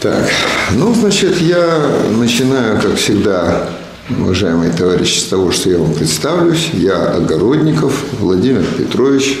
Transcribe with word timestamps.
Так, 0.00 0.30
ну, 0.76 0.94
значит, 0.94 1.40
я 1.40 1.90
начинаю, 2.16 2.80
как 2.80 2.94
всегда, 2.94 3.68
уважаемые 4.08 4.70
товарищи, 4.70 5.18
с 5.18 5.24
того, 5.24 5.50
что 5.50 5.70
я 5.70 5.78
вам 5.78 5.92
представлюсь. 5.92 6.70
Я 6.72 7.16
Огородников 7.16 8.04
Владимир 8.20 8.62
Петрович, 8.76 9.40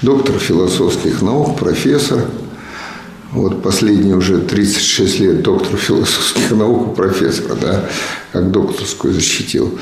доктор 0.00 0.38
философских 0.38 1.22
наук, 1.22 1.58
профессор. 1.58 2.20
Вот 3.32 3.64
последние 3.64 4.14
уже 4.14 4.38
36 4.38 5.18
лет 5.18 5.42
доктор 5.42 5.76
философских 5.76 6.52
наук, 6.52 6.94
профессор, 6.94 7.56
да, 7.60 7.84
как 8.32 8.52
докторскую 8.52 9.12
защитил. 9.12 9.76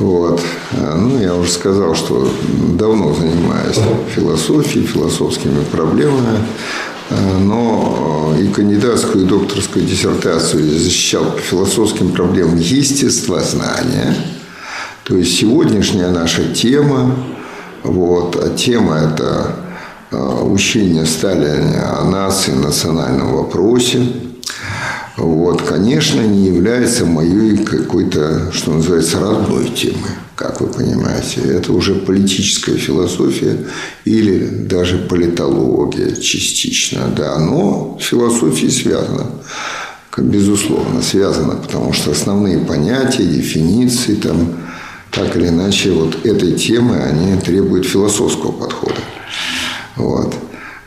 Вот. 0.00 0.40
Ну, 0.72 1.20
я 1.20 1.36
уже 1.36 1.52
сказал, 1.52 1.94
что 1.94 2.28
давно 2.76 3.14
занимаюсь 3.14 3.78
философией, 4.12 4.86
философскими 4.86 5.62
проблемами. 5.70 6.40
Э, 7.08 7.38
но 7.38 8.34
э, 8.36 8.42
и 8.42 8.48
кандидатскую, 8.48 9.24
и 9.24 9.28
докторскую 9.28 9.84
диссертацию 9.84 10.62
защищал 10.78 11.32
по 11.32 11.38
философским 11.38 12.12
проблемам 12.12 12.56
естествознания. 12.56 14.14
То 15.04 15.16
есть 15.16 15.38
сегодняшняя 15.38 16.10
наша 16.10 16.52
тема, 16.52 17.14
вот, 17.84 18.36
а 18.36 18.50
тема 18.56 18.96
это 18.96 19.56
э, 20.10 20.16
учение 20.16 21.06
Сталина 21.06 22.00
о 22.00 22.04
нации, 22.04 22.52
национальном 22.52 23.34
вопросе, 23.34 24.04
вот, 25.16 25.62
конечно, 25.62 26.20
не 26.20 26.46
является 26.46 27.06
моей 27.06 27.56
какой-то, 27.58 28.52
что 28.52 28.72
называется, 28.72 29.20
родной 29.20 29.68
темой 29.68 30.10
как 30.36 30.60
вы 30.60 30.66
понимаете. 30.68 31.40
Это 31.40 31.72
уже 31.72 31.94
политическая 31.94 32.76
философия 32.76 33.56
или 34.04 34.46
даже 34.46 34.98
политология 34.98 36.14
частично. 36.14 37.10
Да, 37.16 37.38
но 37.38 37.98
с 38.00 38.04
философией 38.04 38.70
связано. 38.70 39.26
Безусловно, 40.16 41.02
связано, 41.02 41.56
потому 41.56 41.92
что 41.92 42.10
основные 42.10 42.58
понятия, 42.58 43.24
дефиниции, 43.24 44.14
там, 44.14 44.56
так 45.10 45.36
или 45.36 45.48
иначе, 45.48 45.90
вот 45.90 46.24
этой 46.24 46.52
темы, 46.52 46.96
они 46.96 47.38
требуют 47.38 47.86
философского 47.86 48.52
подхода. 48.52 49.00
Вот. 49.96 50.34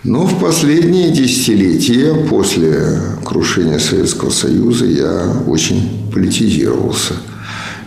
Но 0.03 0.25
в 0.25 0.39
последние 0.39 1.11
десятилетия 1.11 2.14
после 2.30 3.00
крушения 3.25 3.80
Советского 3.80 4.30
Союза 4.30 4.86
я 4.86 5.44
очень 5.47 6.09
политизировался– 6.14 7.16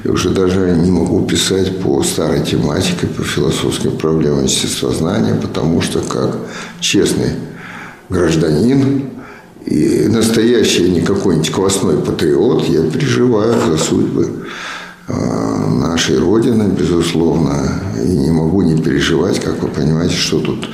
я 0.05 0.11
уже 0.11 0.31
даже 0.31 0.77
не 0.83 0.91
могу 0.91 1.25
писать 1.25 1.79
по 1.81 2.03
старой 2.03 2.43
тематике, 2.43 3.07
по 3.07 3.23
философским 3.23 3.97
проблемам 3.97 4.45
естествознания, 4.45 5.37
потому 5.37 5.81
что 5.81 6.01
как 6.01 6.39
честный 6.81 7.35
гражданин 8.09 9.11
и 9.65 10.09
настоящий 10.09 10.91
не 10.91 11.03
какой-нибудь 11.03 11.51
квасной 11.51 11.99
патриот, 11.99 12.65
я 12.69 12.83
переживаю 12.83 13.55
за 13.65 13.79
судьбы 13.79 14.45
а, 15.07 15.69
нашей 15.69 16.19
Родины, 16.19 16.65
безусловно, 16.65 17.81
и 18.05 18.09
не 18.09 18.33
могу 18.33 18.63
не 18.63 18.83
переживать, 18.83 19.39
как 19.39 19.63
вы 19.63 19.69
понимаете, 19.69 20.17
что 20.17 20.41
тут 20.41 20.69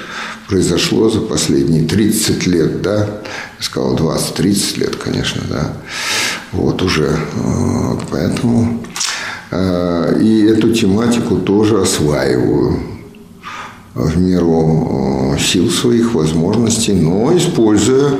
произошло 0.48 1.10
за 1.10 1.20
последние 1.20 1.84
30 1.84 2.46
лет, 2.46 2.82
да, 2.82 2.98
я 3.58 3.62
сказал 3.62 3.96
20-30 3.96 4.80
лет, 4.80 4.96
конечно, 4.96 5.42
да, 5.48 5.72
вот 6.52 6.82
уже, 6.82 7.18
поэтому 8.10 8.82
Э, 9.50 10.18
и 10.20 10.44
эту 10.44 10.72
тематику 10.72 11.36
тоже 11.36 11.80
осваиваю 11.80 12.80
в 13.94 14.18
меру 14.18 15.34
э, 15.34 15.38
сил 15.40 15.70
своих, 15.70 16.14
возможностей, 16.14 16.92
но 16.92 17.36
используя 17.36 18.12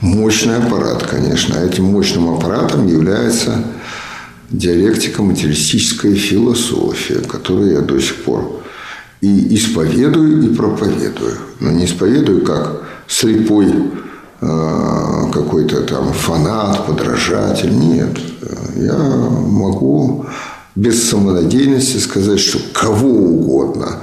мощный 0.00 0.56
аппарат, 0.56 1.02
конечно. 1.04 1.56
Этим 1.56 1.84
мощным 1.84 2.28
аппаратом 2.34 2.86
является 2.86 3.64
диалектика 4.50 5.22
материалистическая 5.22 6.14
философия, 6.14 7.20
которую 7.20 7.72
я 7.72 7.80
до 7.80 7.98
сих 7.98 8.16
пор 8.16 8.62
и 9.26 9.54
исповедую, 9.54 10.42
и 10.44 10.54
проповедую. 10.54 11.34
Но 11.60 11.70
не 11.70 11.84
исповедую 11.84 12.44
как 12.44 12.82
слепой 13.08 13.72
э, 14.40 15.22
какой-то 15.32 15.82
там 15.82 16.12
фанат, 16.12 16.86
подражатель. 16.86 17.72
Нет. 17.72 18.18
Я 18.76 18.96
могу 18.96 20.26
без 20.74 21.08
самонадеянности 21.08 21.96
сказать, 21.98 22.38
что 22.38 22.58
кого 22.72 23.08
угодно 23.08 23.96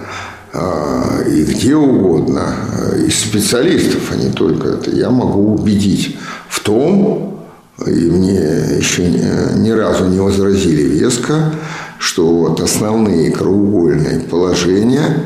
а, 0.52 1.22
и 1.28 1.44
где 1.44 1.76
угодно, 1.76 2.42
а, 2.46 2.96
из 2.98 3.20
специалистов, 3.20 4.12
а 4.12 4.16
не 4.16 4.32
только 4.32 4.70
это, 4.70 4.92
я 4.92 5.10
могу 5.10 5.54
убедить 5.54 6.18
в 6.50 6.60
том, 6.62 7.40
и 7.86 7.92
мне 7.92 8.78
еще 8.78 9.08
ни 9.10 9.70
разу 9.70 10.06
не 10.06 10.20
возразили 10.20 10.84
веско, 10.84 11.54
что 12.00 12.28
вот 12.28 12.60
основные 12.60 13.32
краеугольные 13.32 14.22
положения 14.22 15.24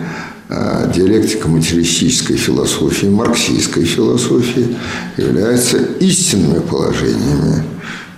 а, 0.50 0.88
диалектика 0.88 1.48
материалистической 1.50 2.38
философии, 2.38 3.08
марксистской 3.08 3.84
философии 3.84 4.78
являются 5.18 5.78
истинными 6.00 6.60
положениями 6.60 7.64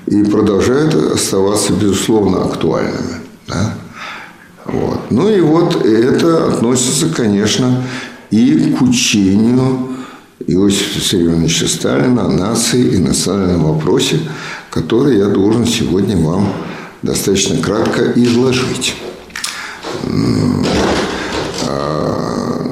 и 0.05 0.23
продолжают 0.23 0.93
оставаться, 0.93 1.73
безусловно, 1.73 2.45
актуальными. 2.45 3.21
Да? 3.47 3.73
Вот. 4.66 5.09
Ну 5.09 5.29
и 5.29 5.41
вот 5.41 5.83
это 5.83 6.47
относится, 6.47 7.07
конечно, 7.09 7.83
и 8.29 8.75
к 8.77 8.81
учению 8.81 9.89
Иосифа 10.45 10.99
Виссарионовича 10.99 11.67
Сталина 11.67 12.25
о 12.25 12.29
нации 12.29 12.93
и 12.93 12.97
национальном 12.97 13.73
вопросе, 13.73 14.19
который 14.69 15.17
я 15.17 15.27
должен 15.27 15.66
сегодня 15.66 16.16
вам 16.17 16.53
достаточно 17.01 17.57
кратко 17.57 18.11
изложить. 18.15 18.95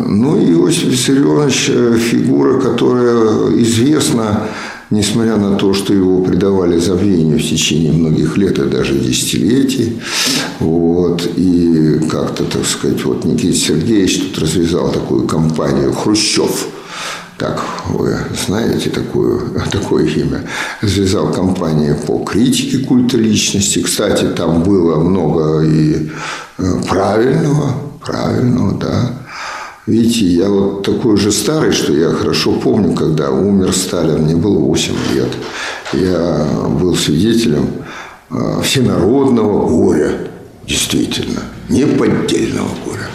Ну, 0.09 0.37
Иосиф 0.37 0.85
Виссарионович– 0.85 1.71
фигура, 2.11 2.59
которая 2.59 3.51
известна 3.61 4.47
несмотря 4.89 5.37
на 5.37 5.55
то, 5.55 5.73
что 5.73 5.93
его 5.93 6.21
предавали 6.21 6.77
забвению 6.77 7.39
в 7.39 7.43
течение 7.43 7.91
многих 7.91 8.37
лет 8.37 8.57
и 8.59 8.63
даже 8.63 8.97
десятилетий. 8.97 9.99
Вот, 10.59 11.27
и 11.35 11.99
как-то, 12.09 12.43
так 12.45 12.65
сказать, 12.65 13.03
вот 13.03 13.25
Никита 13.25 13.55
Сергеевич 13.55 14.19
тут 14.19 14.39
развязал 14.39 14.91
такую 14.91 15.27
кампанию 15.27 15.91
«Хрущев», 15.93 16.67
так 17.37 17.61
вы 17.89 18.17
знаете 18.35 18.89
такую, 18.89 19.61
такое 19.71 20.05
имя, 20.05 20.43
развязал 20.81 21.31
кампанию 21.31 21.95
по 21.95 22.19
критике 22.23 22.79
культа 22.79 23.17
личности. 23.17 23.81
Кстати, 23.81 24.25
там 24.25 24.63
было 24.63 24.99
много 24.99 25.61
и 25.63 26.09
э, 26.57 26.63
правильного, 26.87 27.73
правильного, 28.03 28.79
да. 28.79 29.11
Видите, 29.85 30.25
я 30.25 30.49
вот 30.49 30.83
такой 30.83 31.15
же 31.15 31.31
старый, 31.31 31.71
что 31.71 31.93
я 31.93 32.09
хорошо 32.09 32.51
помню, 32.53 32.93
когда 32.93 33.29
умер 33.29 33.73
Сталин, 33.73 34.23
мне 34.23 34.35
было 34.35 34.59
8 34.59 34.93
лет. 35.13 35.29
Я 35.93 36.45
был 36.81 36.93
свидетелем 36.97 37.69
а, 38.29 38.59
всенародного 38.61 39.65
горя, 39.65 40.11
действительно, 40.67 41.39
неподдельного 41.69 42.67
горя. 42.85 43.07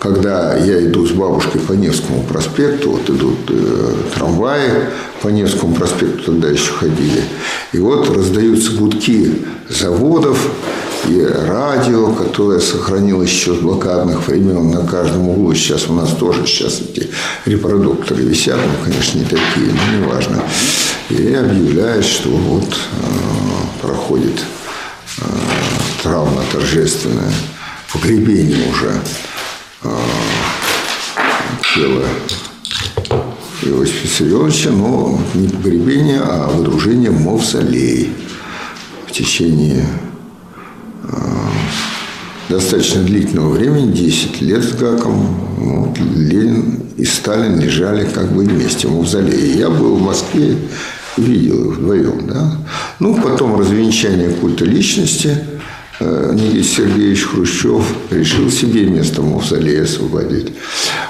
Когда 0.00 0.56
я 0.56 0.82
иду 0.86 1.06
с 1.06 1.10
бабушкой 1.10 1.60
по 1.60 1.74
Невскому 1.74 2.22
проспекту, 2.22 2.92
вот 2.92 3.10
идут 3.10 3.36
э, 3.50 3.92
трамваи 4.14 4.88
по 5.20 5.28
Невскому 5.28 5.74
проспекту, 5.74 6.32
тогда 6.32 6.48
еще 6.48 6.72
ходили, 6.72 7.22
и 7.74 7.78
вот 7.78 8.08
раздаются 8.08 8.72
гудки 8.72 9.44
заводов, 9.68 10.38
и 11.06 11.22
радио, 11.22 12.12
которое 12.12 12.60
сохранилось 12.60 13.28
еще 13.28 13.54
с 13.54 13.58
блокадных 13.58 14.26
времен 14.26 14.70
на 14.70 14.86
каждом 14.86 15.28
углу. 15.28 15.54
Сейчас 15.54 15.86
у 15.90 15.92
нас 15.92 16.12
тоже 16.12 16.46
сейчас 16.46 16.80
эти 16.80 17.10
репродукторы 17.44 18.22
висят, 18.22 18.56
ну, 18.56 18.82
конечно, 18.82 19.18
не 19.18 19.24
такие, 19.24 19.68
но 19.68 19.98
неважно. 19.98 20.42
И 21.10 21.34
объявляют, 21.34 22.06
что 22.06 22.30
вот 22.30 22.64
э, 22.64 23.82
проходит 23.82 24.40
э, 25.18 25.24
травма 26.02 26.42
торжественная, 26.50 27.32
погребение 27.92 28.66
уже 28.70 28.94
тела 31.74 32.04
Иосифа 33.62 34.04
Виссарионовича, 34.04 34.70
но 34.70 35.18
не 35.34 35.48
погребение, 35.48 36.20
а 36.22 36.48
выдружение 36.48 37.10
в 37.10 37.20
мавзолей 37.20 38.12
в 39.06 39.12
течение 39.12 39.86
достаточно 42.48 43.02
длительного 43.02 43.50
времени, 43.50 43.92
10 43.92 44.40
лет 44.42 44.64
с 44.64 44.72
Гаком, 44.72 45.26
вот, 45.56 45.98
Ленин 45.98 46.82
и 46.96 47.04
Сталин 47.04 47.58
лежали 47.60 48.04
как 48.04 48.32
бы 48.32 48.44
вместе 48.44 48.88
в 48.88 48.96
мавзолее. 48.96 49.58
Я 49.58 49.70
был 49.70 49.96
в 49.96 50.02
Москве, 50.02 50.56
видел 51.16 51.70
их 51.70 51.78
вдвоем. 51.78 52.26
Да? 52.26 52.56
Ну, 52.98 53.14
потом 53.22 53.58
развенчание 53.58 54.30
культа 54.30 54.64
личности, 54.64 55.38
э, 56.00 56.32
Никита 56.34 56.64
Сергеевич 56.64 57.24
Хрущев 57.24 57.84
решил 58.10 58.50
себе 58.50 58.86
место 58.86 59.22
в 59.22 59.30
мавзолее 59.30 59.82
освободить. 59.82 60.52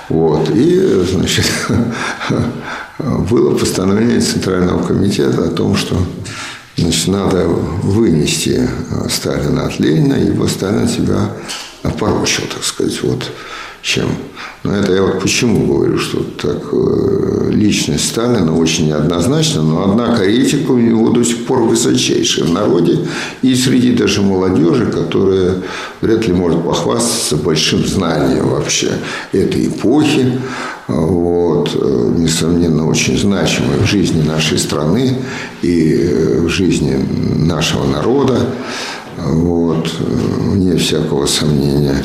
Вот. 0.09 0.51
И, 0.51 0.81
значит, 1.11 1.51
было 2.99 3.57
постановление 3.57 4.21
Центрального 4.21 4.87
комитета 4.87 5.45
о 5.45 5.51
том, 5.51 5.77
что 5.77 5.97
значит, 6.77 7.09
надо 7.09 7.47
вынести 7.47 8.69
Сталина 9.09 9.67
от 9.67 9.79
Ленина, 9.81 10.15
ибо 10.15 10.47
Сталин 10.47 10.89
себя 10.89 11.33
опорочил, 11.83 12.45
так 12.53 12.65
сказать, 12.65 13.03
вот 13.03 13.31
чем. 13.83 14.09
Но 14.63 14.77
это 14.77 14.93
я 14.93 15.03
вот 15.03 15.21
почему 15.21 15.67
говорю, 15.67 15.99
что 15.99 16.23
так 16.23 16.63
э, 16.73 17.51
личность 17.51 18.09
Сталина 18.09 18.55
очень 18.55 18.89
неоднозначна, 18.89 19.63
но 19.63 19.91
однако 19.91 20.23
этика 20.23 20.73
у 20.73 20.79
него 20.79 21.11
до 21.11 21.25
сих 21.25 21.47
пор 21.47 21.61
высочайшая 21.63 22.45
в 22.45 22.53
народе 22.53 23.07
и 23.41 23.55
среди 23.55 23.93
даже 23.93 24.21
молодежи, 24.21 24.87
которая 24.87 25.63
вряд 26.03 26.27
ли 26.29 26.35
может 26.35 26.63
похвастаться 26.63 27.37
большим 27.37 27.87
знанием 27.87 28.49
вообще 28.49 28.93
этой 29.33 29.69
эпохи, 29.69 30.39
вот, 30.87 31.71
э, 31.75 32.15
несомненно, 32.19 32.87
очень 32.87 33.19
значимой 33.19 33.79
в 33.79 33.87
жизни 33.87 34.23
нашей 34.23 34.59
страны 34.59 35.17
и 35.63 35.95
э, 35.95 36.41
в 36.41 36.49
жизни 36.49 36.99
нашего 37.39 37.87
народа, 37.87 38.41
вот, 39.17 39.89
вне 39.99 40.77
всякого 40.77 41.27
сомнения. 41.27 42.03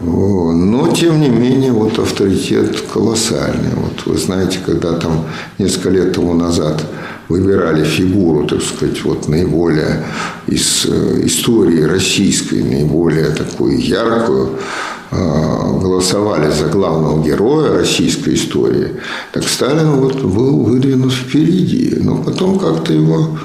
Но, 0.00 0.88
тем 0.94 1.20
не 1.20 1.28
менее, 1.28 1.72
вот 1.72 1.98
авторитет 1.98 2.80
колоссальный. 2.82 3.74
Вот 3.74 4.06
вы 4.06 4.16
знаете, 4.16 4.60
когда 4.64 4.92
там 4.92 5.24
несколько 5.58 5.90
лет 5.90 6.12
тому 6.12 6.34
назад 6.34 6.84
выбирали 7.28 7.84
фигуру, 7.84 8.46
так 8.46 8.62
сказать, 8.62 9.02
вот 9.04 9.28
наиболее 9.28 10.04
из 10.46 10.86
э, 10.86 11.26
истории 11.26 11.82
российской, 11.82 12.62
наиболее 12.62 13.30
такую 13.30 13.78
яркую, 13.80 14.50
э, 15.10 15.16
голосовали 15.80 16.50
за 16.50 16.66
главного 16.66 17.22
героя 17.22 17.76
российской 17.76 18.34
истории, 18.34 18.94
так 19.32 19.44
Сталин 19.48 19.96
вот 19.96 20.22
был 20.22 20.60
выдвинут 20.60 21.12
впереди. 21.12 21.96
Но 22.00 22.18
потом 22.18 22.58
как-то 22.58 22.92
его 22.92 23.36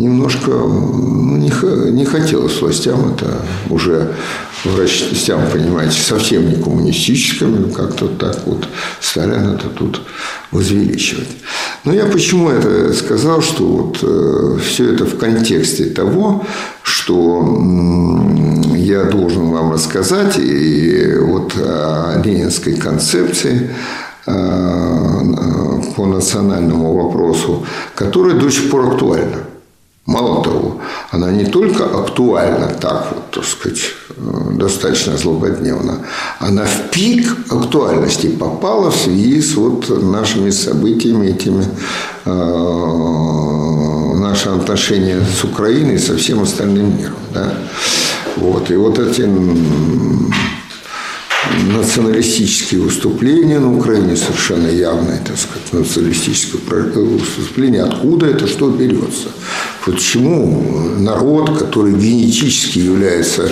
немножко 0.00 0.50
ну, 0.50 1.36
не, 1.36 1.52
не 1.90 2.04
хотелось 2.04 2.60
властям 2.60 3.12
это 3.12 3.26
уже 3.68 4.14
властям, 4.64 5.40
понимаете, 5.52 6.00
совсем 6.00 6.48
не 6.48 6.56
коммунистическими, 6.56 7.70
как-то 7.70 8.08
так 8.08 8.46
вот 8.46 8.66
Сталин 9.00 9.54
это 9.54 9.68
тут 9.68 10.00
возвеличивать. 10.50 11.28
Но 11.84 11.92
я 11.92 12.06
почему 12.06 12.50
это 12.50 12.92
сказал, 12.94 13.42
что 13.42 13.64
вот 13.64 13.98
э, 14.02 14.58
все 14.62 14.92
это 14.92 15.04
в 15.04 15.18
контексте 15.18 15.84
того, 15.86 16.44
что 16.82 17.42
э, 18.74 18.78
я 18.78 19.04
должен 19.04 19.50
вам 19.50 19.72
рассказать 19.72 20.38
и 20.38 21.14
вот 21.20 21.54
о 21.56 22.20
ленинской 22.22 22.74
концепции 22.74 23.70
э, 24.26 24.32
по 25.96 26.06
национальному 26.06 26.94
вопросу, 26.94 27.64
которая 27.94 28.34
до 28.34 28.50
сих 28.50 28.70
пор 28.70 28.92
актуальна. 28.92 29.49
Мало 30.06 30.42
того, 30.42 30.80
она 31.10 31.30
не 31.30 31.44
только 31.44 31.84
актуальна 31.84 32.68
так 32.80 33.12
вот, 33.12 33.30
так 33.30 33.44
сказать, 33.44 33.80
э, 34.16 34.52
достаточно 34.54 35.16
злободневно, 35.16 35.98
она 36.38 36.64
в 36.64 36.90
пик 36.90 37.36
актуальности 37.50 38.28
попала 38.28 38.90
в 38.90 38.96
связи 38.96 39.40
с 39.40 39.54
вот 39.54 39.88
нашими 40.02 40.50
событиями, 40.50 41.28
этими 41.28 41.64
э, 42.24 42.30
наши 44.18 44.48
отношения 44.48 45.20
с 45.20 45.44
Украиной 45.44 45.96
и 45.96 45.98
со 45.98 46.16
всем 46.16 46.42
остальным 46.42 46.96
миром. 46.96 47.18
Да? 47.34 47.52
Вот. 48.36 48.70
И 48.70 48.76
вот 48.76 48.98
эти 48.98 49.28
националистические 51.66 52.80
выступления 52.82 53.58
на 53.58 53.76
Украине, 53.76 54.16
совершенно 54.16 54.68
явное, 54.68 55.18
так 55.18 55.36
сказать, 55.36 55.72
националистическое 55.72 56.60
выступление, 56.60 57.82
откуда 57.82 58.26
это, 58.26 58.46
что 58.46 58.70
берется. 58.70 59.28
Почему 59.84 60.62
народ, 60.98 61.58
который 61.58 61.94
генетически 61.94 62.78
является 62.78 63.50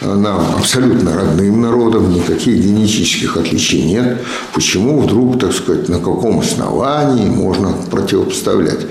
э, 0.00 0.14
нам 0.14 0.56
абсолютно 0.56 1.16
родным 1.16 1.60
народом, 1.60 2.12
никаких 2.12 2.56
генетических 2.56 3.36
отличий 3.36 3.82
нет. 3.82 4.22
Почему 4.52 5.00
вдруг, 5.00 5.40
так 5.40 5.52
сказать, 5.52 5.88
на 5.88 5.98
каком 5.98 6.38
основании 6.38 7.28
можно 7.28 7.74
противопоставлять 7.90 8.86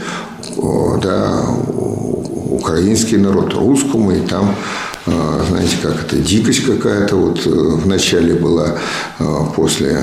да, 1.01 1.45
украинский 2.51 3.17
народ 3.17 3.53
русскому 3.53 4.11
и 4.11 4.19
там 4.19 4.55
знаете, 5.05 5.75
как 5.81 6.05
это, 6.05 6.17
дикость 6.17 6.65
какая-то 6.65 7.17
вот 7.17 7.45
э, 7.45 7.49
в 7.49 7.85
начале 7.87 8.35
была 8.35 8.77
а, 9.19 9.45
после 9.53 10.01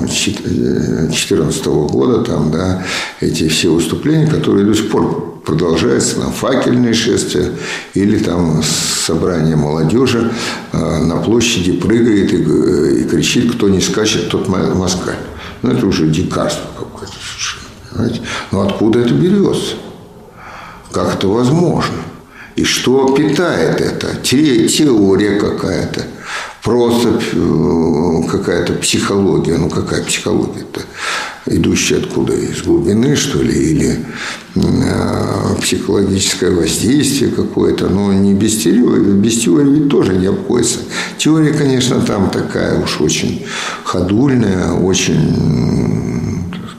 2014 0.00 1.66
а, 1.66 1.70
года, 1.70 2.22
там, 2.22 2.50
да, 2.50 2.82
эти 3.20 3.46
все 3.48 3.72
выступления, 3.72 4.26
которые 4.26 4.64
до 4.64 4.74
сих 4.74 4.90
пор 4.90 5.42
продолжаются, 5.44 6.18
на 6.18 6.30
факельные 6.30 6.94
шествия 6.94 7.50
или 7.92 8.18
там 8.18 8.62
собрание 8.62 9.56
молодежи 9.56 10.32
на 10.72 11.16
площади 11.16 11.72
прыгает 11.72 12.32
и, 12.32 12.42
э, 12.42 13.00
и 13.00 13.04
кричит, 13.04 13.52
кто 13.54 13.68
не 13.68 13.82
скачет, 13.82 14.30
тот 14.30 14.48
москаль. 14.48 15.18
Ну, 15.60 15.70
это 15.70 15.86
уже 15.86 16.08
дикарство 16.08 16.70
какое-то 16.78 17.12
совершенно. 17.12 17.64
Понимаете? 17.90 18.22
Но 18.50 18.62
откуда 18.62 19.00
это 19.00 19.12
берется? 19.12 19.76
Как 20.90 21.14
это 21.14 21.28
возможно? 21.28 21.96
И 22.56 22.64
что 22.64 23.08
питает 23.14 23.80
это? 23.80 24.16
Теория 24.22 25.40
какая-то. 25.40 26.02
Просто 26.62 27.20
э, 27.32 28.22
какая-то 28.30 28.74
психология. 28.74 29.58
Ну, 29.58 29.68
какая 29.68 30.02
психология-то? 30.02 30.80
Идущая 31.46 31.98
откуда? 31.98 32.32
Из 32.32 32.62
глубины, 32.62 33.16
что 33.16 33.42
ли? 33.42 33.52
Или 33.52 33.98
э, 34.54 35.60
психологическое 35.60 36.52
воздействие 36.52 37.32
какое-то? 37.32 37.88
Но 37.88 38.12
не 38.12 38.34
без 38.34 38.62
теории. 38.62 39.12
Без 39.12 39.42
теории 39.42 39.80
ведь 39.80 39.88
тоже 39.90 40.14
не 40.14 40.26
обходится. 40.26 40.78
Теория, 41.18 41.52
конечно, 41.52 42.00
там 42.00 42.30
такая 42.30 42.80
уж 42.80 43.00
очень 43.00 43.44
ходульная, 43.84 44.72
очень 44.72 46.23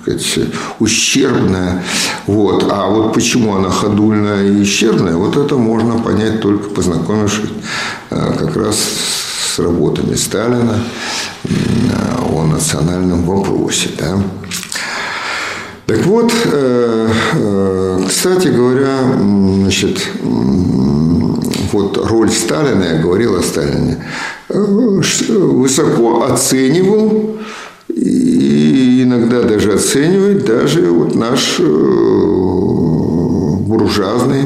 сказать, 0.05 0.49
ущербная. 0.79 1.83
Вот. 2.27 2.65
А 2.69 2.87
вот 2.89 3.13
почему 3.13 3.55
она 3.55 3.69
ходульная 3.69 4.47
и 4.47 4.61
ущербная, 4.61 5.15
вот 5.15 5.37
это 5.37 5.55
можно 5.55 5.97
понять 5.97 6.41
только 6.41 6.69
познакомившись 6.69 7.49
э, 8.11 8.33
как 8.37 8.55
раз 8.55 8.77
с 8.77 9.59
работами 9.59 10.15
Сталина 10.15 10.83
о 12.29 12.45
национальном 12.45 13.23
вопросе. 13.23 13.89
Да? 13.97 14.17
Так 15.87 16.05
вот, 16.05 16.33
э, 16.45 17.09
э, 17.33 17.99
кстати 18.07 18.47
говоря, 18.47 18.97
значит, 19.17 20.07
вот 21.71 21.97
роль 21.97 22.31
Сталина, 22.31 22.83
я 22.83 22.97
говорил 23.01 23.35
о 23.35 23.43
Сталине, 23.43 24.03
высоко 24.49 26.23
оценивал 26.23 27.37
и 27.95 29.03
иногда 29.03 29.41
даже 29.41 29.73
оценивает 29.73 30.45
даже 30.45 30.91
вот 30.91 31.15
наш 31.15 31.59
э, 31.59 31.63
буржуазный 33.59 34.43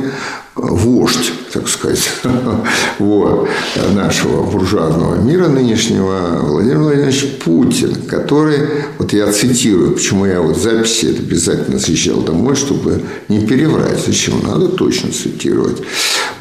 вождь, 0.56 1.32
так 1.52 1.68
сказать, 1.68 2.12
вот, 3.00 3.48
нашего 3.96 4.44
буржуазного 4.44 5.16
мира 5.16 5.48
нынешнего 5.48 6.42
Владимир 6.44 6.80
Владимирович 6.80 7.38
Путин, 7.44 7.96
который, 8.08 8.60
вот 9.00 9.14
я 9.14 9.32
цитирую, 9.32 9.94
почему 9.94 10.26
я 10.26 10.42
вот 10.42 10.58
записи 10.58 11.08
это 11.08 11.22
обязательно 11.24 11.80
съезжал 11.80 12.22
домой, 12.22 12.56
чтобы 12.56 13.02
не 13.30 13.48
переврать, 13.48 14.06
зачем 14.06 14.44
надо 14.44 14.68
точно 14.68 15.12
цитировать. 15.12 15.82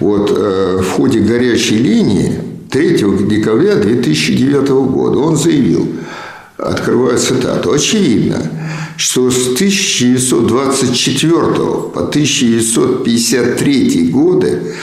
Вот 0.00 0.30
э, 0.36 0.80
в 0.82 0.90
ходе 0.90 1.20
горячей 1.20 1.78
линии 1.78 2.34
3 2.70 2.98
декабря 3.28 3.76
2009 3.76 4.68
года 4.68 5.20
он 5.20 5.36
заявил– 5.36 5.88
открываю 6.58 7.18
цитату, 7.18 7.72
очевидно, 7.72 8.42
что 8.96 9.30
с 9.30 9.54
1924 9.54 11.40
по 11.94 12.00
1953 12.00 14.10
годы 14.10 14.74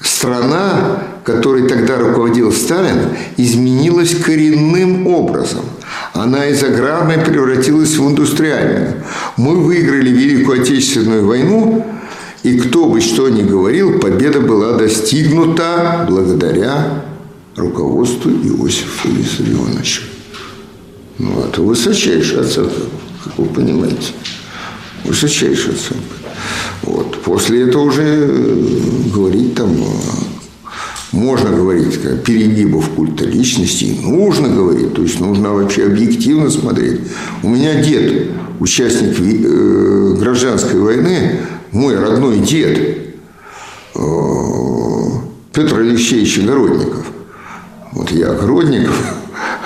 страна, 0.00 1.04
которой 1.24 1.68
тогда 1.68 1.98
руководил 1.98 2.50
Сталин, 2.52 3.10
изменилась 3.36 4.16
коренным 4.16 5.06
образом. 5.06 5.64
Она 6.12 6.46
из 6.46 6.64
аграрной 6.64 7.18
превратилась 7.18 7.96
в 7.96 8.08
индустриальную. 8.08 9.04
Мы 9.36 9.56
выиграли 9.56 10.10
Великую 10.10 10.62
Отечественную 10.62 11.26
войну, 11.26 11.86
и 12.42 12.58
кто 12.58 12.86
бы 12.86 13.00
что 13.00 13.28
ни 13.28 13.42
говорил, 13.42 14.00
победа 14.00 14.40
была 14.40 14.72
достигнута 14.72 16.04
благодаря 16.08 17.04
руководству 17.56 18.30
Иосифа 18.30 19.08
Виссарионовича. 19.08 20.13
Это 21.18 21.62
высочайшая 21.62 22.40
оценка, 22.40 22.74
как 23.24 23.38
вы 23.38 23.46
понимаете. 23.46 24.12
Высочайшая 25.04 25.74
оценка. 25.74 26.14
Вот. 26.82 27.22
После 27.22 27.68
этого 27.68 27.84
уже 27.84 28.02
э, 28.02 29.10
говорить 29.12 29.54
там 29.54 29.76
можно 31.14 31.50
говорить 31.50 32.00
перегибов 32.24 32.90
культа 32.90 33.24
личности, 33.24 33.96
нужно 34.02 34.48
говорить, 34.48 34.94
то 34.94 35.02
есть 35.02 35.20
нужно 35.20 35.54
вообще 35.54 35.86
объективно 35.86 36.50
смотреть. 36.50 37.00
У 37.42 37.48
меня 37.48 37.80
дед, 37.82 38.30
участник 38.58 39.16
э, 39.20 40.16
гражданской 40.18 40.80
войны, 40.80 41.40
мой 41.70 41.96
родной 41.96 42.40
дед, 42.40 42.98
э, 43.94 44.00
Петр 45.52 45.78
Алексеевич 45.78 46.40
Огородников. 46.40 47.06
Вот 47.92 48.10
я 48.10 48.32
Огородников, 48.32 48.96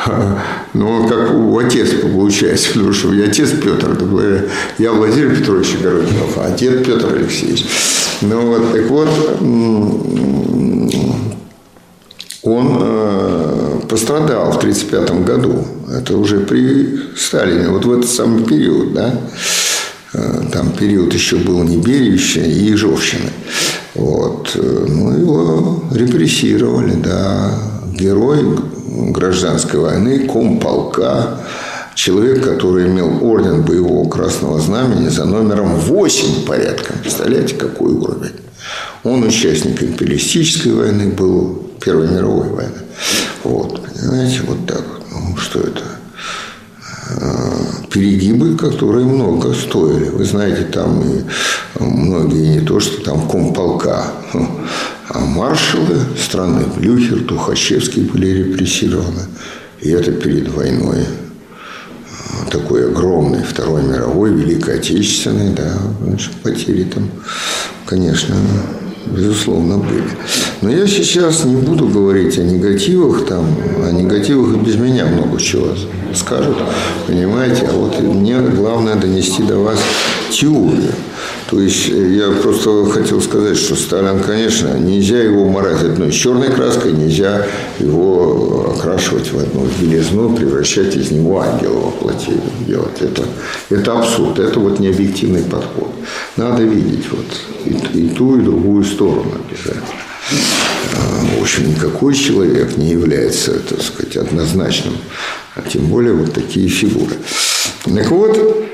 ну, 0.75 1.09
как 1.09 1.35
у 1.35 1.59
отец 1.59 1.91
получается, 2.01 2.69
потому 2.75 2.93
что 2.93 3.13
я 3.13 3.27
отец 3.27 3.51
Петр, 3.51 3.97
я 4.79 4.93
Владимир 4.93 5.37
Петрович 5.37 5.77
Огородников, 5.81 6.37
а 6.37 6.51
дед 6.51 6.85
Петр 6.85 7.15
Алексеевич. 7.15 7.65
Ну 8.21 8.47
вот, 8.47 8.73
так 8.73 8.91
вот, 8.91 9.09
он 12.43 12.79
э, 12.81 13.81
пострадал 13.89 14.53
в 14.53 14.59
1935 14.59 15.25
году. 15.25 15.65
Это 15.93 16.17
уже 16.17 16.41
при 16.41 17.01
Сталине, 17.17 17.69
вот 17.69 17.85
в 17.85 17.93
этот 17.93 18.11
самый 18.11 18.45
период, 18.45 18.95
да. 18.95 19.15
Э, 20.15 20.43
там 20.53 20.71
период 20.73 21.13
еще 21.13 21.37
был 21.37 21.63
Неберевича 21.63 22.41
и 22.41 22.71
Ежовщины. 22.71 23.31
Вот. 23.95 24.53
Э, 24.55 24.87
ну, 24.89 25.19
его 25.19 25.85
репрессировали, 25.93 26.95
да. 26.95 27.53
Герой 27.93 28.45
гражданской 29.13 29.81
войны, 29.81 30.27
комполка, 30.27 31.41
человек, 31.95 32.45
который 32.45 32.87
имел 32.87 33.25
орден 33.25 33.63
боевого 33.63 34.09
красного 34.09 34.61
знамени 34.61 35.09
за 35.09 35.25
номером 35.25 35.75
8 35.77 36.47
порядком. 36.47 36.97
Представляете, 37.03 37.55
какой 37.57 37.93
уровень? 37.93 38.35
Он 39.05 39.23
участник 39.25 39.83
империалистической 39.83 40.73
войны 40.73 41.09
был, 41.09 41.65
Первой 41.81 42.09
мировой 42.09 42.49
войны. 42.49 42.79
Вот, 43.45 43.81
понимаете, 43.87 44.41
вот 44.47 44.67
так. 44.67 44.83
Ну, 45.13 45.37
что 45.37 45.61
это? 45.61 45.83
А, 47.21 47.53
перегибы, 47.91 48.57
которые 48.57 49.07
много 49.07 49.55
стоили. 49.55 50.09
Вы 50.09 50.25
знаете, 50.25 50.65
там 50.65 51.01
и 51.03 51.25
многие 51.79 52.59
не 52.59 52.61
то, 52.61 52.81
что 52.81 53.03
там 53.03 53.29
комполка, 53.29 54.05
а 55.11 55.21
маршалы 55.21 56.01
страны 56.17 56.65
Блюхер, 56.77 57.21
Тухачевский 57.25 58.03
были 58.03 58.43
репрессированы. 58.43 59.23
И 59.81 59.91
это 59.91 60.13
перед 60.13 60.49
войной 60.49 61.07
такой 62.51 62.91
огромный 62.91 63.43
Второй 63.43 63.83
мировой, 63.83 64.33
Великой 64.33 64.77
Отечественной, 64.77 65.55
да, 65.55 65.73
потери 66.43 66.85
там, 66.85 67.09
конечно, 67.87 68.35
безусловно, 69.07 69.79
были. 69.79 70.05
Но 70.63 70.71
я 70.71 70.87
сейчас 70.87 71.45
не 71.45 71.57
буду 71.57 71.87
говорить 71.87 72.39
о 72.39 72.43
негативах, 72.43 73.27
там, 73.27 73.45
о 73.85 73.91
негативах 73.91 74.57
и 74.57 74.59
без 74.59 74.77
меня 74.77 75.07
много 75.07 75.41
чего 75.41 75.69
скажут, 76.15 76.57
понимаете, 77.07 77.67
а 77.71 77.73
вот 77.73 78.01
мне 78.01 78.39
главное 78.41 78.97
донести 78.97 79.43
до 79.43 79.59
вас 79.59 79.79
теорию. 80.31 80.93
То 81.49 81.59
есть 81.63 81.89
э, 81.89 82.15
я 82.15 82.31
просто 82.43 82.85
хотел 82.91 83.23
сказать, 83.23 83.57
что 83.57 83.75
Сталин, 83.75 84.21
конечно, 84.21 84.79
нельзя 84.79 85.19
его 85.19 85.49
морать 85.49 85.83
одной 85.83 86.13
черной 86.13 86.51
краской, 86.51 86.93
нельзя 86.93 87.47
его 87.79 88.75
окрашивать 88.77 89.33
в 89.33 89.39
одну 89.39 89.67
белизну, 89.81 90.37
превращать 90.37 90.95
из 90.95 91.11
него 91.11 91.41
ангела 91.41 91.79
во 91.81 91.91
плоти 91.91 92.33
делать. 92.67 93.01
Это, 93.01 93.25
это 93.71 93.99
абсурд, 93.99 94.39
это 94.39 94.61
вот 94.61 94.79
не 94.79 94.89
объективный 94.89 95.43
подход. 95.43 95.91
Надо 96.37 96.65
видеть 96.65 97.07
вот 97.11 97.27
и, 97.65 97.99
и 97.99 98.09
ту, 98.11 98.39
и 98.39 98.43
другую 98.43 98.85
сторону 98.85 99.33
обязательно. 99.49 99.87
А, 100.97 101.39
в 101.39 101.41
общем, 101.41 101.71
никакой 101.71 102.15
человек 102.15 102.77
не 102.77 102.91
является, 102.91 103.59
так 103.61 103.81
сказать, 103.81 104.19
однозначным, 104.19 104.99
а 105.55 105.63
тем 105.63 105.87
более 105.87 106.13
вот 106.13 106.35
такие 106.35 106.69
фигуры. 106.69 107.15
Так 107.87 108.11
вот, 108.11 108.69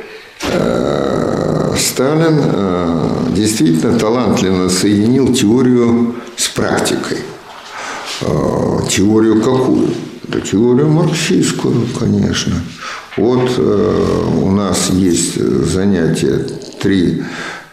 Э, 0.52 1.43
Сталин 1.76 2.40
э, 2.42 3.10
действительно 3.34 3.98
талантливо 3.98 4.68
соединил 4.68 5.32
теорию 5.32 6.16
с 6.36 6.48
практикой. 6.48 7.18
Э, 8.20 8.78
теорию 8.88 9.42
какую? 9.42 9.90
Да 10.24 10.40
теорию 10.40 10.88
марксистскую, 10.88 11.86
конечно. 11.98 12.54
Вот 13.16 13.58
у 13.58 14.50
нас 14.50 14.90
есть 14.90 15.34
занятие 15.36 16.38
три 16.80 17.22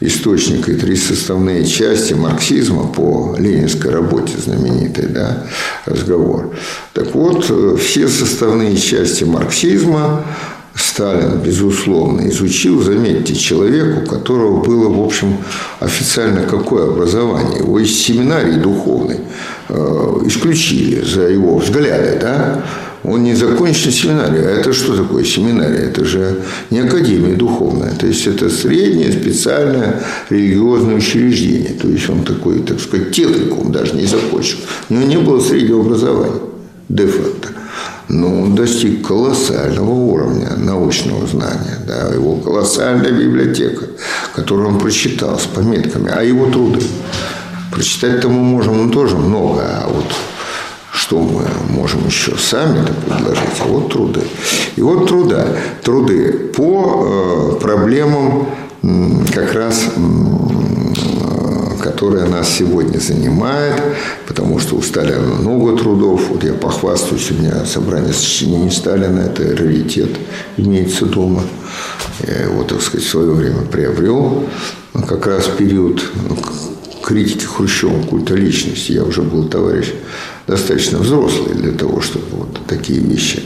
источника 0.01 0.72
и 0.72 0.75
три 0.75 0.96
составные 0.96 1.65
части 1.65 2.13
марксизма 2.13 2.88
по 2.88 3.36
ленинской 3.39 3.91
работе 3.91 4.38
знаменитой, 4.38 5.08
да, 5.08 5.48
разговор. 5.86 6.53
Так 6.93 7.15
вот, 7.15 7.46
все 7.79 8.08
составные 8.08 8.75
части 8.77 9.24
марксизма 9.24 10.25
Сталин, 10.75 11.39
безусловно, 11.43 12.27
изучил, 12.29 12.81
заметьте, 12.81 13.35
человеку, 13.35 14.01
у 14.01 14.05
которого 14.05 14.63
было, 14.63 14.87
в 14.89 15.03
общем, 15.03 15.37
официально 15.79 16.43
какое 16.43 16.87
образование. 16.87 17.59
Его 17.59 17.79
из 17.79 17.91
семинарии 17.91 18.53
духовной 18.53 19.19
э, 19.67 20.17
исключили 20.25 21.03
за 21.03 21.23
его 21.23 21.57
взгляды, 21.57 22.17
да? 22.21 22.63
Он 23.03 23.23
не 23.23 23.33
закончил 23.33 23.91
семинарию. 23.91 24.45
А 24.45 24.51
это 24.51 24.73
что 24.73 24.95
такое 24.95 25.25
семинария? 25.25 25.89
Это 25.89 26.05
же 26.05 26.41
не 26.69 26.79
академия 26.79 27.35
духовная. 27.35 27.95
То 27.95 28.05
есть, 28.05 28.27
это 28.27 28.49
среднее 28.49 29.11
специальное 29.11 30.03
религиозное 30.29 30.95
учреждение. 30.95 31.73
То 31.73 31.87
есть, 31.87 32.09
он 32.09 32.23
такой, 32.23 32.59
так 32.59 32.79
сказать, 32.79 33.11
техникум 33.11 33.71
даже 33.71 33.95
не 33.95 34.05
закончил. 34.05 34.59
У 34.89 34.93
него 34.93 35.05
не 35.05 35.17
было 35.17 35.41
среднего 35.41 35.81
образования 35.81 36.50
де-факто 36.95 37.50
ну, 38.12 38.43
он 38.43 38.55
достиг 38.55 39.07
колоссального 39.07 39.89
уровня 39.89 40.50
научного 40.57 41.25
знания. 41.25 41.77
Да, 41.88 42.10
его 42.13 42.36
колоссальная 42.36 43.12
библиотека, 43.12 43.86
которую 44.36 44.69
он 44.69 44.79
прочитал 44.79 45.39
с 45.39 45.45
пометками, 45.45 46.12
а 46.13 46.21
его 46.21 46.48
труды. 46.48 46.81
Прочитать-то 47.71 48.27
мы 48.27 48.41
можем 48.43 48.86
ну, 48.86 48.91
тоже 48.91 49.15
много, 49.15 49.62
а 49.62 49.88
вот 49.88 50.05
что 50.93 51.19
мы 51.19 51.43
можем 51.69 52.05
еще 52.05 52.36
сами 52.38 52.86
предложить, 53.05 53.62
а 53.62 53.65
вот 53.65 53.91
труды. 53.91 54.21
И 54.75 54.81
вот 54.81 55.07
труда, 55.07 55.48
труды 55.83 56.51
по 56.55 57.55
э, 57.55 57.60
проблемам 57.62 58.48
как 59.33 59.53
раз 59.53 59.86
которая 61.81 62.27
нас 62.27 62.50
сегодня 62.50 63.00
занимает, 63.00 63.81
потому 64.27 64.59
что 64.59 64.75
у 64.75 64.81
Сталина 64.81 65.19
много 65.19 65.75
трудов. 65.77 66.29
Вот 66.29 66.43
я 66.43 66.53
похвастаюсь, 66.53 67.31
у 67.31 67.35
меня 67.35 67.65
собрание 67.65 68.13
сочинений 68.13 68.71
Сталина, 68.71 69.19
это 69.19 69.43
раритет, 69.55 70.09
имеется 70.57 71.05
дома. 71.05 71.43
Я 72.25 72.43
его, 72.43 72.63
так 72.63 72.81
сказать, 72.81 73.05
в 73.05 73.09
свое 73.09 73.31
время 73.31 73.61
приобрел. 73.63 74.45
Как 75.07 75.25
раз 75.27 75.47
период 75.57 76.03
критики 77.01 77.45
Хрущева, 77.45 78.03
культа 78.03 78.35
личности. 78.35 78.93
Я 78.93 79.03
уже 79.03 79.21
был 79.21 79.45
товарищ 79.47 79.88
достаточно 80.51 81.00
взрослый 81.00 81.55
для 81.55 81.72
того, 81.72 82.01
чтобы 82.01 82.25
вот 82.31 82.60
такие 82.67 83.00
вещи 83.00 83.43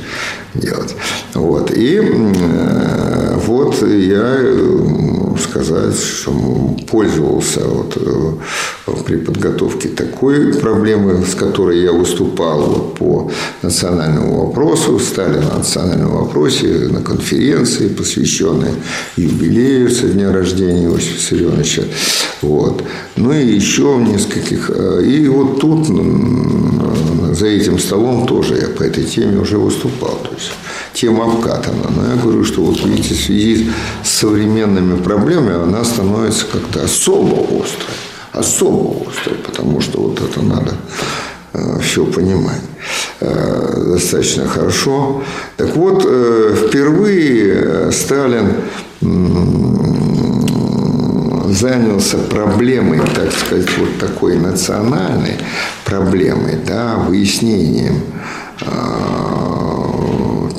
делать. 0.55 0.95
Вот. 1.35 1.71
И 1.71 2.01
э, 2.01 3.37
вот 3.45 3.81
я 3.87 4.37
сказать, 5.37 5.99
что 5.99 6.31
пользовался 6.89 7.61
вот 7.67 7.97
э, 7.97 8.93
при 9.05 9.17
подготовке 9.17 9.89
такой 9.89 10.53
проблемы, 10.53 11.23
с 11.25 11.35
которой 11.35 11.81
я 11.81 11.91
выступал 11.91 12.61
вот 12.61 12.95
по 12.95 13.31
национальному 13.61 14.47
вопросу, 14.47 14.99
стали 14.99 15.37
на 15.37 15.57
национальном 15.57 16.11
вопросе 16.11 16.67
на 16.89 17.01
конференции, 17.01 17.87
посвященной 17.87 18.71
юбилею 19.15 19.89
со 19.91 20.07
дня 20.07 20.31
рождения 20.31 20.85
Иосифа 20.85 21.15
Виссарионовича. 21.15 21.83
Вот. 22.41 22.83
Ну 23.15 23.31
и 23.31 23.45
еще 23.45 23.95
в 23.95 24.01
нескольких. 24.01 24.71
Э, 24.73 25.03
и 25.03 25.27
вот 25.27 25.59
тут 25.59 25.87
за 27.33 27.47
этим 27.47 27.79
столом 27.79 28.25
тоже 28.25 28.57
я 28.57 28.67
по 28.67 28.83
этой 28.83 29.03
теме 29.03 29.39
уже 29.39 29.57
выступал. 29.57 30.17
То 30.23 30.33
есть 30.35 30.51
тема 30.93 31.25
обкатана. 31.25 31.89
Но 31.95 32.07
я 32.07 32.15
говорю, 32.15 32.43
что 32.43 32.61
вот 32.61 32.83
видите, 32.83 33.13
в 33.13 33.21
связи 33.21 33.69
с 34.03 34.09
современными 34.09 35.01
проблемами 35.01 35.63
она 35.63 35.83
становится 35.83 36.45
как-то 36.45 36.83
особо 36.83 37.43
острой. 37.43 37.95
Особо 38.31 39.09
острой, 39.09 39.37
потому 39.37 39.81
что 39.81 39.99
вот 40.01 40.21
это 40.21 40.41
надо 40.41 40.75
э, 41.53 41.79
все 41.81 42.05
понимать 42.05 42.61
э, 43.21 43.91
достаточно 43.93 44.47
хорошо. 44.47 45.23
Так 45.57 45.75
вот, 45.75 46.05
э, 46.05 46.55
впервые 46.67 47.91
Сталин 47.91 48.55
занялся 51.53 52.17
проблемой, 52.17 53.01
так 53.13 53.31
сказать, 53.31 53.69
вот 53.77 53.97
такой 53.99 54.37
национальной 54.37 55.37
проблемой, 55.83 56.57
да, 56.65 56.95
выяснением 56.95 58.01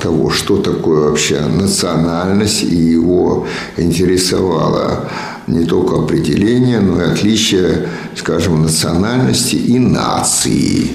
того, 0.01 0.29
что 0.29 0.57
такое 0.57 1.09
вообще 1.09 1.39
национальность, 1.41 2.63
и 2.63 2.75
его 2.75 3.47
интересовало 3.77 5.09
не 5.47 5.65
только 5.65 5.95
определение, 5.95 6.79
но 6.79 7.01
и 7.01 7.11
отличие, 7.11 7.87
скажем, 8.15 8.61
национальности 8.61 9.55
и 9.55 9.79
нации. 9.79 10.91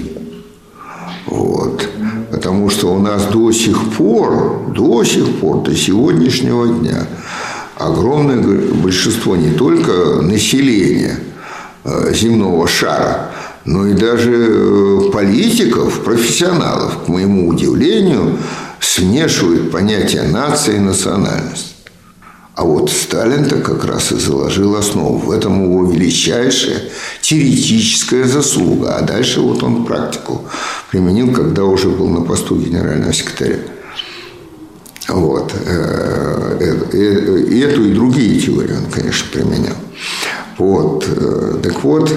Вот. 1.25 1.89
Потому 2.31 2.69
что 2.69 2.93
у 2.93 2.99
нас 2.99 3.25
до 3.25 3.51
сих 3.51 3.91
пор, 3.93 4.71
до 4.73 5.03
сих 5.03 5.39
пор, 5.39 5.63
до 5.63 5.75
сегодняшнего 5.75 6.67
дня 6.67 7.07
огромное 7.77 8.41
большинство 8.41 9.35
не 9.35 9.51
только 9.51 10.21
населения 10.21 11.19
э, 11.83 12.13
земного 12.13 12.67
шара, 12.67 13.31
но 13.65 13.87
и 13.87 13.93
даже 13.93 14.31
э, 14.31 14.99
политиков, 15.11 16.01
профессионалов, 16.01 17.05
к 17.05 17.07
моему 17.07 17.47
удивлению, 17.47 18.37
смешивают 18.79 19.71
понятия 19.71 20.23
нации 20.23 20.75
и 20.75 20.79
национальность. 20.79 21.73
А 22.55 22.65
вот 22.65 22.91
Сталин-то 22.91 23.61
как 23.61 23.83
раз 23.85 24.11
и 24.11 24.15
заложил 24.15 24.75
основу. 24.75 25.17
В 25.17 25.31
этом 25.31 25.63
его 25.63 25.91
величайшая 25.91 26.83
теоретическая 27.21 28.25
заслуга. 28.25 28.95
А 28.97 29.01
дальше 29.01 29.39
вот 29.41 29.63
он 29.63 29.85
практику 29.85 30.43
применил, 30.91 31.33
когда 31.33 31.63
уже 31.63 31.89
был 31.89 32.09
на 32.09 32.21
посту 32.21 32.55
генерального 32.55 33.11
секретаря. 33.11 33.57
Вот. 35.13 35.53
Э, 35.65 36.57
э, 36.59 37.39
и 37.49 37.59
эту, 37.59 37.85
и 37.85 37.93
другие 37.93 38.39
теории 38.39 38.73
он, 38.73 38.91
конечно, 38.91 39.27
применял. 39.31 39.75
Вот. 40.57 41.05
Так 41.61 41.83
вот, 41.83 42.11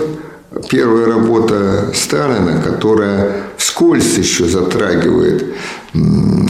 первая 0.70 1.06
работа 1.06 1.92
Сталина, 1.94 2.62
которая 2.62 3.42
вскользь 3.58 4.16
еще 4.16 4.46
затрагивает 4.46 5.54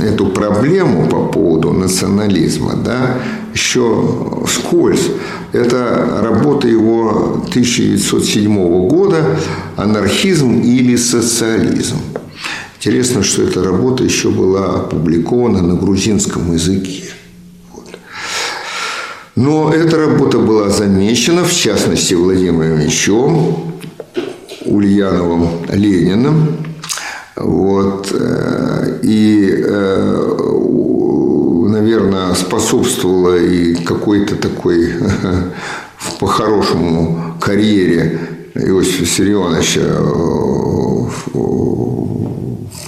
эту 0.03 0.27
проблему 0.29 1.09
по 1.09 1.27
поводу 1.27 1.73
национализма, 1.73 2.75
да, 2.77 3.19
еще 3.53 4.43
вскользь. 4.47 5.11
Это 5.53 6.21
работа 6.23 6.69
его 6.69 7.43
1907 7.49 8.89
года 8.89 9.39
«Анархизм 9.77 10.61
или 10.61 10.97
социализм». 10.97 11.97
Интересно, 12.87 13.25
что 13.25 13.43
эта 13.43 13.65
работа 13.65 14.05
еще 14.05 14.31
была 14.31 14.77
опубликована 14.77 15.61
на 15.61 15.75
грузинском 15.75 16.53
языке. 16.53 17.03
Но 19.35 19.73
эта 19.75 19.97
работа 19.99 20.39
была 20.39 20.69
замечена, 20.71 21.43
в 21.43 21.53
частности, 21.53 22.15
Владимиром 22.15 22.79
Ильичем, 22.79 23.57
Ульяновым 24.67 25.49
Лениным. 25.69 26.59
Вот. 27.35 28.13
Э, 28.13 29.01
и, 29.03 29.53
э, 29.67 30.39
наверное, 31.69 32.35
способствовала 32.35 33.37
и 33.37 33.75
какой-то 33.75 34.37
такой 34.37 34.95
по-хорошему 36.21 37.35
карьере 37.41 38.21
Иосифа 38.55 39.07
Сирионовича 39.07 39.81
э, 39.81 40.77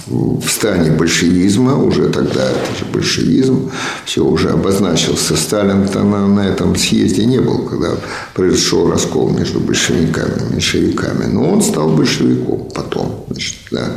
в 0.09 0.49
стане 0.49 0.91
большевизма, 0.91 1.77
уже 1.77 2.09
тогда 2.09 2.49
это 2.49 2.79
же 2.79 2.85
большевизм, 2.91 3.71
все 4.05 4.25
уже 4.25 4.49
обозначился. 4.49 5.35
Сталин-то 5.35 6.03
на, 6.03 6.27
на 6.27 6.47
этом 6.47 6.75
съезде 6.75 7.25
не 7.25 7.39
был, 7.39 7.59
когда 7.59 7.91
произошел 8.33 8.89
раскол 8.89 9.29
между 9.29 9.59
большевиками 9.59 10.41
и 10.49 10.53
меньшевиками. 10.53 11.25
Но 11.25 11.49
он 11.51 11.61
стал 11.61 11.89
большевиком 11.89 12.67
потом, 12.73 13.25
значит, 13.29 13.55
да. 13.71 13.91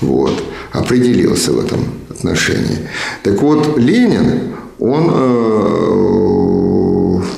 Вот. 0.00 0.42
Определился 0.72 1.52
в 1.52 1.60
этом 1.64 1.80
отношении. 2.10 2.88
Так 3.22 3.40
вот, 3.40 3.78
Ленин, 3.78 4.54
он, 4.78 5.10
э, 5.14 5.92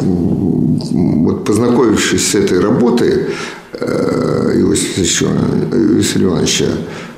вот 0.00 1.44
познакомившись 1.44 2.30
с 2.30 2.34
этой 2.34 2.58
работой 2.58 3.26
э, 3.72 4.52
Иосифа 4.56 5.00
Виссарионовича, 5.00 6.68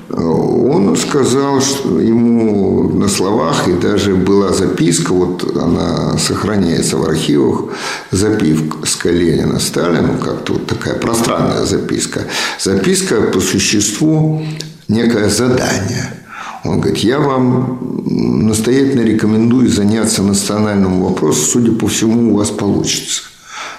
он 0.08 0.96
сказал, 0.96 1.60
что 1.60 2.00
ему 2.00 2.88
на 2.88 3.08
словах, 3.08 3.68
и 3.68 3.72
даже 3.72 4.14
была 4.14 4.52
записка, 4.52 5.12
вот 5.12 5.56
она 5.56 6.16
сохраняется 6.18 6.96
в 6.96 7.04
архивах, 7.04 7.72
записка 8.12 9.10
Ленина 9.10 9.58
Сталину, 9.58 10.18
как-то 10.18 10.54
вот 10.54 10.66
такая 10.66 10.94
пространная 10.94 11.64
записка. 11.64 12.22
Записка 12.60 13.22
по 13.22 13.40
существу 13.40 14.46
некое 14.88 15.28
задание. 15.28 16.22
Он 16.64 16.80
говорит, 16.80 16.98
я 16.98 17.18
вам 17.18 17.78
настоятельно 18.46 19.02
рекомендую 19.02 19.68
заняться 19.68 20.22
национальным 20.22 21.02
вопросом, 21.02 21.44
судя 21.44 21.72
по 21.72 21.86
всему, 21.86 22.32
у 22.32 22.38
вас 22.38 22.50
получится. 22.50 23.22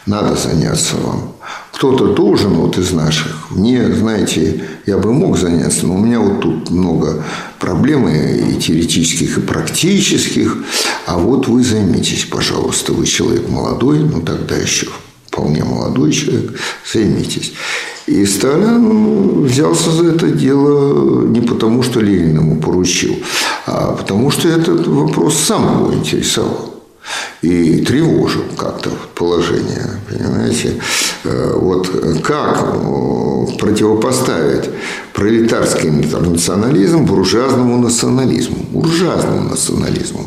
Надо 0.05 0.35
заняться 0.35 0.95
вам. 0.97 1.33
Кто-то 1.77 2.15
должен 2.15 2.55
вот 2.55 2.75
из 2.79 2.91
наших. 2.91 3.51
Мне, 3.51 3.93
знаете, 3.93 4.63
я 4.87 4.97
бы 4.97 5.13
мог 5.13 5.37
заняться, 5.37 5.85
но 5.85 5.93
у 5.93 5.99
меня 5.99 6.19
вот 6.19 6.39
тут 6.39 6.71
много 6.71 7.23
проблем 7.59 8.09
и 8.09 8.59
теоретических, 8.59 9.37
и 9.37 9.41
практических. 9.41 10.57
А 11.05 11.19
вот 11.19 11.47
вы 11.47 11.63
займитесь, 11.63 12.25
пожалуйста. 12.25 12.93
Вы 12.93 13.05
человек 13.05 13.47
молодой, 13.47 13.99
ну 13.99 14.21
тогда 14.21 14.55
еще 14.55 14.87
вполне 15.27 15.63
молодой 15.63 16.11
человек, 16.13 16.59
займитесь. 16.91 17.53
И 18.07 18.25
Сталин 18.25 19.43
взялся 19.43 19.91
за 19.91 20.13
это 20.13 20.31
дело 20.31 21.27
не 21.27 21.41
потому, 21.41 21.83
что 21.83 21.99
Ленин 21.99 22.39
ему 22.39 22.55
поручил, 22.55 23.17
а 23.67 23.91
потому 23.91 24.31
что 24.31 24.49
этот 24.49 24.87
вопрос 24.87 25.35
сам 25.35 25.83
его 25.83 25.93
интересовал 25.93 26.76
и 27.41 27.81
тревожил 27.81 28.43
как-то 28.57 28.89
положение, 29.15 29.99
понимаете? 30.09 30.73
Э, 31.23 31.53
вот 31.55 31.89
как 32.23 32.63
э, 32.63 33.57
противопоставить 33.59 34.69
пролетарский 35.13 35.89
интернационализм 35.89 37.05
буржуазному 37.05 37.77
национализму? 37.77 38.57
Буржуазному 38.71 39.49
национализму. 39.49 40.25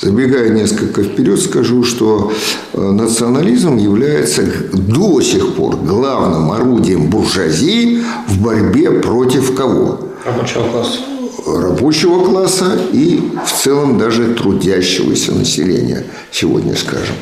Забегая 0.00 0.50
несколько 0.50 1.02
вперед, 1.02 1.40
скажу, 1.40 1.84
что 1.84 2.32
э, 2.72 2.80
национализм 2.80 3.76
является 3.76 4.42
до 4.72 5.20
сих 5.20 5.54
пор 5.54 5.76
главным 5.76 6.52
орудием 6.52 7.08
буржуазии 7.08 8.02
в 8.28 8.42
борьбе 8.42 8.90
против 8.90 9.54
кого? 9.54 10.00
Рабочего 10.24 10.68
класса 10.68 10.98
рабочего 11.46 12.24
класса 12.24 12.78
и 12.92 13.32
в 13.44 13.62
целом 13.62 13.98
даже 13.98 14.34
трудящегося 14.34 15.32
населения, 15.32 16.04
сегодня 16.30 16.76
скажем, 16.76 17.16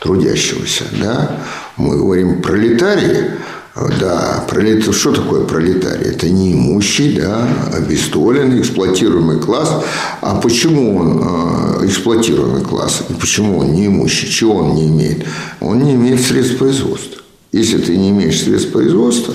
трудящегося. 0.00 0.84
Да? 1.00 1.40
Мы 1.76 1.96
говорим 1.96 2.42
пролетарии, 2.42 3.32
да, 3.98 4.44
пролет... 4.48 4.94
что 4.94 5.12
такое 5.12 5.44
пролетарий? 5.44 6.06
Это 6.06 6.28
неимущий, 6.28 7.16
да, 7.16 7.48
обездоленный, 7.72 8.60
эксплуатируемый 8.60 9.40
класс. 9.40 9.82
А 10.20 10.36
почему 10.36 10.96
он 10.96 11.20
э, 11.20 11.86
эксплуатируемый 11.86 12.62
класс? 12.62 13.02
И 13.08 13.14
почему 13.14 13.58
он 13.58 13.72
неимущий? 13.72 14.28
Чего 14.28 14.56
он 14.56 14.76
не 14.76 14.86
имеет? 14.86 15.24
Он 15.60 15.82
не 15.82 15.94
имеет 15.94 16.20
средств 16.20 16.58
производства. 16.58 17.20
Если 17.50 17.78
ты 17.78 17.96
не 17.96 18.10
имеешь 18.10 18.42
средств 18.42 18.70
производства, 18.70 19.34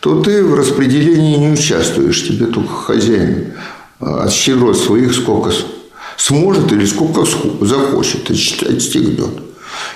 то 0.00 0.20
ты 0.20 0.44
в 0.44 0.54
распределении 0.54 1.36
не 1.36 1.52
участвуешь. 1.52 2.26
Тебе 2.26 2.46
только 2.46 2.72
хозяин 2.72 3.52
от 4.00 4.32
щедрот 4.32 4.78
своих 4.78 5.14
сколько 5.14 5.52
сможет 6.16 6.72
или 6.72 6.84
сколько 6.84 7.24
захочет, 7.60 8.30
отстегнет. 8.30 9.42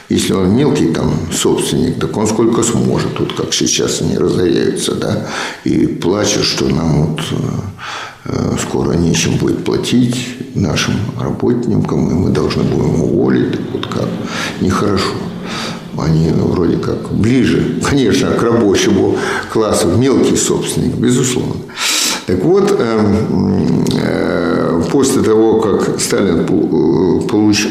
Если 0.08 0.32
он 0.32 0.56
мелкий 0.56 0.88
там 0.88 1.12
собственник, 1.32 2.00
так 2.00 2.16
он 2.16 2.26
сколько 2.26 2.62
сможет. 2.62 3.14
Тут 3.14 3.32
как 3.34 3.54
сейчас 3.54 4.00
они 4.00 4.18
разоряются, 4.18 4.94
да, 4.94 5.26
и 5.64 5.86
плачут, 5.86 6.44
что 6.44 6.68
нам 6.68 7.06
вот 7.06 7.20
э, 8.24 8.56
скоро 8.60 8.94
нечем 8.94 9.36
будет 9.36 9.64
платить 9.64 10.16
нашим 10.54 10.94
работникам, 11.18 12.10
и 12.10 12.14
мы 12.14 12.30
должны 12.30 12.64
будем 12.64 13.02
уволить. 13.02 13.58
Вот 13.72 13.86
как 13.86 14.08
нехорошо. 14.60 15.14
Они 15.96 16.30
вроде 16.30 16.76
как 16.76 17.12
ближе, 17.12 17.80
конечно, 17.88 18.30
к 18.32 18.42
рабочему 18.42 19.16
классу, 19.52 19.88
мелкий 19.88 20.36
собственник, 20.36 20.94
безусловно. 20.94 21.54
Так 22.26 22.44
вот, 22.44 22.76
эм, 22.78 23.85
э, 23.96 24.83
после 24.90 25.22
того, 25.22 25.61
как 25.61 26.00
Сталин 26.00 26.40
э, 26.40 27.28
получил 27.28 27.70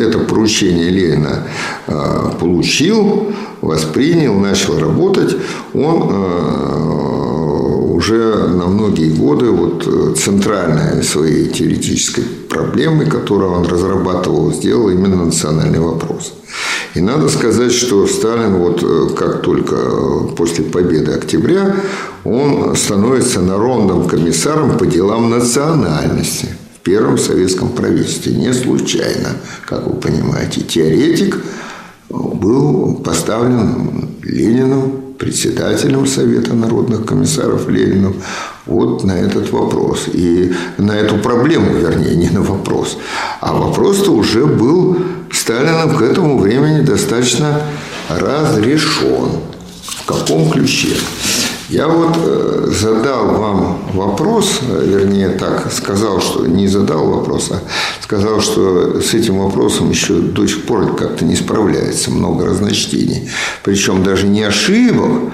это 0.00 0.18
поручение 0.18 0.90
Ленина 0.90 1.44
э, 1.86 2.30
получил, 2.38 3.32
воспринял, 3.60 4.34
начал 4.34 4.78
работать, 4.78 5.36
он 5.72 7.33
уже 8.04 8.48
на 8.48 8.66
многие 8.66 9.10
годы 9.10 9.46
вот 9.46 10.18
центральной 10.18 11.02
своей 11.02 11.48
теоретической 11.48 12.24
проблемой, 12.24 13.06
которую 13.06 13.52
он 13.52 13.66
разрабатывал, 13.66 14.52
сделал 14.52 14.90
именно 14.90 15.24
национальный 15.24 15.80
вопрос. 15.80 16.34
И 16.94 17.00
надо 17.00 17.28
сказать, 17.28 17.72
что 17.72 18.06
Сталин, 18.06 18.56
вот 18.56 18.82
э, 18.82 19.08
как 19.16 19.42
только 19.42 19.74
э, 19.74 20.36
после 20.36 20.64
победы 20.64 21.12
октября, 21.12 21.74
он 22.24 22.76
становится 22.76 23.40
народным 23.40 24.06
комиссаром 24.06 24.78
по 24.78 24.86
делам 24.86 25.30
национальности 25.30 26.48
в 26.76 26.80
первом 26.82 27.18
советском 27.18 27.70
правительстве. 27.70 28.34
Не 28.34 28.52
случайно, 28.52 29.30
как 29.66 29.88
вы 29.88 29.94
понимаете. 29.94 30.60
Теоретик, 30.60 31.38
был 32.08 32.94
поставлен 32.96 34.10
Лениным, 34.22 35.03
председателем 35.24 36.06
Совета 36.06 36.54
народных 36.54 37.06
комиссаров 37.06 37.68
Лениным, 37.68 38.14
вот 38.66 39.04
на 39.04 39.12
этот 39.12 39.50
вопрос. 39.50 40.08
И 40.12 40.52
на 40.76 40.92
эту 40.92 41.16
проблему, 41.16 41.72
вернее, 41.74 42.14
не 42.14 42.28
на 42.28 42.42
вопрос. 42.42 42.98
А 43.40 43.54
вопрос-то 43.54 44.10
уже 44.10 44.44
был 44.44 44.98
Сталином 45.32 45.96
к 45.96 46.02
этому 46.02 46.38
времени 46.38 46.82
достаточно 46.82 47.62
разрешен. 48.08 49.30
В 49.82 50.06
каком 50.06 50.50
ключе? 50.50 50.96
Я 51.70 51.88
вот 51.88 52.16
э, 52.18 52.68
задал 52.70 53.26
вам 53.36 53.78
вопрос, 53.94 54.60
вернее 54.68 55.30
так, 55.30 55.72
сказал, 55.72 56.20
что 56.20 56.46
не 56.46 56.68
задал 56.68 57.06
вопрос, 57.06 57.50
а 57.52 57.60
сказал, 58.02 58.40
что 58.40 59.00
с 59.00 59.14
этим 59.14 59.38
вопросом 59.38 59.90
еще 59.90 60.14
до 60.14 60.46
сих 60.46 60.64
пор 60.66 60.94
как-то 60.94 61.24
не 61.24 61.36
справляется, 61.36 62.10
много 62.10 62.44
разночтений. 62.44 63.30
Причем 63.62 64.02
даже 64.02 64.26
не 64.26 64.42
ошибок, 64.42 65.32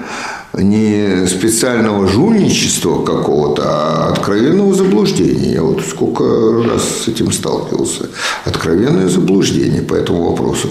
не 0.53 1.27
специального 1.27 2.07
жульничества 2.07 3.03
какого-то, 3.03 3.63
а 3.65 4.09
откровенного 4.11 4.73
заблуждения. 4.73 5.53
Я 5.53 5.63
вот 5.63 5.81
сколько 5.81 6.23
раз 6.63 6.83
с 7.03 7.07
этим 7.07 7.31
сталкивался. 7.31 8.09
Откровенное 8.45 9.07
заблуждение 9.07 9.81
по 9.81 9.95
этому 9.95 10.29
вопросу. 10.29 10.69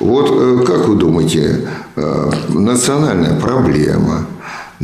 Вот 0.00 0.30
э, 0.30 0.64
как 0.66 0.88
вы 0.88 0.96
думаете, 0.96 1.68
э, 1.96 2.30
национальная 2.48 3.38
проблема, 3.38 4.26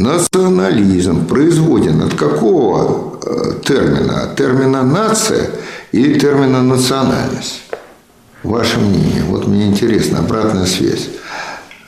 национализм 0.01 1.27
производен 1.27 2.03
от 2.03 2.15
какого 2.15 3.19
э, 3.23 3.53
термина? 3.65 4.23
От 4.23 4.37
термина 4.37 4.83
«нация» 4.83 5.51
или 5.93 6.19
термина 6.19 6.63
«национальность»? 6.63 7.63
Ваше 8.43 8.79
мнение. 8.79 9.23
Вот 9.29 9.47
мне 9.47 9.67
интересно, 9.67 10.21
обратная 10.21 10.65
связь. 10.65 11.11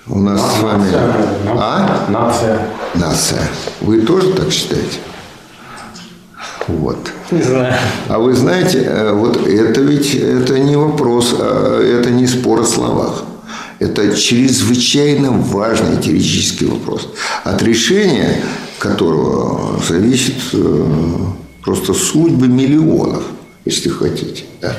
У 0.06 0.18
нас 0.18 0.40
а, 0.42 0.50
с 0.50 0.62
вами... 0.62 0.84
Нация, 0.84 1.00
а? 1.46 2.06
Нация. 2.10 2.60
Нация. 2.94 3.48
Вы 3.80 4.02
тоже 4.02 4.34
так 4.34 4.50
считаете? 4.50 4.98
Вот. 6.68 6.98
Не 7.30 7.42
знаю. 7.42 7.74
А 8.08 8.18
вы 8.18 8.34
знаете, 8.34 8.82
э, 8.82 9.12
вот 9.12 9.46
это 9.46 9.80
ведь 9.80 10.14
это 10.14 10.58
не 10.58 10.76
вопрос, 10.76 11.34
а 11.38 11.80
это 11.80 12.10
не 12.10 12.26
спор 12.26 12.60
о 12.60 12.64
словах. 12.64 13.24
Это 13.82 14.16
чрезвычайно 14.16 15.32
важный 15.32 16.00
теоретический 16.00 16.66
вопрос, 16.66 17.08
от 17.42 17.60
решения 17.64 18.40
которого 18.78 19.82
зависит 19.82 20.36
э, 20.52 20.86
просто 21.64 21.92
судьбы 21.92 22.46
миллионов, 22.46 23.24
если 23.64 23.88
хотите. 23.88 24.44
Да? 24.60 24.76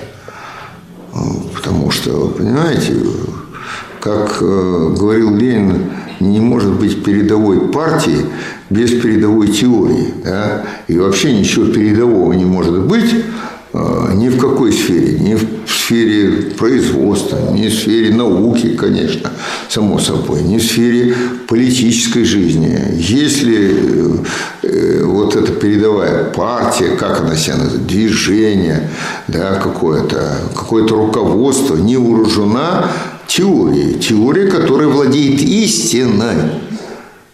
Потому 1.54 1.92
что, 1.92 2.30
понимаете, 2.30 2.96
как 4.00 4.38
э, 4.40 4.96
говорил 4.98 5.36
Ленин, 5.36 5.90
не 6.22 6.40
может 6.40 6.72
быть 6.72 7.04
передовой 7.04 7.60
партии 7.74 8.26
без 8.70 8.92
передовой 8.92 9.50
теории. 9.50 10.14
Да? 10.24 10.66
И 10.88 10.98
вообще 10.98 11.38
ничего 11.38 11.66
передового 11.66 12.32
не 12.32 12.46
может 12.46 12.80
быть 12.80 13.14
э, 13.14 13.22
ни 13.74 14.30
в 14.30 14.40
какой 14.40 14.72
сфере, 14.72 15.18
ни 15.20 15.34
в 15.34 15.46
сфере 15.68 16.52
производства, 16.52 17.40
ни 17.52 17.68
в 17.68 17.74
сфере 17.74 18.14
науки, 18.14 18.76
конечно, 18.76 19.32
само 19.68 20.00
собой, 20.00 20.44
ни 20.44 20.60
в 20.60 20.64
сфере 20.64 21.16
политической 21.48 22.24
жизни. 22.24 22.80
Если 22.96 23.76
э, 24.62 25.04
вот 25.04 25.36
эта 25.36 25.52
передовая 25.52 26.26
партия, 26.26 26.96
как 26.96 27.22
она 27.22 27.36
себя 27.36 27.58
называет, 27.58 27.88
движение, 27.88 28.90
да, 29.28 29.56
какое-то 29.56 30.38
какое 30.56 30.88
руководство 30.88 31.76
не 31.76 31.98
вооружена 31.98 32.92
теории. 33.28 33.94
Теория, 33.94 34.52
которая 34.52 34.88
владеет 34.88 35.42
истиной. 35.42 36.36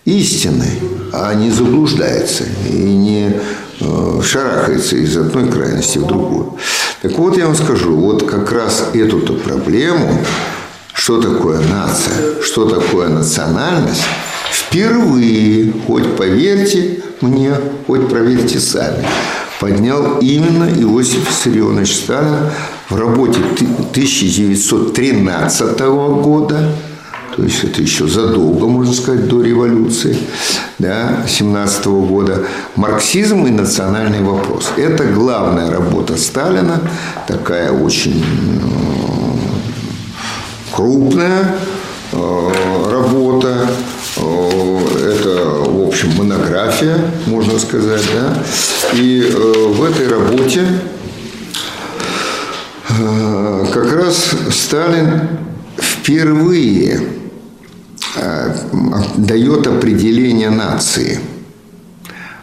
Истиной, 0.06 0.80
а 1.12 1.34
не 1.36 1.52
заблуждается 1.52 2.46
и 2.68 2.74
не 2.74 3.28
э, 3.28 3.42
шарахается 3.80 4.98
из 4.98 5.18
одной 5.18 5.50
крайности 5.50 6.00
в 6.00 6.06
другую. 6.06 6.58
Так 7.02 7.18
вот, 7.18 7.38
я 7.38 7.46
вам 7.46 7.56
скажу, 7.56 7.96
вот 7.96 8.30
как 8.30 8.52
раз 8.52 8.90
эту-то 8.94 9.32
проблему, 9.34 10.20
что 10.94 11.22
такое 11.22 11.60
нация, 11.60 12.42
что 12.44 12.68
такое 12.68 13.08
национальность, 13.08 14.04
впервые, 14.52 15.72
хоть 15.88 16.18
поверьте 16.18 17.00
мне, 17.22 17.54
хоть 17.88 18.10
проверьте 18.10 18.60
сами, 18.60 19.08
поднял 19.60 20.20
именно 20.20 20.70
Иосиф 20.82 21.30
Виссарионович 21.30 21.96
Сталин 21.96 22.50
в 22.90 22.96
работе 22.96 23.40
1913 23.40 25.80
года, 25.80 26.76
то 27.40 27.46
есть 27.46 27.64
это 27.64 27.82
еще 27.82 28.06
задолго, 28.06 28.68
можно 28.68 28.94
сказать, 28.94 29.30
до 29.30 29.42
революции, 29.42 30.18
да, 30.78 31.24
17 31.26 31.86
года, 31.86 32.44
«Марксизм 32.76 33.46
и 33.46 33.50
национальный 33.50 34.22
вопрос». 34.22 34.72
Это 34.76 35.06
главная 35.06 35.72
работа 35.72 36.18
Сталина, 36.18 36.82
такая 37.28 37.72
очень 37.72 38.22
крупная 40.76 41.56
э, 42.12 42.52
работа, 42.92 43.70
э, 44.18 44.80
это, 44.98 45.70
в 45.70 45.88
общем, 45.88 46.12
монография, 46.18 46.98
можно 47.26 47.58
сказать, 47.58 48.04
да, 48.14 48.44
и 48.98 49.24
э, 49.24 49.68
в 49.70 49.82
этой 49.82 50.10
работе 50.10 50.66
Э, 52.90 53.66
как 53.72 53.94
раз 53.94 54.32
Сталин 54.52 55.22
впервые 55.78 56.96
э, 56.96 57.00
дает 59.18 59.68
определение 59.68 60.50
нации. 60.50 61.20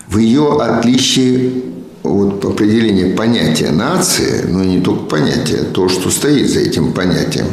В 0.08 0.18
ее 0.18 0.60
отличие 0.60 1.62
от 2.02 2.44
определения 2.44 3.14
понятия 3.14 3.70
нации, 3.70 4.46
но 4.48 4.62
не 4.62 4.80
только 4.80 5.04
понятия, 5.04 5.64
то, 5.72 5.88
что 5.88 6.10
стоит 6.10 6.48
за 6.48 6.60
этим 6.60 6.92
понятием. 6.92 7.46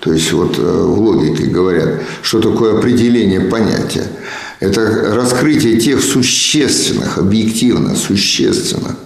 То 0.00 0.12
есть 0.12 0.32
вот 0.32 0.56
э, 0.58 0.62
в 0.62 1.00
логике 1.00 1.46
говорят, 1.46 2.00
что 2.22 2.40
такое 2.40 2.78
определение 2.78 3.40
понятия. 3.40 4.06
Это 4.60 5.14
раскрытие 5.14 5.80
тех 5.80 6.00
существенных, 6.00 7.18
объективно 7.18 7.96
существенных, 7.96 8.96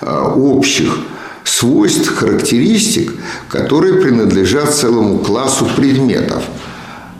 общих 0.00 0.98
свойств, 1.44 2.08
характеристик, 2.08 3.12
которые 3.48 4.00
принадлежат 4.00 4.74
целому 4.74 5.18
классу 5.18 5.68
предметов. 5.76 6.42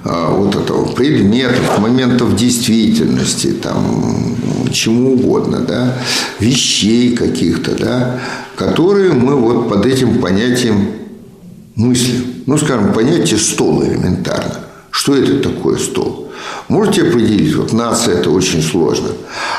А, 0.05 0.31
вот 0.31 0.55
этого 0.55 0.93
предметов, 0.93 1.79
моментов 1.81 2.37
действительности, 2.37 3.49
там, 3.49 4.37
чему 4.73 5.15
угодно, 5.15 5.61
да, 5.61 5.95
вещей 6.39 7.17
каких-то, 7.17 7.77
да, 7.77 8.21
которые 8.57 9.13
мы 9.13 9.35
вот 9.35 9.69
под 9.69 9.87
этим 9.87 10.21
понятием 10.21 10.91
мыслим. 11.75 12.25
Ну, 12.47 12.59
скажем, 12.59 12.93
понятие 12.93 13.39
стол 13.39 13.83
элементарно. 13.83 14.61
Что 14.91 15.15
это 15.15 15.39
такое 15.41 15.77
стол? 15.79 16.29
Можете 16.69 17.03
определить, 17.03 17.55
вот 17.55 17.73
нация– 17.73 18.15
это 18.19 18.31
очень 18.31 18.63
сложно. 18.63 19.09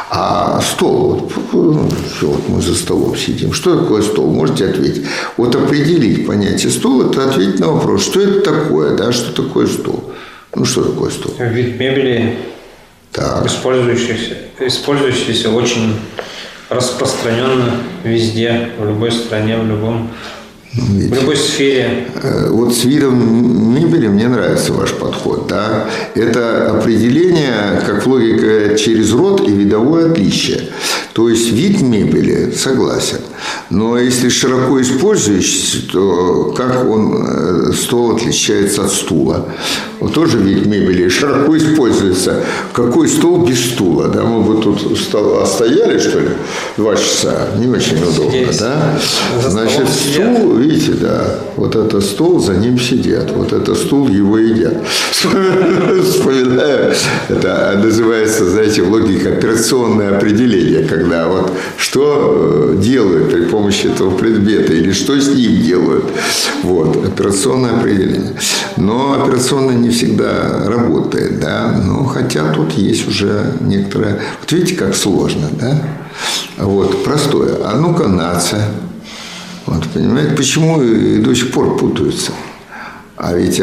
А 0.10 0.62
стол, 0.62 1.32
вот, 1.52 1.75
ну, 1.75 1.89
все, 2.15 2.28
вот 2.28 2.49
мы 2.49 2.62
за 2.62 2.75
столом 2.75 3.15
сидим. 3.15 3.54
Что 3.54 3.80
такое 3.80 4.02
стол? 4.02 4.32
Можете 4.32 4.67
ответить. 4.67 5.06
Вот 5.38 5.56
определить 5.56 6.25
понятие 6.25 6.71
стол– 6.71 7.02
это 7.10 7.30
ответить 7.30 7.60
на 7.60 7.67
вопрос, 7.73 8.04
что 8.04 8.21
это 8.21 8.41
такое, 8.41 8.95
да, 8.95 9.12
что 9.12 9.43
такое 9.43 9.67
стол. 9.67 10.12
Ну, 10.56 10.66
что 10.66 10.84
такое 10.84 11.12
стол? 11.12 11.34
Вид 11.40 11.80
мебели, 11.80 12.38
так. 13.12 13.46
Использующийся, 13.46 14.38
использующийся 14.60 15.50
очень 15.52 15.96
распространенно 16.70 17.82
везде, 18.04 18.70
в 18.78 18.86
любой 18.86 19.12
стране, 19.12 19.58
в 19.58 19.68
любом 19.68 20.12
ведь, 20.72 21.12
в 21.12 21.16
любой 21.16 21.36
сфере. 21.36 22.08
Э, 22.22 22.50
вот 22.50 22.76
с 22.76 22.84
видом 22.84 23.74
мебели 23.74 24.08
мне 24.08 24.28
нравится 24.28 24.72
ваш 24.74 24.94
подход. 24.94 25.48
Да? 25.48 25.90
Это 26.14 26.72
определение, 26.72 27.82
как 27.86 28.06
логика 28.06 28.78
через 28.78 29.12
род 29.12 29.48
и 29.48 29.52
видовое 29.52 30.12
отличие. 30.12 30.62
То 31.14 31.28
есть 31.28 31.52
вид 31.52 31.82
мебели 31.82 32.52
согласен. 32.52 33.20
Но 33.70 33.98
если 33.98 34.30
широко 34.30 34.82
используешь, 34.82 35.88
то 35.92 36.54
как 36.56 36.86
он, 36.90 37.26
э, 37.28 37.74
стол 37.74 38.16
отличается 38.16 38.86
от 38.86 38.92
стула? 38.92 39.46
Вот 40.00 40.14
тоже 40.14 40.38
ведь 40.38 40.66
мебели 40.66 41.10
широко 41.10 41.58
используется. 41.58 42.42
Какой 42.74 43.08
стол 43.08 43.46
без 43.46 43.74
стула? 43.74 44.08
Да? 44.08 44.24
Мы 44.24 44.42
бы 44.42 44.62
тут 44.62 44.98
стола 44.98 45.46
стояли, 45.46 46.00
что 46.00 46.20
ли, 46.20 46.30
два 46.78 46.96
часа. 46.96 47.50
Не 47.58 47.68
очень 47.68 48.02
удобно, 48.02 48.32
Здесь. 48.32 48.60
да? 48.60 48.98
Значит, 49.48 49.90
стул, 49.90 50.56
видите, 50.56 50.94
да, 50.94 51.40
вот 51.58 51.76
это 51.76 52.00
стол, 52.02 52.40
за 52.40 52.54
ним 52.54 52.80
сидят. 52.80 53.32
Вот 53.32 53.52
это 53.52 53.76
стул, 53.76 54.08
его 54.08 54.38
едят. 54.38 54.76
Вспоминаю, 56.04 56.94
это 57.28 57.80
называется, 57.84 58.50
знаете, 58.50 58.84
логика 58.84 59.30
операционное 59.34 60.16
определение, 60.16 60.88
когда 60.88 61.28
вот 61.28 61.52
что 61.78 62.74
э, 62.74 62.78
делают 62.82 63.34
при 63.39 63.45
помощи 63.45 63.88
этого 63.88 64.17
предмета 64.17 64.73
или 64.73 64.91
что 64.91 65.19
с 65.19 65.30
ним 65.30 65.62
делают. 65.62 66.06
Вот, 66.63 67.06
операционное 67.06 67.71
определение. 67.71 68.34
Но 68.78 69.21
операционное 69.23 69.75
не 69.75 69.89
всегда 69.89 70.65
работает, 70.65 71.39
да, 71.39 71.82
но 71.86 72.04
хотя 72.04 72.52
тут 72.52 72.73
есть 72.73 73.08
уже 73.08 73.54
некоторое... 73.62 74.19
Вот 74.41 74.52
видите, 74.52 74.75
как 74.75 74.95
сложно, 74.95 75.47
да? 75.54 75.82
Вот, 76.58 77.04
простое. 77.04 77.60
А 77.63 77.78
ну-ка, 77.78 78.08
нация. 78.08 78.65
Вот, 79.65 79.88
понимаете, 79.93 80.36
почему 80.36 80.82
и 80.82 81.19
до 81.19 81.34
сих 81.34 81.52
пор 81.52 81.78
путаются? 81.78 82.32
А 83.15 83.34
ведь 83.34 83.62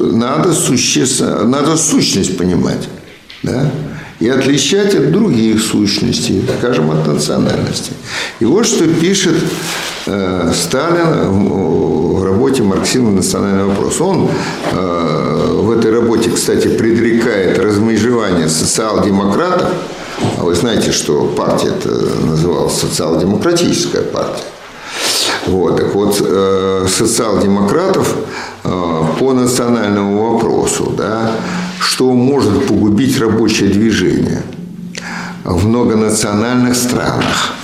надо, 0.00 0.52
существенно, 0.52 1.44
надо 1.44 1.76
сущность 1.76 2.38
понимать, 2.38 2.88
да? 3.42 3.70
И 4.20 4.28
отличать 4.28 4.94
от 4.94 5.10
других 5.10 5.62
сущностей, 5.62 6.44
скажем, 6.58 6.90
от 6.90 7.06
национальности. 7.06 7.92
И 8.40 8.44
вот 8.44 8.66
что 8.66 8.86
пишет 8.86 9.36
э, 10.06 10.52
Сталин 10.54 11.30
в 11.30 12.24
работе 12.24 12.62
«Марксизм 12.62 13.08
и 13.08 13.16
национальный 13.16 13.64
вопрос». 13.64 14.00
Он 14.00 14.28
э, 14.72 15.60
в 15.60 15.70
этой 15.70 15.92
работе, 15.92 16.30
кстати, 16.30 16.68
предрекает 16.68 17.58
размежевание 17.58 18.48
социал-демократов, 18.48 19.68
а 20.38 20.44
вы 20.44 20.54
знаете, 20.54 20.92
что 20.92 21.24
партия 21.26 21.68
это 21.68 21.90
называлась 22.24 22.74
социал-демократическая 22.74 24.02
партия. 24.02 24.44
Вот, 25.46 25.76
так 25.76 25.94
вот, 25.94 26.22
э, 26.24 26.86
социал-демократов 26.88 28.14
э, 28.62 29.02
по 29.18 29.32
национальному 29.32 30.32
вопросу, 30.32 30.94
да, 30.96 31.32
что 31.84 32.12
может 32.12 32.66
погубить 32.66 33.18
рабочее 33.20 33.68
движение 33.68 34.42
в 35.44 35.66
многонациональных 35.66 36.74
странах. 36.74 37.54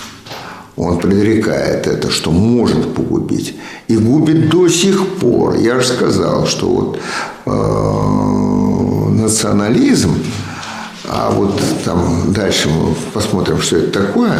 Он 0.76 0.98
предрекает 0.98 1.86
это, 1.86 2.10
что 2.10 2.30
может 2.30 2.94
погубить. 2.94 3.56
И 3.88 3.96
губит 3.96 4.48
до 4.50 4.68
сих 4.68 5.16
пор. 5.16 5.56
Я 5.56 5.80
же 5.80 5.86
сказал, 5.86 6.46
что 6.46 6.68
вот 6.68 6.98
э, 7.46 9.10
национализм, 9.20 10.14
а 11.08 11.30
вот 11.30 11.60
там 11.84 12.32
дальше 12.32 12.68
мы 12.68 12.94
посмотрим, 13.12 13.60
что 13.60 13.76
это 13.76 14.00
такое, 14.06 14.38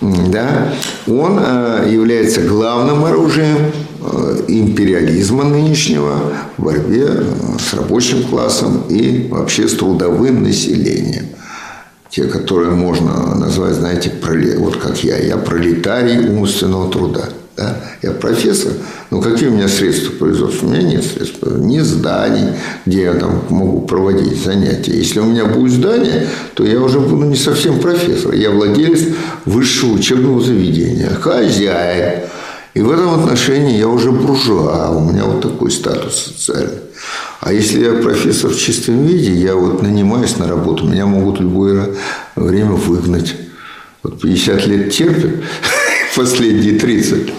да, 0.00 0.72
он 1.08 1.38
э, 1.40 1.88
является 1.90 2.42
главным 2.42 3.04
оружием 3.04 3.72
э, 4.00 4.44
империализма 4.46 5.42
нынешнего 5.42 6.20
в 6.56 6.62
борьбе 6.62 7.06
э, 7.08 7.24
с 7.58 7.74
рабочим 7.74 8.22
классом 8.22 8.84
и 8.88 9.26
вообще 9.28 9.66
с 9.66 9.74
трудовым 9.74 10.44
населением. 10.44 11.26
Те, 12.10 12.24
которые 12.24 12.70
можно 12.70 13.34
назвать, 13.34 13.74
знаете, 13.74 14.12
вот 14.58 14.76
как 14.76 15.02
я, 15.02 15.18
я 15.18 15.36
пролетарий 15.36 16.28
умственного 16.28 16.90
труда. 16.90 17.28
Да? 17.58 17.76
Я 18.02 18.12
профессор, 18.12 18.70
но 19.10 19.20
какие 19.20 19.48
у 19.48 19.52
меня 19.52 19.66
средства 19.66 20.12
производства? 20.12 20.64
У 20.64 20.70
меня 20.70 20.82
нет 20.82 21.04
средств. 21.04 21.38
Ни 21.42 21.80
зданий, 21.80 22.52
где 22.86 23.02
я 23.02 23.14
там 23.14 23.42
могу 23.50 23.80
проводить 23.80 24.40
занятия. 24.40 24.92
Если 24.92 25.18
у 25.18 25.24
меня 25.24 25.44
будет 25.44 25.72
здание, 25.72 26.28
то 26.54 26.64
я 26.64 26.80
уже 26.80 27.00
буду 27.00 27.24
не 27.24 27.34
совсем 27.34 27.80
профессор. 27.80 28.32
Я 28.34 28.52
владелец 28.52 29.00
высшего 29.44 29.94
учебного 29.94 30.40
заведения, 30.40 31.08
хозяин. 31.08 32.20
И 32.74 32.80
в 32.80 32.92
этом 32.92 33.20
отношении 33.20 33.76
я 33.76 33.88
уже 33.88 34.12
буржуа, 34.12 34.90
у 34.90 35.10
меня 35.10 35.24
вот 35.24 35.42
такой 35.42 35.72
статус 35.72 36.32
социальный. 36.36 36.78
А 37.40 37.52
если 37.52 37.84
я 37.84 37.94
профессор 37.94 38.50
в 38.50 38.56
чистом 38.56 39.04
виде, 39.04 39.32
я 39.32 39.56
вот 39.56 39.82
нанимаюсь 39.82 40.36
на 40.36 40.46
работу, 40.46 40.86
меня 40.86 41.06
могут 41.06 41.40
любое 41.40 41.88
время 42.36 42.74
выгнать. 42.74 43.34
Вот 44.04 44.20
50 44.20 44.66
лет 44.68 44.92
терпят, 44.92 45.32
последние 46.18 46.76
30 46.76 47.32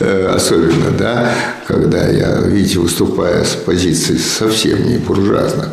э, 0.00 0.26
особенно, 0.34 0.90
да, 0.98 1.34
когда 1.66 2.08
я, 2.08 2.38
видите, 2.40 2.78
выступаю 2.78 3.44
с 3.44 3.50
позиции 3.50 4.16
совсем 4.16 4.88
не 4.88 4.96
буржуазно, 4.96 5.68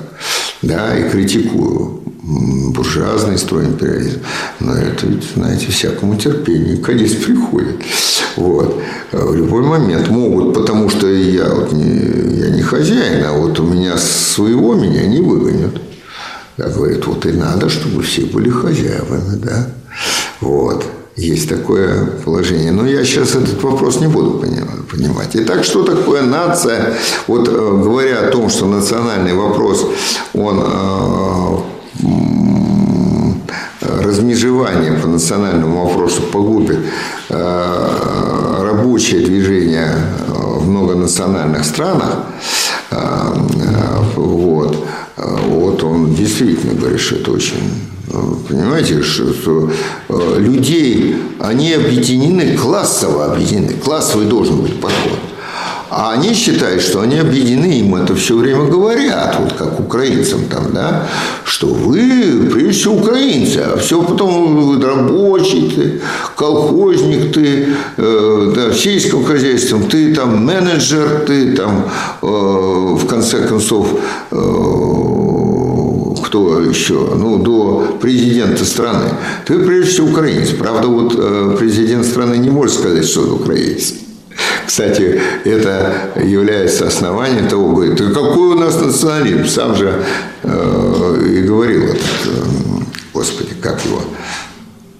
да, 0.61 0.97
и 0.97 1.09
критикую 1.09 2.01
буржуазный 2.73 3.37
строй 3.37 3.67
империализм. 3.67 4.19
Но 4.59 4.75
это, 4.75 5.07
знаете, 5.33 5.67
всякому 5.71 6.17
терпению 6.17 6.81
конец 6.81 7.13
приходит. 7.13 7.77
Вот. 8.35 8.81
В 9.13 9.33
любой 9.33 9.63
момент 9.63 10.09
могут, 10.09 10.53
потому 10.53 10.89
что 10.89 11.07
я, 11.07 11.49
вот 11.49 11.71
не, 11.71 12.37
я 12.37 12.49
не 12.49 12.61
хозяин, 12.61 13.23
а 13.25 13.31
вот 13.31 13.59
у 13.61 13.63
меня 13.63 13.97
своего 13.97 14.75
меня 14.75 15.05
не 15.07 15.21
выгонят. 15.21 15.81
Да, 16.57 16.67
говорит, 16.67 17.07
вот 17.07 17.25
и 17.25 17.31
надо, 17.31 17.69
чтобы 17.69 18.03
все 18.03 18.25
были 18.25 18.49
хозяевами, 18.49 19.37
да. 19.37 19.67
Вот. 20.41 20.85
Есть 21.17 21.49
такое 21.49 22.05
положение. 22.23 22.71
Но 22.71 22.87
я 22.87 23.03
сейчас 23.03 23.35
этот 23.35 23.61
вопрос 23.61 23.99
не 23.99 24.07
буду 24.07 24.39
понимать. 24.39 25.29
Итак, 25.33 25.65
что 25.65 25.83
такое 25.83 26.21
нация? 26.21 26.93
Вот 27.27 27.49
э, 27.49 27.51
говоря 27.51 28.19
о 28.21 28.31
том, 28.31 28.49
что 28.49 28.65
национальный 28.65 29.33
вопрос, 29.33 29.85
он 30.33 30.63
э, 30.63 31.57
размежевание 34.01 34.93
по 34.93 35.07
национальному 35.07 35.85
вопросу 35.85 36.21
погубит 36.31 36.79
э, 37.29 37.87
рабочее 38.61 39.25
движение 39.25 39.93
в 40.27 40.67
многонациональных 40.67 41.65
странах, 41.65 42.19
вот, 44.15 44.85
вот 45.17 45.83
он 45.83 46.13
действительно 46.13 46.73
говорит, 46.73 46.99
что 46.99 47.15
это 47.15 47.31
очень 47.31 47.90
Понимаете, 48.11 49.01
что, 49.01 49.33
что 49.33 49.71
э, 50.09 50.39
людей, 50.39 51.15
они 51.39 51.73
объединены, 51.73 52.57
классово 52.57 53.33
объединены. 53.33 53.73
Классовый 53.73 54.25
должен 54.25 54.61
быть 54.61 54.79
подход. 54.81 55.19
А 55.93 56.13
они 56.13 56.33
считают, 56.33 56.81
что 56.81 57.01
они 57.01 57.17
объединены, 57.17 57.79
им 57.79 57.95
это 57.95 58.15
все 58.15 58.37
время 58.37 58.63
говорят, 58.63 59.35
вот 59.37 59.53
как 59.53 59.77
украинцам 59.77 60.45
там, 60.45 60.71
да, 60.73 61.05
что 61.43 61.67
вы, 61.67 62.49
прежде 62.49 62.71
всего, 62.71 62.95
украинцы, 62.95 63.57
а 63.57 63.77
все 63.77 64.01
потом 64.01 64.55
вы 64.55 64.81
рабочий, 64.81 65.69
ты, 65.69 66.01
колхозник, 66.37 67.33
ты, 67.33 67.67
э, 67.97 68.53
да, 68.55 68.73
сельским 68.73 69.25
хозяйством, 69.25 69.83
ты 69.83 70.15
там 70.15 70.45
менеджер, 70.45 71.25
ты 71.27 71.57
там, 71.57 71.91
э, 72.21 72.25
в 72.25 73.05
конце 73.05 73.45
концов, 73.45 73.87
э, 74.31 75.20
кто 76.31 76.61
еще, 76.61 76.93
ну, 77.13 77.39
до 77.39 77.97
президента 77.99 78.63
страны, 78.63 79.09
ты 79.45 79.59
прежде 79.59 79.91
всего 79.91 80.11
украинец. 80.11 80.51
Правда, 80.51 80.87
вот 80.87 81.13
э, 81.17 81.57
президент 81.59 82.05
страны 82.05 82.35
не 82.35 82.49
может 82.49 82.75
сказать, 82.75 83.05
что 83.05 83.23
он 83.23 83.33
украинец. 83.33 83.95
Кстати, 84.65 85.19
это 85.43 86.13
является 86.23 86.87
основанием 86.87 87.49
того, 87.49 87.73
говорит, 87.73 87.97
ты 87.97 88.11
какой 88.11 88.55
у 88.55 88.55
нас 88.55 88.79
национализм? 88.79 89.45
Сам 89.45 89.75
же 89.75 89.93
э, 90.43 91.27
и 91.35 91.41
говорил, 91.41 91.83
этот, 91.83 91.99
э, 91.99 92.43
господи, 93.13 93.51
как 93.61 93.83
его? 93.83 94.01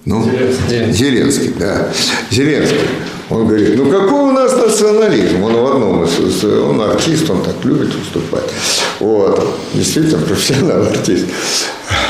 Ну, 0.03 0.29
Зеленский. 0.69 0.91
Зеленский, 0.91 1.53
да. 1.57 1.87
Зеленский. 2.29 2.77
Он 3.31 3.47
говорит, 3.47 3.77
ну 3.77 3.89
какой 3.89 4.19
у 4.19 4.31
нас 4.31 4.53
национализм? 4.57 5.41
Он 5.41 5.53
в 5.53 5.65
одном 5.65 6.03
из, 6.03 6.43
он 6.43 6.81
артист, 6.81 7.29
он 7.29 7.41
так 7.41 7.55
любит 7.63 7.95
выступать. 7.95 8.43
Вот, 8.99 9.47
действительно 9.73 10.17
профессиональный 10.27 10.89
артист. 10.89 11.27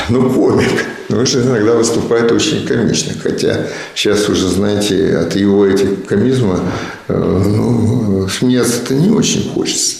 Ну, 0.08 0.28
комик. 0.30 0.84
Но 1.08 1.24
же 1.24 1.42
иногда 1.42 1.74
выступает 1.74 2.32
очень 2.32 2.66
комично. 2.66 3.12
Хотя 3.22 3.66
сейчас 3.94 4.28
уже, 4.28 4.48
знаете, 4.48 5.16
от 5.16 5.36
его 5.36 5.64
этих 5.64 6.06
комизма 6.06 6.60
э, 7.06 7.14
ну, 7.14 8.28
смеяться-то 8.28 8.94
не 8.94 9.10
очень 9.10 9.48
хочется. 9.52 9.96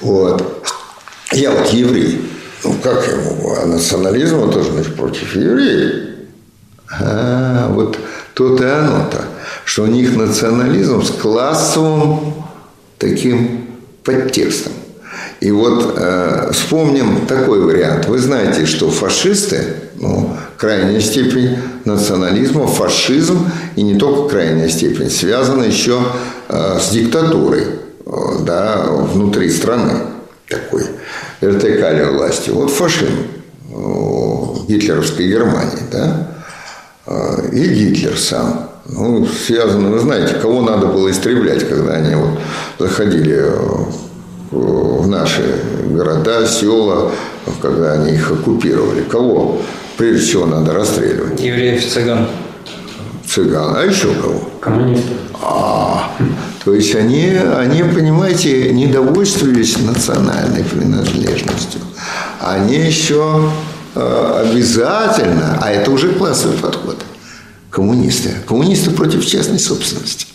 Вот. 0.00 0.66
Я 1.32 1.52
вот 1.52 1.68
еврей. 1.68 2.20
Ну, 2.64 2.74
как 2.82 3.06
ему? 3.06 3.54
А 3.54 3.66
национализм 3.66 4.40
он 4.40 4.50
тоже 4.50 4.72
значит, 4.72 4.96
против 4.96 5.36
евреев. 5.36 6.08
А, 7.00 7.70
вот 7.72 7.98
то-то 8.34 8.64
и 8.64 8.70
оно-то 8.70 9.27
что 9.68 9.82
у 9.82 9.86
них 9.86 10.16
национализм 10.16 11.02
с 11.02 11.10
классовым 11.10 12.32
таким 12.96 13.66
подтекстом. 14.02 14.72
И 15.40 15.50
вот 15.50 15.92
э, 15.94 16.50
вспомним 16.52 17.26
такой 17.26 17.60
вариант. 17.60 18.06
Вы 18.06 18.18
знаете, 18.18 18.64
что 18.64 18.90
фашисты, 18.90 19.74
ну, 19.96 20.34
крайняя 20.56 21.00
степень 21.00 21.58
национализма, 21.84 22.66
фашизм, 22.66 23.46
и 23.76 23.82
не 23.82 23.98
только 23.98 24.30
крайняя 24.30 24.70
степень, 24.70 25.10
связаны 25.10 25.64
еще 25.64 26.00
э, 26.48 26.78
с 26.80 26.88
диктатурой 26.88 27.64
э, 28.06 28.10
да, 28.46 28.86
внутри 28.86 29.50
страны 29.50 29.92
такой. 30.48 30.84
РТК 31.42 32.10
власти. 32.10 32.48
Вот 32.48 32.70
фашизм 32.70 33.12
гитлеровской 34.66 35.28
Германии, 35.28 35.82
да, 35.92 36.26
и 37.52 37.68
Гитлер 37.68 38.18
сам. 38.18 38.68
Ну, 38.88 39.26
связано, 39.26 39.90
вы 39.90 39.98
знаете, 39.98 40.34
кого 40.34 40.62
надо 40.62 40.86
было 40.86 41.10
истреблять, 41.10 41.68
когда 41.68 41.94
они 41.94 42.14
вот 42.14 42.38
заходили 42.78 43.44
в 44.50 45.06
наши 45.06 45.42
города, 45.90 46.46
села, 46.46 47.12
когда 47.60 47.92
они 47.92 48.12
их 48.12 48.30
оккупировали. 48.30 49.02
Кого 49.02 49.60
прежде 49.96 50.24
всего 50.24 50.46
надо 50.46 50.72
расстреливать? 50.72 51.40
Евреев, 51.40 51.86
цыган. 51.86 52.28
Цыган. 53.26 53.76
А 53.76 53.84
еще 53.84 54.14
кого? 54.14 54.40
Коммунистов. 54.60 55.16
А, 55.42 56.10
то 56.64 56.74
есть 56.74 56.94
они, 56.94 57.30
они, 57.56 57.82
понимаете, 57.82 58.72
не 58.72 58.86
довольствовались 58.86 59.78
национальной 59.78 60.64
принадлежностью. 60.64 61.80
Они 62.40 62.76
еще 62.76 63.50
э, 63.94 64.44
обязательно, 64.46 65.58
а 65.60 65.70
это 65.70 65.90
уже 65.90 66.12
классовый 66.14 66.56
подход, 66.58 66.96
коммунисты. 67.70 68.34
Коммунисты 68.46 68.90
против 68.90 69.24
частной 69.26 69.58
собственности. 69.58 70.26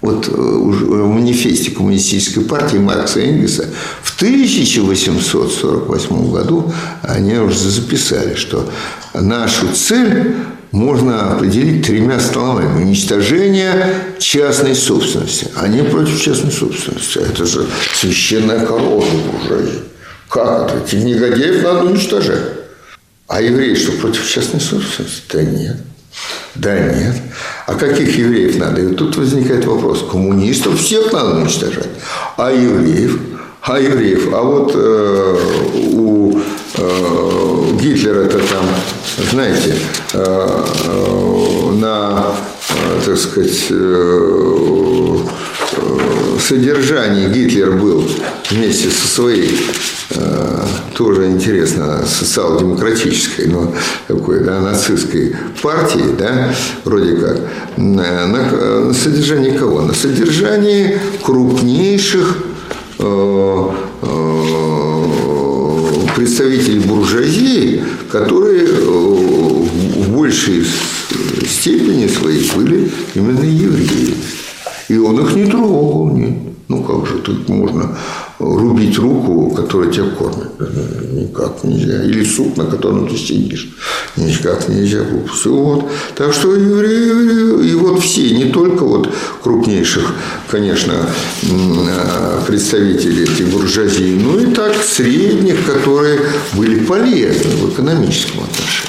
Вот 0.00 0.28
э, 0.28 0.30
в 0.30 1.08
манифесте 1.08 1.72
Коммунистической 1.72 2.44
партии 2.44 2.76
Маркса 2.76 3.18
и 3.20 3.28
Энгельса 3.28 3.68
в 4.02 4.14
1848 4.16 6.30
году 6.30 6.72
они 7.02 7.34
уже 7.34 7.68
записали, 7.68 8.36
что 8.36 8.70
нашу 9.12 9.66
цель 9.74 10.36
можно 10.70 11.32
определить 11.32 11.84
тремя 11.86 12.20
словами. 12.20 12.80
Уничтожение 12.82 13.92
частной 14.18 14.76
собственности. 14.76 15.48
Они 15.56 15.82
против 15.82 16.20
частной 16.20 16.52
собственности. 16.52 17.18
Это 17.18 17.44
же 17.44 17.66
священная 17.94 18.64
корова 18.64 19.04
буржуазии. 19.04 19.82
Как 20.28 20.70
это? 20.70 20.78
Этих 20.84 21.02
негодяев 21.04 21.64
надо 21.64 21.84
уничтожать. 21.84 22.42
А 23.26 23.40
евреи 23.40 23.74
что, 23.74 23.92
против 23.92 24.28
частной 24.28 24.60
собственности? 24.60 25.22
Да 25.32 25.42
нет. 25.42 25.76
Да 26.54 26.78
нет. 26.78 27.14
А 27.66 27.74
каких 27.74 28.16
евреев 28.16 28.58
надо? 28.58 28.80
И 28.80 28.94
тут 28.94 29.16
возникает 29.16 29.64
вопрос. 29.64 30.04
Коммунистов 30.10 30.80
всех 30.80 31.12
надо 31.12 31.36
уничтожать. 31.36 31.88
А 32.36 32.50
евреев? 32.50 33.18
А 33.62 33.78
евреев? 33.78 34.32
А 34.32 34.42
вот 34.42 34.72
э, 34.74 35.36
у 35.92 36.38
э, 36.76 37.78
Гитлера-то 37.80 38.38
там, 38.38 38.66
знаете, 39.30 39.74
э, 40.14 40.64
э, 40.84 41.70
на, 41.72 42.26
так 43.04 43.16
сказать, 43.16 43.66
э, 43.70 45.18
э, 45.72 46.38
содержании 46.40 47.28
Гитлер 47.28 47.72
был 47.72 48.04
вместе 48.50 48.90
со 48.90 49.08
своей 49.08 49.56
Э, 50.10 50.64
тоже 50.94 51.26
интересно, 51.26 52.02
социал-демократической, 52.06 53.46
но 53.46 53.74
такой, 54.06 54.40
да, 54.40 54.60
нацистской 54.60 55.36
партии, 55.62 56.14
да, 56.18 56.54
вроде 56.84 57.14
как, 57.16 57.40
на, 57.76 58.26
на 58.26 58.94
содержании 58.94 59.50
кого? 59.50 59.82
На 59.82 59.92
содержании 59.92 60.98
крупнейших 61.22 62.38
э, 62.98 63.68
э, 64.02 65.04
представителей 66.16 66.80
буржуазии, 66.80 67.84
которые 68.10 68.66
большей 70.18 70.66
степени 71.46 72.08
своей 72.08 72.50
были 72.56 72.90
именно 73.14 73.44
евреи. 73.44 74.14
И 74.88 74.98
он 74.98 75.20
их 75.20 75.34
не 75.36 75.46
трогал. 75.46 76.10
Нет. 76.14 76.34
Ну 76.68 76.82
как 76.82 77.06
же 77.06 77.18
тут 77.22 77.48
можно 77.48 77.96
рубить 78.38 78.98
руку, 78.98 79.50
которая 79.56 79.90
тебя 79.90 80.10
кормит. 80.10 80.50
Никак 81.12 81.64
нельзя. 81.64 82.04
Или 82.04 82.24
суп, 82.24 82.58
на 82.58 82.66
котором 82.66 83.08
ты 83.08 83.16
сидишь. 83.16 83.70
Никак 84.16 84.68
нельзя. 84.68 85.00
Все 85.32 85.50
вот. 85.50 85.90
Так 86.14 86.34
что 86.34 86.54
евреи, 86.54 87.70
и 87.70 87.74
вот 87.74 88.02
все, 88.02 88.30
не 88.30 88.50
только 88.50 88.84
вот 88.84 89.08
крупнейших, 89.42 90.12
конечно, 90.50 90.94
представителей 92.46 93.24
этих 93.24 93.48
буржуазии, 93.48 94.18
но 94.22 94.38
и 94.38 94.46
так 94.52 94.74
средних, 94.82 95.64
которые 95.64 96.20
были 96.52 96.80
полезны 96.80 97.50
в 97.62 97.72
экономическом 97.72 98.44
отношении. 98.44 98.87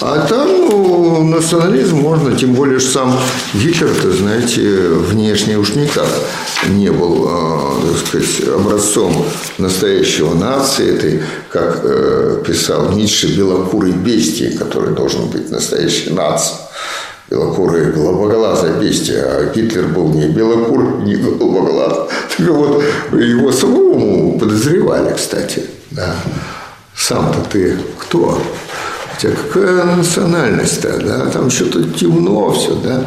А 0.00 0.26
там 0.26 0.48
ну, 0.48 1.24
национализм 1.24 1.96
можно, 1.96 2.36
тем 2.36 2.54
более, 2.54 2.78
что 2.78 2.90
сам 2.90 3.20
Гитлер-то, 3.54 4.12
знаете, 4.12 4.62
внешне 4.62 5.56
уж 5.56 5.74
никак 5.74 6.08
не 6.68 6.90
был, 6.90 7.28
э, 7.28 7.92
так 7.92 8.06
сказать, 8.06 8.48
образцом 8.48 9.24
настоящего 9.58 10.34
нации, 10.34 10.96
этой, 10.96 11.22
как 11.50 11.80
э, 11.84 12.42
писал 12.46 12.92
Ницше, 12.92 13.36
белокурой 13.36 13.92
бестии, 13.92 14.56
который 14.56 14.94
должен 14.94 15.28
быть 15.28 15.50
настоящей 15.50 16.10
нацией 16.10 16.58
белокурые, 17.30 17.90
голубоглазое 17.90 18.74
бестия, 18.74 19.24
а 19.24 19.52
Гитлер 19.54 19.88
был 19.88 20.10
не 20.10 20.28
белокур, 20.28 21.00
не 21.02 21.16
голубоглаз. 21.16 22.08
Так 22.36 22.48
вот, 22.48 22.82
его 23.12 23.50
самому 23.50 24.38
подозревали, 24.38 25.14
кстати. 25.14 25.64
Да. 25.90 26.14
Сам-то 26.96 27.40
ты 27.50 27.76
кто? 27.98 28.40
Хотя 29.14 29.34
какая 29.34 29.84
национальность-то, 29.84 30.98
да, 31.04 31.26
там 31.26 31.50
что-то 31.50 31.84
темно 31.90 32.52
все, 32.52 32.74
да. 32.74 33.04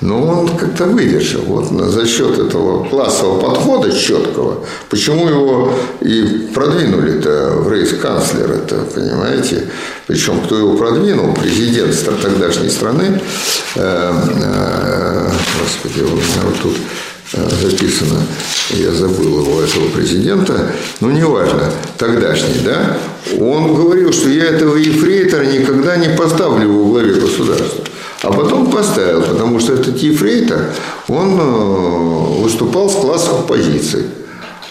Но 0.00 0.22
он 0.26 0.48
как-то 0.56 0.86
выдержал. 0.86 1.42
Вот 1.42 1.68
за 1.90 2.06
счет 2.06 2.38
этого 2.38 2.84
классового 2.88 3.40
подхода 3.40 3.92
четкого, 3.92 4.64
почему 4.90 5.28
его 5.28 5.72
и 6.00 6.50
продвинули-то 6.52 7.54
в 7.58 7.70
рейс-канцлер, 7.70 8.50
это, 8.50 8.76
понимаете? 8.94 9.68
Причем, 10.06 10.40
кто 10.40 10.58
его 10.58 10.76
продвинул, 10.76 11.32
президент 11.34 11.94
тогдашней 12.20 12.70
страны, 12.70 13.20
э, 13.76 14.12
э, 14.40 15.30
господи, 15.60 16.04
у 16.04 16.16
меня 16.16 16.42
вот 16.44 16.60
тут 16.62 16.76
записано, 17.32 18.20
я 18.70 18.92
забыл 18.92 19.40
его, 19.40 19.60
этого 19.60 19.88
президента, 19.88 20.72
но 21.00 21.10
неважно, 21.10 21.70
тогдашний, 21.98 22.60
да, 22.64 22.98
он 23.40 23.74
говорил, 23.74 24.12
что 24.12 24.28
я 24.28 24.44
этого 24.44 24.76
ефрейтора 24.76 25.44
никогда 25.44 25.96
не 25.96 26.08
поставлю 26.10 26.72
во 26.72 26.90
главе 26.90 27.14
государства. 27.14 27.84
А 28.22 28.32
потом 28.32 28.70
поставил, 28.70 29.22
потому 29.22 29.60
что 29.60 29.74
этот 29.74 29.98
ефрейтор, 29.98 30.70
он 31.08 31.38
э, 31.38 32.42
выступал 32.42 32.88
с 32.88 32.94
классовых 32.94 33.46
позиций. 33.46 34.04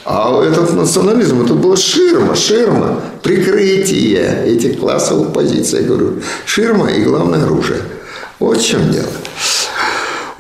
А 0.06 0.44
этот 0.44 0.74
национализм, 0.74 1.44
это 1.44 1.54
была 1.54 1.78
ширма, 1.78 2.36
ширма, 2.36 3.02
прикрытие 3.22 4.44
этих 4.48 4.80
классовых 4.80 5.34
позиций. 5.34 5.82
Я 5.82 5.88
говорю, 5.88 6.22
ширма 6.46 6.88
и 6.92 7.04
главное 7.04 7.44
оружие. 7.44 7.82
Вот 8.40 8.58
в 8.58 8.66
чем 8.66 8.92
дело. 8.92 9.08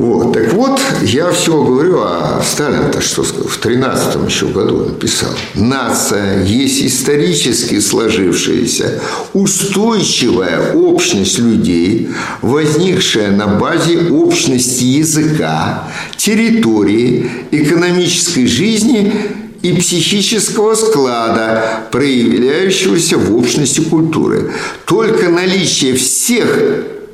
Вот. 0.04 0.34
Так 0.34 0.52
вот, 0.52 0.82
я 1.02 1.32
все 1.32 1.64
говорю, 1.64 2.00
а 2.02 2.42
Сталин-то 2.44 3.00
что 3.00 3.24
сказал? 3.24 3.48
В 3.48 3.58
13 3.58 4.18
еще 4.28 4.48
году 4.48 4.84
написал. 4.84 5.30
Нация 5.56 6.44
есть 6.44 6.84
исторически 6.84 7.80
сложившаяся 7.80 9.00
устойчивая 9.32 10.74
общность 10.74 11.40
людей, 11.40 12.10
возникшая 12.42 13.32
на 13.32 13.48
базе 13.48 14.10
общности 14.10 14.84
языка, 14.84 15.88
территории, 16.18 17.32
экономической 17.52 18.46
жизни 18.46 19.14
и 19.62 19.72
психического 19.72 20.76
склада, 20.76 21.86
проявляющегося 21.94 23.18
в 23.18 23.38
общности 23.38 23.80
культуры. 23.80 24.52
Только 24.86 25.30
наличие 25.30 25.94
всех 25.94 26.60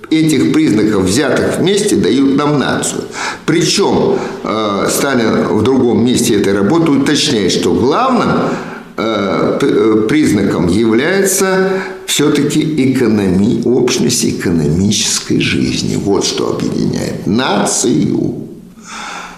этих 0.09 0.53
признаков, 0.53 1.03
взятых 1.03 1.57
вместе, 1.59 1.95
дают 1.95 2.35
нам 2.35 2.59
нацию. 2.59 3.03
Причем 3.45 4.17
э, 4.43 4.87
Сталин 4.89 5.47
в 5.47 5.63
другом 5.63 6.05
месте 6.05 6.35
этой 6.35 6.53
работы 6.53 6.91
уточняет, 6.91 7.51
что 7.51 7.73
главным 7.73 8.29
э, 8.97 9.59
э, 9.61 10.05
признаком 10.07 10.67
является 10.67 11.69
все-таки 12.05 12.93
экономи, 12.93 13.61
общность 13.65 14.25
экономической 14.25 15.39
жизни. 15.39 15.95
Вот 15.95 16.25
что 16.25 16.55
объединяет 16.55 17.27
нацию. 17.27 18.47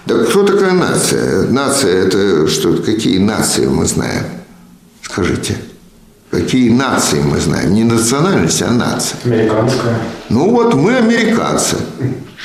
Да 0.05 0.17
кто 0.23 0.43
такая 0.43 0.73
нация? 0.73 1.47
Нация– 1.49 2.05
это 2.05 2.47
что? 2.47 2.73
Какие 2.77 3.19
нации 3.19 3.67
мы 3.67 3.85
знаем? 3.85 4.23
Скажите. 5.01 5.57
Какие 6.31 6.69
нации 6.69 7.19
мы 7.19 7.41
знаем? 7.41 7.73
Не 7.73 7.83
национальность, 7.83 8.61
а 8.61 8.71
нация. 8.71 9.19
Американская. 9.25 9.97
Ну 10.29 10.49
вот 10.49 10.73
мы 10.75 10.95
американцы. 10.95 11.75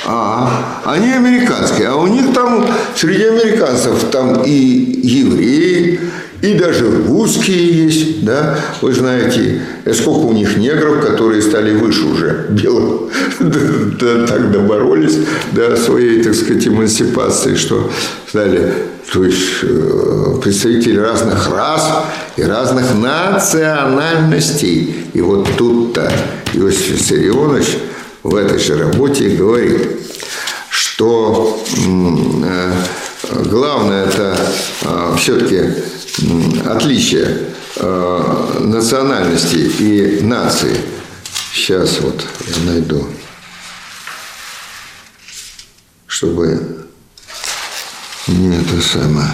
А, 0.05 0.83
они 0.85 1.13
американские. 1.13 1.89
А 1.89 1.95
у 1.95 2.09
них 2.09 2.35
там, 2.35 2.67
среди 2.97 3.25
американцев, 3.27 4.03
там 4.11 4.43
и 4.43 4.51
евреи, 4.51 6.01
и 6.43 6.55
даже 6.55 7.05
русские 7.07 7.87
есть, 7.87 8.25
да, 8.25 8.59
вы 8.83 8.93
знаете, 8.93 9.63
сколько 9.93 10.27
у 10.27 10.33
них 10.33 10.59
негров, 10.59 11.05
которые 11.05 11.41
стали 11.41 11.75
выше 11.75 12.05
уже 12.05 12.47
белых, 12.51 13.11
да, 13.41 14.27
так 14.27 14.53
доборолись 14.53 15.19
до 15.53 15.75
своей, 15.77 16.23
так 16.23 16.35
сказать, 16.35 16.69
эмансипации, 16.69 17.55
что 17.55 17.91
стали, 18.29 18.75
то 19.13 19.25
есть, 19.25 19.63
э, 19.63 20.35
представители 20.43 20.99
разных 20.99 21.51
рас 21.51 22.05
и 22.37 22.43
разных 22.43 22.95
национальностей. 22.95 25.07
И 25.15 25.21
вот 25.23 25.49
тут-то 25.57 26.13
Иосиф 26.53 26.91
Виссарионович 26.91 27.79
в 28.23 28.35
этой 28.35 28.59
же 28.59 28.77
работе 28.77 29.31
говорит, 29.31 29.89
что 30.69 31.59
э, 31.87 32.73
главное 33.45 34.05
это 34.05 34.37
э, 34.83 35.15
все-таки 35.19 35.61
отличие 36.65 37.53
э, 37.77 38.59
национальности 38.61 39.57
и 39.57 40.21
нации. 40.23 40.77
Сейчас 41.53 42.01
вот 42.01 42.25
я 42.47 42.65
найду, 42.71 43.07
чтобы 46.07 46.87
не 48.27 48.57
это 48.57 48.81
самое. 48.81 49.31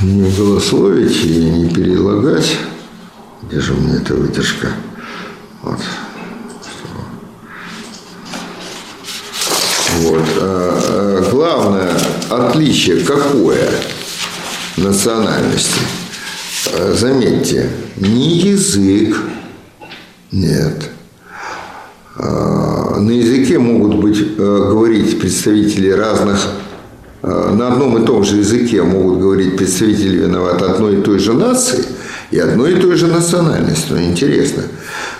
Не 0.00 0.30
голословить 0.30 1.24
и 1.24 1.44
не 1.44 1.68
перелагать. 1.68 2.56
Где 3.42 3.60
же 3.60 3.74
у 3.74 3.76
меня 3.76 4.00
эта 4.00 4.14
выдержка? 4.14 4.72
Вот. 5.62 5.80
Вот. 9.98 10.24
А, 10.38 11.20
а 11.20 11.30
главное 11.30 12.09
отличие 12.30 13.00
какое 13.00 13.70
национальности? 14.76 15.80
А, 16.74 16.94
заметьте, 16.94 17.70
не 17.96 18.38
язык, 18.38 19.16
нет. 20.32 20.90
А, 22.16 22.98
на 22.98 23.10
языке 23.10 23.58
могут 23.58 23.96
быть, 23.96 24.18
э, 24.20 24.34
говорить 24.36 25.20
представители 25.20 25.90
разных 25.90 26.48
Э, 27.22 27.52
на 27.52 27.72
одном 27.72 28.02
и 28.02 28.06
том 28.06 28.24
же 28.24 28.38
языке 28.38 28.82
могут 28.82 29.20
говорить 29.20 29.56
представители 29.56 30.16
виноват 30.16 30.62
одной 30.62 30.98
и 30.98 31.02
той 31.02 31.18
же 31.18 31.34
нации 31.34 31.84
и 32.30 32.38
одной 32.38 32.74
и 32.74 32.80
той 32.80 32.96
же 32.96 33.06
национальности. 33.06 33.86
Но 33.90 34.00
интересно, 34.00 34.62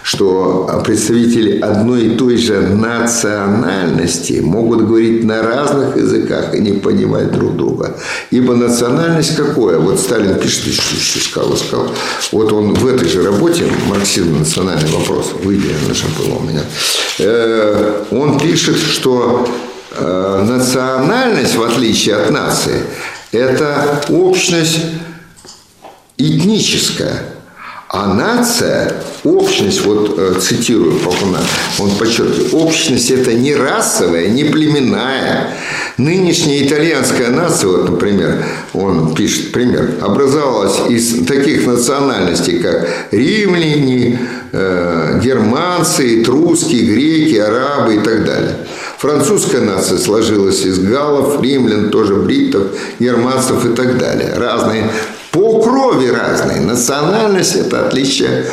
что 0.03 0.83
представители 0.85 1.59
одной 1.61 2.07
и 2.07 2.17
той 2.17 2.37
же 2.37 2.61
национальности 2.61 4.41
могут 4.41 4.87
говорить 4.87 5.25
на 5.25 5.43
разных 5.43 5.97
языках 5.97 6.55
и 6.55 6.61
не 6.61 6.73
понимать 6.73 7.33
друг 7.33 7.57
друга. 7.57 7.97
Ибо 8.31 8.55
национальность 8.55 9.37
какое? 9.37 9.79
Вот 9.79 9.99
Сталин 9.99 10.39
пишет, 10.39 10.73
что 10.73 11.19
сказал, 11.21 11.57
сказал. 11.57 11.89
Вот 12.33 12.53
он 12.53 12.75
в 12.75 12.87
этой 12.87 13.09
же 13.09 13.23
работе, 13.23 13.65
марксизм 13.89 14.39
национальный 14.39 14.91
вопрос, 14.91 15.33
выйдя 15.43 15.69
на 15.89 16.25
было 16.25 16.37
у 16.37 16.43
меня, 16.43 16.63
э, 17.19 18.05
он 18.11 18.39
пишет, 18.39 18.77
что 18.77 19.47
Э, 19.93 20.45
национальность, 20.47 21.57
в 21.57 21.63
отличие 21.63 22.15
от 22.17 22.31
нации, 22.31 22.83
это 23.33 24.03
общность 24.09 24.81
этническая. 26.21 27.23
А 27.93 28.15
нация, 28.15 29.03
общность, 29.25 29.85
вот 29.85 30.15
э, 30.17 30.35
цитирую 30.41 31.01
Пахуна, 31.01 31.41
он 31.81 31.91
подчеркивает, 31.97 32.55
общность 32.55 33.11
это 33.11 33.35
не 33.35 33.53
расовая, 33.53 34.29
не 34.29 34.45
племенная. 34.45 35.57
Нынешняя 35.97 36.65
итальянская 36.65 37.31
нация, 37.31 37.69
вот, 37.69 37.91
например, 37.91 38.45
он 38.75 39.13
пишет 39.17 39.51
пример, 39.51 39.97
образовалась 40.01 40.89
из 40.89 41.27
таких 41.27 41.67
национальностей, 41.67 42.61
как 42.61 42.89
римляне, 43.11 44.21
э, 44.53 45.21
германцы, 45.21 46.23
этруски, 46.23 46.77
греки, 46.77 47.39
арабы 47.39 47.97
и 47.97 47.99
так 47.99 48.25
далее. 48.25 48.55
Французская 48.99 49.63
нация 49.63 49.99
сложилась 49.99 50.65
из 50.65 50.79
галлов, 50.79 51.43
римлян, 51.43 51.91
тоже 51.91 52.15
бритов, 52.15 52.69
германцев 53.01 53.67
и 53.67 53.75
так 53.75 53.99
далее. 53.99 54.35
Разные, 54.37 54.89
по 55.33 55.61
крови 55.61 56.09
разные. 56.09 56.61
Национальность– 56.61 57.55
это 57.57 57.87
отличие 57.87 58.47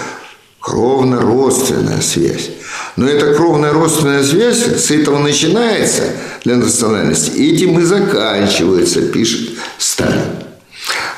кровно-родственная 0.60 2.02
связь. 2.02 2.50
Но 2.96 3.08
эта 3.08 3.34
кровно-родственная 3.34 4.24
связь 4.24 4.58
с 4.58 4.92
этого 4.92 5.20
начинается 5.20 6.04
для 6.44 6.56
национальности, 6.56 7.32
этим 7.32 7.80
и 7.80 7.84
заканчивается, 7.84 9.02
пишет 9.02 9.52
Сталин. 9.78 10.48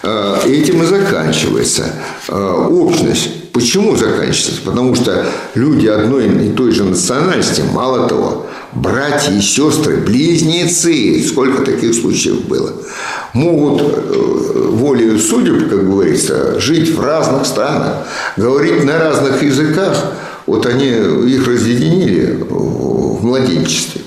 Э, 0.04 0.40
этим 0.46 0.84
и 0.84 0.86
заканчивается 0.86 1.86
э, 2.28 2.68
общность. 2.70 3.30
Почему 3.54 3.96
заканчивается? 3.96 4.62
Потому 4.64 4.96
что 4.96 5.26
люди 5.56 5.88
одной 5.88 6.28
и 6.28 6.52
той 6.52 6.72
же 6.72 6.84
национальности, 6.84 7.64
мало 7.74 8.08
того, 8.08 8.46
братья 8.74 9.32
и 9.32 9.42
сестры, 9.42 9.98
близнецы, 9.98 11.24
сколько 11.28 11.64
таких 11.64 11.94
случаев 11.96 12.46
было, 12.46 12.74
могут 13.34 13.82
э, 13.82 14.68
волею 14.72 15.20
судеб, 15.20 15.70
как 15.70 15.90
говорится, 15.90 16.60
жить 16.60 16.96
в 16.96 17.02
разных 17.02 17.46
странах, 17.46 18.08
говорить 18.38 18.84
на 18.84 19.00
разных 19.00 19.42
языках. 19.42 20.14
Вот 20.46 20.66
они 20.66 20.88
их 20.88 21.48
разъединили 21.48 22.44
в 22.50 23.24
младенчестве. 23.24 24.02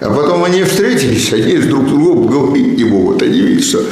А 0.00 0.10
потом 0.12 0.44
они 0.44 0.62
встретились, 0.62 1.32
они 1.32 1.56
друг 1.58 1.86
другу 1.86 2.28
говорить 2.28 2.76
не 2.76 2.84
могут. 2.84 3.22
Они 3.22 3.40
видят, 3.40 3.64
что 3.64 3.84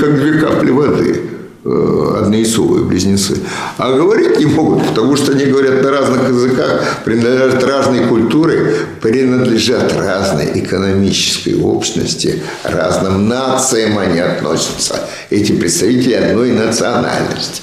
как 0.00 0.20
две 0.20 0.34
капли 0.34 0.70
воды. 0.70 1.20
Э, 1.66 2.18
однояйцовые 2.18 2.84
близнецы. 2.84 3.38
А 3.78 3.96
говорить 3.96 4.38
не 4.38 4.44
могут, 4.44 4.86
потому 4.86 5.16
что 5.16 5.32
они 5.32 5.46
говорят 5.46 5.82
на 5.82 5.92
разных 5.92 6.28
языках, 6.28 6.82
принадлежат 7.06 7.64
разной 7.64 8.06
культуре, 8.06 8.76
принадлежат 9.00 9.96
разной 9.96 10.50
экономической 10.60 11.58
общности, 11.58 12.42
разным 12.64 13.30
нациям 13.30 13.98
они 13.98 14.18
относятся. 14.18 15.08
Эти 15.30 15.52
представители 15.52 16.12
одной 16.12 16.52
национальности. 16.52 17.62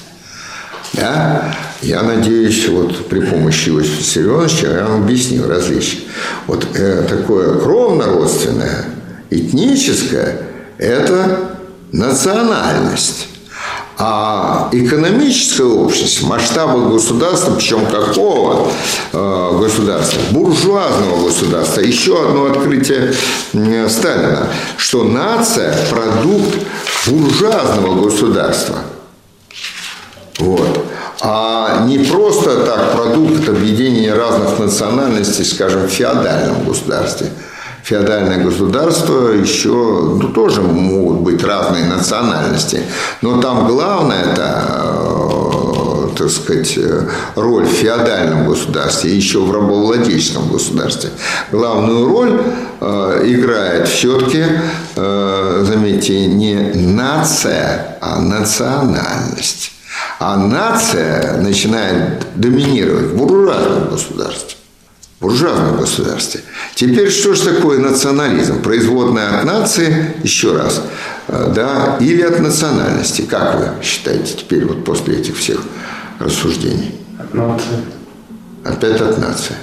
Да? 0.94 1.54
Я 1.80 2.02
надеюсь, 2.02 2.68
вот 2.70 3.06
при 3.08 3.20
помощи 3.20 3.68
Иосифа 3.68 4.02
Семеновича 4.02 4.66
я 4.66 4.84
вам 4.84 5.04
объяснил 5.04 5.46
различия. 5.48 5.98
Вот 6.48 6.66
э, 6.74 7.06
такое 7.08 7.56
кровно-родственное, 7.60 8.84
этническое– 9.30 10.38
это 10.78 11.52
национальность. 11.92 13.28
А 14.04 14.68
экономическая 14.72 15.62
общность, 15.62 16.24
масштабы 16.24 16.90
государства, 16.90 17.52
причем 17.54 17.86
какого 17.86 18.68
э, 19.12 19.58
государства? 19.60 20.20
Буржуазного 20.32 21.26
государства. 21.26 21.82
Еще 21.82 22.20
одно 22.20 22.46
открытие 22.46 23.14
э, 23.52 23.88
Сталина, 23.88 24.48
что 24.76 25.04
нация– 25.04 25.76
продукт 25.90 26.52
буржуазного 27.06 28.02
государства. 28.02 28.78
Вот. 30.40 30.84
А 31.20 31.84
не 31.86 32.00
просто 32.00 32.64
так 32.64 32.96
продукт 32.96 33.48
объединения 33.48 34.14
разных 34.14 34.58
национальностей, 34.58 35.44
скажем, 35.44 35.86
в 35.86 35.90
феодальном 35.90 36.64
государстве– 36.64 37.28
феодальное 37.82 38.44
государство 38.44 39.28
еще 39.28 39.70
ну, 39.70 40.28
тоже 40.28 40.62
могут 40.62 41.18
быть 41.20 41.44
разные 41.44 41.84
национальности. 41.84 42.82
Но 43.20 43.40
там 43.40 43.66
главное 43.66 44.22
это 44.22 44.64
э, 44.68 46.08
так 46.16 46.30
сказать, 46.30 46.78
роль 47.34 47.64
в 47.64 47.72
феодальном 47.72 48.46
государстве, 48.48 49.16
еще 49.16 49.40
в 49.40 49.52
рабовладельческом 49.52 50.48
государстве. 50.48 51.10
Главную 51.50 52.08
роль 52.08 52.42
э, 52.80 53.22
играет 53.24 53.88
все-таки, 53.88 54.44
э, 54.96 55.64
заметьте, 55.66 56.26
не 56.26 56.54
нация, 56.74 57.98
а 58.00 58.20
национальность. 58.20 59.72
А 60.18 60.36
нация 60.36 61.38
начинает 61.38 62.26
доминировать 62.36 63.06
в 63.06 63.16
буржуазном 63.16 63.90
государстве 63.90 64.61
буржуазном 65.22 65.76
государстве. 65.78 66.40
Теперь 66.74 67.10
что 67.10 67.34
же 67.34 67.42
такое 67.44 67.78
национализм? 67.78 68.60
Производная 68.60 69.38
от 69.38 69.44
нации, 69.44 70.14
еще 70.22 70.54
раз, 70.54 70.82
э, 71.28 71.52
да, 71.54 71.96
или 72.00 72.22
от 72.22 72.40
национальности? 72.40 73.22
Как 73.22 73.58
вы 73.58 73.84
считаете 73.84 74.34
теперь 74.36 74.66
вот 74.66 74.84
после 74.84 75.18
этих 75.18 75.38
всех 75.38 75.60
рассуждений? 76.18 76.94
От 77.18 77.32
нации. 77.34 77.78
Опять 78.64 79.00
от 79.00 79.18
нации. 79.18 79.54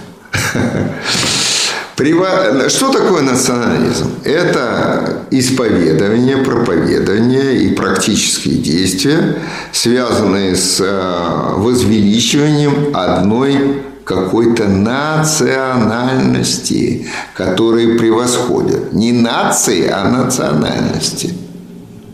Что 2.69 2.93
такое 2.93 3.23
национализм? 3.23 4.09
Это 4.23 5.23
исповедование, 5.31 6.37
проповедование 6.37 7.63
и 7.63 7.73
практические 7.73 8.55
действия, 8.55 9.35
связанные 9.73 10.55
с 10.55 10.79
э, 10.79 11.53
возвеличиванием 11.57 12.95
одной 12.95 13.81
какой-то 14.09 14.67
национальности, 14.67 17.07
которые 17.35 17.99
превосходят. 17.99 18.91
Не 18.91 19.11
нации, 19.11 19.87
а 19.87 20.09
национальности. 20.09 21.35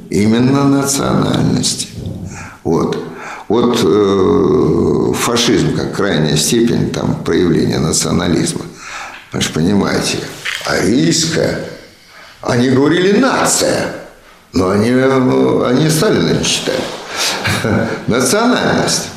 Именно 0.10 0.66
национальности. 0.66 1.88
Вот. 2.66 3.02
Вот 3.48 3.80
э, 3.82 5.14
фашизм 5.14 5.78
как 5.78 5.96
крайняя 5.96 6.36
степень 6.36 6.90
там, 6.90 7.24
проявления 7.24 7.80
национализма. 7.80 8.66
Вы 9.32 9.40
же 9.40 9.52
понимаете, 9.52 10.18
арийская, 10.66 11.64
они 12.42 12.72
говорили 12.72 13.20
нация. 13.20 13.96
Но 14.52 14.70
они, 14.70 14.90
они 14.90 15.90
Сталина 15.90 16.34
не 16.34 16.44
считали. 16.44 16.84
Национальность. 18.08 19.12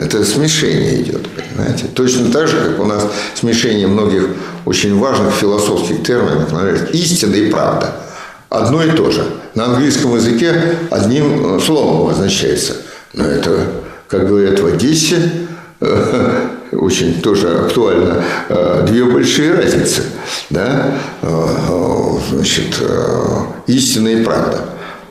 Это 0.00 0.24
смешение 0.24 1.02
идет, 1.02 1.28
понимаете? 1.28 1.84
Точно 1.94 2.32
так 2.32 2.48
же, 2.48 2.56
как 2.56 2.80
у 2.80 2.84
нас 2.86 3.06
смешение 3.34 3.86
многих 3.86 4.28
очень 4.64 4.98
важных 4.98 5.34
философских 5.34 6.02
терминов, 6.02 6.50
например, 6.50 6.88
истина 6.94 7.34
и 7.34 7.50
правда. 7.50 7.92
Одно 8.48 8.82
и 8.82 8.92
то 8.92 9.10
же. 9.10 9.26
На 9.54 9.66
английском 9.66 10.16
языке 10.16 10.54
одним 10.90 11.56
э, 11.56 11.60
словом 11.60 12.06
обозначается. 12.06 12.76
Но 13.12 13.24
это, 13.24 13.66
как 14.08 14.26
говорят 14.26 14.58
в 14.60 14.66
Одессе, 14.68 15.16
э, 15.82 16.46
очень 16.72 17.20
тоже 17.20 17.48
актуально, 17.48 18.24
э, 18.48 18.86
две 18.88 19.04
большие 19.04 19.52
разницы. 19.52 20.04
Да? 20.48 20.94
Значит, 22.30 22.82
истина 23.66 24.08
и 24.08 24.24
правда. 24.24 24.64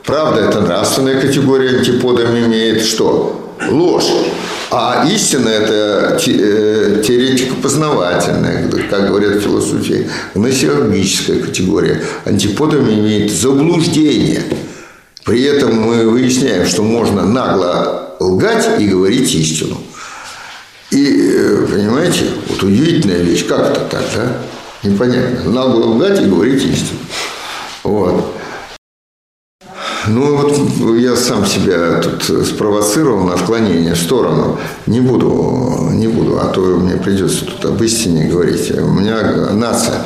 Правда– 0.04 0.40
это 0.48 0.62
нравственная 0.62 1.20
категория, 1.20 1.78
антиподом 1.78 2.36
имеет 2.36 2.82
что? 2.82 3.54
Ложь. 3.68 4.10
А 4.72 5.04
истина– 5.04 5.48
это 5.50 6.16
э, 6.26 7.02
теоретико-познавательная, 7.04 8.70
как 8.88 9.08
говорят 9.08 9.42
философии, 9.42 10.08
гносеологическая 10.34 11.40
категория. 11.40 12.00
Антиподом 12.24 12.88
имеет 12.88 13.32
заблуждение. 13.32 14.42
При 15.24 15.42
этом 15.42 15.74
мы 15.74 16.08
выясняем, 16.08 16.66
что 16.66 16.84
можно 16.84 17.24
нагло 17.24 18.14
лгать 18.20 18.80
и 18.80 18.86
говорить 18.86 19.34
истину. 19.34 19.76
И, 20.92 21.32
э, 21.34 21.66
понимаете, 21.68 22.26
вот 22.48 22.62
удивительная 22.62 23.22
вещь, 23.22 23.46
как 23.46 23.72
это 23.72 23.80
так, 23.80 24.04
да? 24.14 24.88
Непонятно. 24.88 25.50
Нагло 25.50 25.86
лгать 25.86 26.20
и 26.20 26.26
говорить 26.26 26.62
истину. 26.62 27.00
Вот. 27.82 28.39
Ну, 30.12 30.36
вот 30.36 30.96
я 30.98 31.14
сам 31.14 31.46
себя 31.46 32.00
тут 32.02 32.46
спровоцировал 32.46 33.24
на 33.24 33.34
отклонение 33.34 33.94
в 33.94 33.98
сторону. 33.98 34.58
Не 34.86 35.00
буду, 35.00 35.90
не 35.92 36.08
буду, 36.08 36.40
а 36.40 36.46
то 36.46 36.60
мне 36.60 36.96
придется 36.96 37.44
тут 37.44 37.64
об 37.64 37.82
истине 37.82 38.28
говорить. 38.28 38.72
У 38.76 38.90
меня 38.90 39.50
нация. 39.52 40.04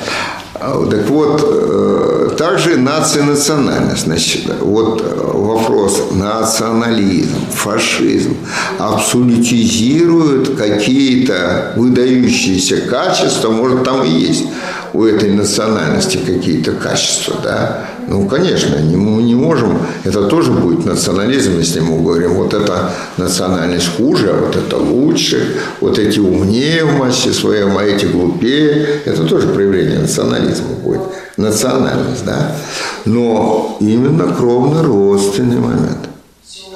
Так 0.53 1.09
вот, 1.09 1.43
э, 1.43 2.31
также 2.37 2.77
нация 2.77 3.25
национальность. 3.25 4.05
Значит, 4.05 4.43
вот 4.61 5.03
вопрос 5.33 6.03
национализм, 6.13 7.35
фашизм 7.53 8.37
абсолютизирует 8.79 10.57
какие-то 10.57 11.73
выдающиеся 11.77 12.83
качества, 12.83 13.51
может, 13.51 13.85
там 13.85 14.05
и 14.05 14.11
есть 14.11 14.45
у 14.93 15.05
этой 15.05 15.33
национальности 15.33 16.19
какие-то 16.19 16.73
качества, 16.73 17.37
да, 17.43 17.85
ну, 18.09 18.29
конечно, 18.29 18.77
мы 18.77 19.23
не 19.23 19.35
можем, 19.35 19.79
это 20.05 20.27
тоже 20.29 20.53
будет 20.53 20.85
национализм, 20.85 21.59
если 21.59 21.81
мы 21.81 22.03
говорим, 22.03 22.35
вот 22.35 22.55
эта 22.55 22.91
национальность 23.17 23.97
хуже, 23.97 24.31
а 24.31 24.41
вот 24.45 24.57
это 24.57 24.77
лучше, 24.77 25.57
вот 25.81 25.99
эти 25.99 26.19
умнее 26.19 26.85
в 26.85 26.99
массе 26.99 27.33
своем, 27.33 27.77
а 27.79 27.85
эти 27.85 28.07
глупее. 28.07 29.01
Это 29.05 29.25
тоже 29.25 29.49
проявление 29.49 29.99
национализма 30.01 30.75
будет. 30.83 31.03
Национальность, 31.37 32.25
да. 32.25 32.57
Но 33.05 33.77
именно 33.81 34.33
кровно-родственный 34.35 35.59
момент. 35.59 36.09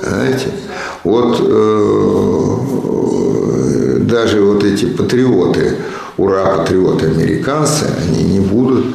Знаете? 0.02 0.46
Вот 1.04 1.38
э, 1.40 2.56
даже 4.00 4.40
вот 4.40 4.64
эти 4.64 4.86
патриоты, 4.86 5.76
ура, 6.16 6.56
патриоты 6.56 7.06
американцы, 7.06 7.86
они 8.02 8.24
не 8.24 8.40
будут 8.40 8.86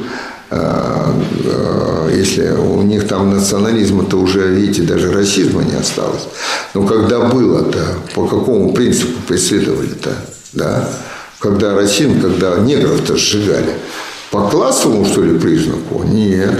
если 2.12 2.50
у 2.50 2.82
них 2.82 3.06
там 3.08 3.30
национализма-то 3.30 4.16
уже, 4.16 4.48
видите, 4.48 4.82
даже 4.82 5.12
расизма 5.12 5.62
не 5.62 5.74
осталось. 5.74 6.28
Но 6.74 6.86
когда 6.86 7.20
было-то, 7.20 7.80
по 8.14 8.26
какому 8.26 8.72
принципу 8.72 9.20
преследовали-то, 9.26 10.10
да? 10.52 10.88
Когда 11.38 11.74
расизм, 11.74 12.20
когда 12.20 12.56
негров-то 12.58 13.16
сжигали. 13.16 13.74
По 14.30 14.48
классовому, 14.48 15.04
что 15.04 15.22
ли, 15.22 15.38
признаку? 15.38 16.02
Нет. 16.04 16.58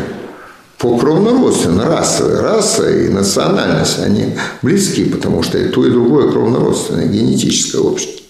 По 0.78 0.98
кровнородственной, 0.98 1.86
расовой. 1.86 2.40
Раса 2.40 2.90
и 2.90 3.08
национальность, 3.08 3.98
они 4.00 4.36
близки, 4.62 5.04
потому 5.04 5.42
что 5.42 5.58
и 5.58 5.68
то, 5.68 5.86
и 5.86 5.90
другое 5.90 6.30
кровнородственное, 6.30 7.06
генетическое 7.06 7.80
общество. 7.80 8.20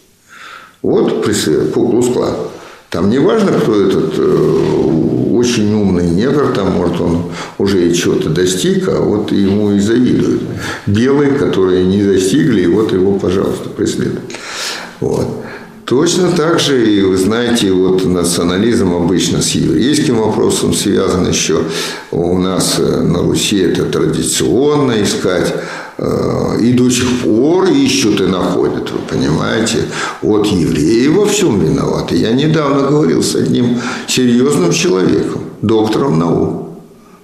Вот 0.83 1.25
преследует 1.25 1.73
Куклус-клан. 1.73 2.35
Там 2.91 3.11
не 3.11 3.19
важно, 3.19 3.53
кто 3.53 3.81
этот 3.81 4.15
э, 4.17 5.24
очень 5.45 5.75
умный 5.75 6.09
негр, 6.09 6.53
там, 6.55 6.73
может, 6.73 7.01
он 7.01 7.31
уже 7.59 7.87
и 7.89 7.95
чего-то 7.95 8.31
достиг, 8.31 8.89
а 8.89 8.99
вот 8.99 9.31
ему 9.31 9.73
и 9.73 9.79
завидуют. 9.79 10.43
Белые, 10.87 11.33
которые 11.33 11.85
не 11.85 12.03
достигли, 12.03 12.63
и 12.63 12.67
вот 12.67 12.93
его, 12.93 13.19
пожалуйста, 13.19 13.69
преследуют. 13.69 14.33
Вот. 15.01 15.45
Точно 15.85 16.31
так 16.33 16.61
же, 16.61 16.91
и 16.91 17.03
вы 17.03 17.17
знаете, 17.19 17.71
вот 17.73 18.05
национализм 18.05 18.95
обычно 18.95 19.43
с 19.43 19.51
еврейским 19.51 20.17
вопросом 20.17 20.73
связан 20.73 21.29
еще. 21.29 21.63
У 22.11 22.39
нас 22.39 22.77
э, 22.79 23.03
на 23.03 23.19
Руси 23.19 23.59
это 23.59 23.85
традиционно 23.85 25.03
искать 25.03 25.55
Э, 25.97 26.59
и 26.61 26.73
до 26.73 26.91
сих 26.91 27.23
пор 27.23 27.67
ищут 27.71 28.21
и 28.21 28.25
находят, 28.25 28.91
вы 28.91 28.99
понимаете. 29.09 29.85
Вот 30.23 30.47
евреи 30.47 31.07
во 31.09 31.27
всем 31.27 31.61
виноваты. 31.61 32.17
Я 32.17 32.33
недавно 32.33 32.89
говорил 32.89 33.23
с 33.23 33.35
одним 33.37 33.81
серьезным 34.09 34.73
человеком, 34.73 35.43
доктором 35.63 36.19
наук, 36.19 36.69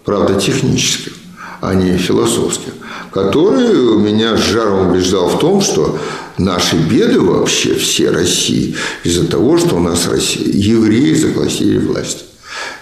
правда 0.05 0.41
техническим, 0.41 1.13
а 1.61 1.75
не 1.75 1.97
философским, 1.97 2.73
который 3.13 3.97
меня 3.99 4.37
с 4.37 4.41
жаром 4.41 4.91
убеждал 4.91 5.29
в 5.29 5.39
том, 5.39 5.61
что 5.61 5.99
наши 6.39 6.77
беды 6.77 7.21
вообще 7.21 7.75
все 7.75 8.11
России 8.11 8.77
из-за 9.05 9.27
того, 9.27 9.59
что 9.59 9.77
у 9.77 9.81
нас 9.81 10.09
Россия, 10.09 10.47
евреи 10.47 11.15
загласили 11.15 11.79
власть. 11.79 12.25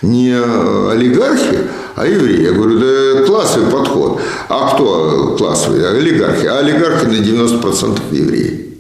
Не 0.01 0.33
олигархи, 0.33 1.59
а 1.97 2.07
евреи. 2.07 2.45
Я 2.45 2.53
говорю, 2.53 2.79
да 2.79 3.24
классовый 3.24 3.70
подход. 3.70 4.20
А 4.49 4.74
кто 4.74 5.35
классовый? 5.37 5.89
Олигархи. 5.89 6.47
А 6.47 6.61
олигархи 6.61 7.07
на 7.07 7.16
90% 7.16 8.01
евреи. 8.12 8.79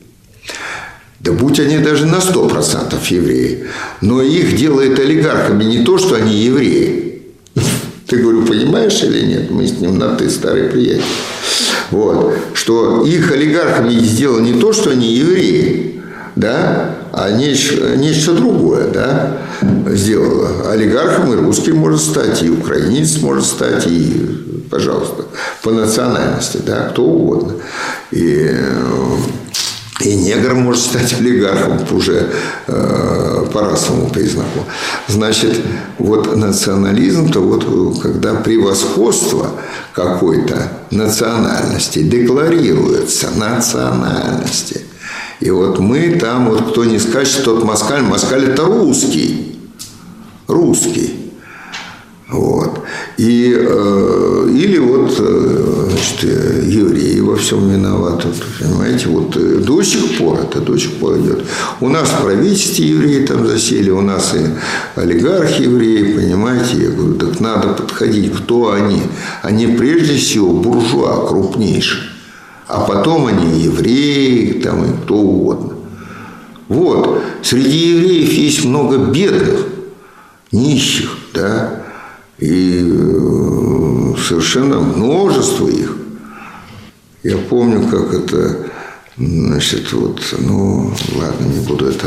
Да 1.20 1.32
будь 1.32 1.58
они 1.58 1.78
даже 1.78 2.06
на 2.06 2.16
100% 2.16 2.94
евреи. 3.10 3.66
Но 4.00 4.22
их 4.22 4.56
делает 4.56 4.98
олигархами 4.98 5.64
не 5.64 5.84
то, 5.84 5.98
что 5.98 6.14
они 6.14 6.36
евреи. 6.36 7.07
Ты, 8.08 8.16
говорю, 8.16 8.46
понимаешь 8.46 9.02
или 9.02 9.26
нет? 9.26 9.50
Мы 9.50 9.66
с 9.66 9.72
ним 9.72 9.98
на 9.98 10.16
«ты» 10.16 10.30
старый 10.30 10.64
приятель. 10.64 11.04
Вот. 11.90 12.34
Что 12.54 13.04
их 13.04 13.30
олигархами 13.30 13.90
сделано 13.90 14.46
не 14.46 14.58
то, 14.58 14.72
что 14.72 14.90
они 14.90 15.12
евреи, 15.12 16.00
да, 16.34 16.96
а 17.12 17.30
нечто, 17.32 17.96
нечто 17.96 18.32
другое, 18.32 18.88
да, 18.88 19.38
сделала. 19.88 20.70
Олигархом 20.70 21.34
и 21.34 21.36
русский 21.36 21.72
может 21.72 22.00
стать, 22.00 22.42
и 22.42 22.48
украинец 22.48 23.18
может 23.20 23.44
стать, 23.44 23.86
и, 23.86 24.64
пожалуйста, 24.70 25.26
по 25.62 25.70
национальности, 25.70 26.60
да, 26.64 26.88
кто 26.88 27.04
угодно. 27.04 27.54
И, 28.10 28.56
и 30.00 30.14
негр 30.14 30.54
может 30.54 30.82
стать 30.82 31.12
олигархом 31.14 31.84
уже 31.90 32.30
э, 32.66 33.46
по 33.52 33.60
расовому 33.62 34.10
признаку. 34.10 34.64
Значит, 35.08 35.60
вот 35.98 36.36
национализм-то 36.36 37.40
вот 37.40 38.00
когда 38.00 38.34
превосходство 38.34 39.50
какой-то 39.92 40.72
национальности 40.90 42.02
декларируется, 42.02 43.30
национальности– 43.36 44.82
и 45.40 45.50
вот 45.50 45.78
мы 45.78 46.18
там, 46.20 46.50
вот 46.50 46.70
кто 46.70 46.84
не 46.84 46.98
скачет, 46.98 47.44
тот 47.44 47.64
москаль. 47.64 48.02
Москаль– 48.02 48.44
это 48.50 48.64
русский. 48.64 49.56
Русский. 50.48 51.17
Вот. 52.28 52.80
И, 53.16 53.54
э, 53.56 54.48
или 54.52 54.78
вот 54.78 55.14
э, 55.18 55.86
значит, 55.90 56.22
евреи 56.64 57.20
во 57.20 57.36
всем 57.36 57.70
виноваты. 57.70 58.28
Понимаете, 58.60 59.08
вот 59.08 59.34
э, 59.36 59.60
до 59.64 59.82
сих 59.82 60.18
пор 60.18 60.40
это 60.40 60.60
до 60.60 60.76
сих 60.76 60.92
пор 60.94 61.18
идет. 61.18 61.44
У 61.80 61.88
нас 61.88 62.10
в 62.10 62.22
правительстве 62.22 62.88
евреи 62.88 63.24
там 63.24 63.46
засели, 63.46 63.90
у 63.90 64.02
нас 64.02 64.34
и 64.34 65.00
олигархи 65.00 65.62
евреи, 65.62 66.14
понимаете. 66.14 66.76
Я 66.76 66.90
говорю, 66.90 67.14
так 67.14 67.40
надо 67.40 67.68
подходить, 67.68 68.34
кто 68.34 68.72
они. 68.72 69.02
Они 69.42 69.66
прежде 69.66 70.16
всего 70.16 70.52
буржуа 70.52 71.26
крупнейшие 71.28 72.02
а 72.68 72.80
потом 72.80 73.26
они 73.26 73.62
евреи, 73.62 74.60
там 74.60 74.84
и 74.84 74.96
кто 75.02 75.16
угодно. 75.16 75.74
Вот. 76.68 77.22
Среди 77.42 77.94
евреев 77.94 78.32
есть 78.32 78.64
много 78.66 78.98
бедных, 78.98 79.66
нищих, 80.52 81.16
да, 81.32 81.77
и 82.38 82.84
э, 82.84 84.14
совершенно 84.26 84.80
множество 84.80 85.68
их. 85.68 85.96
Я 87.22 87.36
помню, 87.36 87.88
как 87.88 88.14
это, 88.14 88.66
значит, 89.16 89.92
вот, 89.92 90.20
ну, 90.38 90.92
ладно, 91.16 91.46
не 91.46 91.66
буду 91.66 91.86
это 91.86 92.06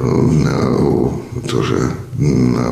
э, 0.00 1.48
тоже 1.48 1.90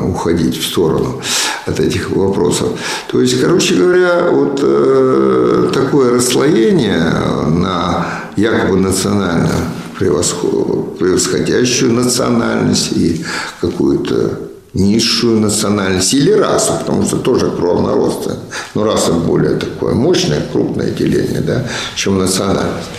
уходить 0.07 0.57
в 0.57 0.65
сторону. 0.65 1.21
от 1.65 1.79
этих 1.79 2.11
вопросов. 2.11 2.69
То 3.07 3.21
есть, 3.21 3.39
короче 3.39 3.75
говоря, 3.75 4.29
вот 4.31 4.59
э, 4.61 5.69
такое 5.73 6.15
расслоение 6.15 7.13
на 7.47 8.05
якобы 8.35 8.77
национально 8.77 9.51
превосходящую 9.97 11.93
национальность 11.93 12.91
и 12.93 13.23
какую-то 13.61 14.39
низшую 14.73 15.39
национальность 15.39 16.13
или 16.13 16.31
расу, 16.31 16.73
потому 16.79 17.05
что 17.05 17.17
тоже 17.17 17.51
кровнородство. 17.51 18.33
Но 18.73 18.83
раса 18.83 19.11
более 19.11 19.57
такое 19.57 19.93
мощное, 19.93 20.41
крупное 20.51 20.91
деление, 20.91 21.41
да, 21.41 21.65
чем 21.95 22.17
национальность. 22.17 22.89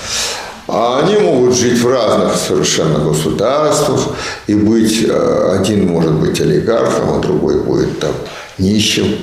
А 0.66 1.00
они 1.00 1.18
могут 1.18 1.54
жить 1.54 1.78
в 1.78 1.88
разных 1.88 2.36
совершенно 2.36 2.98
государствах 2.98 4.00
и 4.46 4.54
быть, 4.54 5.04
э, 5.06 5.58
один 5.58 5.86
может 5.86 6.12
быть 6.12 6.40
олигархом, 6.40 7.16
а 7.16 7.18
другой 7.20 7.62
будет 7.62 7.98
там 7.98 8.12
нищим 8.58 9.16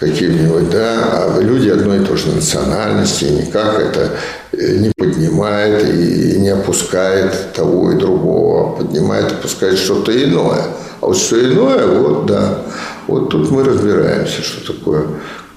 каким-нибудь, 0.00 0.70
да, 0.70 1.26
а 1.26 1.40
люди 1.40 1.68
одной 1.68 2.00
и 2.00 2.04
той 2.04 2.16
же 2.16 2.32
национальности, 2.32 3.26
никак 3.26 3.78
это 3.78 4.12
э, 4.52 4.76
не 4.78 4.90
поднимает 4.96 5.94
и 5.94 6.40
не 6.40 6.48
опускает 6.48 7.52
того 7.52 7.92
и 7.92 7.98
другого, 7.98 8.62
а 8.62 8.76
поднимает 8.76 9.30
опускает 9.30 9.78
что-то 9.78 10.12
иное. 10.12 10.64
А 11.02 11.06
вот 11.06 11.18
что 11.18 11.38
иное, 11.38 11.86
вот 11.86 12.26
да, 12.26 12.62
вот 13.06 13.28
тут 13.28 13.50
мы 13.50 13.62
разбираемся, 13.62 14.42
что 14.42 14.72
такое 14.72 15.04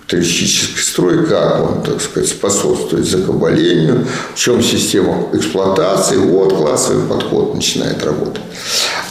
туристический 0.08 0.84
строй, 0.84 1.26
как 1.26 1.62
он, 1.62 1.82
так 1.82 2.02
сказать, 2.02 2.30
способствует 2.30 3.06
закабалению, 3.06 4.06
в 4.36 4.38
чем 4.38 4.62
система 4.62 5.30
эксплуатации, 5.34 6.18
вот 6.18 6.54
классовый 6.54 7.08
подход 7.08 7.56
начинает 7.56 8.04
работать. 8.04 8.44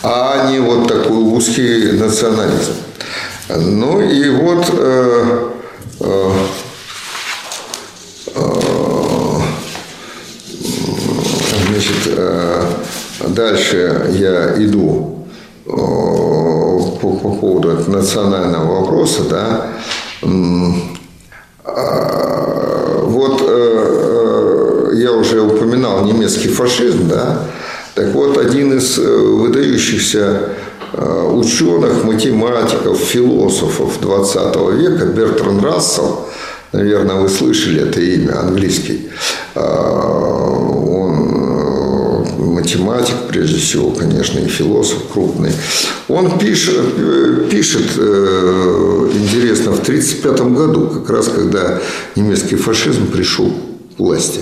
А 0.03 0.51
не 0.51 0.59
вот 0.59 0.89
такой 0.89 1.17
узкий 1.17 1.93
национализм. 1.93 2.75
Ну 3.57 4.01
и 4.01 4.31
вот 4.31 4.65
э, 4.79 5.49
э, 6.01 6.31
э, 8.35 8.41
значит, 11.69 12.15
э, 12.17 12.63
дальше 13.29 14.07
я 14.13 14.55
иду 14.57 15.27
э, 15.67 15.71
по, 15.71 17.19
по 17.21 17.35
поводу 17.35 17.91
национального 17.91 18.81
вопроса, 18.81 19.23
да, 19.29 19.67
а, 21.65 23.01
вот 23.05 23.43
э, 23.47 24.91
э, 24.93 24.97
я 24.97 25.13
уже 25.13 25.41
упоминал 25.43 26.05
немецкий 26.05 26.49
фашизм, 26.49 27.09
да, 27.09 27.49
так 27.95 28.13
вот 28.15 28.39
один 28.39 28.79
из 28.79 28.99
э, 28.99 29.03
выдающихся 29.03 30.53
ученых, 30.93 32.05
математиков, 32.05 32.99
философов 32.99 34.01
20 34.01 34.57
века 34.75 35.07
Бертран 35.07 35.61
Рассел, 35.61 36.29
наверное, 36.73 37.17
вы 37.17 37.29
слышали 37.29 37.83
это 37.83 38.01
имя, 38.01 38.41
английский, 38.41 39.09
математик, 42.63 43.15
прежде 43.29 43.59
всего, 43.59 43.91
конечно, 43.91 44.39
и 44.39 44.49
философ 44.49 45.09
крупный. 45.13 45.51
Он 46.09 46.39
пишет, 46.39 47.49
пишет 47.51 47.93
э, 47.97 49.11
интересно, 49.15 49.73
в 49.73 49.81
1935 49.83 50.41
году, 50.53 50.87
как 50.89 51.11
раз 51.11 51.29
когда 51.29 51.81
немецкий 52.15 52.57
фашизм 52.57 53.11
пришел 53.11 53.53
к 53.97 53.99
власти. 53.99 54.41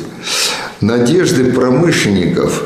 Надежды 0.80 1.52
промышленников 1.52 2.62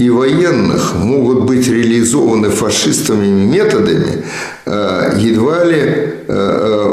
и 0.00 0.08
военных 0.08 0.94
могут 0.94 1.44
быть 1.44 1.68
реализованы 1.68 2.48
фашистскими 2.48 3.26
методами, 3.26 4.24
э, 4.64 5.12
едва 5.18 5.62
ли 5.64 6.14
э, 6.26 6.88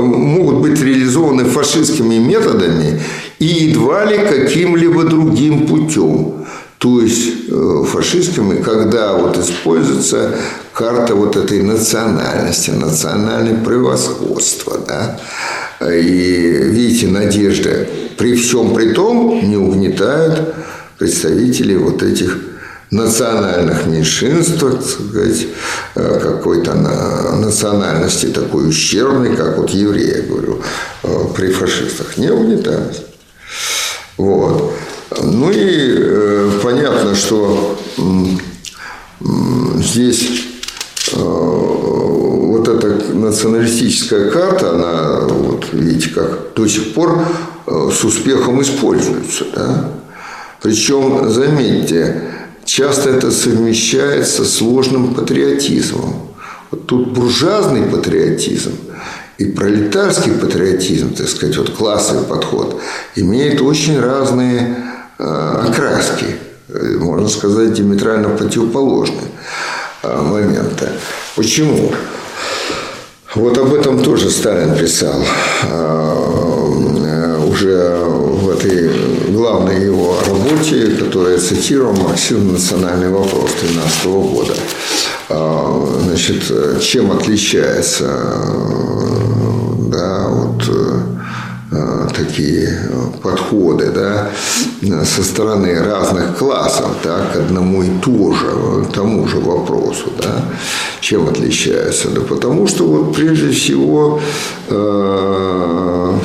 могут 0.00 0.62
быть 0.62 0.80
реализованы 0.80 1.44
фашистскими 1.44 2.14
методами 2.14 2.98
и 3.38 3.44
едва 3.44 4.06
ли 4.06 4.16
каким-либо 4.16 5.04
другим 5.04 5.66
путем. 5.66 6.46
То 6.78 7.02
есть 7.02 7.50
э, 7.50 7.84
фашистскими, 7.86 8.62
когда 8.62 9.12
вот 9.12 9.36
используется 9.36 10.34
карта 10.72 11.14
вот 11.14 11.36
этой 11.36 11.62
национальности, 11.62 12.70
национальное 12.70 13.62
превосходство, 13.62 14.78
да, 14.78 15.20
и 15.92 16.70
видите, 16.70 17.08
надежда 17.08 17.86
при 18.16 18.34
всем 18.34 18.72
при 18.72 18.94
том 18.94 19.46
не 19.46 19.58
угнетают 19.58 20.54
представителей 21.02 21.76
вот 21.78 22.00
этих 22.00 22.38
национальных 22.92 23.86
меньшинств, 23.86 24.60
так 24.60 24.80
сказать, 24.82 25.46
э, 25.96 26.20
какой-то 26.20 26.74
национальности 26.74 28.26
такой 28.26 28.68
ущербной, 28.68 29.34
как 29.34 29.58
вот 29.58 29.70
евреи, 29.70 30.18
я 30.18 30.22
говорю, 30.22 30.62
э, 31.02 31.24
при 31.34 31.50
фашистах, 31.50 32.16
не 32.18 32.30
угнетались. 32.30 33.02
Вот. 34.16 34.74
Ну 35.22 35.50
и 35.50 35.96
э, 35.98 36.50
понятно, 36.62 37.16
что 37.16 37.76
э, 37.98 38.02
здесь 39.82 40.44
э, 41.14 41.16
вот 41.18 42.68
эта 42.68 43.12
националистическая 43.12 44.30
карта, 44.30 44.70
она, 44.70 45.20
вот 45.26 45.66
видите, 45.72 46.10
как 46.10 46.54
до 46.54 46.68
сих 46.68 46.94
пор 46.94 47.18
э, 47.66 47.90
с 47.92 48.04
успехом 48.04 48.62
используется. 48.62 49.46
Да? 49.56 50.01
Причем, 50.62 51.28
заметьте, 51.30 52.22
часто 52.64 53.10
это 53.10 53.30
совмещается 53.30 54.44
с 54.44 54.54
сложным 54.54 55.14
патриотизмом. 55.14 56.28
Вот 56.70 56.86
тут 56.86 57.12
буржуазный 57.12 57.82
патриотизм– 57.82 58.72
и 59.42 59.44
пролетарский 59.46 60.32
патриотизм, 60.32 61.14
так 61.14 61.28
сказать, 61.28 61.56
вот 61.56 61.70
классовый 61.70 62.24
подход, 62.24 62.80
имеет 63.16 63.60
очень 63.60 63.98
разные 63.98 64.76
э, 65.18 65.24
окраски, 65.68 66.26
можно 66.98 67.28
сказать, 67.28 67.72
диаметрально 67.74 68.28
противоположные 68.30 69.30
э, 70.02 70.22
моменты. 70.22 70.88
Почему? 71.34 71.92
Вот 73.34 73.58
об 73.58 73.74
этом 73.74 74.02
тоже 74.02 74.30
Сталин 74.30 74.76
писал 74.76 75.20
э, 75.70 77.38
уже 77.48 78.04
в 78.04 78.50
этой 78.50 79.01
главной 79.42 79.86
его 79.86 80.16
работе, 80.24 80.86
которая 80.92 81.36
цитировал 81.36 81.94
«Марксизм. 81.94 82.52
Национальный 82.52 83.10
вопрос» 83.10 83.50
2013 83.60 84.04
года. 84.06 84.54
Значит, 86.04 86.80
чем 86.80 87.10
отличается 87.10 88.04
да, 89.88 90.28
вот 90.28 90.70
э, 91.72 92.08
такие 92.16 92.88
подходы 93.20 93.90
да, 93.90 94.30
со 95.04 95.24
стороны 95.24 95.82
разных 95.82 96.38
классов 96.38 96.90
да, 97.02 97.26
к 97.32 97.36
одному 97.36 97.82
и 97.82 97.90
то 98.00 98.32
же, 98.32 98.86
тому 98.94 99.26
же 99.26 99.40
вопросу. 99.40 100.12
Да. 100.22 100.44
Чем 101.00 101.28
отличаются? 101.28 102.10
Да 102.10 102.20
потому 102.20 102.68
что 102.68 102.84
вот 102.84 103.16
прежде 103.16 103.50
всего 103.50 104.20
э, 104.68 106.18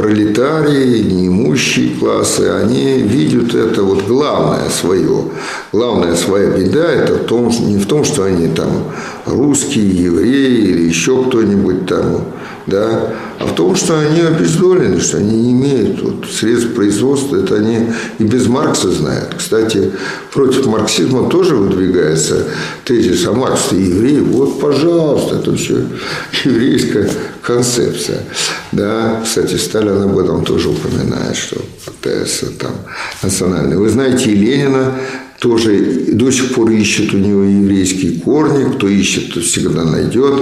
пролетарии, 0.00 1.02
неимущие 1.02 1.90
классы, 1.96 2.48
они 2.48 3.02
видят 3.02 3.54
это 3.54 3.82
вот 3.82 4.06
главное 4.06 4.70
свое. 4.70 5.24
Главная 5.72 6.16
своя 6.16 6.46
беда 6.46 6.90
это 6.90 7.14
в 7.14 7.24
том, 7.26 7.48
не 7.48 7.76
в 7.76 7.86
том, 7.86 8.04
что 8.04 8.24
они 8.24 8.48
там 8.48 8.84
русские, 9.26 9.90
евреи 9.90 10.70
или 10.70 10.88
еще 10.88 11.22
кто-нибудь 11.24 11.86
там, 11.86 12.24
да, 12.70 13.12
а 13.38 13.46
в 13.46 13.54
том, 13.54 13.76
что 13.76 13.98
они 13.98 14.20
обездолены, 14.20 15.00
что 15.00 15.18
они 15.18 15.36
не 15.36 15.52
имеют 15.52 16.00
вот, 16.00 16.26
средств 16.26 16.74
производства, 16.74 17.36
это 17.36 17.56
они 17.56 17.88
и 18.18 18.24
без 18.24 18.46
Маркса 18.46 18.90
знают. 18.90 19.34
Кстати, 19.36 19.90
против 20.32 20.66
марксизма 20.66 21.28
тоже 21.28 21.56
выдвигается 21.56 22.46
тезис, 22.84 23.26
а 23.26 23.32
Маркс-то 23.32 23.76
еврей, 23.76 24.20
вот, 24.20 24.60
пожалуйста, 24.60 25.36
это 25.36 25.54
все 25.56 25.84
еврейская 26.44 27.10
концепция. 27.42 28.22
Да, 28.72 29.20
кстати, 29.24 29.56
Сталин 29.56 30.02
об 30.02 30.18
этом 30.18 30.44
тоже 30.44 30.68
упоминает, 30.68 31.36
что 31.36 31.60
пытается 31.84 32.46
там 32.52 32.72
национальный. 33.22 33.76
Вы 33.76 33.90
знаете, 33.90 34.30
и 34.30 34.34
Ленина 34.34 34.94
тоже 35.40 35.80
до 36.12 36.30
сих 36.30 36.54
пор 36.54 36.70
ищет 36.70 37.14
у 37.14 37.16
него 37.16 37.42
еврейские 37.44 38.20
корни, 38.20 38.70
кто 38.72 38.86
ищет, 38.88 39.32
тот 39.32 39.42
всегда 39.42 39.84
найдет. 39.84 40.34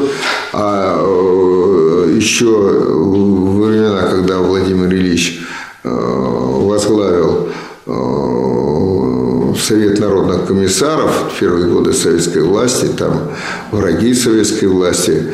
А 0.52 0.98
э, 1.00 2.14
еще 2.16 2.46
в 2.46 3.60
времена, 3.64 4.08
когда 4.10 4.38
Владимир 4.40 4.92
Ильич 4.92 5.40
э, 5.84 5.88
возглавил 5.88 7.48
э, 7.86 9.17
Совет 9.60 9.98
народных 9.98 10.46
комиссаров 10.46 11.32
в 11.32 11.38
первые 11.38 11.66
годы 11.66 11.92
советской 11.92 12.42
власти, 12.42 12.86
там 12.96 13.30
враги 13.72 14.14
советской 14.14 14.66
власти 14.66 15.24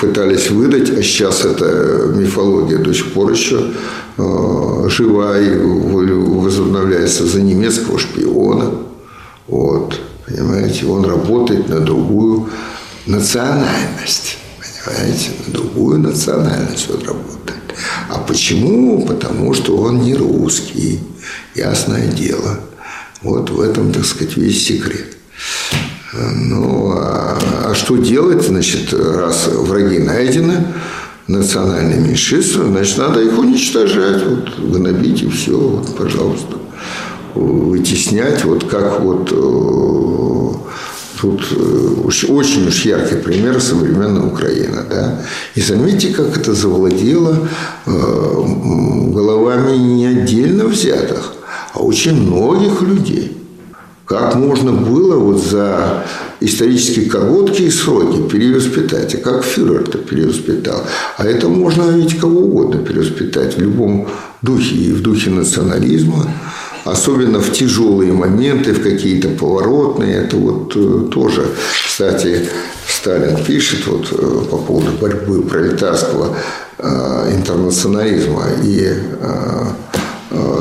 пытались 0.00 0.50
выдать, 0.50 0.90
а 0.90 1.02
сейчас 1.02 1.44
эта 1.44 2.10
мифология 2.14 2.78
до 2.78 2.92
сих 2.92 3.12
пор 3.12 3.30
еще 3.32 3.72
Э, 4.18 4.88
жива 4.88 5.38
и 5.38 5.56
возобновляется 5.56 7.26
за 7.26 7.40
немецкого 7.40 7.98
шпиона. 7.98 8.72
Вот, 9.48 9.98
понимаете, 10.26 10.86
он 10.86 11.04
работает 11.04 11.68
на 11.68 11.80
другую 11.80 12.50
национальность. 13.06 14.36
Понимаете? 14.84 15.30
На 15.46 15.54
другую 15.54 15.98
национальность 16.00 16.90
он 16.90 16.98
работает. 17.06 17.62
А 18.10 18.18
почему? 18.18 19.06
Потому 19.06 19.54
что 19.54 19.76
он 19.78 20.02
не 20.02 20.14
русский. 20.14 21.00
Ясное 21.54 22.06
дело. 22.08 22.60
Вот 23.22 23.50
в 23.50 23.60
этом, 23.60 23.92
так 23.92 24.04
сказать, 24.04 24.36
весь 24.36 24.66
секрет. 24.66 25.16
Ну, 26.12 26.92
а, 26.96 27.38
а 27.66 27.74
что 27.74 27.96
делать, 27.96 28.42
значит, 28.44 28.92
раз 28.92 29.48
враги 29.48 29.98
найдены, 29.98 30.66
национальные 31.26 32.00
меньшинства, 32.00 32.64
значит, 32.64 32.98
надо 32.98 33.22
их 33.22 33.38
уничтожать, 33.38 34.22
вот, 34.24 34.58
гнобить 34.58 35.22
и 35.22 35.28
все, 35.28 35.56
вот, 35.56 35.96
пожалуйста, 35.96 36.56
вытеснять, 37.34 38.44
вот 38.44 38.64
как 38.64 39.00
вот 39.00 39.32
э, 39.32 40.72
тут 41.22 41.40
э, 41.52 42.10
очень 42.28 42.66
уж 42.66 42.84
яркий 42.84 43.14
пример 43.14 43.60
современной 43.60 44.26
Украины, 44.26 44.78
да, 44.90 45.22
и 45.54 45.60
заметьте, 45.60 46.08
как 46.08 46.36
это 46.36 46.52
завладело 46.52 47.48
э, 47.86 47.90
головами 49.14 49.76
не 49.76 50.06
отдельно 50.06 50.64
взятых, 50.64 51.34
а 51.74 51.78
очень 51.78 52.20
многих 52.20 52.82
людей. 52.82 53.36
Как 54.04 54.34
можно 54.34 54.72
было 54.72 55.16
вот 55.16 55.40
за 55.42 56.04
исторически 56.40 57.04
короткие 57.04 57.70
сроки 57.70 58.28
перевоспитать, 58.28 59.14
а 59.14 59.18
как 59.18 59.44
фюрер 59.44 59.82
это 59.82 59.98
перевоспитал. 59.98 60.82
А 61.16 61.24
это 61.24 61.48
можно 61.48 61.84
ведь 61.92 62.18
кого 62.18 62.40
угодно 62.40 62.78
перевоспитать 62.78 63.56
в 63.56 63.60
любом 63.60 64.08
духе, 64.42 64.74
и 64.74 64.92
в 64.92 65.02
духе 65.02 65.30
национализма, 65.30 66.26
особенно 66.84 67.40
в 67.40 67.52
тяжелые 67.52 68.12
моменты, 68.12 68.72
в 68.72 68.82
какие-то 68.82 69.28
поворотные. 69.28 70.16
Это 70.16 70.36
вот 70.36 70.72
э, 70.76 71.08
тоже, 71.12 71.46
кстати, 71.86 72.48
Сталин 72.88 73.44
пишет 73.44 73.86
вот 73.86 74.08
э, 74.12 74.44
по 74.50 74.58
поводу 74.58 74.92
борьбы 74.92 75.42
пролетарского 75.42 76.36
э, 76.78 77.32
интернационализма 77.34 78.44
и 78.62 78.94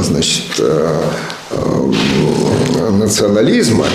значит, 0.02 0.62
национализма, 2.92 3.86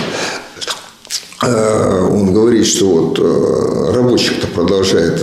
он 1.43 2.33
говорит, 2.33 2.67
что 2.67 2.87
вот 2.87 3.95
рабочих-то 3.95 4.47
продолжает, 4.47 5.23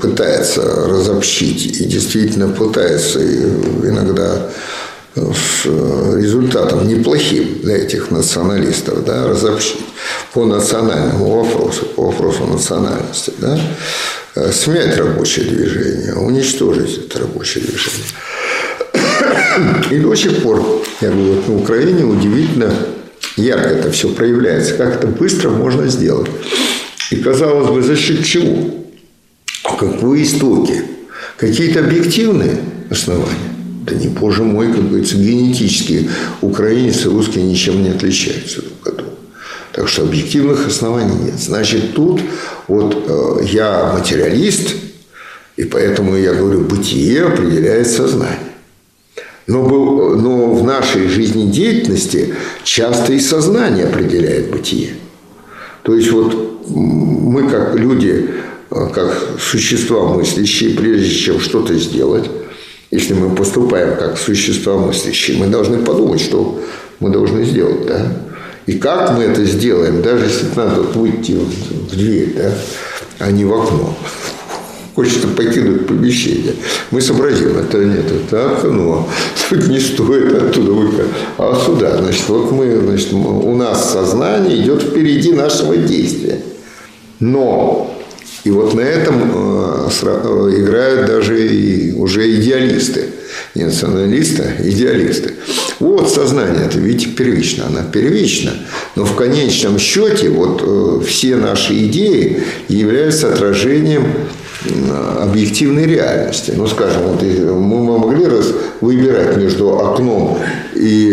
пытается 0.00 0.62
разобщить 0.88 1.80
и 1.80 1.84
действительно 1.84 2.48
пытается 2.48 3.20
иногда 3.22 4.48
с 4.48 4.85
результатом 5.16 6.86
неплохим 6.86 7.60
для 7.62 7.78
этих 7.78 8.10
националистов, 8.10 9.04
да, 9.04 9.26
разобщить 9.26 9.80
по 10.32 10.44
национальному 10.44 11.42
вопросу, 11.42 11.86
по 11.86 12.06
вопросу 12.06 12.46
национальности, 12.46 13.32
да, 13.38 13.58
смять 14.52 14.96
рабочее 14.96 15.46
движение, 15.46 16.14
уничтожить 16.14 16.98
это 16.98 17.20
рабочее 17.20 17.64
движение. 17.64 18.04
И 19.90 19.98
до 19.98 20.14
сих 20.14 20.42
пор, 20.42 20.84
я 21.00 21.10
говорю, 21.10 21.34
вот 21.34 21.48
на 21.48 21.56
Украине 21.56 22.04
удивительно 22.04 22.72
ярко 23.36 23.68
это 23.68 23.90
все 23.90 24.10
проявляется, 24.10 24.74
как 24.74 24.96
это 24.96 25.06
быстро 25.06 25.48
можно 25.48 25.88
сделать. 25.88 26.30
И 27.10 27.16
казалось 27.16 27.70
бы, 27.70 27.82
за 27.82 27.96
счет 27.96 28.24
чего? 28.24 28.70
Какие 29.78 30.22
истоки? 30.22 30.82
Какие-то 31.38 31.80
объективные 31.80 32.58
основания? 32.90 33.55
Да 33.86 33.94
не, 33.94 34.08
боже 34.08 34.42
мой, 34.42 34.72
как 34.72 34.88
говорится, 34.88 35.16
генетически 35.16 36.10
украинец 36.40 37.06
и 37.06 37.08
русский 37.08 37.40
ничем 37.40 37.84
не 37.84 37.90
отличаются 37.90 38.62
друг 38.62 38.88
от 38.88 38.96
друга. 38.96 39.12
Так 39.72 39.88
что 39.88 40.02
объективных 40.02 40.66
оснований 40.66 41.16
нет. 41.26 41.38
Значит, 41.38 41.94
тут 41.94 42.20
вот 42.66 43.04
э, 43.06 43.44
я 43.44 43.92
материалист, 43.96 44.74
и 45.56 45.62
поэтому 45.64 46.16
я 46.16 46.34
говорю, 46.34 46.62
бытие 46.62 47.26
определяет 47.26 47.86
сознание. 47.86 48.38
Но, 49.46 49.62
был, 49.62 50.16
но 50.16 50.52
в 50.52 50.64
нашей 50.64 51.06
жизнедеятельности 51.06 52.34
часто 52.64 53.12
и 53.12 53.20
сознание 53.20 53.86
определяет 53.86 54.50
бытие. 54.50 54.94
То 55.84 55.94
есть 55.94 56.10
вот 56.10 56.66
мы 56.68 57.48
как 57.48 57.76
люди, 57.76 58.30
как 58.68 59.16
существа 59.40 60.12
мыслящие, 60.12 60.76
прежде 60.76 61.14
чем 61.14 61.38
что-то 61.38 61.74
сделать, 61.74 62.28
если 62.90 63.14
мы 63.14 63.34
поступаем 63.34 63.96
как 63.96 64.18
существа 64.18 64.76
мыслящие, 64.76 65.38
мы 65.38 65.46
должны 65.46 65.78
подумать, 65.78 66.20
что 66.20 66.60
мы 67.00 67.10
должны 67.10 67.44
сделать, 67.44 67.86
да? 67.86 68.12
И 68.66 68.78
как 68.78 69.16
мы 69.16 69.24
это 69.24 69.44
сделаем, 69.44 70.02
даже 70.02 70.24
если 70.24 70.46
надо 70.56 70.82
выйти 70.82 71.32
в 71.32 71.90
дверь, 71.90 72.34
да, 72.36 72.52
а 73.18 73.30
не 73.30 73.44
в 73.44 73.52
окно 73.52 73.96
хочется 74.96 75.28
покинуть 75.28 75.86
помещение. 75.86 76.54
Мы 76.90 77.02
сообразим, 77.02 77.58
это 77.58 77.84
нет, 77.84 78.06
это 78.10 78.52
окно. 78.52 79.06
Тут 79.50 79.68
не 79.68 79.78
стоит 79.78 80.34
оттуда 80.34 80.72
выходить. 80.72 81.12
А 81.36 81.54
сюда, 81.64 81.98
значит, 81.98 82.26
вот 82.28 82.50
мы, 82.50 82.80
значит, 82.80 83.12
у 83.12 83.54
нас 83.54 83.92
сознание 83.92 84.58
идет 84.62 84.82
впереди 84.82 85.34
нашего 85.34 85.76
действия. 85.76 86.40
Но 87.20 87.94
и 88.46 88.50
вот 88.50 88.74
на 88.74 88.80
этом 88.80 89.32
э, 89.34 89.88
э, 90.02 90.50
играют 90.58 91.06
даже 91.06 91.48
и 91.48 91.92
уже 91.94 92.32
идеалисты. 92.36 93.06
Не 93.56 93.64
националисты, 93.64 94.44
а 94.44 94.62
идеалисты. 94.62 95.34
Вот 95.80 96.08
сознание, 96.08 96.66
это 96.66 96.78
видите, 96.78 97.10
первично. 97.10 97.66
Она 97.66 97.82
первична. 97.82 98.52
Но 98.94 99.04
в 99.04 99.16
конечном 99.16 99.80
счете 99.80 100.28
вот 100.28 100.62
э, 100.64 101.00
все 101.04 101.34
наши 101.34 101.86
идеи 101.86 102.44
являются 102.68 103.32
отражением 103.32 104.06
объективной 105.20 105.86
реальности. 105.86 106.52
Ну, 106.56 106.68
скажем, 106.68 107.02
вот 107.02 107.22
мы 107.22 107.98
могли 107.98 108.26
раз 108.26 108.52
выбирать 108.80 109.36
между 109.36 109.76
окном 109.76 110.38
и 110.74 111.10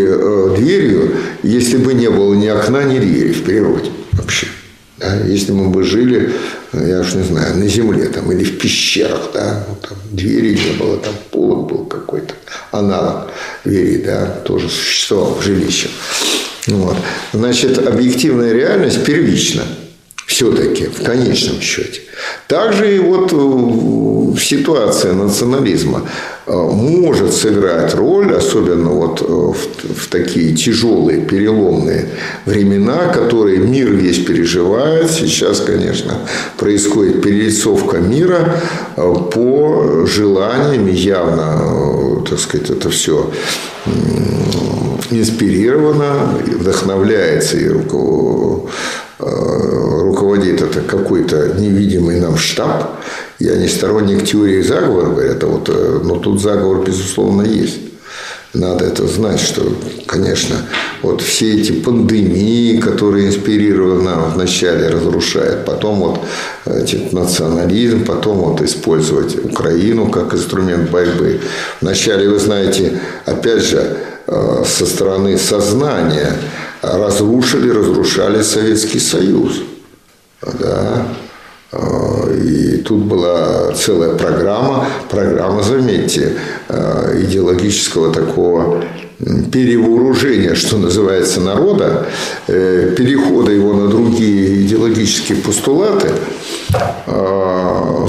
дверью, 0.55 1.11
если 1.41 1.77
бы 1.77 1.95
не 1.95 2.11
было 2.11 2.35
ни 2.35 2.47
окна, 2.47 2.83
ни 2.83 2.99
двери 2.99 3.33
в 3.33 3.43
природе 3.43 3.89
вообще. 4.11 4.47
Да? 5.03 5.17
Если 5.27 5.51
мы 5.51 5.69
бы 5.69 5.83
жили, 5.83 6.33
я 6.71 7.01
уж 7.01 7.13
не 7.13 7.23
знаю, 7.23 7.57
на 7.57 7.67
земле 7.67 8.05
там, 8.05 8.31
или 8.31 8.43
в 8.43 8.57
пещерах, 8.57 9.31
да, 9.33 9.65
ну, 9.67 9.75
там 9.75 9.97
двери 10.11 10.55
не 10.55 10.77
было, 10.79 10.97
там 10.97 11.13
полок 11.29 11.69
был 11.69 11.85
какой-то, 11.85 12.33
аналог 12.71 13.29
двери, 13.65 13.97
да, 13.97 14.25
тоже 14.45 14.69
существовал 14.69 15.35
в 15.35 15.43
жилище. 15.43 15.89
Вот. 16.67 16.95
Значит, 17.33 17.85
объективная 17.85 18.53
реальность 18.53 19.03
первична 19.03 19.63
все-таки 20.25 20.85
в 20.85 21.03
конечном 21.03 21.61
счете. 21.61 22.01
Также 22.47 22.95
и 22.95 22.99
вот 22.99 23.31
в 23.31 24.39
ситуации 24.39 25.11
национализма 25.11 26.03
э, 26.45 26.53
может 26.53 27.33
сыграть 27.33 27.93
роль, 27.93 28.33
особенно 28.33 28.89
вот 28.89 29.21
э, 29.21 29.25
в, 29.25 29.55
в 29.95 30.07
такие 30.09 30.55
тяжелые, 30.55 31.21
переломные 31.21 32.09
времена, 32.45 33.07
которые 33.13 33.59
мир 33.59 33.89
весь 33.91 34.19
переживает. 34.19 35.11
Сейчас, 35.11 35.59
конечно, 35.59 36.19
происходит 36.57 37.21
перелицовка 37.21 37.97
мира 37.97 38.55
э, 38.95 39.13
по 39.33 40.05
желаниям, 40.05 40.87
явно, 40.87 42.23
так 42.29 42.39
сказать, 42.39 42.69
это 42.69 42.89
все 42.89 43.29
инспирировано, 45.11 46.39
вдохновляется 46.47 47.57
и 47.57 47.67
руководство 47.67 48.33
Э, 48.53 49.02
руководит 49.23 50.61
это 50.61 50.81
какой-то 50.81 51.55
невидимый 51.59 52.19
нам 52.19 52.37
штаб. 52.37 53.01
Я 53.39 53.55
не 53.55 53.67
сторонник 53.67 54.25
теории 54.25 54.61
заговора, 54.61 55.09
говорят, 55.09 55.43
а 55.43 55.47
вот, 55.47 55.69
э, 55.69 55.99
но 56.03 56.15
тут 56.15 56.41
заговор, 56.41 56.83
безусловно, 56.85 57.43
есть. 57.43 57.79
Надо 58.53 58.85
это 58.85 59.07
знать, 59.07 59.39
что, 59.39 59.63
конечно, 60.05 60.57
вот 61.01 61.21
все 61.21 61.59
эти 61.59 61.71
пандемии, 61.71 62.77
которые 62.77 63.27
инспирированы 63.27 64.11
вначале 64.35 64.89
разрушают, 64.89 65.65
потом 65.65 65.99
вот 66.01 66.19
этот 66.65 67.11
национализм, 67.13 68.05
потом 68.05 68.37
вот 68.37 68.61
использовать 68.61 69.43
Украину 69.43 70.07
как 70.11 70.35
инструмент 70.35 70.91
борьбы. 70.91 71.39
Вначале, 71.81 72.29
вы 72.29 72.37
знаете, 72.37 72.99
опять 73.25 73.63
же, 73.63 73.97
э, 74.27 74.63
со 74.65 74.85
стороны 74.85 75.37
сознания– 75.37 76.33
разрушили, 76.83 77.69
разрушали 77.69 78.41
Советский 78.43 78.99
Союз. 78.99 79.61
Да. 80.41 81.07
И 82.43 82.83
тут 82.85 83.05
была 83.05 83.71
целая 83.73 84.15
программа, 84.15 84.85
программа, 85.09 85.63
заметьте, 85.63 86.33
идеологического 86.69 88.13
такого 88.13 88.83
перевооружения, 89.51 90.55
что 90.55 90.77
называется, 90.77 91.39
народа, 91.39 92.07
э, 92.47 92.93
перехода 92.97 93.51
его 93.51 93.73
на 93.73 93.87
другие 93.87 94.63
идеологические 94.63 95.37
постулаты, 95.37 96.11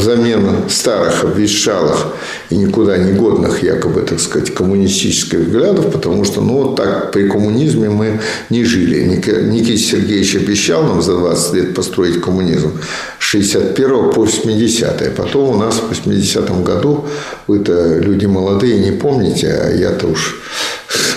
взамен 0.05 0.69
старых, 0.69 1.25
обветшалых 1.25 2.07
и 2.51 2.57
никуда 2.57 2.99
не 2.99 3.13
годных, 3.13 3.63
якобы, 3.63 4.03
так 4.03 4.21
сказать, 4.21 4.53
коммунистических 4.55 5.41
взглядов, 5.41 5.93
потому 5.93 6.25
что, 6.25 6.41
ну, 6.41 6.63
вот 6.63 6.77
так 6.77 7.13
при 7.13 7.29
коммунизме 7.29 7.89
мы 7.89 8.21
не 8.51 8.65
жили. 8.65 9.05
Никита 9.05 9.79
Сергеевич 9.79 10.37
обещал 10.37 10.83
нам 10.83 11.03
за 11.03 11.17
20 11.17 11.55
лет 11.55 11.75
построить 11.75 12.21
коммунизм, 12.21 12.73
61 13.19 14.11
по 14.13 14.23
80 14.23 15.15
Потом 15.17 15.51
у 15.51 15.59
нас 15.59 15.77
в 15.77 15.91
80-м 15.91 16.65
году, 16.65 17.07
вы-то 17.47 17.99
люди 17.99 18.27
молодые, 18.27 18.79
не 18.79 18.93
помните, 18.93 19.49
а 19.49 19.73
я-то 19.73 20.09
уж 20.09 20.41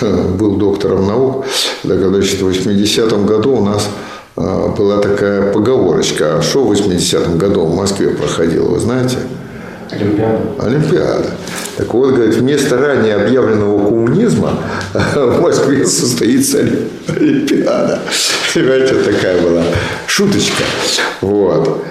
был 0.00 0.56
доктором 0.56 1.06
наук, 1.06 1.46
так, 1.82 1.98
значит, 1.98 2.40
в 2.40 2.48
80-м 2.48 3.26
году 3.26 3.56
у 3.56 3.64
нас 3.64 3.88
была 4.38 5.00
такая 5.00 5.52
поговорочка. 5.52 6.38
А 6.38 6.42
что 6.42 6.64
в 6.64 6.72
80-м 6.72 7.38
году 7.38 7.64
в 7.64 7.74
Москве 7.74 8.10
проходило, 8.10 8.68
вы 8.68 8.78
знаете? 8.78 9.16
Олимпиада. 9.90 10.38
Олимпиада. 10.58 11.30
Так 11.76 11.94
вот, 11.94 12.14
говорит, 12.14 12.34
вместо 12.34 12.76
ранее 12.76 13.14
объявленного 13.14 13.88
коммунизма 13.88 14.62
в 15.14 15.40
Москве 15.40 15.86
состоится 15.86 16.58
Олимпиада. 17.08 18.00
Понимаете, 18.54 18.94
такая 18.94 19.40
была 19.40 19.62
шуточка. 20.06 20.64
Вот. 21.20 21.84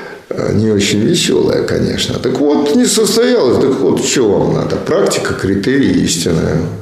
Не 0.54 0.72
очень 0.72 1.00
веселая, 1.00 1.64
конечно. 1.64 2.20
Так 2.20 2.40
вот, 2.40 2.76
не 2.76 2.86
состоялось. 2.86 3.60
Так 3.60 3.80
вот, 3.80 4.06
что 4.06 4.30
вам 4.30 4.54
надо? 4.54 4.76
Практика, 4.76 5.34
критерии 5.34 6.04
истины. 6.04 6.42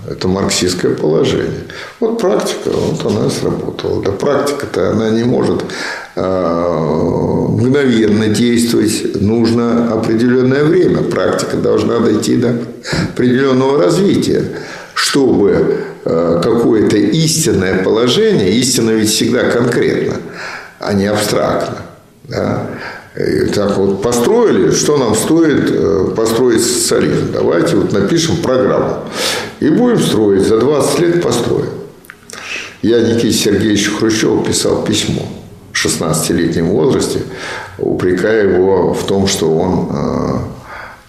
Это 0.10 0.28
марксистское 0.28 0.94
положение. 0.94 1.64
Вот 2.02 2.20
практика, 2.20 2.72
вот 2.72 3.06
она 3.06 3.30
сработала. 3.30 4.04
Да 4.04 4.12
практика-то 4.12 4.92
она 4.92 5.10
не 5.10 5.24
может 5.24 5.64
а, 6.18 7.48
мгновенно 7.48 8.28
действовать. 8.28 9.22
Нужно 9.22 9.94
определенное 9.94 10.66
время. 10.66 11.04
Практика 11.04 11.56
должна 11.56 12.00
дойти 12.00 12.36
до 12.36 12.58
определенного 13.14 13.82
развития, 13.82 14.44
чтобы 14.96 15.78
а, 16.04 16.42
какое-то 16.42 16.98
истинное 16.98 17.82
положение, 17.84 18.52
истина 18.52 18.92
ведь 18.92 19.12
всегда 19.12 19.44
конкретно, 19.50 20.16
а 20.80 20.92
не 20.92 21.06
абстрактно. 21.06 21.78
Да? 22.28 22.68
Так 23.54 23.78
вот 23.78 24.02
построили, 24.02 24.72
что 24.72 24.98
нам 24.98 25.16
стоит 25.16 25.72
э, 25.72 26.14
построить 26.18 26.62
социализм. 26.62 27.32
Давайте 27.32 27.78
вот 27.78 27.94
напишем 27.94 28.38
программу. 28.38 29.06
И 29.62 29.70
будем 29.70 30.02
строить, 30.02 30.42
за 30.42 30.60
20 30.60 31.00
лет 31.00 31.24
построим. 31.24 31.70
Я 32.82 33.00
Никите 33.00 33.32
Сергеевичу 33.32 33.96
Хрущеву 33.96 34.44
писал 34.44 34.84
письмо 34.84 35.22
в 35.72 35.86
16-летнем 35.86 36.68
возрасте, 36.68 37.22
упрекая 37.78 38.54
его 38.54 38.94
в 38.94 39.06
том, 39.06 39.28
что 39.28 39.50
он, 39.50 39.90
э, 39.92 40.38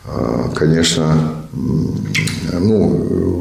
э, 0.05 0.55
конечно, 0.55 1.35
ну, 1.53 2.89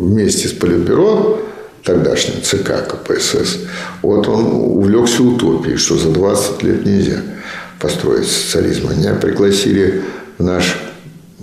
вместе 0.08 0.48
с 0.48 0.54
Политбюро 0.54 1.40
тогдашним 1.84 2.42
ЦК 2.42 2.88
КПСС, 2.88 3.60
вот 4.02 4.28
он 4.28 4.46
увлекся 4.46 5.22
утопией, 5.22 5.78
что 5.78 5.98
за 5.98 6.10
20 6.10 6.64
лет 6.64 6.84
нельзя– 6.84 7.22
построить 7.80 8.28
социализм. 8.28 8.90
Меня 8.98 9.14
пригласили 9.14 10.02
в 10.38 10.44
наш, 10.44 10.76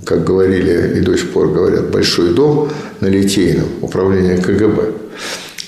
как 0.04 0.24
говорили 0.24 0.98
и 0.98 1.00
до 1.00 1.16
сих 1.16 1.30
пор 1.30 1.48
говорят, 1.48 1.90
большой 1.90 2.34
дом 2.34 2.70
на 3.00 3.06
Литейном, 3.06 3.66
управление 3.80 4.38
КГБ, 4.38 4.92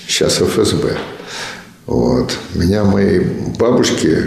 сейчас 0.07 0.41
ФСБ. 0.41 0.97
Вот. 1.85 2.37
Меня 2.55 2.83
мои 2.83 3.19
бабушки 3.59 4.23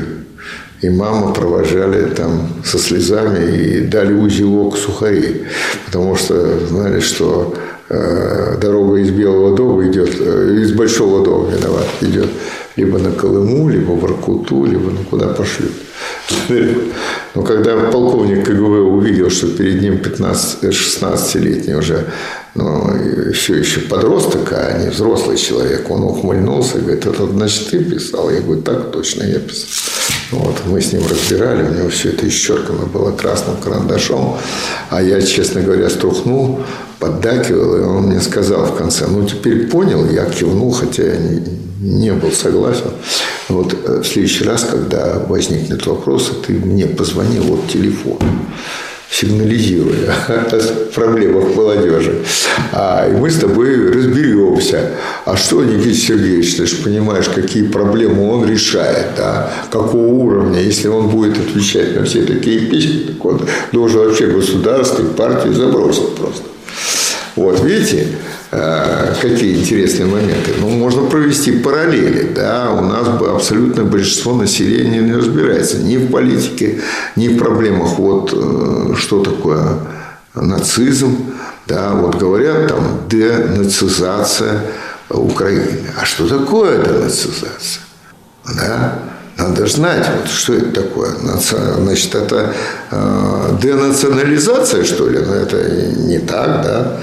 и 0.80 0.88
мама 0.88 1.32
провожали 1.32 2.08
там 2.14 2.48
со 2.64 2.78
слезами 2.78 3.56
и 3.56 3.80
дали 3.80 4.12
узелок 4.12 4.76
сухарей, 4.76 5.44
потому 5.86 6.14
что 6.14 6.66
знали, 6.66 7.00
что 7.00 7.54
э, 7.88 8.56
дорога 8.60 8.98
из 8.98 9.10
Белого 9.10 9.56
дома 9.56 9.88
идет, 9.88 10.14
э, 10.20 10.58
из 10.62 10.72
Большого 10.72 11.24
дома 11.24 11.50
виноват, 11.50 11.86
идет 12.00 12.28
либо 12.76 12.98
на 12.98 13.10
Колыму, 13.10 13.68
либо 13.68 13.92
в 13.92 14.04
Аркуту, 14.04 14.64
либо 14.66 14.90
ну 14.90 15.00
куда 15.10 15.28
пошлют. 15.28 15.72
Но 17.34 17.42
когда 17.42 17.76
полковник 17.76 18.44
КГБ 18.46 18.80
увидел, 18.80 19.30
что 19.30 19.46
перед 19.48 19.80
ним 19.82 19.94
15-16-летний 19.94 21.74
уже 21.74 22.06
ну, 22.54 23.32
все 23.32 23.56
еще 23.56 23.80
подросток, 23.80 24.52
а 24.52 24.78
не 24.78 24.90
взрослый 24.90 25.36
человек, 25.36 25.90
он 25.90 26.02
ухмыльнулся 26.02 26.78
и 26.78 26.80
говорит, 26.80 27.06
это 27.06 27.26
значит 27.26 27.70
ты 27.70 27.84
писал? 27.84 28.30
Я 28.30 28.40
говорю, 28.40 28.62
так 28.62 28.90
точно 28.90 29.24
я 29.24 29.38
писал. 29.38 29.68
Вот, 30.30 30.56
мы 30.66 30.80
с 30.80 30.92
ним 30.92 31.02
разбирали, 31.08 31.62
у 31.62 31.74
него 31.74 31.88
все 31.88 32.10
это 32.10 32.28
исчеркано 32.28 32.86
было 32.86 33.12
красным 33.12 33.56
карандашом, 33.56 34.36
а 34.90 35.02
я, 35.02 35.22
честно 35.22 35.62
говоря, 35.62 35.88
струхнул, 35.88 36.60
поддакивал, 36.98 37.76
и 37.76 37.80
он 37.80 38.02
мне 38.08 38.20
сказал 38.20 38.66
в 38.66 38.76
конце, 38.76 39.06
ну 39.06 39.26
теперь 39.26 39.68
понял, 39.68 40.06
я 40.10 40.26
кивнул, 40.26 40.72
хотя 40.72 41.04
я 41.04 41.16
не, 41.16 41.42
не 41.80 42.12
был 42.12 42.32
согласен. 42.32 42.90
Вот 43.48 43.72
э, 43.72 44.00
в 44.02 44.06
следующий 44.06 44.44
раз, 44.44 44.64
когда 44.64 45.24
возникнет 45.28 45.86
вопрос, 45.86 46.30
ты 46.46 46.52
мне 46.52 46.86
позвони, 46.86 47.38
вот 47.40 47.68
телефон 47.68 48.18
сигнализируя 49.10 50.14
о 50.28 50.92
проблемах 50.94 51.54
молодежи. 51.54 52.22
А, 52.72 53.08
и 53.08 53.12
мы 53.12 53.30
с 53.30 53.38
тобой 53.38 53.90
разберемся. 53.90 54.90
А 55.24 55.36
что, 55.36 55.64
Никита 55.64 55.94
Сергеевич, 55.94 56.56
ты 56.56 56.66
же 56.66 56.76
понимаешь, 56.76 57.28
какие 57.28 57.64
проблемы 57.64 58.30
он 58.30 58.48
решает, 58.48 59.08
да? 59.16 59.50
какого 59.70 60.06
уровня. 60.06 60.60
Если 60.60 60.88
он 60.88 61.08
будет 61.08 61.38
отвечать 61.38 61.96
на 61.96 62.04
все 62.04 62.22
такие 62.22 62.60
письма, 62.60 63.08
так 63.08 63.24
он 63.24 63.40
должен 63.72 64.00
вообще 64.00 64.26
государство 64.26 65.02
и 65.02 65.14
партию 65.14 65.54
забросить 65.54 66.14
просто. 66.14 66.42
Вот, 67.36 67.64
видите, 67.64 68.08
какие 68.50 69.58
интересные 69.58 70.06
моменты. 70.06 70.54
Ну, 70.58 70.70
можно 70.70 71.02
провести 71.02 71.52
параллели. 71.52 72.32
Да? 72.34 72.70
У 72.72 72.80
нас 72.82 73.06
абсолютно 73.06 73.84
большинство 73.84 74.34
населения 74.34 75.00
не 75.00 75.14
разбирается 75.14 75.78
ни 75.78 75.96
в 75.96 76.10
политике, 76.10 76.80
ни 77.16 77.28
в 77.28 77.38
проблемах. 77.38 77.98
Вот 77.98 78.32
э, 78.34 78.94
что 78.96 79.22
такое 79.22 79.78
нацизм. 80.34 81.34
Да? 81.66 81.90
Вот 81.92 82.16
говорят 82.16 82.68
там 82.68 83.02
денацизация 83.08 84.62
Украины. 85.10 85.90
А 86.00 86.04
что 86.06 86.26
такое 86.26 86.82
денацизация? 86.82 87.82
Да? 88.56 88.98
Надо 89.36 89.66
знать, 89.66 90.04
вот, 90.16 90.28
что 90.28 90.54
это 90.54 90.82
такое. 90.82 91.10
Значит, 91.10 92.14
это 92.14 92.54
э, 92.90 93.56
денационализация, 93.62 94.84
что 94.84 95.08
ли? 95.08 95.20
Но 95.20 95.34
это 95.34 95.70
не 95.96 96.18
так, 96.18 96.62
да? 96.62 97.00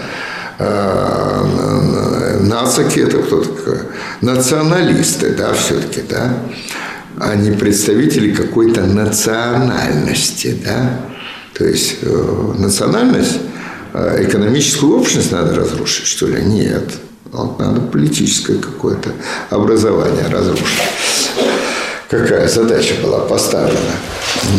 Э, 0.57 2.37
нацики 2.41 2.99
это 2.99 3.17
кто 3.17 3.43
такой? 3.43 3.79
Националисты, 4.21 5.35
да, 5.35 5.53
все-таки, 5.53 6.01
да? 6.01 6.33
Они 7.19 7.51
представители 7.51 8.33
какой-то 8.33 8.81
национальности, 8.81 10.57
да? 10.63 10.99
То 11.53 11.65
есть 11.65 11.97
э, 12.01 12.53
национальность, 12.57 13.39
э, 13.93 14.25
экономическую 14.27 14.97
общность 14.97 15.31
надо 15.31 15.55
разрушить, 15.55 16.07
что 16.07 16.27
ли? 16.27 16.41
Нет. 16.41 16.93
Вот 17.31 17.59
надо 17.59 17.81
политическое 17.81 18.57
какое-то 18.57 19.11
образование 19.49 20.25
разрушить. 20.29 20.65
Какая 22.09 22.47
задача 22.47 22.93
была 23.03 23.19
поставлена. 23.19 23.79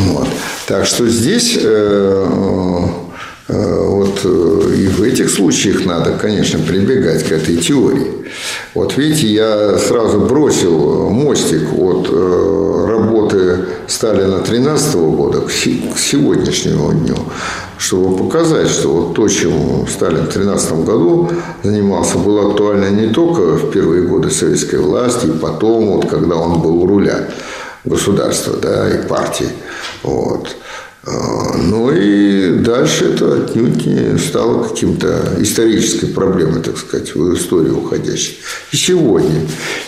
Вот. 0.08 0.28
Так 0.66 0.84
что 0.84 1.08
здесь 1.08 1.58
Э, 1.62 3.05
вот 3.48 4.20
э, 4.24 4.74
и 4.76 4.88
в 4.88 5.02
этих 5.02 5.30
случаях 5.30 5.84
надо, 5.84 6.12
конечно, 6.12 6.58
прибегать 6.58 7.22
к 7.22 7.30
этой 7.30 7.56
теории. 7.56 8.26
Вот 8.74 8.96
видите, 8.96 9.28
я 9.28 9.78
сразу 9.78 10.20
бросил 10.20 11.10
мостик 11.10 11.62
от 11.78 12.08
э, 12.10 12.86
работы 12.88 13.66
Сталина 13.86 14.40
13 14.40 14.96
года 14.96 15.42
к 15.42 15.50
сегодняшнему 15.50 16.92
дню, 16.92 17.16
чтобы 17.78 18.24
показать, 18.24 18.68
что 18.68 18.88
вот 18.88 19.14
то, 19.14 19.28
чем 19.28 19.86
Сталин 19.88 20.26
в 20.26 20.32
13 20.32 20.84
году 20.84 21.30
занимался, 21.62 22.18
было 22.18 22.50
актуально 22.50 22.90
не 22.90 23.12
только 23.12 23.42
в 23.56 23.70
первые 23.70 24.02
годы 24.02 24.30
советской 24.30 24.80
власти, 24.80 25.26
и 25.26 25.38
потом, 25.38 25.92
вот, 25.92 26.10
когда 26.10 26.34
он 26.34 26.60
был 26.60 26.82
у 26.82 26.86
руля 26.86 27.28
государства 27.84 28.56
да, 28.60 28.90
и 28.90 29.06
партии. 29.06 29.48
Вот. 30.02 30.56
А, 31.06 31.56
ну 31.56 31.92
и 31.92 32.58
дальше 32.58 33.12
это 33.12 33.44
отнюдь 33.44 33.86
не 33.86 34.18
стало 34.18 34.64
каким-то 34.64 35.36
исторической 35.38 36.06
проблемой, 36.06 36.60
так 36.62 36.76
сказать, 36.76 37.14
в 37.14 37.34
историю 37.34 37.78
уходящей. 37.78 38.38
И 38.72 38.76
сегодня. 38.76 39.42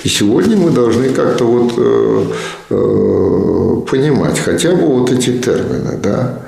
И 0.05 0.09
сегодня 0.09 0.57
мы 0.57 0.71
должны 0.71 1.09
как-то 1.09 1.45
вот 1.45 1.73
э, 1.77 2.25
э, 2.71 3.91
понимать 3.91 4.39
хотя 4.39 4.71
бы 4.77 4.87
вот 4.87 5.11
эти 5.11 5.39
термины, 5.39 5.99
да, 6.01 6.39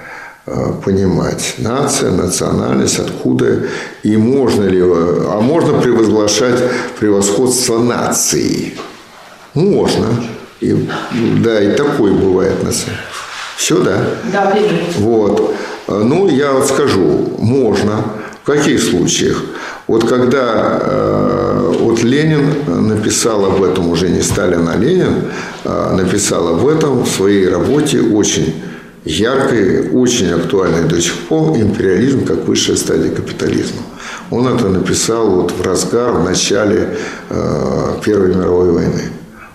э, 0.46 0.72
понимать. 0.84 1.56
Нация, 1.58 2.12
национальность, 2.12 3.00
откуда 3.00 3.64
и 4.04 4.16
можно 4.16 4.62
ли, 4.62 4.80
а 4.82 5.40
можно 5.40 5.80
превозглашать 5.80 6.60
превосходство 7.00 7.78
нации? 7.78 8.74
Можно. 9.54 10.06
И, 10.60 10.88
да, 11.42 11.60
и 11.60 11.74
такое 11.74 12.12
бывает 12.12 12.62
на 12.62 12.70
самом 12.70 12.94
деле. 12.94 13.09
Все, 13.56 13.82
да? 13.82 13.98
Да, 14.32 14.50
время. 14.50 14.84
Вот. 14.96 15.54
Ну, 15.88 16.28
я 16.28 16.52
вот 16.52 16.66
скажу, 16.66 17.36
можно. 17.38 18.04
В 18.42 18.46
каких 18.46 18.82
случаях? 18.82 19.42
Вот 19.86 20.08
когда 20.08 20.78
э, 20.80 21.74
вот 21.80 22.02
Ленин 22.02 22.88
написал 22.88 23.44
об 23.44 23.62
этом, 23.62 23.90
уже 23.90 24.08
не 24.08 24.22
Сталин, 24.22 24.68
а 24.68 24.76
Ленин, 24.76 25.24
э, 25.64 25.94
написал 25.94 26.48
об 26.48 26.66
этом 26.66 27.02
в 27.02 27.08
своей 27.08 27.48
работе 27.48 28.00
очень 28.00 28.62
яркой, 29.04 29.90
очень 29.90 30.30
актуальной 30.30 30.88
до 30.88 31.00
сих 31.00 31.14
пор 31.28 31.56
империализм 31.56 32.24
как 32.24 32.46
высшая 32.46 32.76
стадия 32.76 33.10
капитализма. 33.12 33.82
Он 34.30 34.46
это 34.46 34.68
написал 34.68 35.28
вот 35.30 35.52
в 35.52 35.62
разгар, 35.62 36.12
в 36.12 36.24
начале 36.24 36.96
э, 37.28 37.94
Первой 38.04 38.34
мировой 38.34 38.70
войны. 38.70 39.02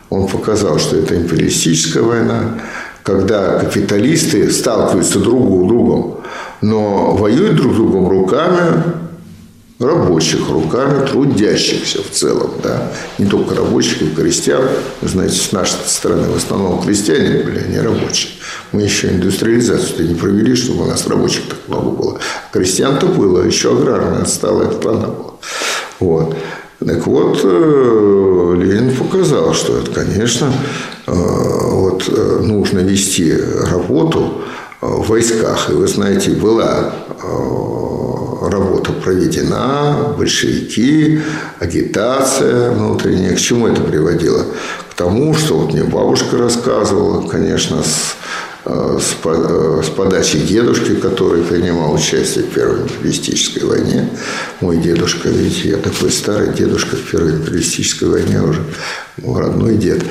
Он 0.09 0.27
показал, 0.27 0.79
что 0.79 0.97
это 0.97 1.15
империалистическая 1.15 2.03
война, 2.03 2.59
когда 3.05 3.59
капиталисты 3.59 4.51
сталкиваются 4.51 5.19
друг 5.19 5.43
с 5.43 5.67
другом, 5.67 6.21
но 6.61 7.15
воюют 7.15 7.55
друг 7.55 7.73
с 7.73 7.75
другом 7.75 8.09
руками 8.09 8.83
рабочих, 9.77 10.49
руками 10.49 11.05
трудящихся 11.05 12.01
в 12.01 12.09
целом. 12.09 12.49
Да? 12.63 12.91
Не 13.19 13.27
только 13.27 13.53
рабочих 13.53 14.01
и 14.01 14.09
крестьян. 14.09 14.63
Вы 15.01 15.07
знаете, 15.07 15.35
с 15.35 15.51
нашей 15.51 15.77
стороны 15.85 16.29
в 16.29 16.35
основном 16.35 16.81
крестьяне 16.81 17.43
были, 17.43 17.59
а 17.59 17.67
не 17.67 17.79
рабочие. 17.79 18.31
Мы 18.71 18.81
еще 18.81 19.09
индустриализацию 19.09 20.07
не 20.07 20.15
провели, 20.15 20.55
чтобы 20.55 20.85
у 20.85 20.87
нас 20.87 21.05
рабочих 21.05 21.43
так 21.47 21.59
много 21.67 21.91
было. 21.91 22.19
Крестьян-то 22.51 23.05
было, 23.05 23.43
еще 23.43 23.77
аграрная 23.77 24.23
отсталая 24.23 24.71
страна 24.71 25.07
была. 25.07 25.33
Вот. 25.99 26.35
Так 26.79 27.07
вот, 27.07 27.39
э, 27.43 28.53
Ленин 28.57 28.95
показал, 28.95 29.53
что 29.53 29.77
это, 29.77 29.91
конечно, 29.91 30.51
э, 31.07 31.11
вот 31.11 32.03
э, 32.09 32.39
нужно 32.41 32.79
вести 32.79 33.33
работу 33.71 34.41
в 34.81 35.07
войсках. 35.07 35.69
И 35.69 35.73
вы 35.73 35.87
знаете, 35.87 36.31
была 36.31 36.93
работа 38.41 38.91
проведена, 38.91 40.13
большевики, 40.17 41.21
агитация 41.59 42.71
внутренняя. 42.71 43.35
К 43.35 43.39
чему 43.39 43.67
это 43.67 43.81
приводило? 43.81 44.45
К 44.91 44.93
тому, 44.95 45.33
что 45.33 45.57
вот 45.57 45.73
мне 45.73 45.83
бабушка 45.83 46.37
рассказывала, 46.37 47.27
конечно, 47.27 47.81
с 47.83 48.15
Э, 48.67 48.97
э, 48.97 49.81
с 49.83 49.89
подачи 49.91 50.39
дедушки, 50.39 50.95
который 50.95 51.43
принимал 51.43 51.93
участие 51.93 52.45
в 52.45 52.49
Первой 52.49 52.81
империалистической 52.81 53.63
войне. 53.63 54.09
Мой 54.59 54.77
дедушка, 54.77 55.29
видите, 55.29 55.69
я 55.69 55.77
такой 55.77 56.11
старый 56.11 56.51
дедушка 56.51 56.95
в 56.95 57.11
Первой 57.11 57.33
империалистической 57.33 58.07
войне 58.07 58.41
уже, 58.41 58.63
мой 59.17 59.41
родной 59.41 59.75
дед, 59.75 60.03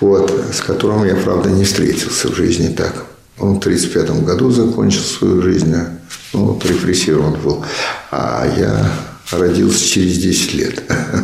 вот, 0.00 0.30
с 0.52 0.60
которым 0.60 1.06
я, 1.06 1.16
правда, 1.16 1.48
не 1.48 1.64
встретился 1.64 2.28
в 2.28 2.36
жизни 2.36 2.68
так. 2.68 3.06
Он 3.38 3.54
в 3.54 3.58
1935 3.60 4.24
году 4.26 4.50
закончил 4.50 5.02
свою 5.02 5.40
жизнь, 5.40 5.74
а, 5.74 5.88
ну, 6.34 6.44
вот, 6.52 6.66
репрессирован 6.66 7.40
был, 7.40 7.64
а 8.10 8.46
я 8.58 8.92
родился 9.30 9.86
через 9.86 10.18
10 10.18 10.54
лет, 10.54 10.82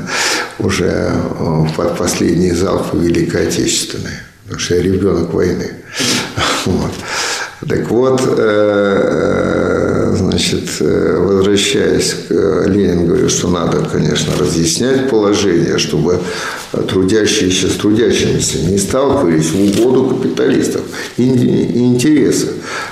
уже 0.58 0.86
э, 0.86 1.66
под 1.76 1.98
последний 1.98 2.52
залп 2.52 2.94
Великой 2.94 3.48
Отечественной 3.48 4.14
потому 4.48 4.60
что 4.60 4.76
я 4.76 4.82
ребенок 4.82 5.32
войны. 5.32 5.70
Вот. 6.64 6.92
Так 7.66 7.90
вот, 7.90 8.20
э, 8.20 8.34
э, 8.38 10.14
значит, 10.16 10.68
э, 10.80 11.16
возвращаясь 11.18 12.14
к 12.28 12.66
Ленин, 12.66 13.06
говорю, 13.06 13.28
что 13.28 13.48
надо, 13.48 13.78
конечно, 13.90 14.32
разъяснять 14.38 15.08
положение, 15.08 15.78
чтобы 15.78 16.20
трудящиеся 16.88 17.68
с 17.68 17.74
трудящимися 17.74 18.58
не 18.60 18.78
сталкивались 18.78 19.50
в 19.50 19.60
угоду 19.60 20.16
капиталистов 20.16 20.82
и 21.16 21.24
интересы. 21.24 22.48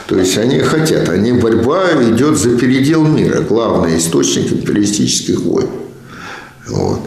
То 0.06 0.18
есть 0.18 0.38
они 0.38 0.60
хотят, 0.60 1.08
они 1.10 1.32
борьба 1.32 1.84
идет 2.02 2.36
за 2.36 2.50
передел 2.56 3.04
мира, 3.04 3.42
главный 3.42 3.98
источник 3.98 4.52
империалистических 4.52 5.40
войн. 5.40 5.68
Вот. 6.68 7.00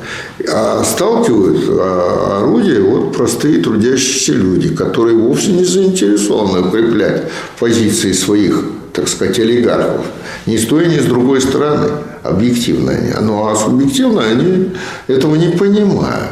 А 0.48 0.84
сталкивают 0.84 1.66
а, 1.68 2.40
орудия 2.42 2.80
вот 2.80 3.14
простые 3.14 3.62
трудящиеся 3.62 4.34
люди, 4.34 4.74
которые 4.74 5.18
вовсе 5.18 5.52
не 5.52 5.66
заинтересованы 5.66 6.68
укреплять 6.68 7.24
позиции 7.60 8.14
своих, 8.14 8.64
так 8.94 9.08
сказать, 9.10 9.38
олигархов. 9.40 10.06
Ни 10.46 10.56
с 10.56 10.66
той, 10.66 10.88
ни 10.88 10.98
с 11.00 11.06
другой 11.06 11.42
стороны. 11.42 11.90
Объективно 12.24 12.92
они. 12.92 13.12
Ну, 13.22 13.48
а 13.48 13.56
субъективно 13.56 14.24
они 14.24 14.72
этого 15.08 15.36
не 15.36 15.50
понимают. 15.50 16.32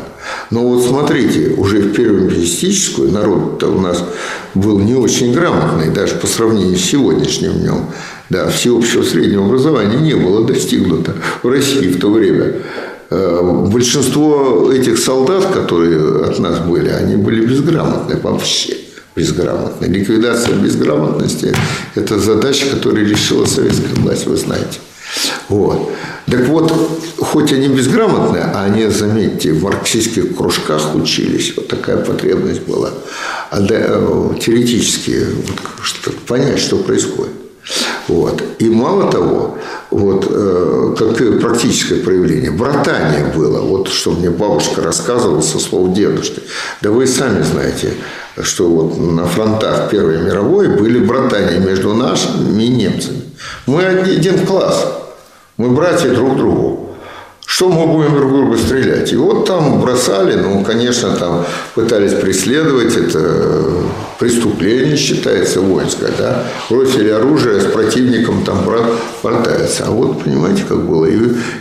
Но 0.50 0.68
вот 0.68 0.84
смотрите, 0.84 1.54
уже 1.58 1.80
в 1.80 1.94
первую 1.94 2.26
империалистическую 2.26 3.12
народ-то 3.12 3.68
у 3.68 3.80
нас 3.80 4.04
был 4.54 4.80
не 4.80 4.96
очень 4.96 5.34
грамотный, 5.34 5.90
даже 5.90 6.16
по 6.16 6.28
сравнению 6.28 6.78
с 6.78 6.82
сегодняшним 6.82 7.54
днем. 7.54 7.86
Да, 8.30 8.50
всеобщего 8.50 9.04
среднего 9.04 9.46
образования 9.46 9.98
не 9.98 10.14
было 10.14 10.46
достигнуто 10.46 11.16
в 11.44 11.50
России 11.50 11.88
в 11.88 12.00
то 12.00 12.10
время. 12.10 12.56
Э, 13.10 13.68
большинство 13.72 14.72
этих 14.72 14.98
солдат, 14.98 15.46
которые 15.46 16.26
от 16.26 16.40
нас 16.40 16.60
были, 16.60 16.90
они 16.90 17.16
были 17.16 17.46
безграмотны 17.46 18.18
вообще. 18.18 18.76
Безграмотны. 19.16 19.86
Ликвидация 19.86 20.56
безграмотности– 20.56 21.54
это 21.96 22.20
задача, 22.20 22.68
которую 22.70 23.08
решила 23.10 23.46
советская 23.46 23.96
власть, 23.96 24.28
вы 24.28 24.36
знаете. 24.36 24.80
Вот. 25.48 25.90
Так 26.26 26.46
вот, 26.48 26.72
хоть 27.18 27.54
они 27.54 27.70
безграмотные, 27.70 28.44
а 28.44 28.66
они, 28.66 28.88
заметьте, 28.88 29.54
в 29.54 29.64
марксистских 29.64 30.36
кружках 30.36 30.94
учились. 30.94 31.54
Вот 31.56 31.70
такая 31.70 31.98
потребность 31.98 32.62
была. 32.68 32.92
А 33.50 33.62
да, 33.62 33.76
э, 33.80 34.30
теоретически 34.40 35.26
вот, 35.48 36.16
понять, 36.28 36.60
что 36.60 36.78
происходит. 36.78 37.47
Вот. 38.08 38.42
И 38.60 38.70
мало 38.70 39.12
того, 39.12 39.58
вот, 39.90 40.28
э, 40.30 40.96
как 40.98 41.42
практическое 41.42 41.98
проявление, 41.98 42.52
братание 42.52 43.26
было, 43.36 43.60
вот 43.60 43.90
что 43.90 44.12
мне 44.12 44.30
бабушка 44.30 44.82
рассказывала 44.82 45.42
со 45.42 45.60
слов 45.60 45.94
дедушки. 45.94 46.42
Да 46.82 46.92
вы 46.92 47.06
сами 47.08 47.42
знаете, 47.42 47.94
что 48.42 48.70
вот 48.70 48.98
на 48.98 49.26
фронтах 49.26 49.90
Первой 49.90 50.22
мировой 50.22 50.70
были 50.70 51.00
братания 51.00 51.60
между 51.60 51.94
нашими 51.94 52.64
и 52.64 52.70
немцами. 52.70 53.22
Мы 53.66 53.84
один 53.84 54.46
класс, 54.46 54.88
мы 55.58 55.70
братья 55.72 56.10
друг 56.14 56.38
другу. 56.38 56.87
Что 57.48 57.70
мы 57.70 57.88
будем 57.88 58.14
друг 58.14 58.30
друга 58.30 58.58
стрелять? 58.58 59.14
И 59.14 59.16
вот 59.16 59.46
там 59.46 59.80
бросали, 59.80 60.36
ну, 60.36 60.66
конечно, 60.66 61.16
там 61.16 61.46
пытались 61.76 62.12
преследовать, 62.12 62.98
это 62.98 63.72
преступление 64.20 64.98
считается 64.98 65.62
воинское, 65.62 66.12
да, 66.18 66.44
бросили 66.70 67.08
оружие, 67.08 67.62
с 67.62 67.66
противником 67.66 68.44
там 68.44 68.66
братаются. 69.24 69.86
А 69.88 69.92
вот, 69.92 70.26
понимаете, 70.26 70.66
как 70.68 70.86
было. 70.86 71.06
И, 71.06 71.18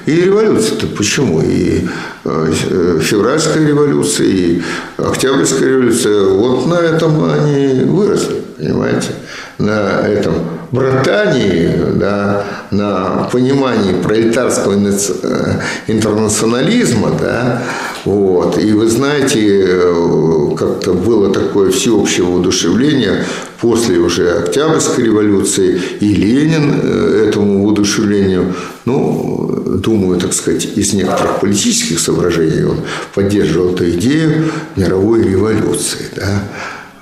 и 0.06 0.22
революция-то 0.22 0.88
почему? 0.88 1.40
И 1.40 1.86
э, 2.24 2.52
февральская 3.00 3.64
революция, 3.64 4.26
и 4.26 4.62
октябрьская 4.96 5.68
революция, 5.68 6.24
вот 6.24 6.66
на 6.66 6.80
этом 6.80 7.30
они 7.30 7.84
выросли, 7.84 8.42
понимаете, 8.58 9.10
на 9.58 10.00
этом 10.00 10.34
братании, 10.70 11.70
да, 11.94 12.44
на 12.70 13.28
понимании 13.32 13.94
пролетарского 14.02 14.74
э, 14.74 15.60
интернационализма, 15.86 17.10
да, 17.20 17.62
вот. 18.04 18.58
И 18.58 18.72
вы 18.72 18.88
знаете, 18.88 19.64
э, 19.66 20.48
как-то 20.56 20.92
было 20.92 21.32
такое 21.32 21.70
всеобщее 21.70 22.26
воодушевление 22.26 23.24
после 23.60 23.98
уже 23.98 24.30
Октябрьской 24.30 25.04
революции, 25.04 25.80
и 26.00 26.14
Ленин 26.14 26.80
э, 26.82 27.26
этому 27.28 27.64
воодушевлению, 27.64 28.54
ну, 28.84 29.64
думаю, 29.82 30.20
так 30.20 30.32
сказать, 30.32 30.64
из 30.76 30.92
некоторых 30.92 31.40
политических 31.40 31.98
соображений 31.98 32.64
он 32.64 32.78
поддерживал 33.14 33.74
эту 33.74 33.90
идею 33.90 34.50
мировой 34.76 35.22
революции, 35.22 36.06
да, 36.14 36.44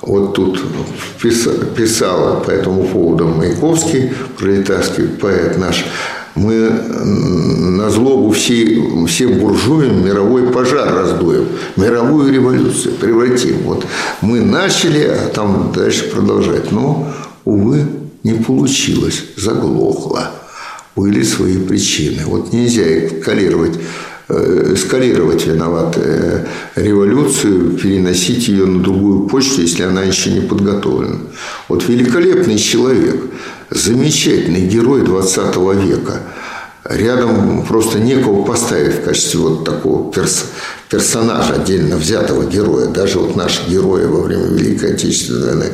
вот 0.07 0.35
тут 0.35 0.61
писал 1.77 2.43
по 2.43 2.51
этому 2.51 2.85
поводу 2.85 3.27
Маяковский, 3.27 4.13
пролетарский 4.39 5.09
поэт 5.09 5.59
наш, 5.59 5.85
мы 6.35 6.69
на 6.69 7.91
злобу 7.91 8.33
всей, 8.33 9.07
всем 9.07 9.39
буржуям 9.39 10.05
мировой 10.05 10.49
пожар 10.51 10.93
раздуем, 10.93 11.47
мировую 11.77 12.33
революцию 12.33 12.97
превратим. 12.97 13.63
Вот 13.63 13.87
мы 14.21 14.41
начали, 14.41 15.05
а 15.05 15.29
там 15.29 15.73
дальше 15.75 16.11
продолжать. 16.11 16.73
Но, 16.73 17.09
увы, 17.45 17.87
не 18.25 18.33
получилось, 18.35 19.25
заглохло. 19.37 20.31
Были 20.97 21.23
свои 21.23 21.59
причины. 21.59 22.23
Вот 22.27 22.53
нельзя 22.53 22.83
Э, 22.83 24.14
эскалировать 24.29 25.47
виноват 25.47 25.99
э, 25.99 26.47
революцию, 26.77 27.73
переносить 27.73 28.49
ее 28.49 28.65
на 28.65 28.83
другую 28.83 29.29
почту, 29.29 29.61
если 29.61 29.83
она 29.83 30.03
еще 30.03 30.31
не 30.31 30.41
подготовлена. 30.41 31.19
Вот 31.69 31.87
великолепный 31.87 32.59
человек, 32.59 33.21
замечательный 33.71 34.67
герой 34.67 35.03
20 35.03 35.57
века. 35.57 36.21
Рядом 36.85 37.65
просто 37.67 37.99
некого 37.99 38.45
поставить 38.45 38.97
в 38.97 39.05
качестве 39.05 39.41
вот 39.41 39.65
такого 39.65 40.13
перс 40.13 40.47
персонажа, 40.91 41.55
отдельно 41.55 41.97
взятого 41.97 42.45
героя. 42.45 42.87
Даже 42.87 43.19
вот 43.19 43.37
наши 43.37 43.69
герои 43.69 44.05
во 44.05 44.21
время 44.21 44.45
Великой 44.45 44.93
Отечественной 44.93 45.47
войны, 45.49 45.73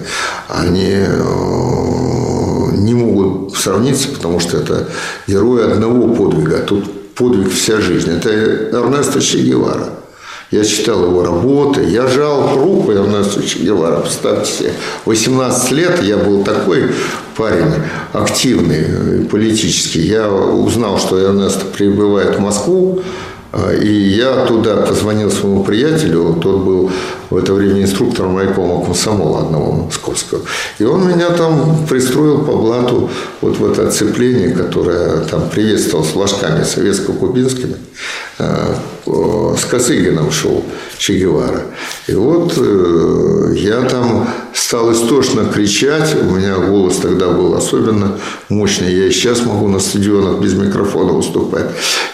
они 0.48 0.92
э, 0.92 2.76
не 2.78 2.94
могут 2.94 3.56
сравниться, 3.56 4.08
потому 4.08 4.40
что 4.40 4.58
это 4.58 4.88
герои 5.26 5.64
одного 5.64 6.14
подвига. 6.14 6.58
Тут 6.58 6.99
подвиг 7.14 7.52
вся 7.52 7.80
жизнь. 7.80 8.10
Это 8.10 8.30
Эрнесто 8.30 9.20
Че 9.20 9.38
Гевара. 9.38 9.90
Я 10.50 10.64
читал 10.64 11.04
его 11.04 11.22
работы, 11.22 11.84
я 11.84 12.08
жал 12.08 12.56
руку 12.56 12.90
Эрнесту 12.92 13.40
Че 13.40 13.60
Гевара, 13.60 14.00
представьте 14.00 14.50
себе. 14.50 14.72
18 15.04 15.70
лет 15.70 16.02
я 16.02 16.16
был 16.16 16.42
такой 16.42 16.90
парень 17.36 17.72
активный 18.12 19.24
политический. 19.30 20.00
Я 20.00 20.28
узнал, 20.28 20.98
что 20.98 21.20
Эрнест 21.20 21.62
прибывает 21.72 22.36
в 22.36 22.40
Москву, 22.40 23.00
и 23.82 23.88
я 23.88 24.46
туда 24.46 24.76
позвонил 24.76 25.30
своему 25.30 25.64
приятелю, 25.64 26.38
тот 26.40 26.58
был 26.58 26.90
в 27.30 27.36
это 27.36 27.52
время 27.52 27.82
инструктором 27.82 28.36
райкома 28.36 28.84
комсомола 28.84 29.40
одного 29.40 29.72
московского. 29.72 30.42
И 30.78 30.84
он 30.84 31.08
меня 31.08 31.30
там 31.30 31.86
пристроил 31.88 32.44
по 32.44 32.52
блату 32.52 33.10
вот 33.40 33.56
в 33.56 33.72
это 33.72 33.88
оцепление, 33.88 34.50
которое 34.50 35.20
там 35.24 35.48
приветствовал 35.48 36.04
с 36.04 36.08
флажками 36.08 36.62
советско-кубинскими. 36.62 37.76
А, 39.12 39.56
с 39.56 39.64
Косыгином 39.64 40.30
шел 40.30 40.64
Че 40.98 41.18
Гевара. 41.18 41.62
И 42.06 42.14
вот 42.14 42.52
э, 42.58 43.54
я 43.56 43.82
там 43.82 44.28
стал 44.52 44.92
истошно 44.92 45.44
кричать. 45.46 46.14
У 46.14 46.34
меня 46.34 46.56
голос 46.56 46.96
тогда 46.96 47.28
был 47.28 47.54
особенно 47.54 48.18
мощный. 48.48 48.94
Я 48.94 49.06
и 49.06 49.10
сейчас 49.10 49.44
могу 49.44 49.68
на 49.68 49.80
стадионах 49.80 50.40
без 50.40 50.54
микрофона 50.54 51.12
выступать, 51.12 51.66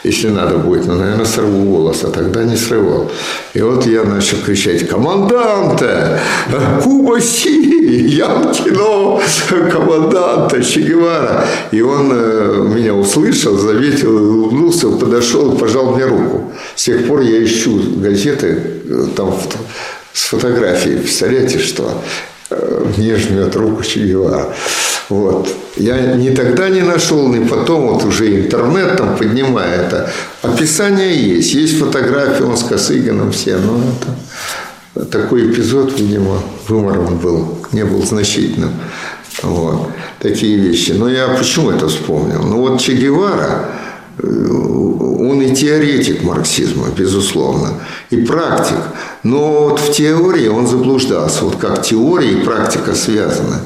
если 0.05 0.29
надо 0.29 0.59
будет. 0.59 0.87
Но, 0.87 0.95
наверное, 0.95 1.27
сорву 1.27 1.65
голос, 1.65 2.05
а 2.05 2.11
тогда 2.11 2.45
не 2.45 2.57
срывал. 2.57 3.11
И 3.55 3.61
вот 3.61 3.87
я 3.87 4.05
начал 4.05 4.39
кричать 4.45 4.89
«Команданте! 4.89 6.21
Куба 6.83 7.21
Си! 7.21 8.07
Я 8.09 8.53
кино! 8.55 9.21
Команданта 9.73 10.63
Че 10.63 10.81
Гевара!» 10.83 11.45
И 11.73 11.81
он 11.81 12.11
э, 12.13 12.65
меня 12.75 12.95
услышал, 12.95 13.57
заметил, 13.59 14.17
улыбнулся, 14.17 14.89
подошел 14.89 15.55
и 15.55 15.59
пожал 15.59 15.95
мне 15.95 16.07
руку. 16.07 16.53
С 16.75 16.86
тех 16.87 17.07
пор 17.09 17.21
я 17.23 17.45
ищу 17.45 17.81
газеты, 17.97 18.59
э, 18.85 19.07
там 19.17 19.35
с 20.13 20.23
фотографией, 20.27 20.99
представляете, 20.99 21.59
что 21.59 22.01
э, 22.51 22.85
мне 22.97 23.17
жмет 23.17 23.57
руку 23.57 23.83
Че 23.83 24.07
Гевара. 24.07 24.55
Вот. 25.09 25.49
Я 25.77 26.15
ни 26.15 26.31
тогда 26.31 26.69
не 26.69 26.83
нашел, 26.83 27.27
ни 27.29 27.45
потом, 27.45 27.89
вот 27.89 28.05
уже 28.05 28.41
интернет 28.41 28.97
там 28.97 29.17
поднимая 29.17 29.83
это. 29.83 30.13
Описание 30.43 31.17
есть, 31.17 31.55
есть 31.55 31.79
фотографии, 31.79 32.45
он 32.45 32.57
с 32.57 32.63
Косыгином 32.63 33.33
все, 33.33 33.57
но 33.57 33.81
это 34.95 35.07
такой 35.07 35.51
эпизод, 35.51 35.99
видимо, 35.99 36.41
вымором 36.69 37.19
был, 37.19 37.59
не 37.73 37.85
был 37.85 38.03
значительным. 38.05 38.71
Вот. 39.43 39.91
Такие 40.21 40.57
вещи. 40.57 40.93
Но 40.93 41.09
я 41.09 41.29
почему 41.29 41.71
это 41.71 41.89
вспомнил? 41.89 42.43
Ну 42.43 42.61
вот 42.61 42.81
Че 42.81 42.95
Гевара, 42.95 43.69
он 44.23 45.43
и 45.43 45.55
теоретик 45.55 46.23
марксизма, 46.23 46.89
безусловно, 46.97 47.75
и 48.11 48.17
практик. 48.19 48.79
Но 49.23 49.69
вот 49.69 49.81
в 49.81 49.93
теории 49.93 50.49
он 50.49 50.67
заблуждался. 50.67 51.45
Вот 51.45 51.57
как 51.57 51.83
теория 51.83 52.33
и 52.33 52.45
практика 52.45 52.95
связаны. 52.95 53.57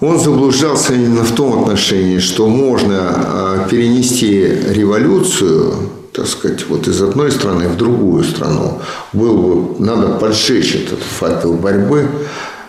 Он 0.00 0.18
заблуждался 0.18 0.94
именно 0.94 1.24
в 1.24 1.32
том 1.32 1.60
отношении, 1.60 2.20
что 2.20 2.48
можно 2.48 2.98
а, 3.00 3.68
перенести 3.68 4.46
революцию, 4.68 5.74
так 6.12 6.28
сказать, 6.28 6.64
вот 6.68 6.86
из 6.86 7.02
одной 7.02 7.32
страны 7.32 7.68
в 7.68 7.76
другую 7.76 8.22
страну. 8.22 8.80
Был 9.12 9.36
бы, 9.36 9.84
надо 9.84 10.08
поджечь 10.08 10.76
этот 10.76 11.00
факел 11.00 11.54
борьбы 11.54 12.06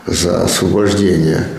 за 0.07 0.43
освобождение 0.43 1.58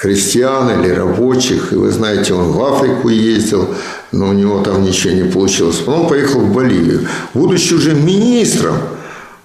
крестьян 0.00 0.80
или 0.80 0.90
рабочих. 0.90 1.72
И 1.72 1.76
вы 1.76 1.90
знаете, 1.90 2.32
он 2.32 2.52
в 2.52 2.64
Африку 2.64 3.10
ездил, 3.10 3.74
но 4.12 4.30
у 4.30 4.32
него 4.32 4.62
там 4.62 4.82
ничего 4.82 5.12
не 5.12 5.24
получилось. 5.30 5.76
Потом 5.76 6.08
поехал 6.08 6.40
в 6.40 6.52
Боливию. 6.52 7.06
Будучи 7.34 7.74
уже 7.74 7.94
министром, 7.94 8.76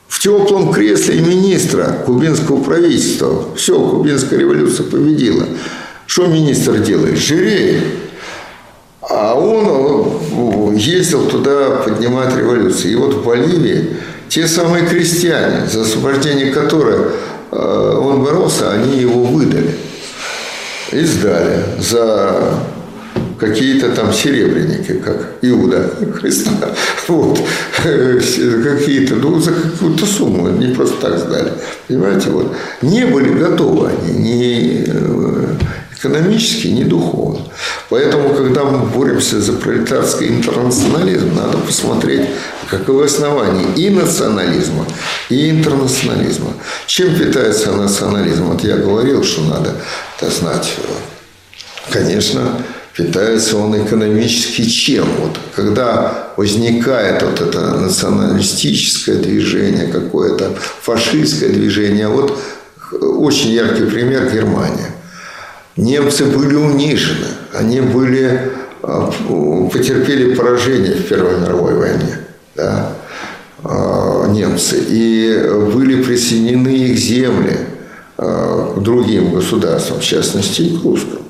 в 0.08 0.20
теплом 0.20 0.72
кресле 0.72 1.20
министра 1.20 1.98
кубинского 2.06 2.64
правительства. 2.64 3.50
Все, 3.58 3.78
кубинская 3.78 4.40
революция 4.40 4.86
победила. 4.86 5.46
Что 6.08 6.28
министр 6.28 6.78
делает? 6.78 7.18
Жиреет. 7.18 7.84
А 9.02 9.36
он 9.36 9.66
э, 9.68 10.78
ездил 10.78 11.26
туда 11.26 11.82
поднимать 11.84 12.36
революцию. 12.36 12.94
И 12.94 12.96
вот 12.96 13.14
в 13.16 13.26
Боливии 13.26 13.98
те 14.30 14.48
самые 14.48 14.86
крестьяне, 14.86 15.68
за 15.68 15.82
освобождение 15.82 16.52
которых 16.52 17.14
э, 17.52 18.00
он 18.02 18.24
боролся, 18.24 18.72
они 18.72 19.00
его 19.00 19.24
выдали 19.24 19.76
и 20.92 21.04
сдали 21.04 21.64
за 21.80 22.60
какие-то 23.40 23.90
там 23.90 24.14
серебряники, 24.14 24.94
как 24.94 25.36
Иуда 25.42 25.90
Христа. 26.20 26.52
Вот. 27.08 27.40
Какие-то, 27.84 29.16
ну, 29.16 29.40
за 29.40 29.52
какую-то 29.52 30.06
сумму, 30.06 30.50
не 30.50 30.74
просто 30.74 30.96
так 31.02 31.20
сдали. 31.20 31.52
Понимаете, 31.88 32.30
вот. 32.30 32.56
Не 32.82 33.06
были 33.06 33.34
готовы 33.34 33.90
они 33.90 34.20
ни 34.20 34.86
э, 34.88 35.46
экономически, 35.98 36.68
ни 36.68 36.84
духовно. 36.84 37.42
Поэтому, 37.90 38.34
когда 38.34 38.64
мы 38.64 38.86
боремся 38.86 39.40
за 39.40 39.54
пролетарский 39.54 40.28
интернационализм, 40.28 41.36
надо 41.36 41.58
посмотреть, 41.58 42.30
каковы 42.70 43.06
основания 43.06 43.66
и 43.76 43.90
национализма, 43.90 44.86
и 45.30 45.50
интернационализма. 45.50 46.54
Чем 46.88 47.16
питается 47.16 47.72
национализм? 47.72 48.46
Вот 48.46 48.64
я 48.64 48.78
говорил, 48.78 49.24
что 49.24 49.42
надо 49.42 49.76
это 50.18 50.32
знать. 50.32 50.74
Конечно, 51.92 52.62
питается 52.96 53.58
он 53.58 53.86
экономически 53.86 54.64
чем? 54.64 55.06
Вот 55.20 55.38
когда 55.56 56.34
возникает 56.38 57.22
вот 57.22 57.42
это 57.42 57.76
националистическое 57.76 59.18
движение, 59.18 59.88
какое-то 59.88 60.56
фашистское 60.82 61.50
движение, 61.50 62.08
вот 62.08 62.40
очень 63.02 63.52
яркий 63.52 63.86
пример 63.86 64.32
Германия. 64.32 64.96
Немцы 65.78 66.26
были 66.26 66.56
унижены, 66.56 67.28
они 67.54 67.82
были, 67.82 68.52
а, 68.82 69.12
потерпели 69.72 70.36
поражение 70.36 70.96
в 70.96 71.08
Первой 71.08 71.40
мировой 71.40 71.76
войне, 71.76 72.20
да, 72.56 72.94
а, 73.64 74.28
немцы, 74.28 74.78
и 74.88 75.50
были 75.74 76.02
присоединены 76.02 76.70
их 76.70 76.98
земли 76.98 77.58
а, 78.18 78.80
другим 78.80 79.34
государствам, 79.34 80.00
в 80.00 80.04
частности 80.04 80.62
и 80.62 80.78
к 80.78 80.84
русским 80.84 81.26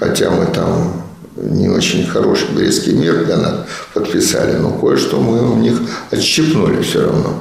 хотя 0.00 0.30
мы 0.30 0.46
там 0.46 1.02
не 1.36 1.68
очень 1.68 2.06
хороший 2.06 2.48
Брестский 2.54 2.94
мир 2.94 3.24
для 3.24 3.36
нас 3.36 3.66
подписали, 3.94 4.56
но 4.56 4.72
кое-что 4.72 5.20
мы 5.20 5.52
у 5.52 5.56
них 5.56 5.78
отщипнули 6.10 6.82
все 6.82 7.02
равно. 7.04 7.40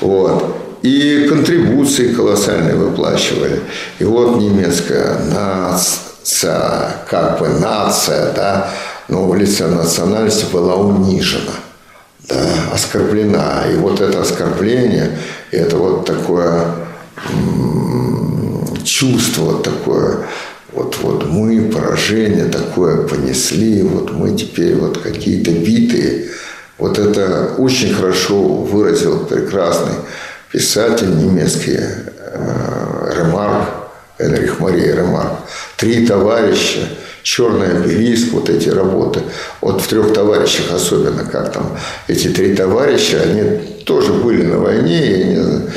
Вот. 0.00 0.56
И 0.82 1.26
контрибуции 1.28 2.12
колоссальные 2.12 2.74
выплачивали. 2.74 3.60
И 3.98 4.04
вот 4.04 4.36
немецкая 4.40 5.18
нация, 5.34 6.96
как 7.08 7.40
бы 7.40 7.48
нация, 7.48 8.32
да, 8.32 8.70
но 9.08 9.26
в 9.26 9.34
лице 9.34 9.66
национальности 9.66 10.46
была 10.52 10.76
унижена, 10.76 11.54
да, 12.28 12.36
оскорблена. 12.72 13.64
И 13.72 13.76
вот 13.76 14.00
это 14.00 14.20
оскорбление, 14.20 15.18
это 15.50 15.76
вот 15.76 16.06
такое 16.06 16.66
чувство 18.84 19.62
такое 19.62 20.26
вот, 20.72 20.96
вот 21.02 21.26
мы 21.26 21.70
поражение 21.72 22.44
такое 22.44 23.06
понесли, 23.06 23.82
вот 23.82 24.12
мы 24.12 24.36
теперь 24.36 24.76
вот 24.76 24.98
какие-то 24.98 25.50
битые. 25.50 26.28
Вот 26.76 26.98
это 26.98 27.54
очень 27.58 27.92
хорошо 27.92 28.38
выразил 28.38 29.26
прекрасный 29.26 29.94
писатель 30.50 31.14
немецкий 31.16 31.78
э, 31.78 33.12
Ремарк, 33.16 33.68
Энрих 34.18 34.60
Мария 34.60 34.96
Ремарк. 34.96 35.32
Три 35.76 36.06
товарища, 36.06 36.88
черный 37.22 37.78
обелиск, 37.78 38.32
вот 38.32 38.48
эти 38.48 38.68
работы. 38.68 39.20
Вот 39.60 39.80
в 39.80 39.86
трех 39.86 40.12
товарищах 40.12 40.72
особенно, 40.72 41.24
как 41.24 41.52
там 41.52 41.76
эти 42.06 42.28
три 42.28 42.54
товарища, 42.54 43.20
они 43.22 43.42
тоже 43.84 44.12
были 44.12 44.42
на 44.42 44.58
войне, 44.58 45.06
и 45.06 45.22
они 45.22 45.68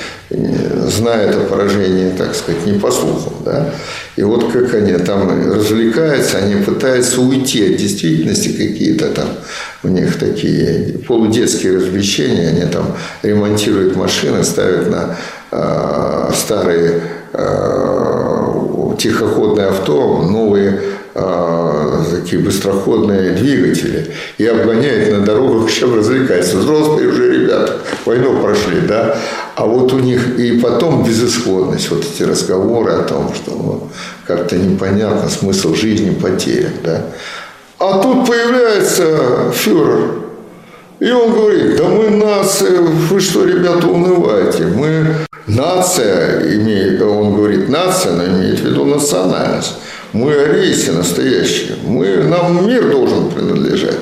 знает 0.90 1.36
о 1.36 1.42
поражении, 1.42 2.12
так 2.18 2.36
сказать, 2.36 2.66
не 2.66 2.78
по 2.80 2.92
слухам. 2.92 3.34
Да? 3.46 3.74
И 4.16 4.24
вот 4.24 4.52
как 4.52 4.74
они 4.74 4.94
там 4.94 5.52
развлекаются, 5.54 6.38
они 6.38 6.62
пытаются 6.64 7.22
уйти 7.22 7.72
от 7.72 7.78
действительности 7.78 8.50
какие-то 8.50 9.10
там 9.10 9.28
у 9.84 9.88
них 9.88 10.20
такие 10.20 11.00
полудетские 11.08 11.78
развлечения, 11.78 12.50
они 12.50 12.66
там 12.72 12.96
ремонтируют 13.24 13.96
машины, 13.96 14.44
ставят 14.44 14.90
на 14.90 15.18
э, 15.52 16.32
старые 16.36 17.02
э, 17.34 18.32
тихоходные 19.00 19.68
авто 19.68 20.22
новые 20.22 20.82
такие 21.14 22.42
быстроходные 22.42 23.32
двигатели 23.34 24.14
и 24.38 24.46
обгоняют 24.46 25.12
на 25.12 25.26
дорогах, 25.26 25.72
чем 25.80 25.98
развлекаются. 25.98 26.58
Взрослые 26.58 27.10
уже 27.10 27.42
ребята 27.42 27.78
войну 28.06 28.42
прошли, 28.42 28.82
да, 28.88 29.18
а 29.56 29.66
вот 29.66 29.94
у 29.94 30.00
них 30.00 30.40
и 30.40 30.60
потом 30.60 31.04
безысходность, 31.04 31.90
вот 31.90 32.04
эти 32.04 32.24
разговоры 32.24 32.92
о 32.94 33.04
том, 33.04 33.34
что 33.36 33.52
ну, 33.52 33.90
как-то 34.26 34.56
непонятно, 34.58 35.30
смысл 35.30 35.76
жизни 35.76 36.12
потерян, 36.12 36.72
да. 36.84 37.06
А 37.80 38.00
тут 38.02 38.28
появляется 38.28 39.52
фюрер, 39.54 40.22
и 41.00 41.12
он 41.12 41.34
говорит, 41.34 41.78
да 41.78 41.86
мы 41.86 42.12
нация 42.12 42.80
вы 42.80 43.20
что, 43.20 43.44
ребята, 43.44 43.88
унываете? 43.88 44.66
Мы 44.68 45.08
нация, 45.48 46.56
имеет, 46.56 47.02
он 47.02 47.36
говорит 47.36 47.70
нация, 47.70 48.14
но 48.14 48.26
имеет 48.26 48.60
в 48.60 48.66
виду 48.66 48.86
национальность. 48.86 49.74
Мы 50.14 50.34
арийцы 50.34 50.92
настоящие. 50.92 51.78
Мы, 51.84 52.18
нам 52.18 52.68
мир 52.68 52.90
должен 52.92 53.30
принадлежать. 53.30 53.98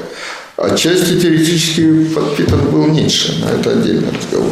Отчасти 0.57 1.19
теоретически 1.19 2.05
подпитан 2.05 2.59
был 2.71 2.87
Ницше, 2.87 3.35
но 3.41 3.49
это 3.49 3.71
отдельный 3.71 4.09
разговор. 4.11 4.51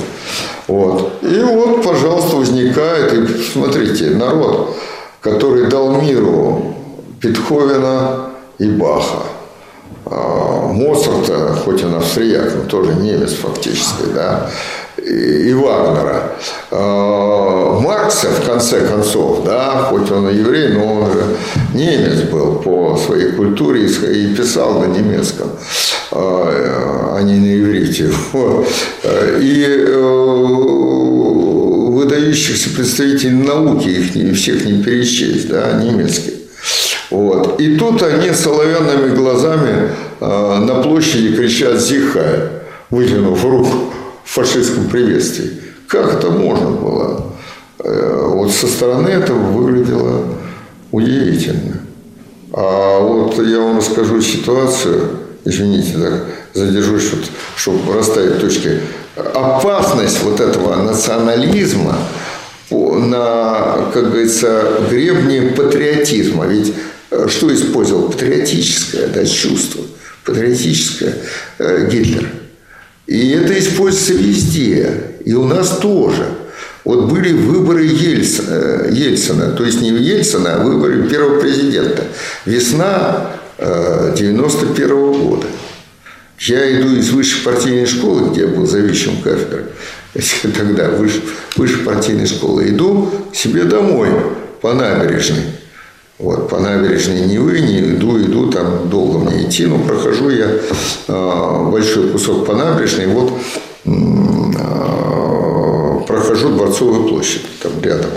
Вот. 0.68 1.14
И 1.22 1.40
вот, 1.42 1.84
пожалуйста, 1.84 2.38
возникает, 2.38 3.14
и 3.14 3.44
смотрите, 3.44 4.12
народ, 4.12 4.78
который 5.22 5.68
дал 5.68 6.02
миру 6.02 6.76
Бетховена 7.22 8.30
и 8.60 8.70
Баха, 8.70 9.24
а, 10.06 10.68
Моцарта, 10.72 11.56
хоть 11.66 11.84
он 11.84 11.96
австрияк, 11.96 12.56
но 12.56 12.70
тоже 12.70 12.94
немец 12.96 13.34
фактически, 13.34 14.04
да, 14.14 14.50
и, 14.98 15.54
Вагнера. 15.54 16.34
А, 16.72 17.80
Маркса, 17.80 18.28
в 18.28 18.46
конце 18.46 18.88
концов, 18.88 19.44
да, 19.46 19.88
хоть 19.90 20.12
он 20.12 20.30
и 20.30 20.38
еврей, 20.38 20.70
но 20.70 21.02
он 21.02 21.12
же 21.12 21.24
немец 21.74 22.22
был 22.24 22.56
по 22.56 22.98
своей 22.98 23.32
культуре 23.32 23.86
и 23.86 24.36
писал 24.36 24.80
на 24.80 24.86
немецком, 24.86 25.52
а, 26.12 27.16
а 27.18 27.22
не 27.22 27.36
на 27.36 27.60
иврите. 27.60 28.12
И 29.40 29.66
э, 29.68 29.98
выдающихся 31.94 32.70
представителей 32.72 33.44
науки, 33.44 33.90
их 33.90 34.38
всех 34.38 34.66
не 34.66 34.84
перечесть, 34.84 35.50
да, 35.50 35.82
немецких. 35.82 36.34
Вот. 37.10 37.60
И 37.62 37.78
тут 37.78 38.04
они 38.04 38.32
соловянными 38.32 39.16
глазами 39.16 39.92
э, 40.20 40.60
на 40.60 40.82
площади 40.82 41.36
кричат 41.36 41.80
«Зихай», 41.80 42.50
вытянув 42.90 43.44
руку 43.46 43.94
в 44.28 44.34
фашистском 44.34 44.90
приветствии. 44.90 45.52
Как 45.88 46.16
это 46.16 46.30
можно 46.30 46.70
было? 46.70 47.34
Э, 47.80 48.26
вот 48.28 48.52
со 48.52 48.68
стороны 48.68 49.08
это 49.08 49.34
выглядело 49.34 50.26
удивительно. 50.92 51.80
А 52.52 53.00
вот 53.00 53.40
я 53.40 53.60
вам 53.60 53.78
расскажу 53.78 54.22
ситуацию, 54.22 55.12
извините, 55.46 55.98
так, 55.98 56.26
задержусь, 56.54 57.10
вот, 57.12 57.26
чтобы 57.56 57.94
расставить 57.94 58.42
точки. 58.42 58.82
Опасность 59.16 60.22
вот 60.24 60.40
этого 60.42 60.76
национализма 60.76 61.96
на, 62.70 63.90
как 63.94 64.12
говорится, 64.12 64.82
гребне 64.90 65.54
патриотизма. 65.56 66.46
Ведь 66.48 66.74
э, 67.12 67.28
что 67.30 67.54
использовал? 67.54 68.10
Патриотическое 68.10 69.08
да, 69.08 69.26
чувство, 69.26 69.84
патриотическое 70.26 71.16
э, 71.60 71.90
Гитлер. 71.90 72.30
И 73.08 73.30
это 73.32 73.58
используется 73.58 74.14
везде. 74.14 75.16
И 75.26 75.34
у 75.34 75.46
нас 75.46 75.78
тоже. 75.80 76.26
Вот 76.84 77.12
были 77.12 77.34
выборы 77.34 77.86
Ельцина, 77.86 78.48
э, 78.50 78.90
Ельцина, 78.94 79.52
то 79.52 79.66
есть 79.66 79.82
не 79.82 79.90
Ельцина, 79.90 80.56
а 80.56 80.64
выборы 80.64 81.08
первого 81.10 81.40
президента. 81.40 82.04
Весна 82.46 83.32
91 83.58 84.92
-го 84.92 85.30
года. 85.30 85.48
Я 86.40 86.80
иду 86.80 86.96
из 86.96 87.10
высшей 87.10 87.44
партийной 87.44 87.88
школы, 87.88 88.30
где 88.30 88.42
я 88.42 88.48
был 88.48 88.68
заведующим 88.68 89.22
кафедры, 89.22 89.66
тогда 90.56 90.90
выше, 90.90 91.22
выше 91.56 91.80
партийной 91.80 92.28
школы, 92.28 92.70
иду 92.70 93.12
себе 93.34 93.64
домой 93.64 94.10
по 94.62 94.74
набережной. 94.74 95.44
Вот, 96.20 96.50
по 96.50 96.58
набережной 96.60 97.28
Невы, 97.28 97.60
не 97.60 97.80
иду, 97.80 98.20
иду, 98.20 98.50
там 98.50 98.90
долго 98.90 99.20
мне 99.20 99.44
идти, 99.44 99.68
но 99.68 99.78
прохожу 99.78 100.30
я 100.30 100.48
э, 101.08 101.70
большой 101.72 102.10
кусок 102.10 102.48
по 102.48 102.56
набережной, 102.56 103.06
вот 103.06 103.34
э, 103.86 103.90
прохожу 106.08 106.50
Дворцовую 106.50 107.08
площадь, 107.08 107.46
там 107.62 107.72
рядом, 107.84 108.10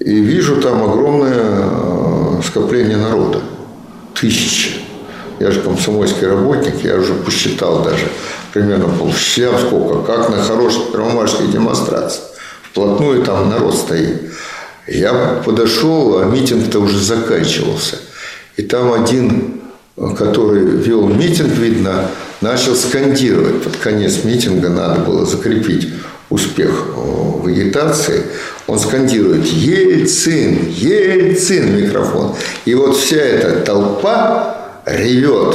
и 0.00 0.12
вижу 0.12 0.60
там 0.60 0.82
огромное 0.82 1.36
э, 1.36 2.40
скопление 2.44 2.96
народа, 2.96 3.40
тысячи. 4.20 4.72
Я 5.38 5.52
же 5.52 5.60
комсомольский 5.60 6.26
работник, 6.26 6.82
я 6.82 6.96
уже 6.96 7.14
посчитал 7.14 7.84
даже 7.84 8.08
примерно 8.52 8.88
полчаса, 8.88 9.56
сколько, 9.58 10.02
как 10.02 10.30
на 10.30 10.42
хорошей 10.42 10.82
первомайской 10.92 11.46
демонстрации. 11.46 12.22
Вплотную 12.70 13.22
там 13.22 13.50
народ 13.50 13.76
стоит. 13.76 14.32
Я 14.86 15.42
подошел, 15.44 16.18
а 16.18 16.26
митинг-то 16.26 16.80
уже 16.80 16.98
заканчивался. 16.98 17.96
И 18.56 18.62
там 18.62 18.92
один, 18.92 19.62
который 20.16 20.64
вел 20.64 21.08
митинг, 21.08 21.52
видно, 21.56 22.10
начал 22.40 22.74
скандировать. 22.74 23.62
Под 23.62 23.76
конец 23.76 24.24
митинга 24.24 24.68
надо 24.68 25.00
было 25.00 25.24
закрепить 25.24 25.88
успех 26.28 26.86
в 26.96 27.46
агитации. 27.46 28.22
Он 28.66 28.78
скандирует 28.78 29.46
«Ельцин! 29.46 30.68
Ельцин!» 30.68 31.82
микрофон. 31.82 32.34
И 32.64 32.74
вот 32.74 32.96
вся 32.96 33.16
эта 33.16 33.60
толпа 33.60 34.82
ревет 34.86 35.54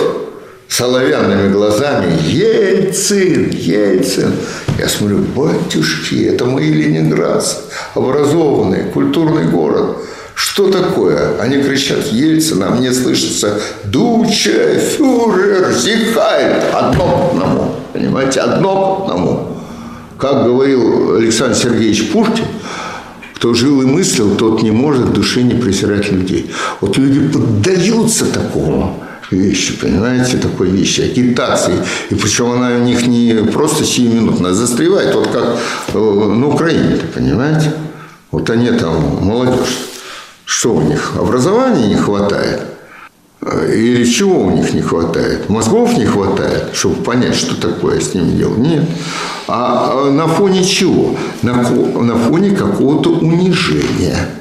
соловянными 0.67 1.51
глазами 1.51 2.19
«Ельцин! 2.25 3.49
Ельцин!» 3.51 4.33
Я 4.79 4.87
смотрю, 4.87 5.17
батюшки, 5.35 6.23
это 6.23 6.45
мои 6.45 6.71
ленинградцы, 6.71 7.57
образованный, 7.95 8.85
культурный 8.85 9.43
город. 9.43 9.97
Что 10.35 10.71
такое? 10.71 11.37
Они 11.41 11.61
кричат 11.61 12.07
«Ельцин», 12.13 12.63
а 12.63 12.69
мне 12.69 12.93
слышится 12.93 13.59
«Дуче, 13.83 14.79
фюрер, 14.79 15.73
зихает!» 15.73 16.63
Одно 16.73 17.07
к 17.07 17.31
одному, 17.33 17.75
понимаете, 17.91 18.39
одно 18.39 18.95
к 18.95 19.01
одному. 19.01 19.57
Как 20.17 20.45
говорил 20.45 21.17
Александр 21.17 21.57
Сергеевич 21.57 22.11
Пушкин, 22.13 22.45
кто 23.35 23.53
жил 23.53 23.81
и 23.81 23.85
мыслил, 23.85 24.37
тот 24.37 24.63
не 24.63 24.71
может 24.71 25.07
в 25.07 25.11
душе 25.11 25.41
не 25.41 25.55
презирать 25.55 26.09
людей. 26.09 26.51
Вот 26.79 26.97
люди 26.97 27.19
поддаются 27.27 28.25
такому 28.25 29.03
вещи, 29.31 29.77
понимаете, 29.79 30.37
такой 30.37 30.69
вещи, 30.69 31.01
агитации. 31.01 31.75
И 32.09 32.15
причем 32.15 32.51
она 32.51 32.75
у 32.75 32.79
них 32.79 33.05
не 33.07 33.33
просто 33.51 33.83
сиюминутно, 33.83 34.49
а 34.49 34.53
застревает, 34.53 35.13
вот 35.15 35.27
как 35.27 35.57
э, 35.93 35.97
на 35.97 36.47
Украине, 36.47 36.99
понимаете? 37.13 37.73
Вот 38.31 38.49
они 38.49 38.71
там, 38.71 39.25
молодежь, 39.25 39.77
что 40.45 40.75
у 40.75 40.81
них, 40.81 41.13
образования 41.17 41.87
не 41.87 41.95
хватает? 41.95 42.61
Или 43.41 44.03
чего 44.03 44.41
у 44.41 44.51
них 44.51 44.73
не 44.73 44.81
хватает? 44.81 45.49
Мозгов 45.49 45.97
не 45.97 46.05
хватает, 46.05 46.71
чтобы 46.73 46.95
понять, 46.95 47.35
что 47.35 47.55
такое 47.55 48.01
с 48.01 48.13
ними 48.13 48.31
делать? 48.37 48.57
Нет. 48.57 48.83
А, 49.47 50.07
а 50.07 50.11
на 50.11 50.27
фоне 50.27 50.63
чего? 50.65 51.15
На, 51.41 51.53
на 51.53 52.15
фоне 52.15 52.51
какого-то 52.51 53.11
унижения– 53.11 54.29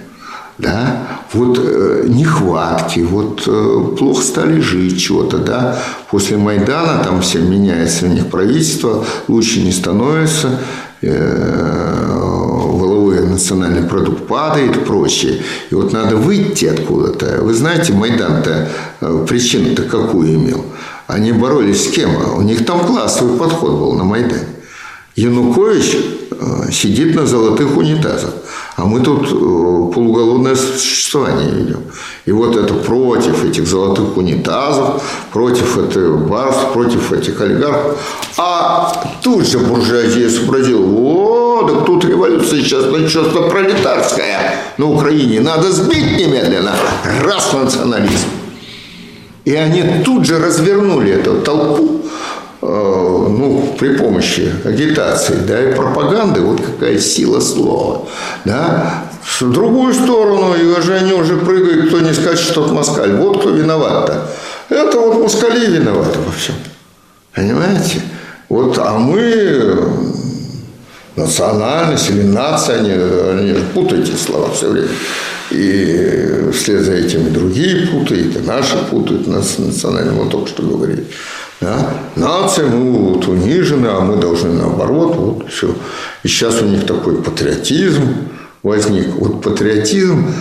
да, 0.58 1.20
вот 1.32 1.58
э, 1.62 2.04
нехватки, 2.08 3.00
вот 3.00 3.44
э, 3.46 3.96
плохо 3.96 4.22
стали 4.22 4.60
жить 4.60 5.00
чего-то, 5.00 5.38
да, 5.38 5.78
после 6.10 6.36
Майдана 6.36 7.02
там 7.04 7.20
все 7.22 7.38
меняется 7.38 8.06
у 8.06 8.08
них 8.08 8.26
правительство, 8.26 9.04
лучше 9.28 9.60
не 9.60 9.70
становится, 9.70 10.58
э, 11.00 12.14
воловой 12.18 13.24
национальный 13.24 13.82
продукт 13.82 14.26
падает 14.26 14.76
и 14.76 14.80
прочее. 14.80 15.42
И 15.70 15.74
вот 15.74 15.92
надо 15.92 16.16
выйти 16.16 16.66
откуда-то. 16.66 17.42
Вы 17.42 17.54
знаете, 17.54 17.92
Майдан-то 17.92 18.68
э, 19.00 19.26
причину-то 19.28 19.82
какую 19.84 20.34
имел? 20.34 20.64
Они 21.06 21.32
боролись 21.32 21.84
с 21.84 21.90
кем? 21.90 22.10
У 22.36 22.42
них 22.42 22.66
там 22.66 22.80
классовый 22.80 23.38
подход 23.38 23.78
был 23.78 23.92
на 23.94 24.04
Майдане. 24.04 24.42
Янукович 25.14 25.96
сидит 26.72 27.14
на 27.14 27.26
золотых 27.26 27.76
унитазах. 27.76 28.30
А 28.76 28.84
мы 28.84 29.00
тут 29.00 29.26
э, 29.26 29.92
полуголодное 29.92 30.54
существование 30.54 31.50
ведем. 31.50 31.80
И 32.26 32.30
вот 32.30 32.56
это 32.56 32.74
против 32.74 33.44
этих 33.44 33.66
золотых 33.66 34.16
унитазов, 34.16 35.02
против 35.32 35.78
этих 35.78 36.16
барств, 36.28 36.72
против 36.72 37.12
этих 37.12 37.40
олигархов. 37.40 37.98
А 38.36 38.92
тут 39.20 39.48
же 39.48 39.58
буржуазия 39.58 40.30
сообразила, 40.30 40.86
о, 40.86 41.62
да 41.68 41.80
тут 41.80 42.04
революция 42.04 42.60
сейчас 42.60 42.84
начнется 42.84 43.40
пролетарская 43.50 44.62
на 44.76 44.92
Украине. 44.92 45.40
Надо 45.40 45.72
сбить 45.72 46.16
немедленно. 46.16 46.72
Раз 47.24 47.52
национализм. 47.52 48.28
И 49.44 49.54
они 49.54 50.04
тут 50.04 50.24
же 50.24 50.38
развернули 50.38 51.14
эту 51.14 51.40
толпу 51.40 51.98
Э, 51.98 52.07
ну, 52.60 53.76
при 53.78 53.96
помощи 53.96 54.52
агитации, 54.64 55.36
да, 55.46 55.70
и 55.70 55.74
пропаганды, 55.74 56.40
вот 56.40 56.60
какая 56.60 56.98
сила 56.98 57.40
слова, 57.40 58.06
да. 58.44 59.04
В 59.22 59.52
другую 59.52 59.94
сторону, 59.94 60.54
и 60.54 60.64
уже 60.64 60.94
они 60.94 61.12
уже 61.12 61.36
прыгают, 61.36 61.88
кто 61.88 62.00
не 62.00 62.12
скажет, 62.12 62.40
что 62.40 62.62
тот 62.62 62.72
москаль. 62.72 63.12
Вот 63.16 63.40
кто 63.40 63.50
виноват-то. 63.50 64.28
Это 64.68 64.98
вот 64.98 65.22
москали 65.22 65.66
виноваты 65.66 66.18
во 66.18 66.32
всем. 66.32 66.54
Понимаете? 67.34 68.02
Вот, 68.48 68.78
а 68.78 68.98
мы 68.98 69.76
национальность 71.14 72.10
или 72.10 72.22
нация, 72.22 72.78
они, 72.78 72.90
они 72.90 73.54
путают 73.74 74.08
эти 74.08 74.16
слова 74.16 74.50
все 74.52 74.70
время. 74.70 74.88
И 75.50 76.50
вслед 76.52 76.82
за 76.82 76.92
этим 76.92 77.26
и 77.26 77.30
другие 77.30 77.86
путают, 77.88 78.36
и 78.36 78.40
наши 78.40 78.76
путают, 78.90 79.26
национальные, 79.26 80.12
мы 80.12 80.30
только 80.30 80.48
что 80.48 80.62
говорили. 80.62 81.06
Да? 81.60 81.90
Нация, 82.14 82.66
мы 82.66 83.14
вот 83.14 83.26
унижены, 83.26 83.88
а 83.88 84.00
мы 84.00 84.16
должны 84.16 84.52
наоборот. 84.52 85.16
Вот 85.16 85.50
все. 85.50 85.74
И 86.22 86.28
сейчас 86.28 86.62
у 86.62 86.66
них 86.66 86.86
такой 86.86 87.20
патриотизм 87.22 88.02
возник. 88.62 89.08
Вот 89.16 89.42
патриотизм 89.42 90.32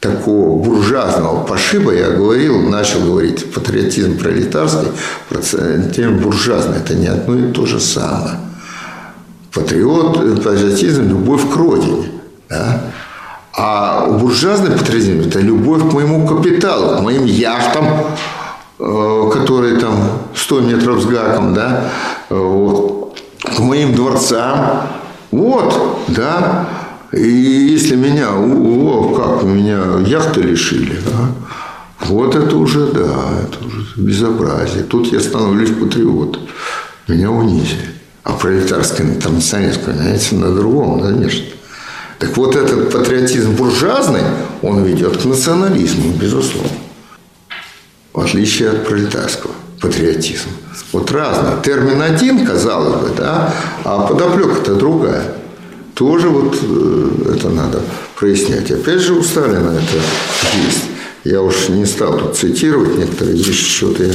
такого 0.00 0.62
буржуазного 0.62 1.44
пошиба, 1.44 1.92
я 1.92 2.10
говорил, 2.10 2.60
начал 2.60 3.00
говорить, 3.00 3.52
патриотизм 3.52 4.18
пролетарский, 4.18 4.88
патриотизм 5.30 6.18
буржуазный, 6.18 6.78
это 6.78 6.94
не 6.94 7.06
одно 7.06 7.36
и 7.36 7.52
то 7.52 7.66
же 7.66 7.80
самое. 7.80 8.38
Патриот, 9.52 10.42
патриотизм– 10.42 11.08
любовь 11.08 11.50
к 11.50 11.56
родине. 11.56 12.08
Да? 12.50 12.82
А 13.54 14.06
буржуазный 14.06 14.72
патриотизм– 14.72 15.20
это 15.28 15.40
любовь 15.40 15.88
к 15.88 15.92
моему 15.94 16.26
капиталу, 16.26 16.98
к 16.98 17.00
моим 17.00 17.24
яхтам, 17.24 17.86
Э, 18.78 19.30
который 19.32 19.78
там 19.78 19.96
100 20.34 20.60
метров 20.60 21.00
с 21.00 21.06
гаком, 21.06 21.54
да, 21.54 21.90
э, 22.28 22.34
вот, 22.34 23.18
к 23.42 23.58
моим 23.60 23.94
дворцам. 23.94 24.82
Вот, 25.30 26.00
да. 26.08 26.68
И 27.10 27.26
если 27.26 27.96
меня, 27.96 28.28
о, 28.36 29.14
как 29.14 29.44
меня 29.44 29.80
яхты 30.04 30.42
лишили, 30.42 31.00
а? 31.06 32.04
вот 32.04 32.34
это 32.34 32.54
уже, 32.54 32.88
да, 32.88 33.14
это 33.44 33.66
уже 33.66 33.86
безобразие. 33.96 34.82
Тут 34.82 35.10
я 35.10 35.20
становлюсь 35.20 35.70
патриотом. 35.70 36.42
Меня 37.08 37.30
унизили. 37.30 37.94
А 38.24 38.32
пролетарский 38.32 39.04
интернационализм, 39.04 39.80
понимаете, 39.86 40.34
на 40.34 40.54
другом, 40.54 41.00
конечно. 41.00 41.46
Так 42.18 42.36
вот 42.36 42.56
этот 42.56 42.92
патриотизм 42.92 43.52
буржуазный, 43.52 44.22
он 44.60 44.82
ведет 44.82 45.16
к 45.16 45.24
национализму, 45.24 46.12
безусловно 46.12 46.85
в 48.16 48.20
отличие 48.20 48.70
от 48.70 48.86
пролетарского 48.86 49.52
патриотизма. 49.80 50.50
Вот 50.92 51.12
разный. 51.12 51.62
Термин 51.62 52.00
один, 52.00 52.46
казалось 52.46 53.02
бы, 53.02 53.10
да, 53.14 53.54
а 53.84 54.06
подоплека-то 54.06 54.74
другая. 54.74 55.34
Тоже 55.94 56.28
вот 56.28 56.58
э, 56.62 57.34
это 57.36 57.50
надо 57.50 57.80
прояснять. 58.18 58.70
Опять 58.70 59.00
же, 59.00 59.12
у 59.12 59.22
Сталина 59.22 59.70
это 59.70 59.96
есть. 60.66 60.84
Я 61.24 61.42
уж 61.42 61.68
не 61.68 61.84
стал 61.84 62.18
тут 62.18 62.36
цитировать 62.36 62.96
некоторые 62.96 63.36
вещи, 63.36 63.76
что-то 63.76 64.04
я 64.04 64.14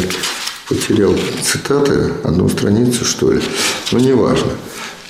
потерял 0.67 1.13
цитаты, 1.43 2.11
одну 2.23 2.49
страницу, 2.49 3.05
что 3.05 3.31
ли. 3.31 3.41
Но 3.91 3.99
неважно. 3.99 4.51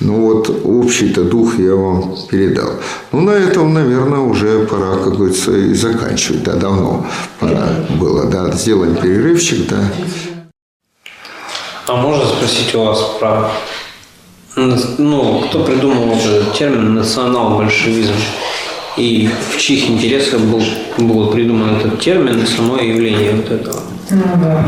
Ну 0.02 0.20
вот 0.20 0.50
общий-то 0.66 1.24
дух 1.24 1.60
я 1.60 1.76
вам 1.76 2.16
передал. 2.30 2.72
Ну 3.12 3.22
на 3.22 3.32
этом, 3.32 3.72
наверное, 3.72 4.20
уже 4.20 4.66
пора, 4.66 4.96
как 4.96 5.16
говорится, 5.16 5.52
и 5.52 5.76
заканчивать. 5.76 6.44
Да, 6.44 6.56
давно 6.56 7.06
пора 7.40 7.68
было. 8.00 8.26
Да, 8.26 8.52
сделаем 8.52 8.96
перерывчик, 8.96 9.68
да. 9.70 9.92
А 11.88 11.96
можно 11.96 12.26
спросить 12.26 12.74
у 12.74 12.84
вас 12.84 13.00
про 13.20 13.52
ну, 14.56 15.42
кто 15.48 15.64
придумал 15.64 16.16
этот 16.16 16.54
термин 16.54 16.96
национал-большевизм 16.96 18.14
и 18.98 19.30
в 19.52 19.58
чьих 19.60 19.90
интересах 19.90 20.42
был, 20.42 20.64
был 20.98 21.28
придуман 21.32 21.76
этот 21.76 22.00
термин 22.00 22.42
и 22.42 22.46
само 22.46 22.78
явление 22.78 23.36
вот 23.36 23.52
этого? 23.52 23.80
Ну, 24.10 24.24
да. 24.36 24.68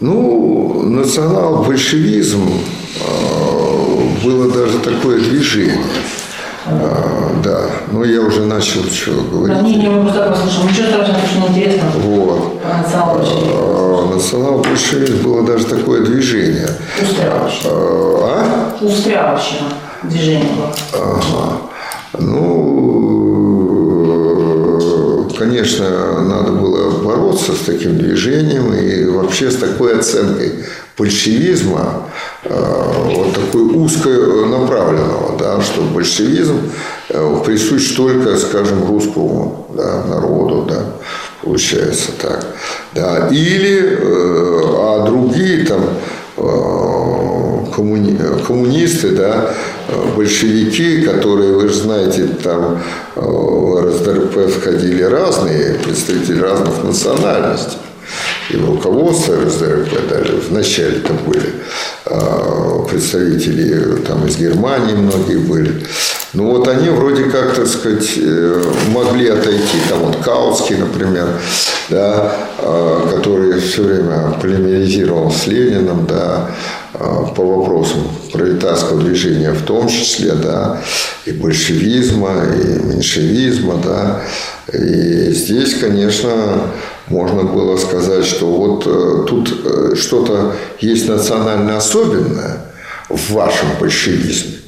ну 0.00 0.82
национал-большевизм 0.84 2.48
было 4.22 4.50
даже 4.50 4.78
такое 4.78 5.18
движение. 5.20 5.84
А, 6.66 7.40
да, 7.42 7.70
но 7.90 8.04
я 8.04 8.20
уже 8.20 8.44
начал 8.44 8.84
что 8.84 9.12
говорить. 9.12 9.56
Да, 9.56 9.62
не, 9.62 9.76
не, 9.76 9.88
мы 9.88 10.02
просто 10.02 10.28
послушаем. 10.30 10.68
Ничего 10.68 10.86
страшного, 10.88 11.26
что 11.26 11.38
неинтересно. 11.40 11.90
Вот. 11.96 12.60
А, 12.64 14.14
Национал-большевизм 14.14 15.22
было 15.22 15.42
даже 15.42 15.64
такое 15.64 16.04
движение. 16.04 16.68
Устрявочное. 17.00 17.72
А? 17.72 18.76
Устрявочное 18.80 19.72
движение 20.02 20.52
было. 20.54 20.70
Ага. 20.92 21.60
Ну, 22.18 22.90
конечно, 25.38 26.20
надо 26.22 26.52
было 26.52 26.90
бороться 27.02 27.52
с 27.52 27.60
таким 27.60 27.96
движением 27.98 28.74
и 28.74 29.04
вообще 29.06 29.50
с 29.50 29.56
такой 29.56 29.98
оценкой 29.98 30.52
большевизма, 30.98 32.02
вот 32.44 33.38
узконаправленного, 33.80 35.38
да, 35.38 35.60
что 35.60 35.82
большевизм 35.82 36.70
э, 37.08 37.42
присущ 37.44 37.94
только, 37.94 38.36
скажем, 38.36 38.86
русскому 38.86 39.66
да, 39.74 40.04
народу, 40.04 40.66
да, 40.68 40.84
получается 41.42 42.12
так. 42.20 42.46
Да. 42.94 43.28
Или, 43.30 43.98
э, 43.98 44.60
а 44.82 45.04
другие 45.06 45.64
там 45.66 45.84
коммуни, 47.74 48.18
коммунисты, 48.46 49.10
да, 49.10 49.50
большевики, 50.16 51.02
которые, 51.02 51.52
вы 51.52 51.68
же 51.68 51.74
знаете, 51.74 52.28
там 52.42 52.80
в 53.14 53.84
РСДРП 53.84 54.50
входили 54.50 55.02
разные 55.02 55.74
представители 55.74 56.40
разных 56.40 56.82
национальностей 56.82 57.78
и 58.52 58.56
руководство 58.56 59.36
РСДРП 59.36 60.08
даже 60.08 60.36
вначале 60.48 61.00
там 61.00 61.16
были 61.26 61.54
а, 62.06 62.84
представители 62.88 63.96
там 64.06 64.26
из 64.26 64.36
Германии 64.36 64.94
многие 64.94 65.38
были. 65.38 65.84
Ну 66.32 66.52
вот 66.52 66.68
они 66.68 66.90
вроде 66.90 67.24
как, 67.24 67.54
так 67.54 67.66
сказать, 67.66 68.08
э, 68.16 68.62
могли 68.88 69.28
отойти, 69.28 69.78
там 69.88 69.98
вот 70.00 70.16
Каутский, 70.18 70.76
например, 70.76 71.26
да, 71.88 72.32
а, 72.58 73.08
который 73.10 73.58
все 73.60 73.82
время 73.82 74.36
полемеризировал 74.40 75.32
с 75.32 75.48
Лениным, 75.48 76.06
да, 76.06 76.50
а, 76.94 77.24
по 77.34 77.44
вопросам 77.44 78.02
пролетарского 78.32 79.00
движения 79.00 79.52
в 79.52 79.62
том 79.62 79.88
числе, 79.88 80.34
да, 80.34 80.80
и 81.26 81.32
большевизма, 81.32 82.44
и 82.54 82.86
меньшевизма, 82.86 83.80
да. 83.82 84.22
И 84.72 85.32
здесь, 85.32 85.74
конечно, 85.80 86.30
можно 87.10 87.42
было 87.42 87.76
сказать, 87.76 88.24
что 88.24 88.46
вот 88.46 88.86
э, 88.86 89.24
тут 89.26 89.52
э, 89.64 89.94
что-то 89.96 90.54
есть 90.80 91.08
национально 91.08 91.76
особенное 91.76 92.66
в 93.08 93.32
вашем 93.32 93.68
большевизме, 93.80 94.58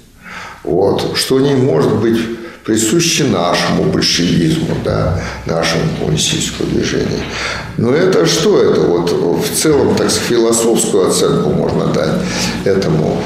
вот, 0.65 1.17
что 1.17 1.39
не 1.41 1.55
может 1.55 1.95
быть 1.95 2.19
присуще 2.65 3.25
нашему 3.25 3.85
большевизму, 3.85 4.77
да, 4.85 5.21
нашему 5.47 5.83
коммунистическому 5.99 6.71
движению. 6.71 7.21
Но 7.77 7.93
это 7.93 8.27
что 8.27 8.63
это? 8.63 8.81
Вот 8.83 9.11
в 9.11 9.61
целом, 9.61 9.97
так 9.97 10.11
сказать, 10.11 10.29
философскую 10.29 11.09
оценку 11.09 11.51
можно 11.51 11.87
дать 11.87 12.21
этому 12.65 13.21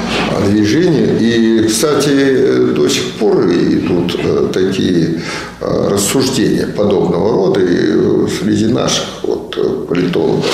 движению. 0.49 1.19
И, 1.19 1.67
кстати, 1.67 2.73
до 2.73 2.87
сих 2.89 3.11
пор 3.13 3.45
идут 3.45 4.15
э, 4.17 4.49
такие 4.51 5.21
э, 5.61 5.87
рассуждения 5.89 6.67
подобного 6.67 7.31
рода 7.33 7.59
и 7.59 8.27
среди 8.29 8.67
наших 8.67 9.05
вот 9.23 9.55
э, 9.57 9.85
политологов 9.87 10.45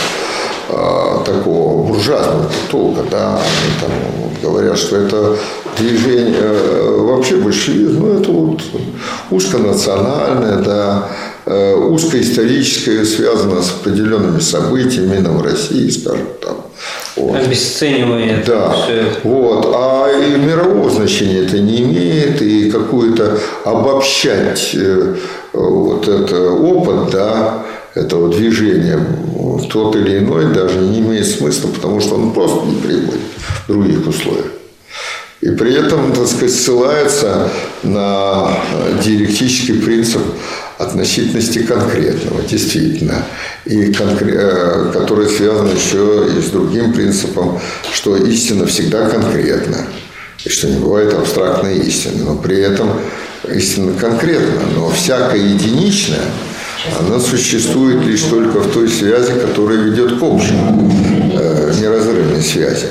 такого 1.25 1.87
буржуазного 1.87 2.49
толка, 2.69 3.03
да, 3.09 3.35
они 3.35 3.73
там 3.81 4.23
говорят, 4.41 4.77
что 4.77 4.97
это 4.97 5.37
движение, 5.77 6.35
э, 6.39 6.97
вообще 6.99 7.37
большевизм, 7.37 7.99
ну, 8.01 8.19
это 8.19 8.31
вот 8.31 8.61
узконациональное, 9.31 10.57
да, 10.57 11.07
э, 11.45 11.75
узкоисторическое, 11.75 13.05
связано 13.05 13.61
с 13.61 13.71
определенными 13.71 14.39
событиями 14.39 15.15
именно 15.15 15.31
в 15.31 15.41
России, 15.43 15.89
скажем 15.89 16.27
там. 16.41 16.57
Вот. 17.15 17.35
Обесценивание. 17.37 18.43
Да. 18.45 18.75
Вот. 19.23 19.71
А 19.73 20.09
и 20.11 20.37
мирового 20.37 20.89
значения 20.89 21.45
это 21.45 21.59
не 21.59 21.81
имеет, 21.81 22.41
и 22.41 22.69
какую-то 22.69 23.37
обобщать 23.63 24.71
э, 24.73 25.15
вот 25.53 26.07
это 26.07 26.51
опыт, 26.51 27.11
да, 27.11 27.63
этого 27.95 28.33
движения, 28.33 28.99
тот 29.71 29.95
или 29.95 30.19
иной, 30.19 30.53
даже 30.53 30.79
не 30.79 30.99
имеет 30.99 31.27
смысла, 31.27 31.69
потому 31.69 31.99
что 31.99 32.15
он 32.15 32.33
просто 32.33 32.65
не 32.65 32.81
приводит 32.81 33.21
в 33.65 33.67
других 33.67 34.07
условиях. 34.07 34.47
И 35.41 35.49
при 35.49 35.73
этом, 35.73 36.13
так 36.13 36.25
сказать, 36.27 36.53
ссылается 36.53 37.49
на 37.83 38.57
диалектический 39.03 39.75
принцип 39.75 40.21
относительности 40.77 41.59
конкретного, 41.59 42.41
действительно, 42.43 43.25
и 43.65 43.91
конкре- 43.91 44.37
э, 44.37 44.91
который 44.93 45.27
связан 45.27 45.67
еще 45.67 46.29
и 46.37 46.41
с 46.41 46.45
другим 46.45 46.93
принципом, 46.93 47.59
что 47.91 48.15
истина 48.15 48.65
всегда 48.65 49.09
конкретна, 49.09 49.85
и 50.45 50.49
что 50.49 50.69
не 50.69 50.79
бывает 50.79 51.13
абстрактной 51.13 51.77
истины, 51.79 52.23
но 52.23 52.35
при 52.35 52.59
этом 52.61 52.89
истина 53.53 53.93
конкретна, 53.99 54.61
но 54.75 54.89
всякая 54.89 55.41
единичная, 55.41 56.23
она 56.99 57.19
существует 57.19 58.03
лишь 58.05 58.23
только 58.23 58.59
в 58.59 58.71
той 58.71 58.89
связи, 58.89 59.33
которая 59.39 59.77
ведет 59.77 60.19
к 60.19 60.23
общему, 60.23 60.91
э, 61.33 61.73
неразрывной 61.79 62.41
связи. 62.41 62.87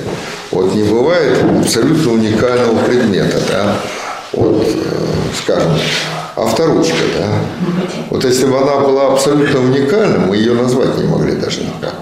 Вот 0.51 0.75
не 0.75 0.83
бывает 0.83 1.39
абсолютно 1.61 2.13
уникального 2.13 2.79
предмета, 2.85 3.39
да, 3.49 3.77
вот, 4.33 4.67
э, 4.67 5.07
скажем, 5.43 5.73
авторучка, 6.37 7.05
да. 7.19 7.29
Вот 8.11 8.25
если 8.25 8.47
бы 8.47 8.59
она 8.59 8.81
была 8.81 9.13
абсолютно 9.13 9.61
уникальна, 9.61 10.19
мы 10.21 10.37
ее 10.37 10.55
назвать 10.55 10.97
не 10.99 11.05
могли 11.05 11.33
даже 11.33 11.61
никак. 11.61 11.95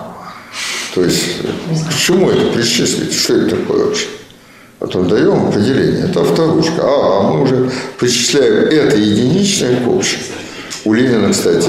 То 0.94 1.04
есть, 1.04 1.42
к 1.88 1.98
чему 1.98 2.30
это 2.30 2.52
причислить? 2.52 3.12
Что 3.14 3.34
это 3.34 3.56
такое 3.56 3.86
вообще? 3.86 4.06
Потом 4.78 5.08
даем 5.08 5.48
определение. 5.48 6.06
Это 6.06 6.22
авторучка. 6.22 6.82
А, 6.82 7.20
а 7.20 7.22
мы 7.22 7.42
уже 7.42 7.70
причисляем 7.98 8.64
это 8.64 8.96
единичное 8.96 9.76
к 9.76 9.88
общему. 9.88 10.22
У 10.84 10.94
Ленина, 10.94 11.30
кстати, 11.30 11.68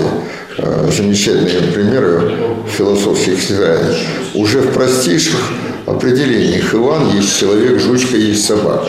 э, 0.57 0.89
замечательные 0.95 1.71
примеры 1.73 2.37
философских 2.77 3.51
изданий. 3.51 3.97
Уже 4.33 4.61
в 4.61 4.73
простейших 4.73 5.39
определениях 5.85 6.73
Иван 6.73 7.09
есть 7.17 7.37
человек, 7.37 7.79
жучка 7.79 8.15
есть 8.15 8.45
собака. 8.45 8.87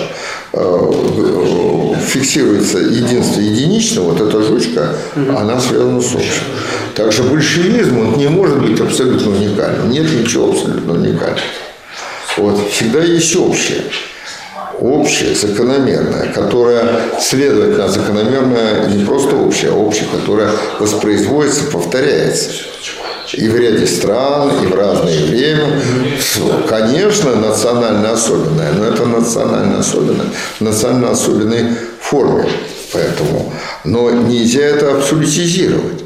Э, 0.53 0.93
фиксируется 2.07 2.79
единство 2.79 3.41
единичного, 3.41 4.13
вот 4.13 4.21
эта 4.21 4.43
жучка, 4.43 4.95
она 5.17 5.61
связана 5.61 6.01
с 6.01 6.15
общим. 6.15 6.45
Также 6.95 7.23
большевизм, 7.25 7.99
он 7.99 8.19
не 8.19 8.29
может 8.29 8.61
быть 8.63 8.79
абсолютно 8.81 9.31
уникальным. 9.31 9.91
Нет 9.91 10.07
ничего 10.13 10.51
абсолютно 10.51 10.93
уникального. 10.93 11.41
Вот, 12.37 12.71
всегда 12.71 13.01
есть 13.01 13.35
общее. 13.35 13.83
Общее, 14.81 15.35
закономерное, 15.35 16.33
которое, 16.33 17.01
следовательно, 17.21 17.89
закономерное 17.89 18.89
не 18.89 19.05
просто 19.05 19.37
общее, 19.37 19.71
а 19.71 19.75
общее, 19.75 20.09
которое 20.13 20.51
воспроизводится, 20.79 21.65
повторяется. 21.65 22.51
И 23.35 23.49
в 23.49 23.57
ряде 23.57 23.87
стран, 23.87 24.51
и 24.63 24.67
в 24.67 24.75
разное 24.75 25.27
время. 25.27 25.81
Конечно, 26.69 27.35
национально 27.37 28.13
особенное, 28.13 28.73
но 28.73 28.85
это 28.85 29.07
национально 29.07 29.79
особенное, 29.79 30.27
национально 30.61 31.13
особенной 31.13 31.65
форме. 32.01 32.49
Поэтому, 32.93 33.53
но 33.85 34.11
нельзя 34.11 34.63
это 34.63 34.97
абсолютизировать 34.97 36.03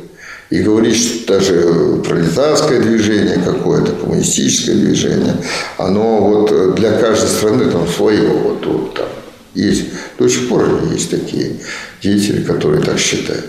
и 0.50 0.60
говорить, 0.60 0.96
что 0.96 1.34
даже 1.34 2.00
пролетарское 2.04 2.80
движение 2.80 3.40
какое-то, 3.44 3.92
коммунистическое 3.92 4.76
движение, 4.76 5.36
оно 5.78 6.20
вот 6.20 6.74
для 6.76 6.92
каждой 6.92 7.28
страны 7.28 7.70
там 7.70 7.88
свое, 7.88 8.28
вот, 8.28 8.64
вот 8.66 8.94
там 8.94 9.06
есть, 9.54 9.86
до 10.18 10.28
сих 10.28 10.48
пор 10.48 10.82
есть 10.92 11.10
такие 11.10 11.56
деятели, 12.02 12.42
которые 12.42 12.82
так 12.82 12.98
считают. 12.98 13.46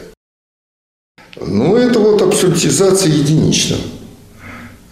Ну, 1.40 1.76
это 1.76 2.00
вот 2.00 2.22
абсолютизация 2.22 3.12
единичного, 3.12 3.82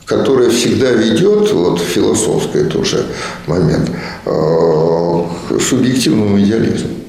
которая 0.05 0.49
всегда 0.51 0.91
ведет, 0.91 1.51
вот 1.51 1.79
философский 1.79 2.65
тоже 2.65 3.05
момент, 3.47 3.89
э, 4.25 5.23
к 5.49 5.59
субъективному 5.59 6.39
идеализму. 6.39 7.04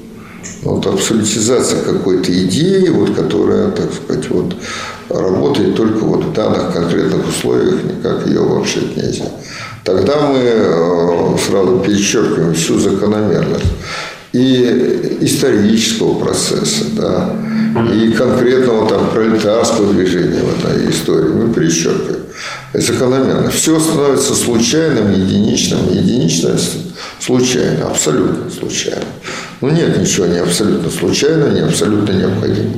Вот 0.67 0.85
абсолютизация 0.85 1.81
какой-то 1.81 2.29
идеи, 2.43 2.89
вот, 2.89 3.15
которая, 3.15 3.71
так 3.71 3.89
сказать, 3.93 4.29
вот, 4.29 4.53
работает 5.09 5.77
только 5.77 5.99
вот 5.99 6.25
в 6.25 6.33
данных 6.33 6.73
конкретных 6.73 7.25
условиях, 7.25 7.83
никак 7.85 8.27
ее 8.27 8.41
вообще 8.41 8.81
нельзя. 8.93 9.31
Тогда 9.85 10.27
мы 10.27 10.39
э, 10.39 11.37
сразу 11.47 11.79
перечеркиваем 11.79 12.53
всю 12.53 12.77
закономерность 12.79 13.63
и 14.33 15.17
исторического 15.21 16.19
процесса, 16.19 16.83
да, 16.97 17.33
и 17.93 18.11
конкретного 18.11 18.89
там 18.89 19.09
пролетарского 19.11 19.93
движения 19.93 20.41
в 20.41 20.65
этой 20.65 20.91
истории 20.91 21.29
мы 21.29 21.53
перечеркиваем. 21.53 22.23
Закономерно. 22.73 23.49
Все 23.49 23.79
становится 23.79 24.35
случайным, 24.35 25.11
единичным. 25.13 25.79
Единичность 25.91 26.77
случайно, 27.19 27.87
абсолютно 27.87 28.51
случайно. 28.51 29.05
Ну, 29.61 29.69
нет 29.69 29.97
ничего 29.97 30.27
не 30.27 30.37
абсолютно 30.37 30.89
случайного, 30.89 31.49
не 31.49 31.61
абсолютно 31.61 32.13
необходимого. 32.13 32.77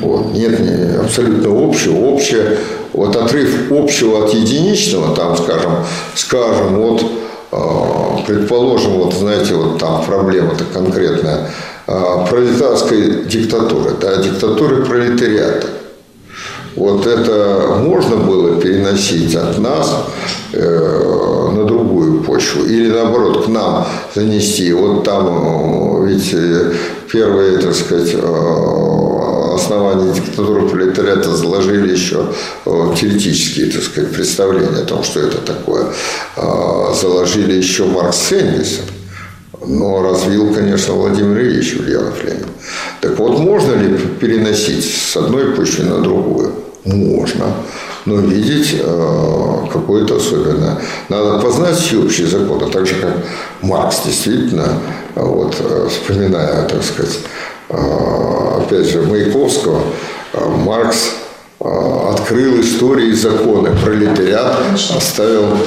Вот. 0.00 0.32
Нет 0.34 0.60
не 0.60 0.96
абсолютно 0.98 1.50
общего. 1.66 1.96
Общее, 1.96 2.58
вот 2.92 3.16
отрыв 3.16 3.70
общего 3.70 4.24
от 4.24 4.34
единичного, 4.34 5.14
там, 5.14 5.36
скажем, 5.36 5.72
скажем, 6.14 6.76
вот, 6.76 7.04
а, 7.52 8.20
предположим, 8.26 8.92
вот, 8.92 9.14
знаете, 9.14 9.54
вот 9.54 9.78
там 9.78 10.04
проблема-то 10.04 10.64
конкретная, 10.64 11.50
а, 11.86 12.26
пролетарской 12.26 13.24
диктатуры, 13.24 13.92
да, 14.00 14.16
диктатуры 14.16 14.84
пролетариата. 14.84 15.66
Вот 16.76 17.06
это 17.06 17.76
можно 17.82 18.16
было 18.16 18.60
переносить 18.60 19.34
от 19.34 19.58
нас 19.58 20.06
э, 20.52 21.50
на 21.52 21.64
другую 21.64 22.22
почву 22.22 22.64
или 22.64 22.90
наоборот 22.90 23.46
к 23.46 23.48
нам 23.48 23.86
занести. 24.14 24.72
Вот 24.72 25.04
там 25.04 26.04
э, 26.04 26.08
ведь 26.08 26.30
э, 26.32 26.72
первые, 27.10 27.58
так 27.58 27.74
сказать, 27.74 28.14
э, 28.14 29.54
основания 29.54 30.12
диктатуры 30.14 30.68
пролетариата 30.68 31.34
заложили 31.34 31.92
еще 31.92 32.26
теоретические, 32.64 33.70
так 33.70 33.82
сказать, 33.82 34.12
представления 34.12 34.82
о 34.82 34.84
том, 34.84 35.02
что 35.02 35.20
это 35.20 35.38
такое. 35.38 35.86
Заложили 36.36 37.54
еще 37.54 37.84
Маркс 37.84 38.30
с. 38.30 38.80
Но 39.66 40.02
развил, 40.02 40.52
конечно, 40.54 40.94
Владимир 40.94 41.40
Ильич 41.40 41.76
Ульянов 41.78 42.24
Ленин. 42.24 42.46
Так 43.00 43.18
вот, 43.18 43.38
можно 43.38 43.74
ли 43.74 43.96
переносить 44.20 44.84
с 44.84 45.16
одной 45.16 45.52
почвы 45.52 45.84
на 45.84 46.00
другую? 46.00 46.52
Можно. 46.84 47.44
Но 48.06 48.16
видеть 48.16 48.76
э, 48.80 49.56
какое-то 49.70 50.16
особенное. 50.16 50.78
Надо 51.10 51.38
познать 51.40 51.76
всеобщие 51.76 52.26
законы, 52.26 52.70
так 52.70 52.86
же, 52.86 52.94
как 52.94 53.12
Маркс 53.60 54.00
действительно, 54.06 54.80
вот, 55.14 55.54
э, 55.60 55.88
вспоминая, 55.90 56.66
так 56.66 56.82
сказать, 56.82 57.18
э, 57.68 57.76
опять 58.62 58.86
же, 58.86 59.02
Маяковского, 59.02 59.82
э, 60.32 60.48
Маркс 60.64 61.10
э, 61.60 61.64
открыл 62.14 62.60
истории 62.62 63.08
и 63.08 63.14
законы. 63.14 63.76
Пролетариат 63.84 64.56
оставил 64.96 65.58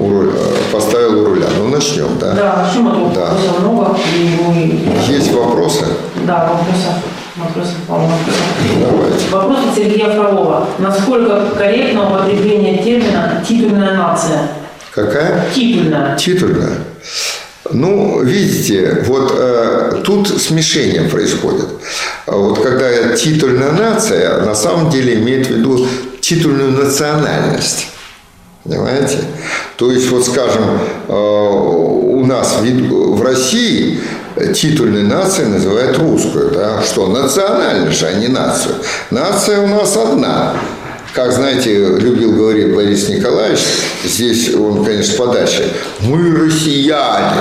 у 0.00 0.10
руля, 0.10 0.32
поставил 0.72 1.22
у 1.22 1.24
руля. 1.26 1.46
Ну, 1.58 1.68
начнем, 1.68 2.18
да? 2.18 2.32
Да, 2.34 2.64
начнем, 2.66 2.88
а 2.88 3.14
Да. 3.14 3.20
вопросов 3.20 3.60
много. 3.60 3.96
И 4.16 4.40
мы... 4.46 5.12
Есть 5.12 5.32
вопросы? 5.32 5.84
Да, 6.26 6.50
вопросов. 6.52 6.94
Вопросов. 7.36 7.74
Давайте. 8.80 9.28
Вопрос 9.30 9.58
от 9.70 9.76
Сергея 9.76 10.10
Фролова. 10.10 10.68
Насколько 10.78 11.40
корректно 11.56 12.10
употребление 12.10 12.82
термина 12.82 13.42
«титульная 13.46 13.96
нация»? 13.96 14.48
Какая? 14.92 15.46
Титульная. 15.54 16.16
Титульная. 16.16 16.78
Ну, 17.70 18.22
видите, 18.22 19.04
вот 19.06 19.32
э, 19.36 20.00
тут 20.04 20.28
смешение 20.28 21.02
происходит. 21.02 21.66
А 22.26 22.32
Вот 22.36 22.60
когда 22.62 23.14
титульная 23.14 23.72
нация, 23.72 24.40
на 24.42 24.54
самом 24.54 24.90
деле 24.90 25.14
имеет 25.16 25.46
в 25.46 25.50
виду 25.50 25.86
титульную 26.20 26.72
национальность. 26.72 27.88
Понимаете? 28.64 29.18
То 29.76 29.90
есть, 29.90 30.10
вот 30.10 30.26
скажем, 30.26 30.64
э, 31.08 31.12
у 31.12 32.24
нас 32.26 32.56
в 32.60 33.22
России 33.22 34.00
титульной 34.54 35.02
нацией 35.02 35.48
называют 35.48 35.98
русскую. 35.98 36.50
Да? 36.50 36.82
Что? 36.82 37.06
Национальность 37.06 37.98
же, 37.98 38.06
а 38.06 38.14
не 38.14 38.28
нацию. 38.28 38.74
Нация 39.10 39.60
у 39.60 39.66
нас 39.66 39.96
одна. 39.96 40.54
Как, 41.14 41.32
знаете, 41.32 41.74
любил 41.74 42.32
говорить 42.32 42.74
Борис 42.74 43.08
Николаевич, 43.08 43.60
здесь 44.04 44.54
он, 44.54 44.84
конечно, 44.84 45.16
подальше, 45.16 45.72
мы 46.00 46.36
россияне. 46.36 47.40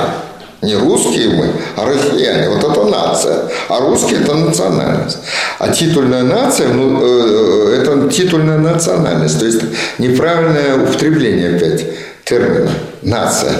Не 0.61 0.75
русские 0.75 1.29
мы, 1.29 1.51
а 1.75 1.85
россияне. 1.85 2.49
Вот 2.49 2.63
это 2.63 2.83
нация. 2.85 3.49
А 3.69 3.79
русские– 3.79 4.21
это 4.21 4.33
национальность. 4.33 5.19
А 5.59 5.69
титульная 5.69 6.23
нация, 6.23 6.69
ну, 6.69 6.99
э, 6.99 7.75
э, 7.75 7.81
это 7.81 8.09
титульная 8.09 8.57
национальность. 8.57 9.39
То 9.39 9.45
есть 9.45 9.61
неправильное 9.99 10.77
употребление 10.77 11.55
опять 11.55 11.85
термина 12.23 12.71
«нация». 13.03 13.53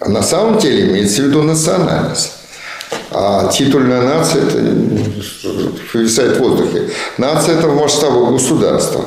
На 0.00 0.22
самом 0.22 0.58
деле 0.58 0.90
имеется 0.90 1.22
в 1.22 1.26
виду 1.26 1.42
национальность. 1.42 2.32
А 3.10 3.48
титульная 3.48 4.02
нация– 4.02 4.42
это 4.46 4.58
повисает 5.92 6.36
в 6.38 6.40
воздухе. 6.40 6.88
Нация– 7.18 7.54
это 7.58 7.68
в 7.68 7.76
масштабах 7.76 8.32
государства 8.32 9.04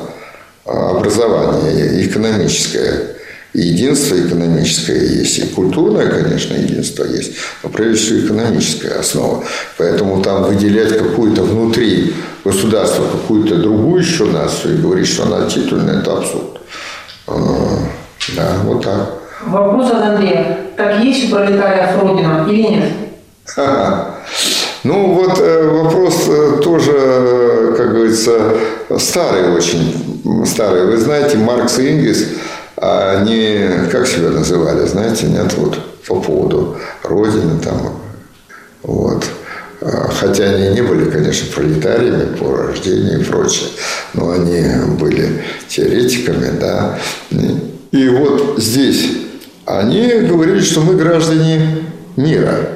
а 0.66 0.90
образование 0.90 2.06
экономическое. 2.06 3.16
И 3.56 3.68
единство 3.68 4.16
экономическое 4.20 5.02
есть, 5.02 5.38
и 5.38 5.46
культурное, 5.46 6.10
конечно, 6.10 6.52
единство 6.52 7.04
есть, 7.04 7.32
но 7.62 7.70
прежде 7.70 7.96
всего 7.96 8.26
экономическая 8.26 8.98
основа. 9.00 9.44
Поэтому 9.78 10.20
там 10.22 10.42
выделять 10.42 10.94
какую-то 10.98 11.42
внутри 11.42 12.12
государства, 12.44 13.04
какую-то 13.10 13.56
другую 13.56 14.02
еще 14.02 14.26
нацию 14.26 14.74
и 14.74 14.82
говорить, 14.82 15.08
что 15.08 15.22
она 15.22 15.48
титульная, 15.48 16.00
это 16.00 16.18
абсурд. 16.18 16.60
А, 17.28 17.32
Да, 18.36 18.56
вот 18.64 18.84
так. 18.84 19.14
Вопрос 19.46 19.90
от 19.90 20.02
Андрея. 20.02 20.58
Так 20.76 21.02
есть 21.02 21.32
у 21.32 21.34
пролетариев 21.34 22.02
Родина 22.02 22.46
или 22.46 22.60
нет? 22.60 22.92
Ага. 23.56 24.16
Ну, 24.84 25.14
вот 25.14 25.40
э, 25.40 25.68
вопрос 25.68 26.28
э, 26.28 26.60
тоже, 26.62 26.92
э, 26.94 27.74
как 27.76 27.90
говорится, 27.90 28.54
старый 28.98 29.52
очень, 29.52 30.44
старый. 30.46 30.86
Вы 30.86 30.96
знаете, 30.98 31.38
Маркс 31.38 31.80
и 31.80 31.88
Энгельс, 31.88 32.24
они 32.76 33.88
как 33.90 34.06
себя 34.06 34.30
называли, 34.30 34.86
знаете, 34.86 35.26
нет, 35.26 35.52
вот 35.54 35.78
по 36.06 36.20
поводу 36.20 36.76
Родины 37.02 37.58
там, 37.62 37.98
вот. 38.82 39.24
А, 39.80 40.08
Хотя 40.08 40.44
они 40.44 40.68
не 40.70 40.82
были, 40.82 41.10
конечно, 41.10 41.52
пролетариями 41.54 42.36
по 42.36 42.56
рождению 42.56 43.20
и 43.20 43.24
прочее, 43.24 43.68
но 44.14 44.30
они 44.32 44.62
были 44.98 45.42
теоретиками, 45.68 46.58
да. 46.58 46.98
И 47.92 48.08
вот 48.08 48.54
здесь 48.58 49.06
они 49.64 50.08
говорили, 50.20 50.60
что 50.60 50.80
мы 50.80 50.94
граждане 50.94 51.84
мира. 52.16 52.68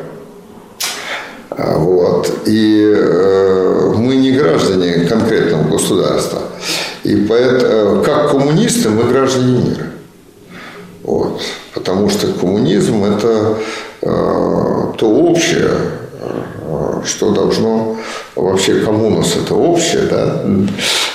А, 1.51 1.79
Вот. 1.79 2.31
И 2.47 2.95
э, 2.97 3.93
мы 3.97 4.17
не 4.17 4.33
граждане 4.33 5.07
конкретного 5.07 5.69
государства. 5.69 6.43
И 7.05 7.15
поэтому, 7.29 8.03
как 8.03 8.31
коммунисты 8.31 8.89
мы 8.89 9.05
граждане 9.05 9.59
мира. 9.59 9.90
Вот. 11.03 11.41
Потому 11.75 12.11
что 12.11 12.27
коммунизм– 12.33 13.05
это 13.05 13.57
э, 14.03 14.93
то 14.99 15.07
общее, 15.07 15.71
э, 16.21 17.01
что 17.05 17.31
должно 17.31 17.97
вообще 18.37 18.81
коммунус– 18.81 19.37
это 19.43 19.55
общее, 19.55 20.03
да, 20.03 20.43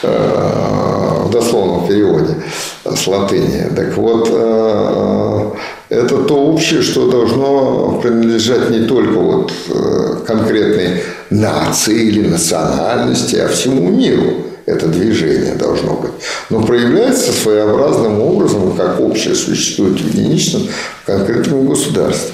э, 0.03 1.21
в 1.25 1.29
дословном 1.29 1.87
переводе 1.87 2.35
с 2.83 3.07
латыни. 3.07 3.69
Так 3.75 3.95
вот, 3.97 4.29
э, 4.31 5.51
это 5.89 6.17
то 6.17 6.35
общее, 6.35 6.81
что 6.81 7.09
должно 7.09 7.99
принадлежать 8.01 8.71
не 8.71 8.87
только 8.87 9.19
вот 9.19 9.51
конкретной 10.25 11.03
нации 11.29 12.07
или 12.07 12.27
национальности, 12.27 13.35
а 13.35 13.47
всему 13.47 13.89
миру 13.89 14.45
это 14.65 14.87
движение 14.87 15.55
должно 15.55 15.93
быть. 15.93 16.11
Но 16.49 16.61
проявляется 16.63 17.31
своеобразным 17.31 18.19
образом, 18.21 18.75
как 18.75 18.99
общее 18.99 19.35
существует 19.35 19.99
в 19.99 20.07
единичном, 20.07 20.67
в 21.03 21.05
конкретном 21.05 21.67
государстве. 21.67 22.33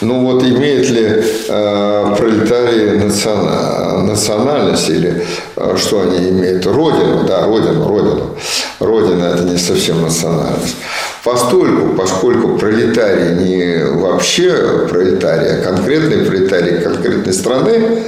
Ну 0.00 0.24
вот 0.24 0.42
имеет 0.42 0.90
ли 0.90 1.22
э, 1.48 2.14
пролетарии 2.18 2.98
национа- 2.98 4.02
национальность 4.02 4.88
или 4.88 5.24
э, 5.56 5.76
что 5.76 6.02
они 6.02 6.30
имеют? 6.30 6.66
Родину, 6.66 7.24
да, 7.26 7.46
родину, 7.46 7.86
родину. 7.86 8.36
Родина– 8.80 9.24
это 9.34 9.44
не 9.44 9.58
совсем 9.58 10.02
национальность. 10.02 10.76
Постольку, 11.22 11.94
поскольку 11.94 12.58
пролетарий 12.58 13.36
не 13.36 13.84
вообще 13.94 14.86
пролетарий, 14.88 15.60
а 15.60 15.62
конкретный 15.62 16.24
пролетарий 16.24 16.80
конкретной 16.80 17.32
страны, 17.32 18.02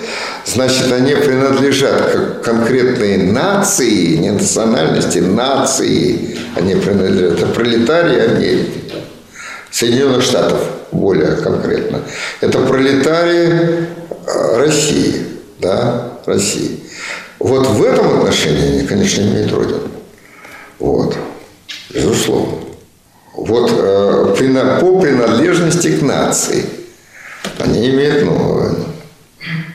значит, 0.44 0.90
они 0.90 1.14
принадлежат 1.14 2.10
к 2.10 2.44
конкретной 2.44 3.18
нации, 3.18 3.63
не 4.18 4.30
национальности, 4.30 5.18
нации. 5.18 6.38
Они 6.56 6.74
принадлежат. 6.74 7.38
Это 7.38 7.46
пролетарии 7.46 8.20
Америки. 8.20 8.82
Соединенных 9.70 10.22
Штатов 10.22 10.60
более 10.92 11.36
конкретно. 11.36 12.00
Это 12.40 12.60
пролетарии 12.60 13.86
э, 14.26 14.56
России, 14.56 15.26
да, 15.58 16.12
России. 16.26 16.80
Вот 17.38 17.66
в 17.66 17.82
этом 17.82 18.18
отношении 18.18 18.78
они, 18.78 18.86
конечно, 18.86 19.22
имеют 19.22 19.52
родину. 19.52 19.88
Вот, 20.78 21.16
безусловно. 21.92 22.58
Вот 23.34 23.72
э, 23.74 24.34
по 24.80 25.00
принадлежности 25.00 25.98
к 25.98 26.02
нации 26.02 26.64
они 27.58 27.90
имеют 27.90 28.22
родину. 28.22 28.83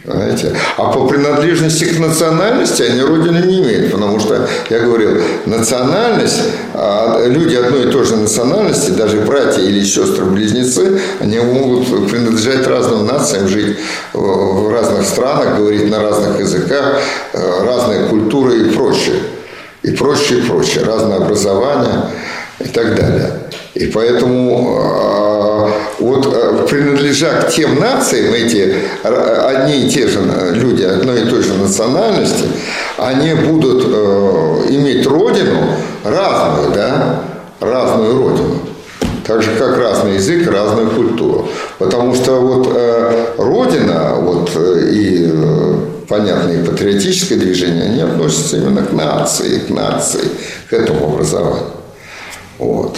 Понимаете? 0.10 0.56
А 0.76 0.92
по 0.92 1.06
принадлежности 1.06 1.84
к 1.84 2.00
национальности 2.00 2.82
они 2.82 3.00
родины 3.00 3.46
не 3.46 3.60
имеют, 3.60 3.92
потому 3.92 4.20
что, 4.20 4.48
я 4.72 4.80
говорил, 4.80 5.22
национальность, 5.46 6.42
а 6.74 7.28
люди 7.28 7.54
одной 7.54 7.88
и 7.88 7.92
той 7.92 8.06
же 8.06 8.16
национальности, 8.16 8.90
даже 8.90 9.18
братья 9.18 9.62
или 9.62 9.84
сестры-близнецы, 9.84 11.00
они 11.20 11.38
могут 11.38 12.10
принадлежать 12.10 12.66
разным 12.66 13.06
нациям, 13.06 13.48
жить 13.48 13.78
в 14.14 14.74
разных 14.74 15.06
странах, 15.06 15.58
говорить 15.58 15.88
на 15.92 16.02
разных 16.02 16.40
языках, 16.40 17.02
э, 17.34 17.64
разные 17.64 18.08
культуры 18.08 18.62
и 18.62 18.72
прочее. 18.72 19.18
И 19.84 19.92
прочее, 19.92 20.40
и 20.40 20.42
прочее. 20.42 20.86
Разное 20.86 21.18
образование 21.18 22.10
и 22.60 22.68
так 22.68 22.96
далее. 22.96 23.42
И 23.76 23.86
поэтому 23.86 24.80
э, 24.82 25.29
вот 26.00 26.34
э, 26.34 26.68
принадлежа 26.70 27.42
к 27.42 27.50
тем 27.50 27.80
нациям, 27.80 28.34
эти 28.34 28.76
одни 29.04 29.86
и 29.86 29.90
те 29.90 30.08
же 30.08 30.20
люди 30.54 30.84
одной 30.84 31.22
и 31.22 31.26
той 31.26 31.42
же 31.42 31.54
национальности, 31.54 32.46
они 32.98 33.34
будут 33.34 33.86
э, 33.86 34.66
иметь 34.70 35.06
родину 35.08 35.76
разную, 36.04 36.72
да, 36.74 37.24
разную 37.60 38.18
родину. 38.18 38.60
Так 39.30 39.44
же, 39.44 39.52
как 39.60 39.78
разный 39.78 40.16
язык, 40.16 40.50
разную 40.52 40.90
культуру. 40.90 41.50
Потому 41.78 42.16
что 42.16 42.40
вот 42.40 42.72
э, 42.74 43.26
Родина, 43.38 44.16
вот 44.16 44.50
э, 44.56 44.90
и 44.92 45.30
э, 45.32 45.76
понятное 46.08 46.66
патриотическое 46.66 47.38
движение, 47.38 47.84
они 47.84 48.02
относятся 48.02 48.58
именно 48.58 48.82
к 48.82 48.92
нации, 48.92 49.60
к 49.60 49.70
нации, 49.70 50.24
к 50.68 50.74
этому 50.74 51.14
образованию. 51.14 51.68
Вот. 52.58 52.98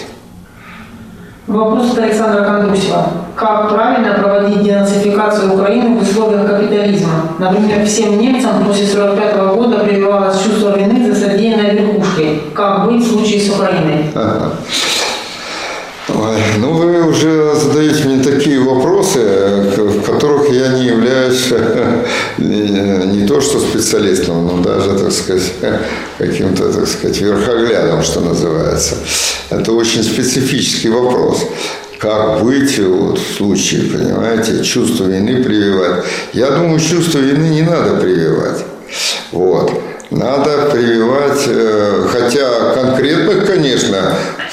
Вопрос 1.52 1.92
от 1.92 2.00
Александра 2.00 2.44
Кондрусева. 2.46 3.08
Как 3.36 3.70
правильно 3.70 4.14
проводить 4.14 4.64
денацификацию 4.64 5.54
Украины 5.54 5.98
в 5.98 6.02
условиях 6.02 6.48
капитализма? 6.48 7.10
Например, 7.40 7.86
всем 7.86 8.18
немцам 8.18 8.64
после 8.66 8.86
1945 8.86 9.56
года 9.56 9.80
прививалось 9.80 10.42
чувство 10.42 10.78
вины 10.78 11.12
за 11.12 11.20
содеянное 11.20 11.74
верхушкой. 11.74 12.42
Как 12.54 12.86
быть 12.86 13.04
в 13.04 13.12
случае 13.12 13.42
с 13.42 13.50
Украиной? 13.50 14.12
Ага. 14.16 14.52
Ой, 16.22 16.38
ну, 16.60 16.74
вы 16.74 17.04
уже 17.08 17.56
задаете 17.56 18.04
мне 18.04 18.24
такие 18.24 18.60
вопросы, 18.60 19.20
в 19.76 20.02
которых 20.04 20.52
я 20.52 20.68
не 20.68 20.86
являюсь 20.86 21.52
не, 22.38 23.26
то 23.26 23.42
что 23.42 23.60
специалистом, 23.60 24.46
но 24.46 24.62
даже, 24.62 25.00
так 25.00 25.12
сказать, 25.12 25.52
каким-то, 26.20 26.72
так 26.72 26.88
сказать, 26.88 27.20
верхоглядом, 27.22 28.04
что 28.04 28.20
называется. 28.20 28.98
Это 29.50 29.72
очень 29.72 30.04
специфический 30.04 30.90
вопрос. 30.90 31.44
Как 31.98 32.44
быть 32.44 32.78
вот, 32.78 33.18
в 33.18 33.38
случае, 33.38 33.90
понимаете, 33.90 34.64
чувство 34.64 35.06
вины 35.06 35.44
прививать. 35.44 36.04
Я 36.34 36.52
думаю, 36.52 36.80
чувство 36.80 37.18
вины 37.18 37.48
не 37.48 37.64
надо 37.64 37.96
прививать. 37.96 38.64
Вот. 39.32 39.72
Надо 40.12 40.70
прививать, 40.70 41.46
э, 41.48 42.06
хотя 42.12 42.74
конкретных, 42.74 43.48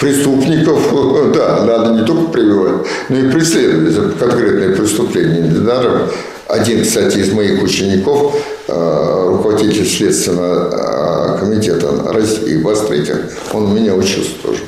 преступников, 0.00 1.32
да, 1.34 1.64
надо 1.64 2.00
не 2.00 2.06
только 2.06 2.30
прививать, 2.30 2.86
но 3.08 3.16
и 3.16 3.30
преследовать 3.30 3.92
за 3.92 4.02
конкретные 4.10 4.70
преступления. 4.70 5.40
Недаром 5.40 6.08
один, 6.46 6.82
кстати, 6.82 7.18
из 7.18 7.32
моих 7.32 7.62
учеников, 7.62 8.34
э, 8.68 9.26
руководитель 9.28 9.86
Следственного 9.86 11.36
э, 11.36 11.38
комитета 11.40 11.88
России, 12.10 12.56
Бастрыкин, 12.56 13.18
он 13.52 13.74
меня 13.74 13.94
учился 13.94 14.30
тоже 14.42 14.60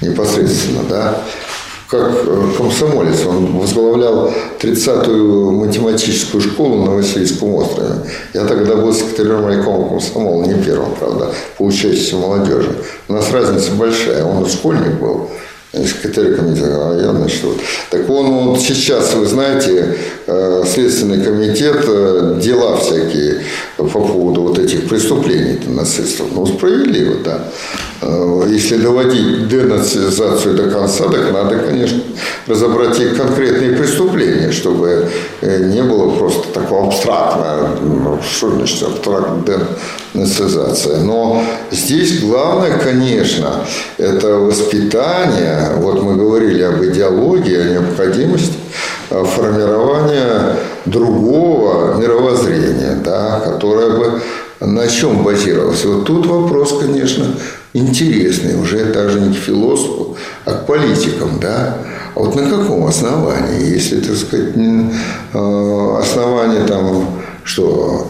непосредственно, 0.00 0.82
да, 0.88 1.20
как 1.88 2.12
э, 2.12 2.42
комсомолец. 2.56 3.24
Он 3.26 3.58
возглавлял 3.58 4.32
30-ю 4.60 5.52
математическую 5.52 6.40
школу 6.40 6.84
на 6.84 6.92
Васильевском 6.92 7.54
острове. 7.54 7.94
Я 8.34 8.44
тогда 8.44 8.76
был 8.76 8.92
секретарем 8.92 9.46
райкома 9.46 9.88
комсомола, 9.88 10.44
не 10.44 10.62
первым, 10.62 10.94
правда, 10.94 11.32
по 11.56 11.62
участию 11.62 12.20
молодежи. 12.20 12.76
У 13.08 13.14
нас 13.14 13.32
разница 13.32 13.72
большая. 13.72 14.24
Он 14.24 14.46
школьник 14.46 15.00
был, 15.00 15.30
секретарь 15.72 16.34
комитета, 16.34 16.90
а 16.90 17.00
я, 17.00 17.12
значит, 17.12 17.42
вот. 17.44 17.58
Так 17.90 18.08
он 18.10 18.50
вот 18.50 18.60
сейчас, 18.60 19.14
вы 19.14 19.26
знаете, 19.26 19.96
Следственный 20.66 21.24
комитет, 21.24 21.84
э, 21.86 22.38
дела 22.42 22.76
всякие 22.76 23.42
по 23.76 23.84
поводу 23.84 24.42
вот 24.42 24.58
этих 24.58 24.86
преступлений 24.88 25.58
нацистов, 25.66 26.26
ну, 26.34 26.46
справедливо, 26.46 27.14
да. 27.24 27.44
Э, 28.02 28.44
Если 28.48 28.76
доводить 28.76 29.48
денацизацию 29.48 30.54
до 30.54 30.70
конца, 30.70 31.04
так 31.08 31.32
надо, 31.32 31.58
конечно, 31.58 32.00
разобрать 32.46 33.00
и 33.00 33.08
конкретные 33.08 33.72
преступления, 33.76 34.52
чтобы 34.52 35.08
э, 35.40 35.64
не 35.64 35.82
было 35.82 36.10
просто 36.10 36.48
такого 36.52 36.88
абстрактного, 36.88 37.70
ну, 37.82 38.18
что 38.22 38.50
значит 38.50 38.82
абстрактная 38.82 39.60
денацизация. 40.14 40.98
Но 41.00 41.42
здесь 41.70 42.20
главное, 42.20 42.78
конечно, 42.78 43.64
это 43.96 44.34
воспитание, 44.34 45.72
вот 45.78 46.02
мы 46.02 46.16
говорили 46.16 46.62
об 46.62 46.84
идеологии, 46.84 47.56
о 47.56 47.64
необходимости 47.64 48.54
э, 48.54 48.97
формирования 49.10 50.56
другого 50.84 51.94
мировоззрения, 51.96 52.98
да, 53.04 53.40
которое 53.40 53.90
бы 53.90 54.20
на 54.60 54.86
чем 54.88 55.22
базировалось. 55.22 55.84
Вот 55.84 56.04
тут 56.04 56.26
вопрос, 56.26 56.78
конечно, 56.80 57.26
интересный, 57.72 58.60
уже 58.60 58.84
даже 58.86 59.20
не 59.20 59.34
к 59.34 59.38
философу, 59.38 60.16
а 60.44 60.52
к 60.52 60.66
политикам, 60.66 61.38
да. 61.40 61.78
А 62.14 62.20
вот 62.20 62.34
на 62.34 62.48
каком 62.48 62.86
основании? 62.86 63.72
Если, 63.72 64.00
так 64.00 64.16
сказать, 64.16 64.54
э, 64.56 65.98
основание 66.00 66.64
там, 66.66 67.06
что 67.44 68.08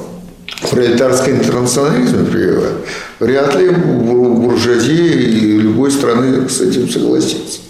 пролетарский 0.70 1.32
интернационализм 1.32 2.26
прививать, 2.26 2.72
вряд 3.20 3.54
ли 3.56 3.68
бур- 3.68 4.34
буржуазия 4.34 5.12
и 5.12 5.58
любой 5.58 5.90
страны 5.90 6.48
с 6.48 6.60
этим 6.60 6.88
согласится. 6.88 7.60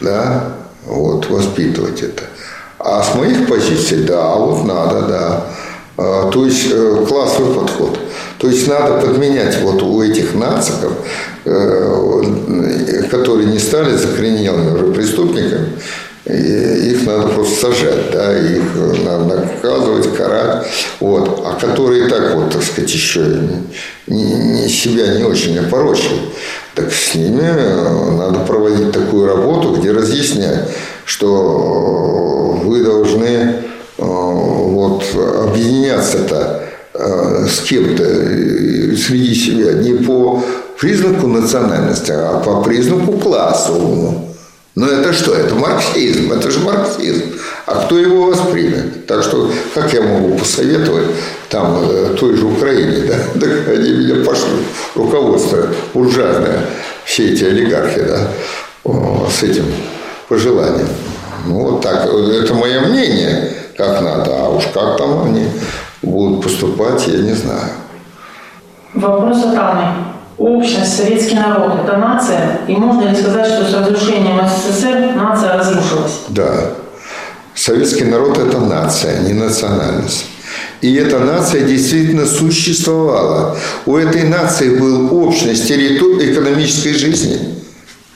Да, 0.00 0.52
вот, 0.84 1.30
воспитывать 1.30 2.02
это. 2.02 2.24
А 2.78 3.02
с 3.02 3.14
моих 3.14 3.48
позиций, 3.48 4.04
да, 4.04 4.34
вот 4.34 4.64
надо, 4.64 5.02
да. 5.02 5.46
А, 5.98 6.30
То 6.30 6.44
есть 6.44 6.68
э, 6.70 7.04
классовый 7.08 7.54
подход. 7.54 7.98
То 8.38 8.48
есть 8.48 8.68
надо 8.68 9.00
подменять 9.00 9.60
вот 9.62 9.82
у 9.82 10.02
этих 10.02 10.34
нациков, 10.34 10.92
э, 11.44 13.02
которые 13.10 13.48
не 13.48 13.58
стали 13.58 13.96
закоренелыми 13.96 14.74
уже 14.74 14.92
преступниками, 14.92 15.68
их 16.26 17.06
надо 17.06 17.28
просто 17.28 17.66
сажать, 17.66 18.10
да, 18.12 18.36
их 18.36 18.62
надо 19.04 19.36
наказывать, 19.36 20.12
карать, 20.16 20.66
вот, 20.98 21.40
а 21.46 21.56
которые 21.58 22.08
так 22.08 22.34
вот, 22.34 22.52
так 22.52 22.64
сказать, 22.64 22.92
еще 22.92 23.20
не, 24.08 24.24
не, 24.24 24.68
себя 24.68 25.14
не 25.14 25.22
очень 25.22 25.56
опорочили, 25.56 26.18
так 26.74 26.92
с 26.92 27.14
ними 27.14 27.42
надо 28.18 28.40
проводить 28.40 28.90
такую 28.90 29.28
работу, 29.28 29.76
где 29.76 29.92
разъяснять, 29.92 30.68
что 31.06 32.60
вы 32.62 32.82
должны 32.82 33.62
вот, 33.96 35.04
объединяться-то 35.46 36.64
с 36.92 37.60
кем-то 37.60 38.04
среди 38.04 39.34
себя 39.34 39.72
не 39.74 39.94
по 39.94 40.42
признаку 40.78 41.26
национальности, 41.28 42.12
а 42.12 42.40
по 42.40 42.62
признаку 42.62 43.12
классовому. 43.12 44.34
Но 44.74 44.86
это 44.88 45.14
что? 45.14 45.34
Это 45.34 45.54
марксизм, 45.54 46.32
это 46.32 46.50
же 46.50 46.60
марксизм. 46.60 47.22
А 47.64 47.86
кто 47.86 47.98
его 47.98 48.26
воспримет? 48.26 49.06
Так 49.06 49.22
что, 49.22 49.50
как 49.74 49.92
я 49.94 50.02
могу 50.02 50.36
посоветовать 50.36 51.06
там 51.48 51.78
э, 51.82 52.14
той 52.20 52.36
же 52.36 52.44
Украине, 52.44 53.06
да? 53.08 53.16
Так 53.40 53.68
они 53.68 53.90
меня 53.92 54.22
пошли, 54.22 54.50
руководство 54.94 55.66
буржуазное, 55.94 56.66
все 57.06 57.32
эти 57.32 57.44
олигархи, 57.44 58.02
да, 58.02 58.28
с 59.30 59.42
этим 59.42 59.64
пожеланием. 60.28 60.88
Ну, 61.46 61.70
вот 61.70 61.80
так. 61.82 62.06
Это 62.06 62.54
мое 62.54 62.80
мнение, 62.80 63.52
как 63.76 64.00
надо. 64.00 64.30
А 64.36 64.48
уж 64.48 64.64
как 64.74 64.96
там 64.98 65.24
они 65.24 65.46
будут 66.02 66.42
поступать, 66.42 67.06
я 67.06 67.18
не 67.18 67.32
знаю. 67.32 67.70
Вопрос 68.94 69.44
от 69.44 69.54
Анны 69.56 70.06
общность, 70.38 70.96
советский 70.96 71.36
народ– 71.36 71.80
это 71.84 71.96
нация? 71.96 72.60
И 72.68 72.76
можно 72.76 73.08
ли 73.08 73.16
сказать, 73.16 73.46
что 73.46 73.64
с 73.64 73.74
разрушением 73.74 74.40
СССР 74.46 75.14
нация 75.16 75.56
разрушилась? 75.56 76.20
Да. 76.28 76.72
Советский 77.54 78.04
народ– 78.04 78.38
это 78.46 78.58
нация, 78.58 79.20
не 79.20 79.32
национальность. 79.32 80.26
И 80.82 80.94
эта 80.94 81.18
нация 81.18 81.62
действительно 81.62 82.26
существовала. 82.26 83.56
У 83.86 83.96
этой 83.96 84.24
нации 84.24 84.78
был 84.78 85.12
общность 85.24 85.66
территории 85.68 86.32
экономической 86.32 86.92
жизни– 86.92 87.54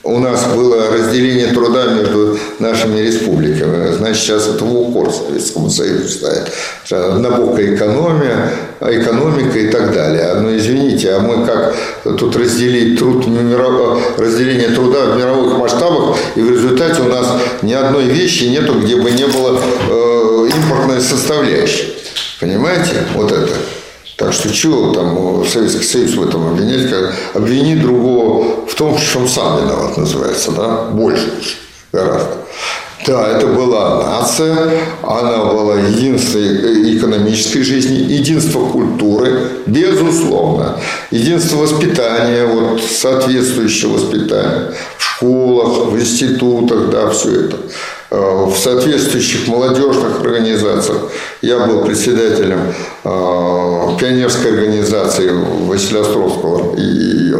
у 0.03 0.17
нас 0.17 0.45
было 0.47 0.89
разделение 0.91 1.47
труда 1.47 1.85
между 1.93 2.37
нашими 2.59 3.01
республиками. 3.01 3.91
Значит, 3.93 4.23
сейчас 4.23 4.47
это 4.47 4.63
в 4.63 4.89
укор 4.89 5.11
Советскому 5.11 5.69
Союзу 5.69 6.09
ставит. 6.09 6.51
Однобокая 6.89 7.75
экономия, 7.75 8.51
экономика 8.81 9.59
и 9.59 9.69
так 9.69 9.93
далее. 9.93 10.33
Но 10.35 10.55
извините, 10.55 11.11
а 11.11 11.19
мы 11.19 11.45
как 11.45 11.75
тут 12.17 12.35
разделить 12.35 12.97
труд, 12.97 13.25
разделение 14.17 14.69
труда 14.69 15.05
в 15.05 15.17
мировых 15.17 15.57
масштабах, 15.59 16.17
и 16.35 16.41
в 16.41 16.51
результате 16.51 17.01
у 17.01 17.07
нас 17.07 17.27
ни 17.61 17.73
одной 17.73 18.05
вещи 18.05 18.45
нету, 18.45 18.79
где 18.79 18.95
бы 18.95 19.11
не 19.11 19.27
было 19.27 19.61
э, 19.89 20.49
импортной 20.55 21.01
составляющей. 21.01 21.93
Понимаете? 22.39 23.05
Вот 23.13 23.31
это. 23.31 23.53
Так 24.21 24.33
что 24.33 24.53
чего 24.53 24.93
там 24.93 25.43
Советский 25.47 25.83
Союз 25.83 26.13
в 26.13 26.27
этом 26.27 26.49
обвинять, 26.49 26.91
как 26.91 27.15
обвинить 27.33 27.81
другого 27.81 28.67
в 28.67 28.75
том, 28.75 28.95
что 28.95 29.17
он 29.21 29.27
сам 29.27 29.63
виноват, 29.63 29.97
называется, 29.97 30.51
да, 30.51 30.83
больше 30.91 31.33
гораздо. 31.91 32.37
Да, 33.07 33.29
это 33.35 33.47
была 33.47 34.19
нация, 34.19 34.73
она 35.01 35.45
была 35.45 35.79
единственной 35.79 36.95
экономической 36.99 37.63
жизни, 37.63 37.95
единство 38.13 38.63
культуры, 38.67 39.53
безусловно, 39.65 40.77
единство 41.09 41.57
воспитания, 41.57 42.45
вот 42.45 42.79
соответствующее 42.83 43.89
воспитание 43.89 44.73
в 44.99 45.03
школах, 45.03 45.87
в 45.87 45.99
институтах, 45.99 46.91
да, 46.91 47.09
все 47.09 47.45
это. 47.45 47.57
Э, 48.13 48.43
в 48.45 48.57
соответствующих 48.57 49.47
молодежных 49.47 50.19
организациях. 50.19 51.03
Я 51.41 51.59
был 51.59 51.85
председателем 51.85 52.59
э, 53.05 53.09
пионерской 53.97 54.51
организации 54.51 55.31
Василиостровского 55.31 56.75
и 56.75 57.33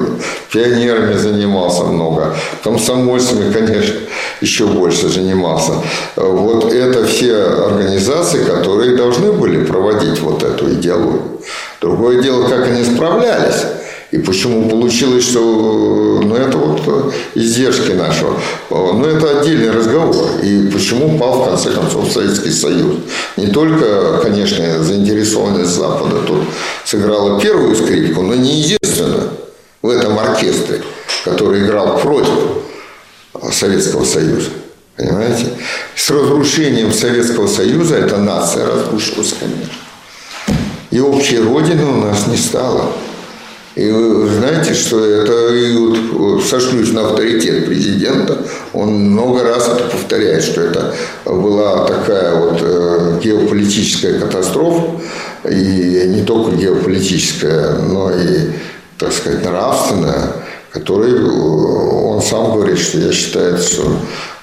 пионерами 0.50 1.18
занимался 1.18 1.84
много, 1.84 2.34
комсомольцами, 2.64 3.52
конечно, 3.52 3.96
еще 4.40 4.66
больше 4.66 5.10
занимался. 5.10 5.74
Вот 6.16 6.72
это 6.72 7.04
все 7.06 7.36
организации, 7.36 8.46
которые 8.46 8.96
должны 8.96 9.34
были 9.34 9.66
проводить 9.66 10.22
вот 10.22 10.42
эту 10.42 10.72
идеологию. 10.72 11.42
Другое 11.82 12.22
дело, 12.22 12.48
как 12.48 12.68
они 12.68 12.86
справлялись. 12.86 13.66
И 14.12 14.18
почему 14.18 14.70
получилось, 14.70 15.24
что 15.24 16.20
ну, 16.22 16.36
это 16.36 16.58
вот 16.58 17.14
издержки 17.34 17.92
нашего. 17.92 18.38
Но 18.70 19.06
это 19.06 19.40
отдельный 19.40 19.72
разговор. 19.72 20.32
И 20.44 20.68
почему 20.68 21.18
пал, 21.18 21.44
в 21.44 21.46
конце 21.46 21.72
концов, 21.72 22.12
Советский 22.12 22.52
Союз. 22.52 22.98
Не 23.38 23.48
только, 23.48 24.20
конечно, 24.22 24.84
заинтересованность 24.84 25.72
Запада 25.72 26.18
тут 26.28 26.42
сыграла 26.84 27.40
первую 27.40 27.74
скрипку, 27.76 28.22
но 28.22 28.36
не 28.36 28.62
единственную 28.62 29.30
в 29.82 29.90
этом 29.90 30.20
оркестре, 30.20 30.82
который 31.24 31.66
играл 31.66 31.98
против 31.98 32.34
Советского 33.52 34.04
Союза. 34.04 34.50
Понимаете? 34.98 35.48
С 35.96 36.10
разрушением 36.10 36.92
Советского 36.92 37.48
Союза 37.48 37.96
эта 37.96 38.18
нация 38.18 38.66
разрушилась, 38.66 39.34
конечно. 39.40 39.74
И 40.92 41.00
общей 41.00 41.40
родины 41.40 41.86
у 41.86 42.02
нас 42.02 42.28
не 42.28 42.36
стало. 42.36 42.92
И 43.76 43.90
вы 43.90 44.28
знаете, 44.28 44.74
что 44.74 45.04
это 45.06 45.54
и 45.56 45.74
вот 45.78 46.44
сошлюсь 46.44 46.92
на 46.92 47.06
авторитет 47.06 47.66
президента, 47.66 48.40
он 48.74 49.12
много 49.12 49.44
раз 49.44 49.70
это 49.70 49.86
повторяет, 49.86 50.44
что 50.44 50.62
это 50.62 50.94
была 51.26 51.86
такая 51.86 52.36
вот 52.36 52.60
э, 52.62 53.20
геополитическая 53.24 54.20
катастрофа, 54.20 55.00
и 55.50 56.04
не 56.08 56.24
только 56.24 56.56
геополитическая, 56.58 57.76
но 57.76 58.12
и, 58.12 58.52
так 58.98 59.14
сказать, 59.14 59.46
нравственная, 59.46 60.34
который 60.72 61.14
э, 61.14 62.02
он 62.12 62.22
сам 62.22 62.52
говорит, 62.52 62.78
что 62.78 63.00
я 63.00 63.14
считаю, 63.14 63.58
что 63.58 63.84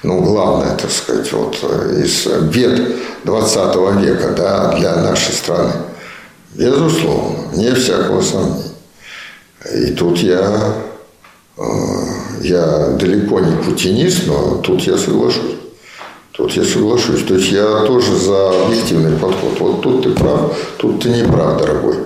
ну, 0.01 0.21
главное, 0.21 0.75
так 0.75 0.89
сказать, 0.89 1.31
вот 1.33 1.55
из 1.97 2.25
бед 2.51 2.95
20 3.25 3.75
века 4.01 4.33
да, 4.35 4.73
для 4.75 4.95
нашей 4.95 5.33
страны. 5.33 5.73
Безусловно, 6.55 7.55
не 7.55 7.71
всякого 7.75 8.21
сомнения. 8.21 8.68
И 9.65 9.91
тут 9.91 10.19
я, 10.19 10.73
э, 11.57 11.61
я 12.41 12.87
далеко 12.99 13.39
не 13.41 13.55
путинист, 13.63 14.27
но 14.27 14.61
тут 14.63 14.81
я 14.81 14.97
соглашусь. 14.97 15.55
Тут 16.31 16.53
я 16.53 16.63
соглашусь. 16.63 17.23
То 17.25 17.35
есть 17.35 17.51
я 17.51 17.83
тоже 17.85 18.15
за 18.15 18.63
объективный 18.65 19.17
подход. 19.17 19.59
Вот 19.59 19.81
тут 19.81 20.03
ты 20.03 20.11
прав, 20.11 20.55
тут 20.77 21.01
ты 21.01 21.09
не 21.09 21.23
прав, 21.23 21.59
дорогой. 21.59 21.97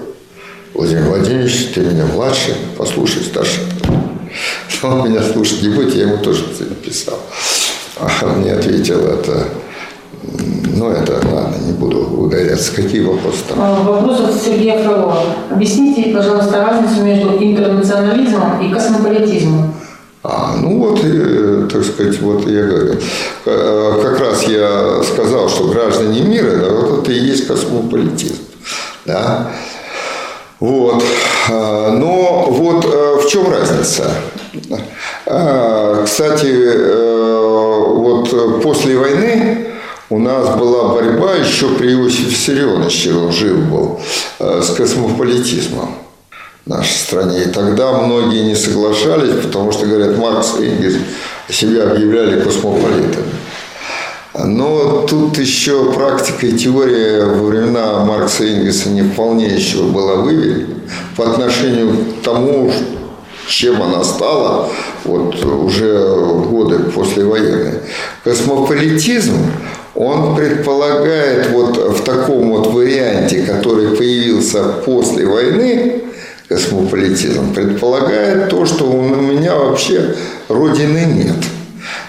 Владимир 0.73 1.03
Владимирович, 1.03 1.69
ты 1.75 1.81
меня 1.81 2.05
младше, 2.07 2.57
послушай 2.77 3.21
старше. 3.21 3.61
Он 4.81 5.07
меня 5.07 5.21
слушать 5.21 5.61
не 5.61 5.69
будет, 5.69 5.93
я 5.93 6.03
ему 6.03 6.17
тоже 6.17 6.45
написал. 6.59 7.19
А 7.99 8.25
мне 8.25 8.53
ответил 8.53 8.99
это 9.05 9.47
ну, 10.75 10.89
это 10.89 11.13
ладно, 11.31 11.55
не 11.65 11.73
буду 11.73 11.99
ударяться. 11.99 12.75
Какие 12.75 13.01
вопросы 13.01 13.39
там? 13.47 13.59
А, 13.61 13.83
вопрос 13.83 14.19
от 14.21 14.35
Сергея 14.35 14.83
Фролова. 14.83 15.17
Объясните, 15.51 16.13
пожалуйста, 16.13 16.65
разницу 16.65 17.03
между 17.03 17.29
интернационализмом 17.37 18.61
и 18.61 18.73
космополитизмом. 18.73 19.73
А, 20.23 20.55
ну 20.55 20.79
вот, 20.79 21.03
и, 21.03 21.67
так 21.69 21.83
сказать, 21.83 22.19
вот 22.21 22.47
я 22.47 22.63
говорю. 22.63 22.95
Э, 23.45 23.99
как 24.01 24.19
раз 24.19 24.43
я 24.43 25.03
сказал, 25.03 25.49
что 25.49 25.67
граждане 25.67 26.21
мира, 26.21 26.55
да, 26.57 26.69
вот 26.69 27.03
это 27.03 27.11
и 27.11 27.19
есть 27.19 27.45
космополитизм. 27.45 28.35
Да? 29.05 29.51
Вот. 30.59 31.03
А, 31.51 31.91
но 31.91 32.47
вот 32.49 32.85
э, 32.85 33.17
в 33.21 33.29
чем 33.29 33.51
разница? 33.51 34.09
Кстати, 36.05 36.47
э, 36.47 37.83
вот 37.85 38.61
после 38.63 38.97
войны 38.97 39.72
у 40.09 40.19
нас 40.19 40.55
была 40.57 40.93
борьба 40.93 41.35
еще 41.35 41.69
при 41.69 41.93
Иосифе 41.93 42.29
Виссарионовиче, 42.29 43.13
он 43.13 43.31
жив 43.31 43.57
был, 43.69 43.99
э, 44.39 44.61
с 44.61 44.69
космополитизмом 44.71 45.95
в 46.65 46.69
нашей 46.69 46.95
стране. 46.95 47.43
И 47.43 47.49
тогда 47.49 47.93
многие 47.93 48.43
не 48.43 48.55
соглашались, 48.55 49.43
потому 49.43 49.71
что, 49.71 49.85
говорят, 49.85 50.17
Маркс 50.17 50.55
и 50.59 50.65
Энгельс 50.65 50.97
себя 51.49 51.83
объявляли 51.83 52.41
космополитами. 52.41 53.33
Но 54.35 55.05
тут 55.07 55.37
еще 55.37 55.93
практика 55.93 56.47
и 56.47 56.57
теория 56.57 57.23
во 57.23 57.43
времена 57.43 58.03
Маркса 58.03 58.43
и 58.43 58.55
Энгельса 58.55 58.89
не 58.89 59.03
вполне 59.03 59.45
еще 59.45 59.83
была 59.83 60.15
выверена 60.15 60.79
по 61.15 61.29
отношению 61.29 61.95
к 61.95 62.23
тому, 62.23 62.71
чем 63.47 63.81
она 63.83 64.03
стала 64.03 64.69
вот 65.03 65.35
уже 65.45 66.15
годы 66.49 66.79
послевоенные. 66.79 67.81
Космополитизм, 68.23 69.37
он 69.95 70.35
предполагает 70.35 71.51
вот 71.51 71.77
в 71.77 72.03
таком 72.03 72.51
вот 72.51 72.67
варианте, 72.67 73.43
который 73.43 73.95
появился 73.95 74.63
после 74.85 75.25
войны, 75.25 76.01
космополитизм? 76.47 77.53
Предполагает 77.53 78.49
то, 78.49 78.65
что 78.65 78.85
у 78.85 79.01
меня 79.01 79.55
вообще 79.55 80.15
родины 80.49 81.05
нет. 81.05 81.35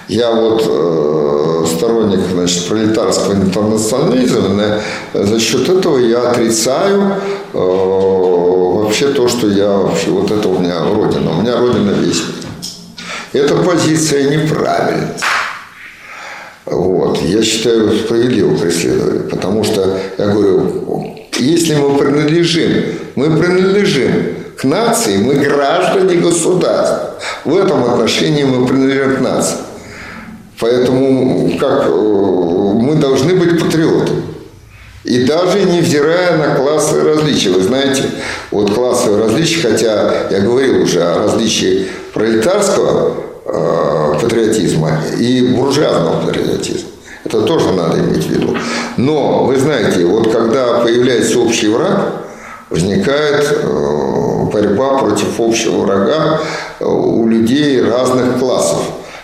Я 0.08 0.32
вот 0.32 0.62
э, 0.66 1.66
сторонник 1.76 2.20
значит, 2.30 2.68
пролетарского 2.68 3.32
интернационализма, 3.32 4.80
за 5.12 5.40
счет 5.40 5.68
этого 5.68 5.98
я 5.98 6.30
отрицаю 6.30 7.14
э, 7.52 7.58
вообще 7.58 9.08
то, 9.08 9.28
что 9.28 9.48
я 9.48 9.68
вообще, 9.68 10.10
вот 10.10 10.30
это 10.30 10.48
у 10.48 10.58
меня 10.58 10.84
родина. 10.84 11.38
У 11.38 11.42
меня 11.42 11.56
родина 11.56 11.90
весь. 11.90 12.22
Эта 13.32 13.56
позиция 13.56 14.30
неправильная. 14.30 15.16
Вот. 16.66 17.20
Я 17.22 17.42
считаю 17.42 17.90
справедливо 17.98 18.56
преследовали, 18.56 19.28
потому 19.28 19.64
что, 19.64 19.98
я 20.18 20.26
говорю, 20.26 21.18
если 21.38 21.74
мы 21.74 21.98
принадлежим, 21.98 22.84
мы 23.16 23.36
принадлежим 23.36 24.12
к 24.56 24.64
нации, 24.64 25.18
мы 25.18 25.34
граждане 25.34 26.16
государства. 26.16 27.14
В 27.44 27.56
этом 27.56 27.84
отношении 27.84 28.44
мы 28.44 28.66
принадлежим 28.66 29.16
к 29.16 29.20
нации. 29.20 29.56
Поэтому 30.60 31.58
как, 31.58 31.86
э, 31.86 31.90
мы 31.90 32.94
должны 32.94 33.34
быть 33.34 33.60
патриотами. 33.60 34.22
И 35.02 35.24
даже 35.24 35.62
невзирая 35.64 36.38
на 36.38 36.54
классовые 36.54 37.14
различия. 37.14 37.50
Вы 37.50 37.62
знаете, 37.62 38.04
вот 38.50 38.72
классовые 38.72 39.24
различия, 39.24 39.60
хотя 39.60 40.28
я 40.30 40.40
говорил 40.40 40.82
уже 40.82 41.02
о 41.02 41.24
различии 41.24 41.88
пролетарского 42.14 43.12
э, 43.44 44.03
патриотизма 44.24 45.00
и 45.18 45.42
буржуазного 45.54 46.26
патриотизма. 46.26 46.88
Это 47.24 47.42
тоже 47.42 47.72
надо 47.72 47.98
иметь 48.00 48.24
в 48.24 48.30
виду. 48.30 48.56
Но, 48.96 49.44
вы 49.44 49.56
знаете, 49.56 50.04
вот 50.04 50.30
когда 50.30 50.80
появляется 50.80 51.38
общий 51.38 51.68
враг, 51.68 52.24
возникает 52.68 53.46
э, 53.50 54.44
борьба 54.52 54.98
против 54.98 55.38
общего 55.38 55.78
врага 55.78 56.40
э, 56.80 56.84
у 56.84 57.26
людей 57.26 57.82
разных 57.82 58.38
классов. 58.38 58.82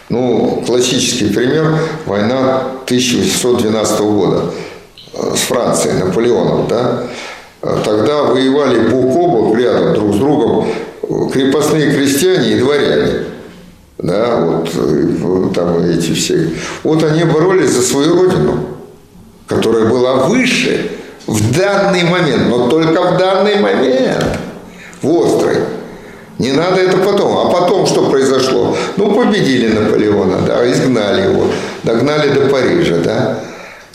Ну, 0.09 0.63
классический 0.67 1.27
пример– 1.27 1.79
война 2.07 2.63
1812 2.85 4.01
года 4.01 4.45
э, 5.15 5.35
с 5.37 5.41
Францией, 5.41 6.03
Наполеоном, 6.03 6.67
да? 6.69 7.03
Тогда 7.85 8.23
воевали 8.23 8.89
бок 8.89 9.15
о 9.17 9.29
бок 9.29 9.59
рядом 9.59 9.93
друг 9.93 10.15
с 10.15 10.19
другом 10.19 10.67
крепостные 11.31 11.93
крестьяне 11.93 12.53
и 12.53 12.59
дворяне. 12.59 13.25
Да, 14.03 14.41
вот 14.41 15.53
там 15.55 15.83
эти 15.83 16.15
все. 16.15 16.51
Вот 16.83 17.03
они 17.03 17.25
боролись 17.25 17.71
за 17.71 17.83
свою 17.83 18.15
родину, 18.23 18.61
которая 19.47 19.87
была 19.87 20.27
выше 20.27 20.93
в 21.27 21.57
данный 21.57 22.05
момент, 22.05 22.49
но 22.49 22.69
только 22.69 23.03
в 23.03 23.19
данный 23.19 23.61
момент, 23.61 24.25
в 25.03 25.11
острый. 25.11 25.59
Не 26.39 26.53
надо 26.53 26.81
это 26.81 26.97
потом. 26.97 27.37
А 27.37 27.51
потом 27.51 27.87
что 27.87 28.09
произошло? 28.09 28.75
Ну, 28.97 29.13
победили 29.13 29.69
Наполеона, 29.69 30.39
да, 30.47 30.71
изгнали 30.73 31.29
его, 31.29 31.45
догнали 31.83 32.31
до 32.31 32.49
Парижа, 32.49 32.97
да. 33.05 33.41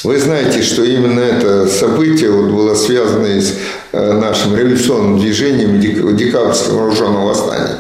Вы 0.04 0.20
знаете, 0.20 0.62
что 0.62 0.84
именно 0.84 1.20
это 1.20 1.68
событие 1.68 2.30
вот 2.30 2.52
было 2.52 2.76
связано 2.76 3.26
с 3.26 3.56
э, 3.92 4.14
нашим 4.14 4.56
революционным 4.56 5.18
движением 5.18 5.80
декабрьского 6.16 6.82
вооруженного 6.82 7.30
восстания. 7.30 7.78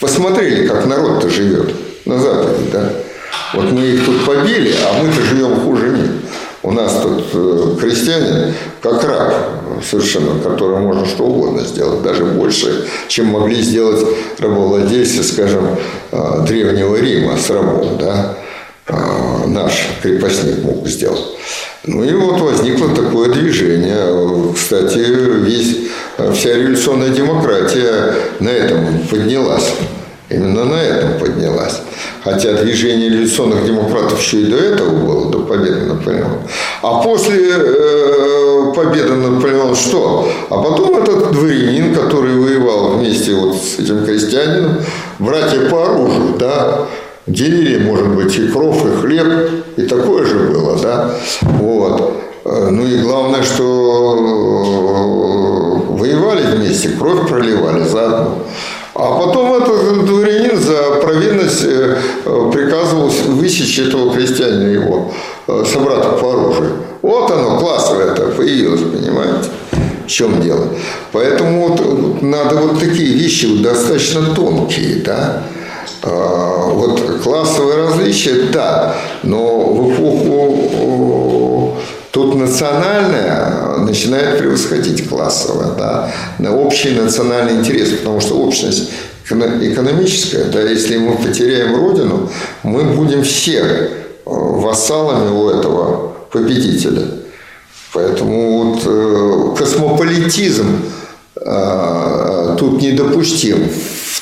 Посмотрели, 0.00 0.66
как 0.66 0.86
народ-то 0.86 1.28
живет 1.28 1.74
на 2.04 2.18
Западе, 2.18 2.64
да. 2.72 2.92
Вот 3.54 3.70
мы 3.72 3.82
их 3.82 4.04
тут 4.04 4.24
побили, 4.24 4.74
а 4.82 5.02
мы-то 5.02 5.22
живем 5.22 5.60
хуже 5.60 5.88
них. 5.88 6.10
У 6.62 6.70
нас 6.72 7.00
тут 7.02 7.24
э, 7.34 7.76
крестьяне 7.78 8.54
как 8.80 9.04
раб 9.04 9.34
совершенно, 9.82 10.40
который 10.40 10.78
можно 10.78 11.06
что 11.06 11.24
угодно 11.24 11.62
сделать, 11.62 12.02
даже 12.02 12.24
больше, 12.24 12.86
чем 13.08 13.26
могли 13.26 13.60
сделать 13.62 14.04
рабовладельцы, 14.38 15.22
скажем, 15.22 15.76
э, 16.10 16.44
Древнего 16.46 16.96
Рима 16.96 17.36
с 17.36 17.50
рабом, 17.50 17.98
да, 17.98 18.36
наш 18.88 19.72
крепостник 20.02 20.62
мог 20.62 20.86
сделать. 20.86 21.24
Ну 21.86 22.02
и 22.02 22.12
вот 22.14 22.40
возникло 22.40 22.88
такое 22.94 23.30
движение. 23.30 24.52
Кстати, 24.54 24.98
весь, 24.98 25.88
вся 26.34 26.54
революционная 26.54 27.10
демократия 27.10 28.14
на 28.40 28.48
этом 28.48 29.00
поднялась. 29.10 29.72
Именно 30.30 30.64
на 30.64 30.82
этом 30.82 31.18
поднялась. 31.20 31.80
Хотя 32.22 32.54
движение 32.54 33.10
революционных 33.10 33.66
демократов 33.66 34.20
еще 34.20 34.40
и 34.40 34.46
до 34.46 34.56
этого 34.56 34.90
было, 34.90 35.30
до 35.30 35.40
победы 35.40 35.82
Наполеона. 35.82 36.38
А 36.80 37.02
после 37.02 37.38
э, 37.50 38.72
победы 38.74 39.12
Наполеона 39.12 39.76
что? 39.76 40.26
А 40.48 40.62
потом 40.62 41.02
этот 41.02 41.32
дворянин, 41.32 41.94
который 41.94 42.34
воевал 42.34 42.94
вместе 42.94 43.34
вот 43.34 43.56
с 43.56 43.78
этим 43.78 44.06
крестьянином, 44.06 44.78
братья 45.18 45.68
по 45.68 45.84
оружию, 45.84 46.34
да, 46.38 46.86
делили, 47.26 47.84
может 47.84 48.08
быть, 48.08 48.36
и 48.36 48.48
кров, 48.48 48.84
и 48.86 48.90
хлеб, 49.00 49.50
и 49.76 49.82
такое 49.82 50.24
же 50.24 50.38
было, 50.50 50.78
да, 50.78 51.10
вот. 51.42 52.24
Э, 52.44 52.68
ну 52.70 52.86
и 52.86 52.98
главное, 52.98 53.42
что 53.42 53.64
э, 55.88 55.98
воевали 55.98 56.56
вместе, 56.56 56.90
кровь 56.90 57.28
проливали 57.28 57.84
заодно. 57.84 58.38
А 58.94 59.18
потом 59.18 59.54
этот 59.54 60.04
дворянин 60.04 60.56
за 60.56 61.00
провинность 61.02 61.64
э, 61.64 61.96
приказывал 62.52 63.08
высечь 63.08 63.78
этого 63.78 64.14
крестьянина 64.14 64.68
его, 64.68 65.12
собрата 65.64 66.10
по 66.10 66.32
оружию. 66.32 66.76
Вот 67.02 67.30
оно, 67.30 67.58
классовое 67.58 68.12
это 68.12 68.26
появилось, 68.28 68.82
понимаете? 68.82 69.48
В 70.06 70.10
чем 70.10 70.40
дело? 70.42 70.68
Поэтому 71.12 71.68
вот 71.68 72.22
надо 72.22 72.56
вот 72.56 72.78
такие 72.78 73.14
вещи 73.14 73.62
достаточно 73.62 74.34
тонкие, 74.34 74.96
да? 74.96 75.42
А, 76.06 76.68
вот 76.68 77.20
классовые 77.22 77.86
различия, 77.86 78.48
да, 78.52 78.94
но 79.22 79.72
в 79.72 79.92
эпоху 79.92 81.24
Тут 82.14 82.36
национальное 82.36 83.78
начинает 83.78 84.38
превосходить 84.38 85.08
классовое, 85.08 85.72
да, 85.76 86.12
на 86.38 86.56
общий 86.56 86.90
национальный 86.90 87.54
интерес, 87.54 87.90
потому 87.90 88.20
что 88.20 88.36
общность 88.36 88.90
экономическая, 89.28 90.44
да, 90.44 90.62
если 90.62 90.96
мы 90.96 91.16
потеряем 91.16 91.74
родину, 91.74 92.30
мы 92.62 92.84
будем 92.84 93.24
все 93.24 93.58
э, 93.58 93.88
вассалами 94.24 95.28
у 95.30 95.48
этого 95.48 96.12
победителя. 96.30 97.02
Поэтому 97.92 98.74
вот 98.74 98.82
э, 98.86 99.56
космополитизм 99.58 100.66
э, 100.68 101.03
тут 101.44 102.80
недопустим 102.80 103.68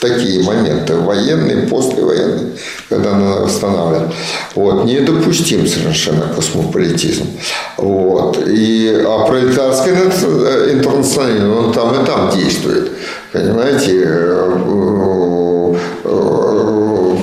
такие 0.02 0.42
моменты, 0.42 0.96
военные, 0.96 1.68
послевоенные, 1.68 2.50
когда 2.88 3.12
надо 3.12 3.42
восстанавливать. 3.42 4.12
Вот, 4.56 4.84
недопустим 4.84 5.66
совершенно 5.66 6.26
космополитизм. 6.34 7.24
Вот. 7.78 8.42
И, 8.46 9.02
а 9.06 9.24
пролетарский 9.26 9.92
интернационализм, 9.92 11.52
он 11.52 11.72
там 11.72 12.02
и 12.02 12.04
там 12.04 12.30
действует. 12.36 12.90
Понимаете, 13.32 14.02
э, 14.04 14.56
э, 16.04 16.32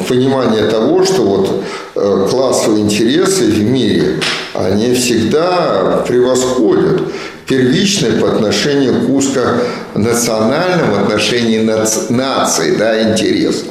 понимание 0.08 0.64
того, 0.68 1.04
что 1.04 1.22
вот 1.24 1.64
э, 1.96 2.28
классовые 2.30 2.84
интересы 2.84 3.46
в 3.46 3.62
мире, 3.62 4.22
они 4.54 4.94
всегда 4.94 6.04
превосходят 6.08 7.02
первичное 7.50 8.22
по 8.22 8.30
отношению 8.30 9.06
к 9.06 9.10
узконациональному 9.10 11.02
отношению 11.02 11.66
наци, 11.66 12.02
нации, 12.10 12.76
да, 12.76 13.12
интерес 13.12 13.64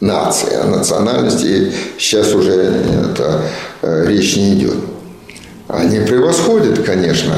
нации, 0.00 0.54
о 0.54 0.66
национальности 0.66 1.72
сейчас 1.98 2.32
уже 2.32 2.52
это, 2.52 3.42
э, 3.82 4.04
речь 4.06 4.36
не 4.36 4.54
идет. 4.54 4.76
Они 5.66 5.98
превосходят, 6.00 6.84
конечно, 6.84 7.34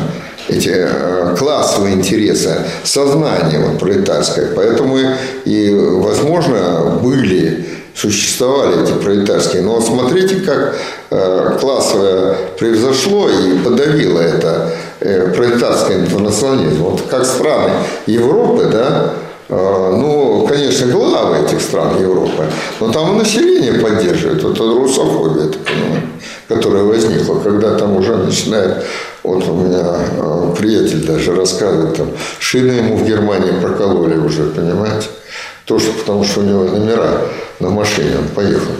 эти 0.49 0.71
э, 0.73 1.35
классовые 1.39 1.95
интересы 1.95 2.59
сознания 2.85 3.59
вот, 3.59 3.79
пролетарское. 3.79 4.49
Поэтому 4.55 4.99
и, 5.45 5.75
возможно, 5.75 6.99
были 7.03 7.67
существовали 7.95 8.83
эти 8.83 8.93
пролетарские. 8.93 9.63
Но 9.63 9.77
вот 9.77 9.87
смотрите, 9.87 10.37
как 10.37 10.77
э, 11.11 11.57
классовое 11.59 12.37
превзошло 12.59 13.31
и 13.31 13.59
подавило 13.59 14.21
это 14.21 14.73
пролетарский 15.01 15.97
интернационализм. 15.97 16.83
Вот 16.83 17.03
как 17.11 17.25
страны 17.25 17.73
Европы, 18.07 18.65
да, 18.73 19.15
э, 19.49 19.97
ну, 19.97 20.47
конечно, 20.47 20.87
главы 20.87 21.45
этих 21.45 21.61
стран 21.61 22.01
Европы, 22.01 22.45
но 22.81 22.91
там 22.91 23.15
и 23.15 23.19
население 23.19 23.75
поддерживает. 23.75 24.43
Вот 24.43 24.55
это 24.55 24.65
русофобия, 24.65 25.49
так 25.49 25.61
понимаете, 25.63 26.07
которая 26.49 26.85
возникла, 26.85 27.41
когда 27.41 27.77
там 27.77 27.97
уже 27.97 28.17
начинает, 28.17 28.85
вот 29.23 29.47
у 29.49 29.55
меня 29.55 30.55
приятель 30.57 31.05
даже 31.05 31.35
рассказывает, 31.35 31.97
там, 31.97 32.09
шины 32.39 32.73
ему 32.73 32.97
в 32.97 33.05
Германии 33.05 33.53
прокололи 33.61 34.17
уже, 34.17 34.45
понимаете, 34.45 35.09
тоже 35.65 35.93
потому, 35.93 36.25
что 36.25 36.41
у 36.41 36.45
него 36.45 36.65
номера 36.65 37.23
на 37.61 37.71
машине, 37.71 38.19
он 38.19 38.29
поехал 38.29 38.73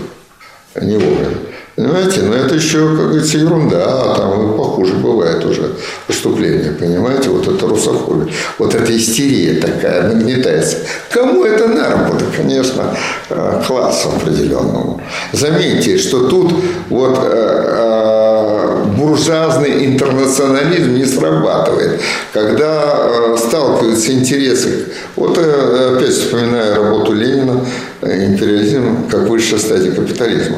не 0.81 0.97
вовремя. 0.97 1.37
Понимаете? 1.77 2.23
Но 2.23 2.35
это 2.35 2.55
еще, 2.55 2.79
как 2.97 3.09
говорится, 3.09 3.37
ерунда, 3.37 3.85
а 3.85 4.17
там 4.17 4.57
похуже 4.57 4.95
бывает 4.95 5.45
уже 5.45 5.73
поступление, 6.07 6.73
понимаете? 6.73 7.29
Вот 7.29 7.47
это 7.47 7.67
русофобия, 7.67 8.33
вот 8.59 8.75
эта 8.75 8.97
истерия 8.97 9.61
такая 9.61 10.09
нагнетается. 10.09 10.79
Кому 11.11 11.45
это 11.45 11.69
на? 11.69 11.87
Да, 11.87 12.25
конечно, 12.35 12.97
э, 13.29 13.63
классу 13.67 14.09
определенному. 14.17 15.03
Заметьте, 15.33 15.99
что 15.99 16.29
тут 16.29 16.55
вот 16.89 17.19
э, 17.23 17.65
э, 17.77 18.85
буржуазный 18.97 19.85
интернационализм 19.85 20.95
не 20.95 21.05
срабатывает. 21.05 22.01
Когда 22.33 23.37
сталкиваются 23.37 24.13
интересы, 24.13 24.87
вот 25.15 25.37
опять 25.37 26.15
вспоминаю 26.15 26.77
работу 26.77 27.13
Ленина, 27.13 27.67
империализм 28.01 29.09
как 29.11 29.29
высшая 29.29 29.59
стадия 29.59 29.93
капитализма. 29.93 30.57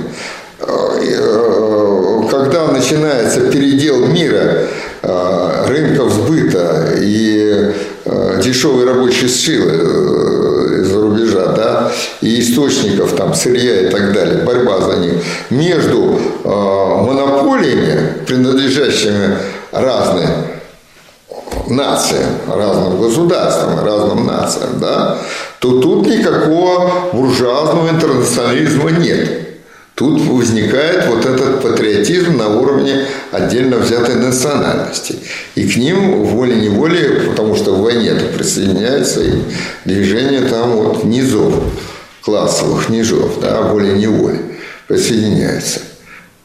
Э, 0.60 2.22
когда 2.30 2.66
начинается 2.68 3.42
передел 3.50 4.06
мира, 4.06 4.66
э, 5.02 5.64
рынков 5.68 6.12
сбыта 6.12 6.94
и 7.00 7.72
э, 8.04 8.40
дешевой 8.42 8.84
рабочей 8.84 9.28
силы 9.28 10.80
из-за 10.80 11.00
рубежа, 11.00 11.52
да, 11.52 11.92
и 12.20 12.40
источников 12.40 13.12
там 13.14 13.34
сырья 13.34 13.82
и 13.82 13.90
так 13.90 14.12
далее, 14.12 14.38
борьба 14.44 14.80
за 14.80 14.96
них, 14.96 15.14
между 15.50 16.18
монополиями, 16.44 18.24
принадлежащими 18.26 19.36
разным 19.72 20.28
нациям, 21.68 22.30
разным 22.52 23.00
государствам, 23.00 23.84
разным 23.84 24.26
нациям, 24.26 24.78
да, 24.80 25.18
то 25.60 25.80
тут 25.80 26.06
никакого 26.06 27.10
буржуазного 27.12 27.90
интернационализма 27.90 28.90
нет. 28.90 29.47
Тут 29.98 30.20
возникает 30.20 31.08
вот 31.08 31.26
этот 31.26 31.60
патриотизм 31.60 32.36
на 32.36 32.56
уровне 32.56 33.04
отдельно 33.32 33.78
взятой 33.78 34.14
национальности. 34.14 35.16
И 35.56 35.66
к 35.66 35.76
ним 35.76 36.22
волей-неволей, 36.22 37.28
потому 37.28 37.56
что 37.56 37.72
в 37.74 37.82
войне 37.82 38.10
это 38.10 38.26
присоединяется 38.26 39.24
и 39.24 39.32
движение 39.84 40.42
там 40.42 40.70
вот 40.70 41.02
низов, 41.02 41.52
классовых 42.22 42.88
низов, 42.90 43.40
да, 43.40 43.62
волей-неволей 43.62 44.38
присоединяется. 44.86 45.80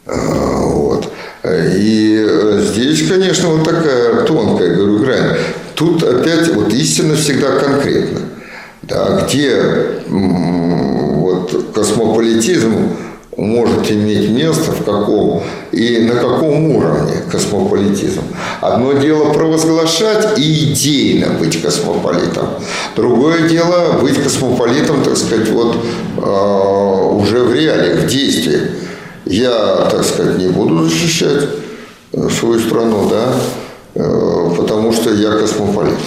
А, 0.07 0.65
вот. 0.65 1.13
И 1.45 2.27
здесь, 2.59 3.07
конечно, 3.07 3.49
вот 3.49 3.65
такая 3.65 4.23
тонкая, 4.23 4.75
говорю, 4.75 4.97
грань. 4.97 5.37
Тут 5.75 6.01
опять 6.01 6.47
вот 6.55 6.73
истина 6.73 7.15
всегда 7.15 7.51
конкретна. 7.59 8.21
Да, 8.81 9.21
где 9.21 9.61
вот 10.07 11.71
космополитизм 11.75 12.97
может 13.37 13.89
иметь 13.91 14.29
место, 14.29 14.71
в 14.71 14.83
каком 14.83 15.43
и 15.71 15.99
на 15.99 16.15
каком 16.15 16.75
уровне 16.75 17.13
космополитизм. 17.31 18.21
Одно 18.61 18.93
дело 18.93 19.33
провозглашать 19.33 20.37
и 20.37 20.71
идейно 20.71 21.33
быть 21.39 21.61
космополитом. 21.61 22.49
Другое 22.95 23.47
дело 23.47 23.99
быть 24.01 24.21
космополитом, 24.21 25.03
так 25.03 25.17
сказать, 25.17 25.49
вот 25.49 25.77
э, 26.17 27.15
уже 27.15 27.43
в 27.43 27.53
реалиях, 27.53 28.03
в 28.03 28.07
действии. 28.07 28.61
Я, 29.25 29.87
так 29.89 30.03
сказать, 30.03 30.37
не 30.37 30.47
буду 30.47 30.83
защищать 30.83 31.49
свою 32.11 32.59
страну, 32.59 33.09
да, 33.09 33.33
э, 33.95 34.49
потому 34.57 34.91
что 34.91 35.11
я 35.11 35.31
космополит. 35.31 35.99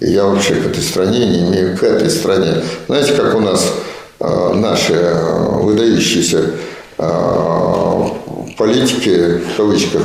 И 0.00 0.10
я 0.10 0.26
вообще 0.26 0.54
к 0.54 0.66
этой 0.66 0.82
стране 0.82 1.26
не 1.26 1.48
имею, 1.48 1.76
к 1.76 1.82
этой 1.82 2.10
стране. 2.10 2.62
Знаете, 2.86 3.12
как 3.14 3.34
у 3.34 3.40
нас 3.40 3.64
Э, 3.64 3.87
наши 4.20 4.94
э, 4.94 5.60
выдающиеся 5.60 6.50
э, 6.98 8.04
политики, 8.56 9.40
в 9.52 9.56
кавычках, 9.56 10.02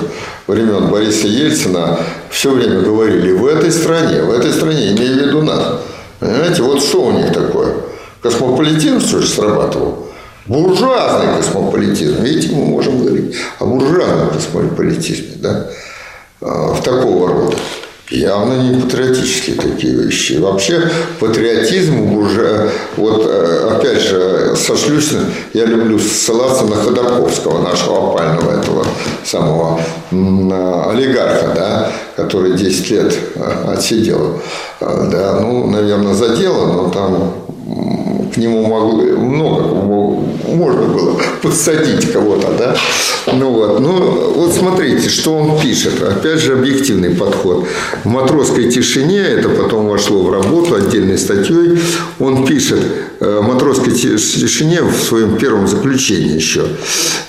времен 0.47 0.87
Бориса 0.87 1.27
Ельцина 1.27 1.99
все 2.29 2.51
время 2.51 2.81
говорили 2.81 3.31
в 3.31 3.45
этой 3.45 3.71
стране, 3.71 4.21
в 4.21 4.31
этой 4.31 4.51
стране, 4.51 4.91
имея 4.91 5.13
в 5.13 5.17
виду 5.17 5.41
нас. 5.41 5.79
Понимаете, 6.19 6.61
вот 6.61 6.81
что 6.81 7.07
у 7.07 7.11
них 7.11 7.33
такое? 7.33 7.73
Космополитизм, 8.21 8.99
что 8.99 9.19
же, 9.19 9.27
срабатывал? 9.27 10.07
Буржуазный 10.45 11.37
космополитизм. 11.37 12.21
Видите, 12.21 12.53
мы 12.53 12.65
можем 12.65 12.99
говорить 13.03 13.35
о 13.59 13.65
буржуазном 13.65 14.29
космополитизме, 14.29 15.35
да, 15.37 15.69
в 16.39 16.81
такого 16.83 17.29
рода. 17.29 17.57
Явно 18.13 18.61
не 18.61 18.79
патриотические 18.79 19.55
такие 19.55 19.95
вещи. 19.95 20.33
Вообще 20.33 20.87
патриотизм 21.19 22.15
уже, 22.15 22.69
вот 22.95 23.25
э, 23.27 23.69
опять 23.71 24.01
же, 24.01 24.55
сошлюсь, 24.55 25.13
я 25.53 25.65
люблю 25.65 25.97
ссылаться 25.97 26.63
на 26.65 26.75
Ходорковского, 26.75 27.63
нашего 27.63 28.11
опального 28.11 28.51
этого 28.51 28.85
самого 29.25 29.81
олигарха, 30.11 31.53
да, 31.55 31.91
который 32.15 32.53
10 32.53 32.89
лет 32.91 33.17
э, 33.33 33.73
отсидел. 33.73 34.39
Э, 34.79 35.07
да, 35.11 35.39
ну, 35.41 35.65
наверное, 35.65 36.13
за 36.13 36.37
дело, 36.37 36.67
но 36.67 36.89
там 36.91 37.33
к 38.33 38.37
нему 38.37 38.65
могло, 38.65 39.01
много 39.17 39.63
можно 40.53 40.87
было 40.87 41.19
подсадить 41.41 42.11
кого-то, 42.11 42.53
да. 42.57 42.75
Ну 43.31 43.51
вот, 43.51 43.79
ну 43.79 44.33
вот 44.35 44.53
смотрите, 44.53 45.09
что 45.09 45.35
он 45.35 45.59
пишет. 45.59 46.01
Опять 46.01 46.39
же, 46.39 46.53
объективный 46.53 47.11
подход. 47.11 47.65
В 48.03 48.07
матросской 48.07 48.69
тишине, 48.69 49.19
это 49.19 49.49
потом 49.49 49.87
вошло 49.87 50.23
в 50.23 50.31
работу 50.31 50.75
отдельной 50.75 51.17
статьей, 51.17 51.79
он 52.19 52.45
пишет 52.45 52.81
матросской 53.41 53.93
тишине 53.93 54.81
в 54.81 54.95
своем 54.95 55.37
первом 55.37 55.67
заключении 55.67 56.35
еще. 56.35 56.65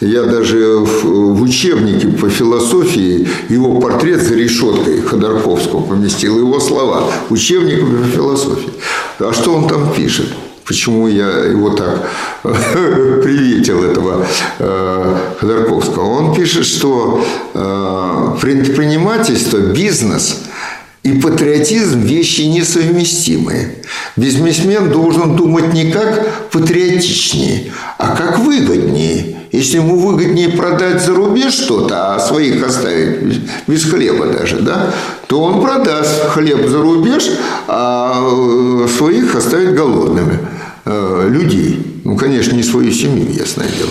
Я 0.00 0.24
даже 0.24 0.78
в, 0.78 1.04
в 1.04 1.42
учебнике 1.42 2.08
по 2.08 2.28
философии 2.28 3.28
его 3.48 3.80
портрет 3.80 4.22
за 4.22 4.34
решеткой 4.34 5.00
Ходорковского 5.02 5.82
поместил, 5.82 6.38
его 6.38 6.60
слова. 6.60 7.10
Учебник 7.30 7.80
по 7.80 8.06
философии. 8.08 8.72
А 9.18 9.32
что 9.32 9.54
он 9.54 9.68
там 9.68 9.92
пишет? 9.94 10.26
Почему 10.66 11.08
я 11.08 11.28
его 11.40 11.70
так 11.70 12.08
приветил, 12.42 13.84
этого 13.84 14.26
э, 14.58 15.16
Ходорковского? 15.38 16.04
Он 16.04 16.34
пишет, 16.34 16.64
что 16.64 17.22
э, 17.52 18.36
предпринимательство, 18.40 19.58
бизнес 19.58 20.40
и 21.04 21.12
патриотизм– 21.12 22.00
вещи 22.02 22.42
несовместимые. 22.42 23.76
Бизнесмен 24.16 24.90
должен 24.90 25.36
думать 25.36 25.74
не 25.74 25.92
как 25.92 26.50
патриотичнее, 26.50 27.72
а 27.98 28.16
как 28.16 28.38
выгоднее. 28.38 29.36
Если 29.52 29.76
ему 29.76 29.98
выгоднее 29.98 30.48
продать 30.48 31.04
за 31.04 31.14
рубеж 31.14 31.52
что-то, 31.52 32.14
а 32.14 32.18
своих 32.18 32.66
оставить 32.66 33.38
без 33.66 33.84
хлеба 33.84 34.26
даже, 34.26 34.60
да, 34.60 34.94
то 35.28 35.42
он 35.42 35.62
продаст 35.62 36.24
хлеб 36.30 36.66
за 36.68 36.80
рубеж, 36.80 37.30
а 37.68 38.18
э, 38.22 38.88
своих 38.88 39.34
оставит 39.36 39.74
голодными 39.74 40.38
э, 40.86 41.28
людей. 41.28 42.00
Ну, 42.04 42.16
конечно, 42.16 42.56
не 42.56 42.62
свою 42.62 42.90
семью, 42.90 43.30
ясное 43.30 43.68
дело. 43.68 43.90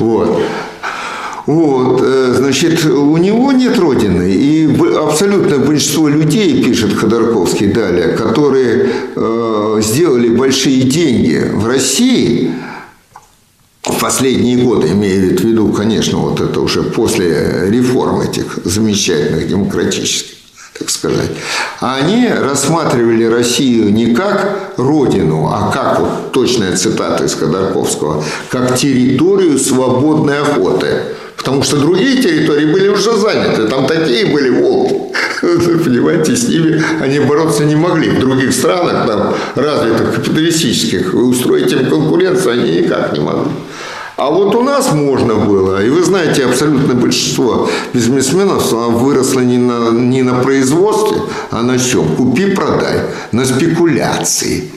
Вот. 0.00 0.42
Вот, 1.48 2.02
э, 2.04 2.34
значит, 2.36 2.84
у 2.84 3.16
него 3.16 3.52
нет 3.52 3.78
родины. 3.78 4.30
И 4.30 4.68
абсолютное 4.98 5.58
большинство 5.58 6.06
людей, 6.06 6.62
пишет 6.62 6.92
Ходорковский 6.92 7.68
далее, 7.68 8.08
которые 8.08 8.90
э, 9.16 9.80
сделали 9.82 10.28
большие 10.28 10.82
деньги 10.82 11.42
в 11.54 11.66
России 11.66 12.52
в 13.82 13.98
последние 13.98 14.58
годы, 14.58 14.88
имея 14.88 15.34
в 15.34 15.42
виду, 15.42 15.68
конечно, 15.68 16.18
вот 16.18 16.38
это 16.38 16.60
уже 16.60 16.82
после 16.82 17.70
реформ 17.70 18.20
этих 18.20 18.58
замечательных 18.64 19.48
демократических, 19.48 20.36
так 20.78 20.90
сказать, 20.90 21.30
они 21.80 22.28
рассматривали 22.28 23.24
Россию 23.24 23.90
не 23.90 24.14
как 24.14 24.74
родину, 24.76 25.48
а 25.50 25.70
как, 25.72 25.98
вот 25.98 26.30
точная 26.32 26.76
цитата 26.76 27.24
из 27.24 27.32
Ходорковского, 27.32 28.22
как 28.50 28.76
территорию 28.76 29.58
свободной 29.58 30.42
охоты. 30.42 31.16
Потому 31.48 31.62
что 31.62 31.78
другие 31.78 32.22
территории 32.22 32.66
были 32.66 32.88
уже 32.88 33.16
заняты, 33.16 33.68
там 33.68 33.86
такие 33.86 34.26
были 34.26 34.50
волки. 34.50 34.94
Понимаете, 35.40 36.36
с 36.36 36.46
ними 36.46 36.78
они 37.00 37.20
бороться 37.20 37.64
не 37.64 37.74
могли. 37.74 38.10
В 38.10 38.20
других 38.20 38.52
странах, 38.52 39.06
там, 39.06 39.34
развитых 39.54 40.16
капиталистических, 40.16 41.14
устроить 41.14 41.72
им 41.72 41.86
конкуренцию 41.86 42.52
они 42.52 42.80
никак 42.82 43.14
не 43.14 43.20
могли. 43.20 43.50
А 44.18 44.30
вот 44.30 44.54
у 44.56 44.62
нас 44.62 44.92
можно 44.92 45.36
было. 45.36 45.82
И 45.82 45.88
вы 45.88 46.02
знаете, 46.02 46.44
абсолютное 46.44 46.96
большинство 46.96 47.66
бизнесменов 47.94 48.70
выросло 48.70 49.40
не 49.40 49.56
на, 49.56 49.90
не 49.90 50.20
на 50.20 50.42
производстве, 50.42 51.16
а 51.50 51.62
на 51.62 51.78
чем? 51.78 52.14
Купи-продай. 52.14 53.04
На 53.32 53.46
спекуляции. 53.46 54.70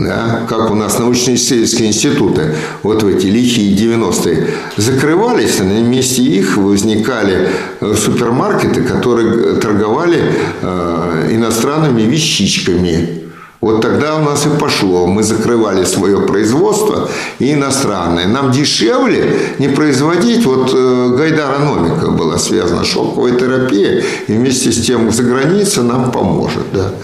Да, 0.00 0.46
как 0.48 0.70
у 0.70 0.74
нас 0.74 0.98
научно-исследовательские 0.98 1.88
институты 1.88 2.54
вот 2.82 3.02
в 3.02 3.06
эти 3.06 3.26
лихие 3.26 3.76
90-е 3.76 4.48
закрывались, 4.78 5.60
а 5.60 5.64
на 5.64 5.78
месте 5.82 6.22
их 6.22 6.56
возникали 6.56 7.50
э, 7.80 7.94
супермаркеты, 7.94 8.80
которые 8.82 9.56
торговали 9.56 10.22
э, 10.62 11.28
иностранными 11.32 12.00
вещичками. 12.00 13.24
Вот 13.60 13.82
тогда 13.82 14.16
у 14.16 14.22
нас 14.22 14.46
и 14.46 14.48
пошло. 14.58 15.06
Мы 15.06 15.22
закрывали 15.22 15.84
свое 15.84 16.22
производство 16.22 17.10
и 17.38 17.52
иностранное. 17.52 18.26
Нам 18.26 18.52
дешевле 18.52 19.38
не 19.58 19.68
производить. 19.68 20.46
Вот 20.46 20.72
э, 20.74 21.14
Гайдара 21.14 21.58
Номика 21.58 22.10
была 22.10 22.38
связана 22.38 22.84
шоковой 22.84 23.38
терапия. 23.38 24.02
И 24.28 24.32
вместе 24.32 24.72
с 24.72 24.80
тем 24.80 25.10
за 25.10 25.24
границей 25.24 25.82
нам 25.82 26.10
поможет. 26.10 26.64
Да. 26.72 26.94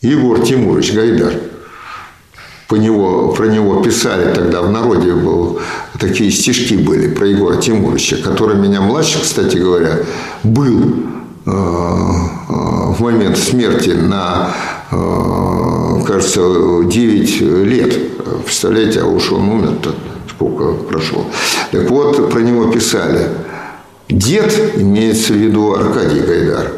Егор 0.00 0.40
Тимурович 0.40 0.94
Гайдар. 0.94 1.51
По 2.68 2.76
него, 2.76 3.32
про 3.32 3.46
него 3.46 3.82
писали 3.82 4.32
тогда 4.32 4.62
в 4.62 4.70
народе 4.70 5.12
был, 5.12 5.60
такие 5.98 6.30
стишки 6.30 6.74
были 6.74 7.08
про 7.08 7.26
Егора 7.26 7.56
Тимуровича, 7.56 8.16
который 8.16 8.56
меня 8.56 8.80
младше, 8.80 9.20
кстати 9.20 9.56
говоря, 9.56 9.98
был 10.42 10.80
э, 11.44 11.50
э, 11.50 11.52
в 11.52 12.96
момент 13.00 13.36
смерти 13.36 13.90
на 13.90 14.54
Э, 14.92 16.02
кажется, 16.06 16.40
9 16.84 17.40
лет. 17.64 17.98
Представляете, 18.44 19.00
а 19.00 19.06
уж 19.06 19.32
он 19.32 19.48
умер-то 19.48 19.94
сколько 20.28 20.72
прошло. 20.74 21.24
Так 21.70 21.90
вот, 21.90 22.30
про 22.30 22.40
него 22.40 22.70
писали. 22.70 23.28
Дед, 24.08 24.74
имеется 24.76 25.32
в 25.32 25.36
виду 25.36 25.72
Аркадий 25.72 26.20
Гайдар, 26.20 26.72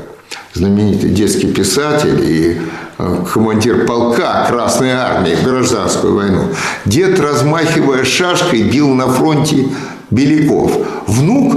знаменитый 0.53 1.11
детский 1.11 1.49
писатель 1.49 2.21
и 2.23 2.61
командир 2.97 3.87
полка 3.87 4.47
Красной 4.49 4.93
Армии 4.93 5.35
в 5.35 5.45
гражданскую 5.45 6.15
войну. 6.15 6.43
Дед, 6.85 7.19
размахивая 7.19 8.05
шашкой, 8.05 8.63
бил 8.63 8.89
на 8.95 9.09
фронте 9.09 9.69
беляков. 10.11 10.73
Внук 11.07 11.57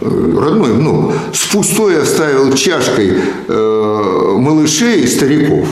э, 0.00 0.38
родной 0.38 0.72
внук, 0.72 1.12
с 1.32 1.46
пустой 1.46 2.02
оставил 2.02 2.52
чашкой 2.54 3.18
э, 3.48 4.34
малышей 4.38 5.02
и 5.02 5.06
стариков. 5.06 5.66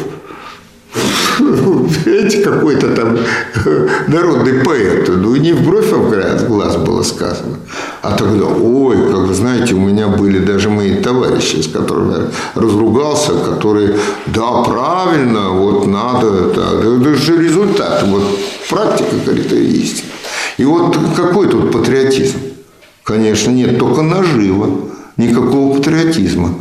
Видите, 2.04 2.42
какой-то 2.42 2.94
там 2.94 3.18
народный 4.08 4.64
поэт. 4.64 5.08
Ну, 5.08 5.36
не 5.36 5.52
в 5.52 5.62
бровь, 5.62 5.92
а 5.92 5.96
в 5.96 6.46
глаз 6.46 6.76
было 6.76 7.02
сказано. 7.02 7.56
А 8.02 8.16
тогда, 8.16 8.44
ой, 8.46 8.96
как 8.96 9.28
вы 9.28 9.34
знаете, 9.34 9.74
у 9.74 9.80
меня 9.80 10.08
были 10.08 10.38
даже 10.38 10.68
мои 10.68 10.96
товарищи, 10.96 11.62
с 11.62 11.68
которыми 11.68 12.12
я 12.12 12.30
разругался, 12.54 13.32
которые, 13.32 13.96
да, 14.26 14.62
правильно, 14.62 15.50
вот 15.50 15.86
надо, 15.86 16.50
это, 16.50 16.60
это 16.80 17.14
же 17.14 17.42
результат. 17.42 18.04
Вот 18.06 18.24
практика, 18.68 19.16
говорит, 19.24 19.46
это 19.46 19.56
истина. 19.56 20.10
И 20.58 20.64
вот 20.64 20.96
какой 21.16 21.48
тут 21.48 21.72
патриотизм? 21.72 22.38
Конечно, 23.04 23.50
нет, 23.50 23.78
только 23.78 24.02
наживо. 24.02 24.70
Никакого 25.16 25.76
патриотизма. 25.76 26.54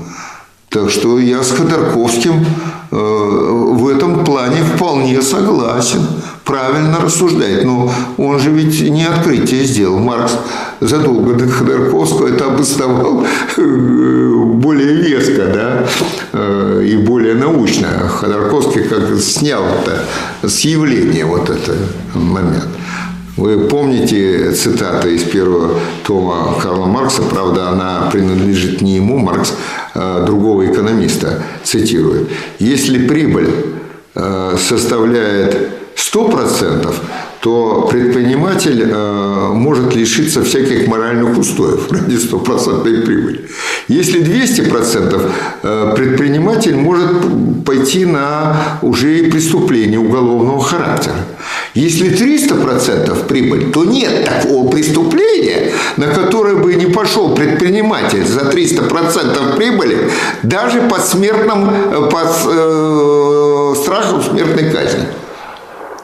Так 0.72 0.90
что 0.90 1.20
я 1.20 1.44
с 1.44 1.52
Ходорковским 1.52 2.46
э, 2.92 2.96
в 2.96 3.90
этом 3.90 4.24
плане 4.24 4.64
вполне 4.64 5.22
согласен. 5.22 6.00
Правильно 6.46 6.98
рассуждает. 7.02 7.66
Но 7.66 7.92
он 8.18 8.40
же 8.40 8.52
ведь 8.52 8.80
не 8.90 9.04
открытие 9.04 9.66
сделал. 9.66 10.00
Маркс 10.00 10.32
задолго 10.80 11.34
до 11.34 11.46
Ходорковского 11.50 12.28
это 12.28 12.46
обосновал 12.46 13.26
э, 13.58 14.34
более 14.56 14.94
веско, 14.94 15.48
да, 15.54 15.88
э, 16.32 16.86
и 16.88 16.96
более 16.96 17.36
научно. 17.36 18.08
Ходорковский 18.08 18.86
как 18.86 19.20
снял 19.20 19.64
это 19.66 20.48
с 20.48 20.62
явления 20.62 21.26
вот 21.26 21.50
этот 21.50 21.80
момент. 22.14 22.70
Вы 23.36 23.58
помните 23.68 24.52
цитату 24.54 25.10
из 25.10 25.24
первого 25.24 25.80
тома 26.06 26.56
Карла 26.62 26.86
Маркса, 26.86 27.24
правда, 27.24 27.70
она 27.70 28.10
принадлежит 28.12 28.82
не 28.82 28.98
ему, 28.98 29.18
Маркс 29.18 29.54
другого 29.94 30.66
экономиста 30.72 31.44
цитирует. 31.64 32.30
Если 32.60 33.08
прибыль 33.08 33.50
э, 34.16 34.56
составляет 34.58 35.72
100%, 35.96 36.94
то 37.42 37.88
предприниматель 37.92 38.84
э, 38.88 39.50
может 39.54 39.96
лишиться 39.96 40.44
всяких 40.44 40.88
моральных 40.88 41.38
устоев 41.40 41.92
ради 41.92 42.16
стопроцентной 42.16 43.02
прибыли. 43.02 43.42
Если 43.88 44.22
200%, 44.22 45.32
э, 45.64 45.94
предприниматель 45.96 46.76
может 46.76 47.66
пойти 47.66 48.06
на 48.06 48.78
уже 48.84 49.24
преступление 49.24 50.00
уголовного 50.00 50.62
характера. 50.62 51.16
Если 51.74 52.12
300% 52.12 53.26
прибыль, 53.28 53.72
то 53.72 53.86
нет 53.86 54.26
такого 54.26 54.70
преступления, 54.70 55.72
на 55.98 56.08
которое 56.08 56.58
бы 56.58 56.76
не 56.76 56.86
пошел 56.86 57.34
предприниматель 57.34 58.26
за 58.26 58.42
300% 58.42 59.56
прибыли, 59.56 60.12
даже 60.44 60.82
под 60.82 61.04
смертным, 61.04 61.70
э, 61.70 62.10
под 62.12 62.30
э, 62.46 63.76
страхом 63.82 64.22
смертной 64.22 64.70
казни. 64.70 65.06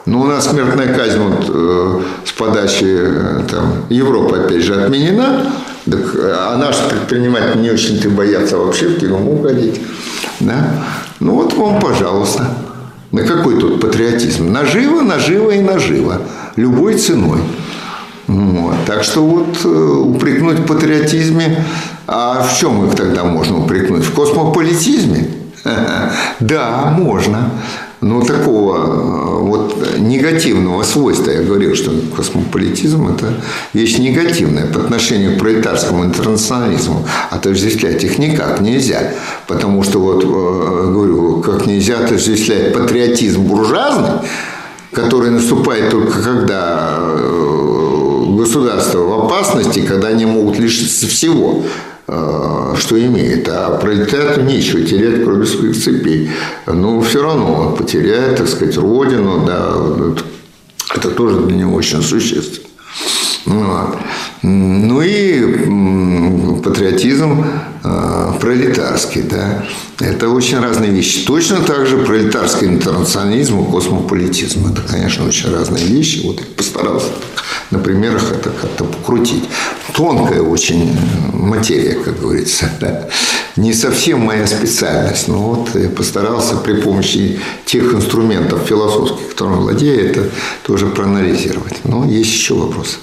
Но 0.08 0.22
у 0.22 0.24
нас 0.24 0.48
смертная 0.48 0.94
казнь 0.94 1.18
вот, 1.18 1.50
э, 1.50 2.00
с 2.24 2.32
подачи 2.32 2.86
э, 2.86 3.42
там, 3.46 3.84
Европы, 3.90 4.38
опять 4.38 4.62
же, 4.62 4.82
отменена. 4.82 5.52
Так, 5.84 6.00
а 6.16 6.56
наши 6.56 6.82
предприниматели 6.88 7.60
не 7.60 7.70
очень-то 7.70 8.08
боятся 8.08 8.56
вообще 8.56 8.88
в 8.88 8.98
тюрьму 8.98 9.34
угодить. 9.34 9.82
Да? 10.40 10.82
Ну 11.20 11.34
вот 11.34 11.52
вам, 11.52 11.78
пожалуйста. 11.78 12.48
На 13.12 13.22
какой 13.24 13.60
тут 13.60 13.82
патриотизм? 13.82 14.50
Наживо, 14.50 15.02
наживо 15.02 15.50
и 15.50 15.60
наживо. 15.60 16.22
Любой 16.56 16.94
ценой. 16.94 17.40
Вот. 18.28 18.76
Так 18.86 19.04
что 19.04 19.22
вот 19.22 19.58
э, 19.62 19.68
упрекнуть 19.68 20.60
в 20.60 20.66
патриотизме, 20.66 21.62
а 22.06 22.42
в 22.42 22.58
чем 22.58 22.88
их 22.88 22.94
тогда 22.94 23.24
можно 23.24 23.62
упрекнуть? 23.62 24.04
В 24.04 24.14
космополитизме? 24.14 25.28
Да, 26.40 26.94
можно. 26.96 27.50
Но 28.00 28.20
такого 28.22 28.76
э, 28.76 29.42
вот 29.42 29.98
негативного 29.98 30.84
свойства, 30.84 31.30
я 31.32 31.42
говорил, 31.42 31.74
что 31.74 31.90
космополитизм– 32.16 33.08
это 33.16 33.34
вещь 33.72 33.98
негативная 33.98 34.66
по 34.66 34.80
отношению 34.80 35.34
к 35.36 35.40
пролетарскому 35.40 36.04
интернационализму. 36.04 37.04
Отождествлять 37.30 38.04
их 38.04 38.18
никак 38.18 38.60
нельзя. 38.60 39.14
Потому 39.48 39.82
что, 39.82 39.98
вот, 39.98 40.22
э, 40.22 40.26
говорю, 40.26 41.40
как 41.40 41.66
нельзя 41.66 41.98
отождествлять 41.98 42.72
патриотизм 42.72 43.42
буржуазный, 43.42 44.20
который 44.92 45.30
наступает 45.30 45.90
только 45.90 46.22
когда 46.22 46.98
э, 47.00 48.24
государство 48.36 48.98
в 48.98 49.24
опасности, 49.24 49.80
когда 49.80 50.08
они 50.08 50.24
могут 50.24 50.58
лишиться 50.58 51.06
всего. 51.08 51.64
Э, 52.10 52.74
что 52.78 52.98
имеет. 52.98 53.46
А 53.50 53.76
пролетариату 53.76 54.40
нечего 54.40 54.80
терять, 54.80 55.24
кроме 55.24 55.44
своих 55.44 55.76
цепей. 55.76 56.30
Но 56.66 57.02
все 57.02 57.22
равно 57.22 57.52
он 57.52 57.76
потеряет, 57.76 58.38
так 58.38 58.48
сказать, 58.48 58.78
родину, 58.78 59.44
да, 59.46 59.74
это 60.96 61.10
тоже 61.10 61.40
для 61.40 61.56
него 61.58 61.74
очень 61.74 62.00
существенно. 62.00 62.66
Вот. 63.44 63.98
Ну 64.42 65.02
и 65.02 66.62
патриотизм 66.62 67.44
э, 67.84 68.32
пролетарский, 68.40 69.22
да, 69.22 69.66
это 70.00 70.28
очень 70.28 70.60
разные 70.60 70.90
вещи. 70.90 71.24
Точно 71.26 71.60
так 71.62 71.86
же 71.86 71.98
пролетарский 71.98 72.68
интернационализм 72.68 73.60
и 73.60 73.70
космополитизм. 73.70 74.70
Это, 74.70 74.82
конечно, 74.82 75.26
очень 75.26 75.50
разные 75.52 75.84
вещи. 75.84 76.20
Вот 76.24 76.40
я 76.40 76.46
постарался 76.56 77.08
на 77.70 77.78
примерах 77.78 78.32
это 78.32 78.50
как-то 78.50 78.84
покрутить. 78.84 79.44
Тонкая 79.94 80.40
очень 80.40 80.96
материя, 81.32 81.94
как 81.94 82.20
говорится. 82.20 82.70
Да. 82.80 83.08
Не 83.56 83.72
совсем 83.72 84.20
моя 84.20 84.46
специальность, 84.46 85.26
но 85.26 85.38
вот 85.38 85.74
я 85.74 85.88
постарался 85.88 86.56
при 86.56 86.74
помощи 86.74 87.40
тех 87.64 87.92
инструментов 87.92 88.60
философских, 88.68 89.30
которыми 89.30 89.56
владею, 89.56 90.10
это 90.10 90.30
тоже 90.62 90.86
проанализировать. 90.86 91.80
Но 91.82 92.04
есть 92.04 92.30
еще 92.30 92.54
вопросы. 92.54 92.98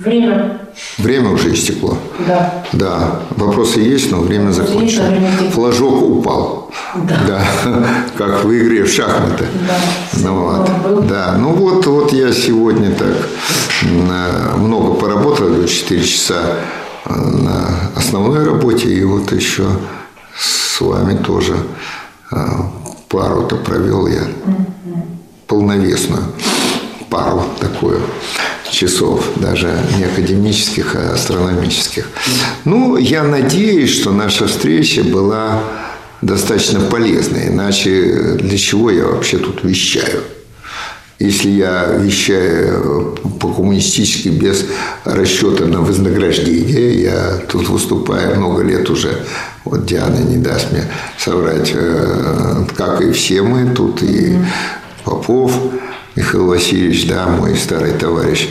Время. 0.00 0.58
Время 0.96 1.30
уже 1.30 1.52
истекло. 1.52 1.98
Да. 2.26 2.64
Да. 2.72 3.20
Вопросы 3.36 3.80
есть, 3.80 4.10
но 4.10 4.20
время 4.20 4.50
закончено. 4.50 5.14
Флажок 5.52 6.02
упал. 6.02 6.70
Да. 6.94 7.20
да. 7.26 7.44
Как 8.16 8.44
в 8.44 8.50
игре 8.50 8.84
в 8.84 8.88
шахматы. 8.90 9.44
Да. 9.68 10.20
Ну, 10.24 10.34
вот. 10.40 11.06
Да. 11.06 11.36
Ну 11.38 11.52
вот, 11.52 11.86
вот 11.86 12.12
я 12.14 12.32
сегодня 12.32 12.92
так 12.92 13.08
много 14.56 14.94
поработал, 14.94 15.50
до 15.50 15.68
4 15.68 16.02
часа 16.02 16.40
э, 17.04 17.12
на 17.14 17.90
основной 17.94 18.44
работе, 18.44 18.88
и 18.88 19.04
вот 19.04 19.32
еще 19.32 19.66
с 20.38 20.80
вами 20.80 21.16
тоже 21.18 21.56
э, 22.32 22.36
пару-то 23.08 23.56
провел 23.56 24.06
я 24.06 24.22
полновесную 25.46 26.22
пару 27.10 27.42
такую 27.58 28.00
часов, 28.70 29.24
даже 29.36 29.68
не 29.98 30.04
академических, 30.04 30.94
а 30.94 31.14
астрономических. 31.14 32.08
Ну, 32.64 32.96
я 32.96 33.24
надеюсь, 33.24 33.90
что 33.90 34.12
наша 34.12 34.46
встреча 34.46 35.02
была 35.02 35.62
достаточно 36.22 36.80
полезной. 36.80 37.48
Иначе 37.48 38.36
для 38.40 38.56
чего 38.56 38.90
я 38.90 39.06
вообще 39.06 39.38
тут 39.38 39.64
вещаю? 39.64 40.22
Если 41.18 41.50
я 41.50 41.84
вещаю 41.98 43.18
по-коммунистически 43.40 44.28
без 44.28 44.64
расчета 45.04 45.66
на 45.66 45.80
вознаграждение, 45.80 47.02
я 47.02 47.40
тут 47.46 47.68
выступаю 47.68 48.36
много 48.36 48.62
лет 48.62 48.88
уже, 48.88 49.26
вот 49.66 49.84
Диана 49.84 50.16
не 50.16 50.38
даст 50.38 50.72
мне 50.72 50.84
соврать, 51.18 51.72
э, 51.74 52.64
как 52.74 53.02
и 53.02 53.12
все 53.12 53.42
мы 53.42 53.74
тут, 53.74 54.02
и 54.02 54.38
Попов, 55.04 55.52
Михаил 56.16 56.46
Васильевич, 56.46 57.06
да, 57.06 57.28
мой 57.28 57.56
старый 57.56 57.92
товарищ. 57.92 58.48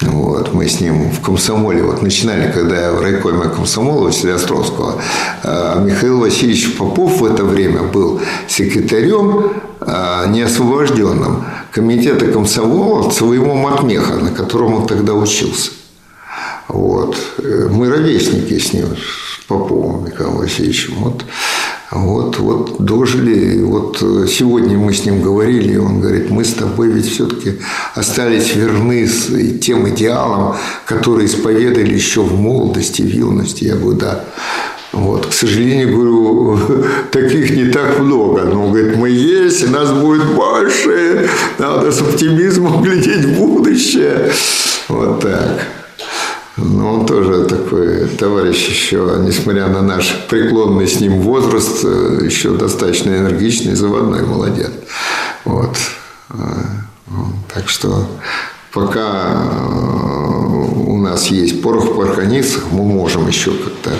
Вот, 0.00 0.54
мы 0.54 0.68
с 0.68 0.80
ним 0.80 1.10
в 1.10 1.20
комсомоле 1.20 1.82
вот 1.82 2.02
начинали, 2.02 2.52
когда 2.52 2.80
я 2.80 2.92
в 2.92 3.00
райкоме 3.00 3.48
комсомола 3.48 4.04
Василия 4.04 4.34
Островского. 4.34 5.02
А 5.42 5.82
Михаил 5.82 6.20
Васильевич 6.20 6.76
Попов 6.76 7.20
в 7.20 7.24
это 7.24 7.42
время 7.44 7.82
был 7.82 8.20
секретарем 8.46 9.54
а, 9.80 10.26
неосвобожденным 10.26 11.44
комитета 11.72 12.26
комсомола 12.26 13.10
своего 13.10 13.54
Матмеха, 13.54 14.14
на 14.14 14.30
котором 14.30 14.74
он 14.74 14.86
тогда 14.86 15.14
учился. 15.14 15.72
Вот. 16.68 17.16
Мы 17.42 17.88
ровесники 17.88 18.56
с 18.58 18.72
ним, 18.72 18.86
с 18.96 19.46
Поповым 19.48 20.04
Михаилом 20.04 20.38
Васильевичем. 20.38 20.94
Вот 20.98 21.24
вот, 21.90 22.38
вот 22.38 22.76
дожили. 22.84 23.62
Вот 23.62 23.98
сегодня 24.28 24.78
мы 24.78 24.92
с 24.92 25.04
ним 25.04 25.22
говорили, 25.22 25.74
и 25.74 25.76
он 25.76 26.00
говорит, 26.00 26.30
мы 26.30 26.44
с 26.44 26.54
тобой 26.54 26.88
ведь 26.88 27.10
все-таки 27.10 27.58
остались 27.94 28.54
верны 28.54 29.08
тем 29.60 29.88
идеалам, 29.88 30.56
которые 30.86 31.26
исповедали 31.26 31.92
еще 31.92 32.22
в 32.22 32.38
молодости, 32.38 33.02
в 33.02 33.08
юности. 33.08 33.64
Я 33.64 33.76
говорю, 33.76 33.98
да. 33.98 34.24
Вот, 34.92 35.26
к 35.26 35.32
сожалению, 35.32 35.96
говорю, 35.96 36.58
таких 37.12 37.50
не 37.50 37.70
так 37.70 37.98
много. 38.00 38.42
Но, 38.42 38.70
говорит, 38.70 38.96
мы 38.96 39.10
есть, 39.10 39.62
и 39.62 39.66
нас 39.66 39.92
будет 39.92 40.26
больше. 40.34 41.28
Надо 41.58 41.90
с 41.90 42.00
оптимизмом 42.00 42.82
глядеть 42.82 43.24
в 43.24 43.38
будущее. 43.38 44.32
Вот 44.88 45.20
так. 45.20 45.79
Но 46.56 46.94
он 46.94 47.06
тоже 47.06 47.44
такой 47.44 48.08
товарищ 48.08 48.68
еще, 48.68 49.16
несмотря 49.20 49.68
на 49.68 49.82
наш 49.82 50.26
преклонный 50.28 50.86
с 50.86 51.00
ним 51.00 51.20
возраст, 51.20 51.84
э, 51.84 52.20
еще 52.24 52.50
достаточно 52.50 53.10
энергичный, 53.10 53.74
заводной, 53.74 54.22
молодец. 54.22 54.70
Вот. 55.44 55.76
Э, 56.30 56.34
так 57.54 57.68
что 57.68 58.06
пока 58.72 59.32
э, 59.32 60.50
у 60.86 60.98
нас 60.98 61.28
есть 61.28 61.62
порох 61.62 61.84
в 61.84 61.94
пороховницах, 61.94 62.64
мы 62.72 62.84
можем 62.84 63.28
еще 63.28 63.52
как-то 63.52 63.90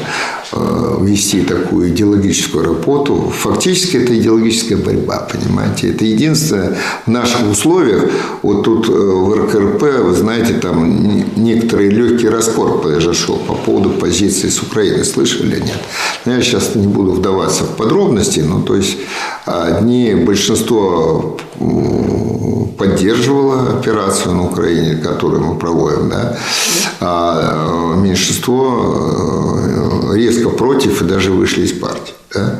вести 0.52 1.42
такую 1.42 1.90
идеологическую 1.90 2.64
работу. 2.64 3.32
Фактически 3.36 3.98
это 3.98 4.18
идеологическая 4.18 4.76
борьба, 4.76 5.28
понимаете. 5.30 5.90
Это 5.90 6.04
единственное 6.04 6.76
в 7.06 7.10
наших 7.10 7.48
условиях. 7.50 8.10
Вот 8.42 8.64
тут 8.64 8.88
э, 8.88 8.92
в 8.92 9.32
РКРП, 9.34 9.82
вы 10.04 10.14
знаете, 10.14 10.54
там 10.54 11.24
некоторый 11.36 11.88
легкий 11.88 12.28
раскор 12.28 12.80
произошел 12.80 13.36
по 13.36 13.54
поводу 13.54 13.90
позиции 13.90 14.48
с 14.48 14.60
Украины. 14.62 15.04
Слышали 15.04 15.50
или 15.50 15.60
нет? 15.60 15.78
Я 16.26 16.40
сейчас 16.42 16.74
не 16.74 16.86
буду 16.86 17.12
вдаваться 17.12 17.64
в 17.64 17.76
подробности, 17.76 18.40
но 18.40 18.60
то 18.62 18.76
есть 18.76 18.96
одни, 19.44 20.14
большинство 20.14 21.36
поддерживало 22.78 23.78
операцию 23.78 24.34
на 24.34 24.46
Украине, 24.46 24.96
которую 24.96 25.42
мы 25.42 25.58
проводим, 25.58 26.08
да, 26.08 26.38
а 27.00 27.94
э, 27.94 28.00
меньшинство 28.00 29.58
резко 30.14 30.39
резко 30.40 30.50
против 30.50 31.02
и 31.02 31.04
даже 31.04 31.30
вышли 31.30 31.62
из 31.62 31.72
партии. 31.72 32.14
Да? 32.34 32.58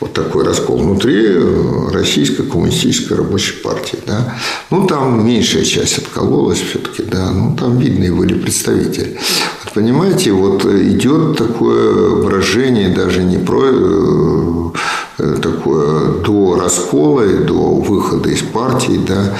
Вот 0.00 0.12
такой 0.12 0.44
раскол 0.44 0.78
внутри 0.78 1.26
э, 1.26 1.88
Российской 1.92 2.44
коммунистической 2.44 3.16
рабочей 3.16 3.54
партии. 3.62 3.98
Да? 4.06 4.34
Ну, 4.70 4.86
там 4.86 5.26
меньшая 5.26 5.64
часть 5.64 5.98
откололась 5.98 6.60
все-таки, 6.60 7.02
да, 7.02 7.30
ну, 7.30 7.56
там 7.56 7.78
видные 7.78 8.12
были 8.12 8.34
представители. 8.34 9.16
Вот, 9.64 9.72
понимаете, 9.72 10.32
вот 10.32 10.64
идет 10.66 11.38
такое 11.38 11.94
выражение 11.94 12.90
даже 12.90 13.22
не 13.24 13.38
про 13.38 13.62
э, 13.64 14.70
э, 15.18 15.36
такое 15.42 16.22
до 16.22 16.58
раскола 16.60 17.22
и 17.22 17.44
до 17.44 17.74
выхода 17.74 18.28
из 18.28 18.42
партии, 18.42 19.00
да, 19.06 19.34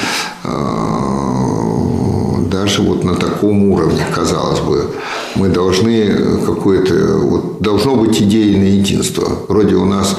даже 2.50 2.82
вот 2.82 3.04
на 3.04 3.14
таком 3.14 3.70
уровне, 3.72 4.06
казалось 4.14 4.60
бы, 4.60 4.90
мы 5.36 5.48
должны 5.48 6.38
какое-то, 6.44 6.94
вот, 7.18 7.60
должно 7.60 7.96
быть 7.96 8.20
идейное 8.20 8.68
единство. 8.68 9.26
Вроде 9.48 9.76
у 9.76 9.84
нас 9.84 10.16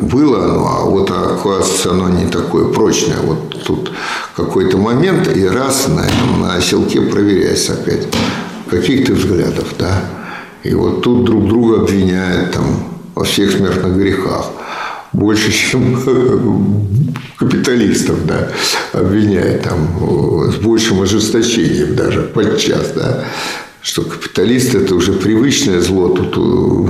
было 0.00 0.44
оно, 0.44 0.66
а 0.66 0.84
вот 0.84 1.10
оказывается 1.10 1.90
оно 1.90 2.08
не 2.08 2.26
такое 2.26 2.66
прочное. 2.66 3.18
Вот 3.22 3.64
тут 3.64 3.90
какой-то 4.36 4.78
момент, 4.78 5.34
и 5.34 5.46
раз 5.46 5.88
на, 5.88 6.04
на 6.38 6.54
оселке 6.54 7.00
проверяется 7.00 7.72
опять. 7.72 8.06
Каких 8.70 9.06
ты 9.06 9.14
взглядов, 9.14 9.74
да? 9.78 10.04
И 10.62 10.74
вот 10.74 11.02
тут 11.02 11.24
друг 11.24 11.48
друга 11.48 11.82
обвиняют 11.82 12.52
там 12.52 12.64
во 13.14 13.24
всех 13.24 13.50
смертных 13.50 13.96
грехах 13.96 14.46
больше, 15.12 15.50
чем 15.50 16.00
капиталистов, 17.36 18.26
да, 18.26 18.48
обвиняет 18.92 19.62
там 19.62 20.52
с 20.52 20.56
большим 20.56 21.02
ожесточением 21.02 21.96
даже 21.96 22.22
подчас, 22.22 22.92
да, 22.94 23.24
что 23.82 24.02
капиталист 24.02 24.74
это 24.74 24.94
уже 24.94 25.12
привычное 25.12 25.80
зло, 25.80 26.08
тут 26.08 26.36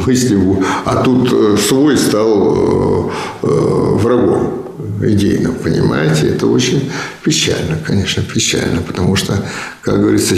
мысли, 0.07 0.39
а 0.85 1.03
тут 1.03 1.33
э, 1.33 1.57
свой 1.57 1.97
стал 1.97 3.11
э, 3.43 3.47
э, 3.47 3.47
врагом 3.47 4.55
идейно, 5.03 5.53
понимаете, 5.53 6.29
это 6.29 6.47
очень 6.47 6.91
печально, 7.23 7.79
конечно, 7.87 8.23
печально, 8.23 8.83
потому 8.83 9.17
что, 9.17 9.35
как 9.81 9.99
говорится, 9.99 10.35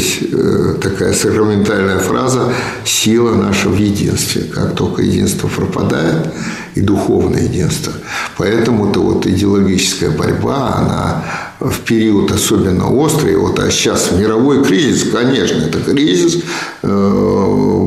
такая 0.80 1.12
сакраментальная 1.14 1.98
фраза 1.98 2.52
«сила 2.84 3.34
наша 3.34 3.68
в 3.68 3.76
единстве». 3.76 4.42
Как 4.42 4.76
только 4.76 5.02
единство 5.02 5.48
пропадает, 5.48 6.28
и 6.74 6.80
духовное 6.80 7.42
единство. 7.42 7.92
Поэтому-то 8.38 9.00
вот 9.00 9.26
идеологическая 9.26 10.10
борьба, 10.10 10.74
она 10.76 11.24
в 11.62 11.80
период 11.80 12.30
особенно 12.32 12.90
острый, 12.90 13.36
вот, 13.36 13.58
а 13.58 13.70
сейчас 13.70 14.10
мировой 14.12 14.64
кризис, 14.64 15.10
конечно, 15.10 15.62
это 15.62 15.80
кризис 15.80 16.42
э, 16.82 16.88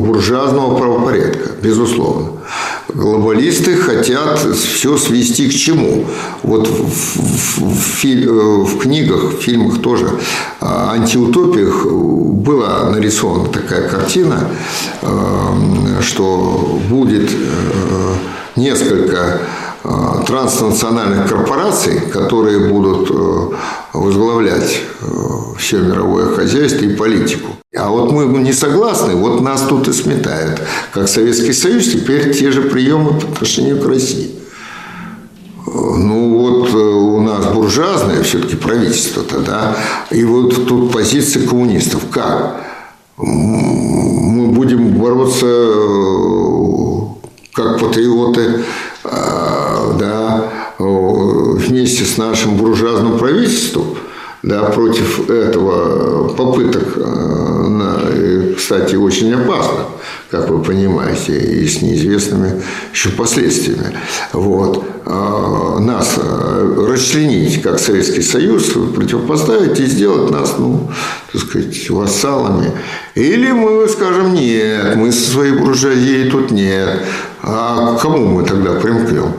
буржуазного 0.06 0.77
правопорядка, 0.77 1.52
безусловно. 1.61 2.31
Глобалисты 2.93 3.76
хотят 3.76 4.39
все 4.39 4.97
свести 4.97 5.49
к 5.49 5.53
чему? 5.53 6.06
Вот 6.43 6.68
в, 6.68 6.88
в, 6.88 7.60
в, 7.60 8.06
э, 8.06 8.64
в 8.64 8.77
книгах, 8.80 9.34
в 9.34 9.41
фильмах 9.41 9.81
тоже, 9.81 10.10
антиутопиях 10.61 11.85
была 11.85 12.89
нарисована 12.91 13.49
такая 13.49 13.89
картина, 13.89 14.47
э, 15.02 15.07
что 16.02 16.80
будет 16.89 17.30
несколько 18.56 19.41
транснациональных 20.25 21.29
корпораций, 21.29 21.99
которые 22.11 22.69
будут 22.69 23.09
э, 23.11 23.49
возглавлять 23.93 24.81
э, 25.01 25.05
все 25.57 25.79
мировое 25.79 26.33
хозяйство 26.35 26.85
и 26.85 26.95
политику. 26.95 27.51
А 27.75 27.89
вот 27.89 28.11
мы 28.11 28.25
не 28.39 28.53
согласны, 28.53 29.15
вот 29.15 29.41
нас 29.41 29.61
тут 29.61 29.87
и 29.87 29.93
сметают. 29.93 30.61
Как 30.93 31.07
Советский 31.07 31.53
Союз, 31.53 31.87
теперь 31.89 32.33
те 32.33 32.51
же 32.51 32.63
приемы 32.63 33.19
по 33.19 33.27
отношению 33.27 33.81
к 33.81 33.85
России. 33.85 34.31
Ну 35.67 36.37
вот 36.37 36.73
у 36.73 37.21
нас 37.21 37.45
буржуазное 37.47 38.23
все-таки 38.23 38.55
правительство 38.55 39.23
тогда, 39.23 39.75
и 40.11 40.23
вот 40.23 40.67
тут 40.67 40.91
позиция 40.91 41.45
коммунистов. 41.47 42.03
Как? 42.11 42.61
Мы 43.17 44.47
будем 44.47 44.93
бороться 44.93 45.45
как 47.53 47.79
патриоты, 47.79 48.63
да, 49.93 50.51
вместе 50.79 52.03
с 52.03 52.17
нашим 52.17 52.55
буржуазным 52.57 53.17
правительством, 53.17 53.97
да, 54.43 54.63
против 54.63 55.29
этого 55.29 56.29
попыток, 56.29 56.93
э, 56.97 57.35
кстати, 58.57 58.95
очень 58.95 59.33
опасно, 59.33 59.85
как 60.31 60.49
вы 60.49 60.61
понимаете, 60.63 61.37
и 61.37 61.67
с 61.67 61.81
неизвестными 61.81 62.61
еще 62.93 63.09
последствиями. 63.09 63.95
Вот. 64.33 64.83
А, 65.05 65.77
нас 65.79 66.15
э, 66.17 66.85
расчленить, 66.89 67.61
как 67.61 67.79
Советский 67.79 68.23
Союз, 68.23 68.71
противопоставить 68.95 69.79
и 69.79 69.85
сделать 69.85 70.31
нас, 70.31 70.55
ну, 70.57 70.89
так 71.31 71.41
сказать, 71.41 71.89
вассалами. 71.91 72.71
Или 73.13 73.51
мы 73.51 73.87
скажем, 73.87 74.33
нет, 74.33 74.95
мы 74.95 75.11
со 75.11 75.29
своей 75.31 75.53
буржуазией 75.53 76.29
тут 76.31 76.49
нет. 76.49 77.03
А 77.43 77.95
к 77.95 78.01
кому 78.01 78.25
мы 78.25 78.43
тогда 78.43 78.73
примкнем? 78.79 79.31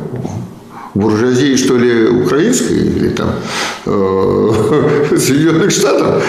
Буржуазии, 0.97 1.56
что 1.56 1.77
ли, 1.77 2.09
украинской 2.09 2.74
или 2.74 3.09
там 3.10 3.31
э, 3.86 4.51
Соединенных 5.16 5.70
Штатов. 5.70 6.23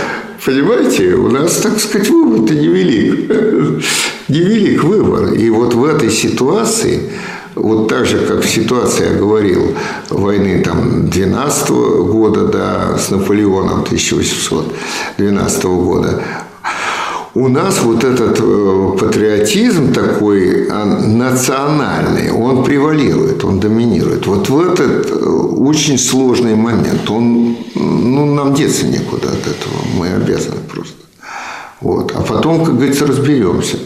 Понимаете, 0.46 1.14
у 1.16 1.30
нас, 1.30 1.58
так 1.58 1.80
сказать, 1.80 2.10
выбор-то 2.10 2.54
невелик. 2.54 3.30
невелик 4.28 4.84
выбор. 4.84 5.34
И 5.34 5.50
вот 5.50 5.74
в 5.74 5.84
этой 5.84 6.10
ситуации, 6.12 7.12
вот 7.56 7.88
так 7.88 8.06
же, 8.06 8.20
как 8.20 8.42
в 8.42 8.50
ситуации, 8.50 9.14
я 9.14 9.20
говорил, 9.20 9.74
войны 10.10 10.62
там 10.64 11.10
12 11.10 11.70
года, 11.70 12.48
да, 12.48 12.98
с 12.98 13.10
Наполеоном 13.10 13.82
1812 13.82 15.64
года, 15.64 16.24
у 17.38 17.50
нас 17.50 17.80
вот 17.82 18.04
этот 18.04 18.40
э, 18.42 18.98
патриотизм 19.00 19.94
такой 19.94 20.68
а, 20.72 20.86
национальный, 20.86 22.32
он 22.32 22.64
превалирует, 22.64 23.44
он 23.44 23.60
доминирует. 23.60 24.26
Вот 24.26 24.50
в 24.50 24.60
этот 24.60 25.12
э, 25.12 25.14
очень 25.14 26.00
сложный 26.00 26.56
момент, 26.56 27.08
он, 27.10 27.58
ну, 27.76 28.26
нам 28.26 28.56
деться 28.56 28.88
некуда 28.88 29.28
от 29.28 29.42
этого, 29.42 29.76
мы 29.96 30.08
обязаны 30.08 30.62
просто. 30.68 30.96
Вот. 31.80 32.12
А 32.16 32.22
потом, 32.22 32.66
как 32.66 32.76
говорится, 32.76 33.06
разберемся. 33.06 33.78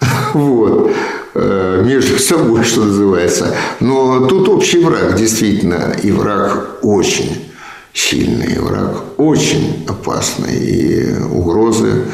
Вот. 0.32 0.92
Э, 1.34 1.82
между 1.84 2.18
собой, 2.18 2.62
что 2.62 2.84
называется. 2.84 3.54
Но 3.80 4.26
тут 4.26 4.48
общий 4.48 4.78
враг, 4.78 5.16
действительно, 5.16 5.96
и 6.02 6.12
враг 6.12 6.78
очень 6.82 7.50
сильный, 7.92 8.54
и 8.54 8.58
враг 8.58 9.02
очень 9.18 9.84
опасный, 9.88 10.54
и 10.54 11.22
угрозы 11.30 12.04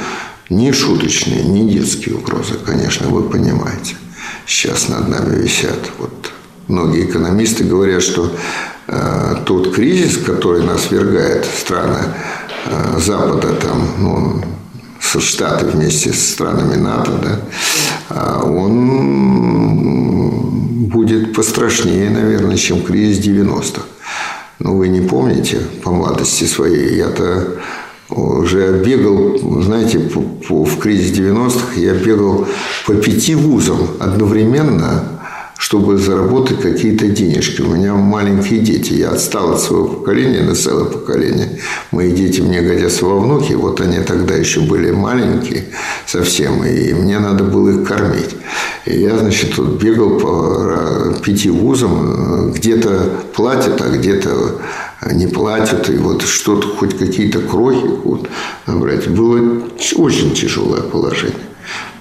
не 0.48 0.72
шуточные, 0.72 1.44
не 1.44 1.68
детские 1.70 2.16
угрозы, 2.16 2.54
конечно, 2.54 3.08
вы 3.08 3.22
понимаете. 3.22 3.96
Сейчас 4.46 4.88
над 4.88 5.08
нами 5.08 5.42
висят. 5.42 5.90
Вот 5.98 6.32
многие 6.68 7.04
экономисты 7.04 7.64
говорят, 7.64 8.02
что 8.02 8.30
э, 8.86 9.36
тот 9.44 9.74
кризис, 9.74 10.16
который 10.18 10.62
нас 10.64 10.90
вергает 10.90 11.44
страны 11.44 12.00
э, 12.66 12.98
Запада, 12.98 13.52
там, 13.54 13.88
ну, 13.98 14.42
со 15.00 15.20
Штаты 15.20 15.66
вместе 15.66 16.12
с 16.12 16.32
странами 16.32 16.76
НАТО, 16.76 17.12
да, 17.22 17.40
а 18.08 18.42
он 18.44 19.28
будет 20.88 21.34
пострашнее, 21.34 22.10
наверное, 22.10 22.56
чем 22.56 22.82
кризис 22.82 23.24
90-х. 23.24 23.82
Ну, 24.58 24.76
вы 24.76 24.88
не 24.88 25.00
помните 25.00 25.60
по 25.84 25.90
молодости 25.90 26.44
своей, 26.44 26.96
я-то 26.96 27.58
уже 28.10 28.82
бегал, 28.84 29.38
знаете, 29.62 29.98
по, 29.98 30.20
по, 30.20 30.64
в 30.64 30.78
кризис 30.78 31.18
90-х 31.18 31.80
я 31.80 31.94
бегал 31.94 32.46
по 32.86 32.94
пяти 32.94 33.34
вузам 33.34 33.78
одновременно, 33.98 35.17
чтобы 35.58 35.98
заработать 35.98 36.60
какие-то 36.60 37.08
денежки. 37.08 37.62
У 37.62 37.66
меня 37.66 37.94
маленькие 37.94 38.60
дети. 38.60 38.92
Я 38.92 39.10
отстал 39.10 39.52
от 39.52 39.60
своего 39.60 39.88
поколения 39.88 40.40
на 40.42 40.54
целое 40.54 40.84
поколение. 40.84 41.58
Мои 41.90 42.12
дети 42.12 42.40
мне 42.40 42.62
годятся 42.62 43.04
во 43.04 43.18
внуки. 43.18 43.54
Вот 43.54 43.80
они 43.80 43.98
тогда 43.98 44.34
еще 44.34 44.60
были 44.60 44.92
маленькие 44.92 45.64
совсем. 46.06 46.64
И 46.64 46.94
мне 46.94 47.18
надо 47.18 47.42
было 47.42 47.70
их 47.70 47.88
кормить. 47.88 48.36
И 48.86 49.00
я, 49.00 49.18
значит, 49.18 49.58
вот 49.58 49.82
бегал 49.82 50.20
по 50.20 51.14
пяти 51.24 51.50
вузам. 51.50 52.52
Где-то 52.52 53.10
платят, 53.34 53.80
а 53.80 53.90
где-то 53.90 54.60
не 55.12 55.26
платят. 55.26 55.90
И 55.90 55.96
вот 55.96 56.22
что-то, 56.22 56.68
хоть 56.68 56.96
какие-то 56.96 57.40
крохи 57.40 57.84
вот, 58.04 58.28
набрать. 58.66 59.08
Было 59.08 59.60
очень 59.96 60.34
тяжелое 60.34 60.82
положение. 60.82 61.34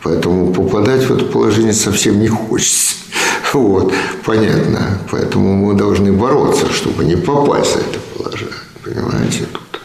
Поэтому 0.04 0.54
попадать 0.54 1.06
в 1.06 1.12
это 1.12 1.26
положение 1.26 1.74
совсем 1.74 2.20
не 2.20 2.28
хочется. 2.28 3.07
Вот, 3.54 3.94
понятно. 4.26 5.00
Поэтому 5.12 5.56
мы 5.56 5.74
должны 5.74 6.12
бороться, 6.12 6.72
чтобы 6.72 7.06
не 7.06 7.16
попасть 7.16 7.74
в 7.74 7.78
это 7.78 8.00
положение. 8.16 8.54
Понимаете, 8.84 9.46
тут 9.52 9.82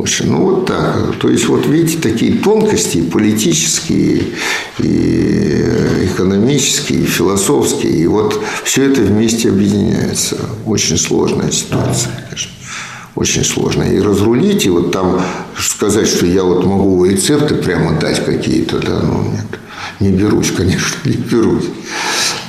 очень. 0.00 0.30
Ну, 0.30 0.44
вот 0.44 0.66
так. 0.66 1.16
То 1.20 1.28
есть, 1.28 1.46
вот 1.46 1.66
видите, 1.66 1.98
такие 1.98 2.38
тонкости 2.38 3.02
политические, 3.02 4.24
и 4.78 5.64
экономические, 6.04 7.00
и 7.00 7.06
философские. 7.06 7.92
И 7.92 8.06
вот 8.06 8.40
все 8.64 8.90
это 8.90 9.00
вместе 9.02 9.48
объединяется. 9.50 10.36
Очень 10.66 10.98
сложная 10.98 11.50
ситуация, 11.50 12.12
конечно 12.28 12.54
очень 13.14 13.44
сложно. 13.44 13.84
И 13.84 14.00
разрулить, 14.00 14.66
и 14.66 14.70
вот 14.70 14.92
там 14.92 15.20
сказать, 15.58 16.08
что 16.08 16.26
я 16.26 16.42
вот 16.42 16.64
могу 16.64 17.04
рецепты 17.04 17.54
прямо 17.54 17.98
дать 17.98 18.24
какие-то, 18.24 18.78
да, 18.80 19.00
ну 19.02 19.22
нет. 19.30 19.60
Не 20.00 20.10
берусь, 20.10 20.50
конечно, 20.50 20.96
не 21.08 21.16
берусь. 21.16 21.66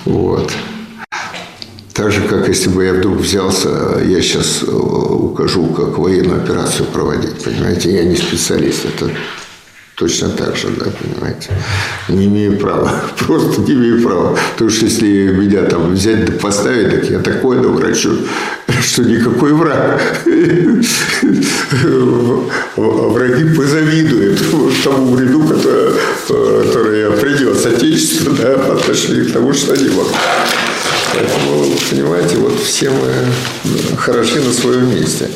Вот. 0.06 0.52
Так 1.94 2.12
же, 2.12 2.22
как 2.28 2.48
если 2.48 2.70
бы 2.70 2.84
я 2.84 2.94
вдруг 2.94 3.18
взялся, 3.18 3.70
я 4.06 4.22
сейчас 4.22 4.64
э, 4.64 4.72
укажу, 4.72 5.68
как 5.68 5.98
военную 5.98 6.44
операцию 6.44 6.86
проводить, 6.88 7.42
понимаете, 7.42 7.94
я 7.94 8.04
не 8.04 8.18
специалист, 8.18 8.86
это 8.86 9.10
точно 9.96 10.30
так 10.30 10.56
же, 10.58 10.68
да, 10.78 10.86
понимаете, 10.92 11.50
не 12.10 12.26
имею 12.26 12.58
права, 12.58 12.92
просто 13.26 13.62
не 13.62 13.74
имею 13.74 14.02
права, 14.04 14.38
потому 14.54 14.70
что 14.70 14.86
если 14.86 15.32
меня 15.32 15.64
там 15.64 15.94
взять 15.94 16.26
да 16.26 16.34
поставить, 16.34 16.92
так 16.92 17.10
я 17.10 17.20
такое 17.20 17.62
наврачу, 17.62 18.12
что 18.82 19.04
никакой 19.04 19.54
враг, 19.54 20.02
враги 22.76 23.56
позавидуют 23.56 24.42
тому 24.84 25.16
вреду, 25.16 25.42
который, 25.48 27.00
я 27.00 27.12
принес 27.12 27.66
Отечеству, 27.66 28.34
да, 28.34 28.58
по 28.58 28.74
отношению 28.74 29.30
к 29.30 29.32
тому, 29.34 29.54
что 29.54 29.74
они 29.74 29.90
могут. 29.90 30.14
Поэтому, 31.14 31.66
понимаете, 31.90 32.38
вот 32.38 32.60
все 32.62 32.90
мы 32.90 33.10
хороши 33.98 34.42
на 34.42 34.52
своем 34.52 34.94
месте. 34.94 35.30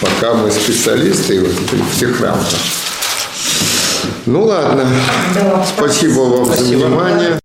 Пока 0.00 0.34
мы 0.34 0.50
специалисты 0.50 1.40
вот, 1.40 1.50
в 1.50 1.96
всех 1.96 2.20
рамках. 2.20 2.58
Ну 4.26 4.44
ладно. 4.44 4.86
Да, 5.34 5.64
Спасибо 5.64 6.20
вам 6.20 6.46
спасибо. 6.46 6.80
за 6.80 6.86
внимание. 6.86 7.40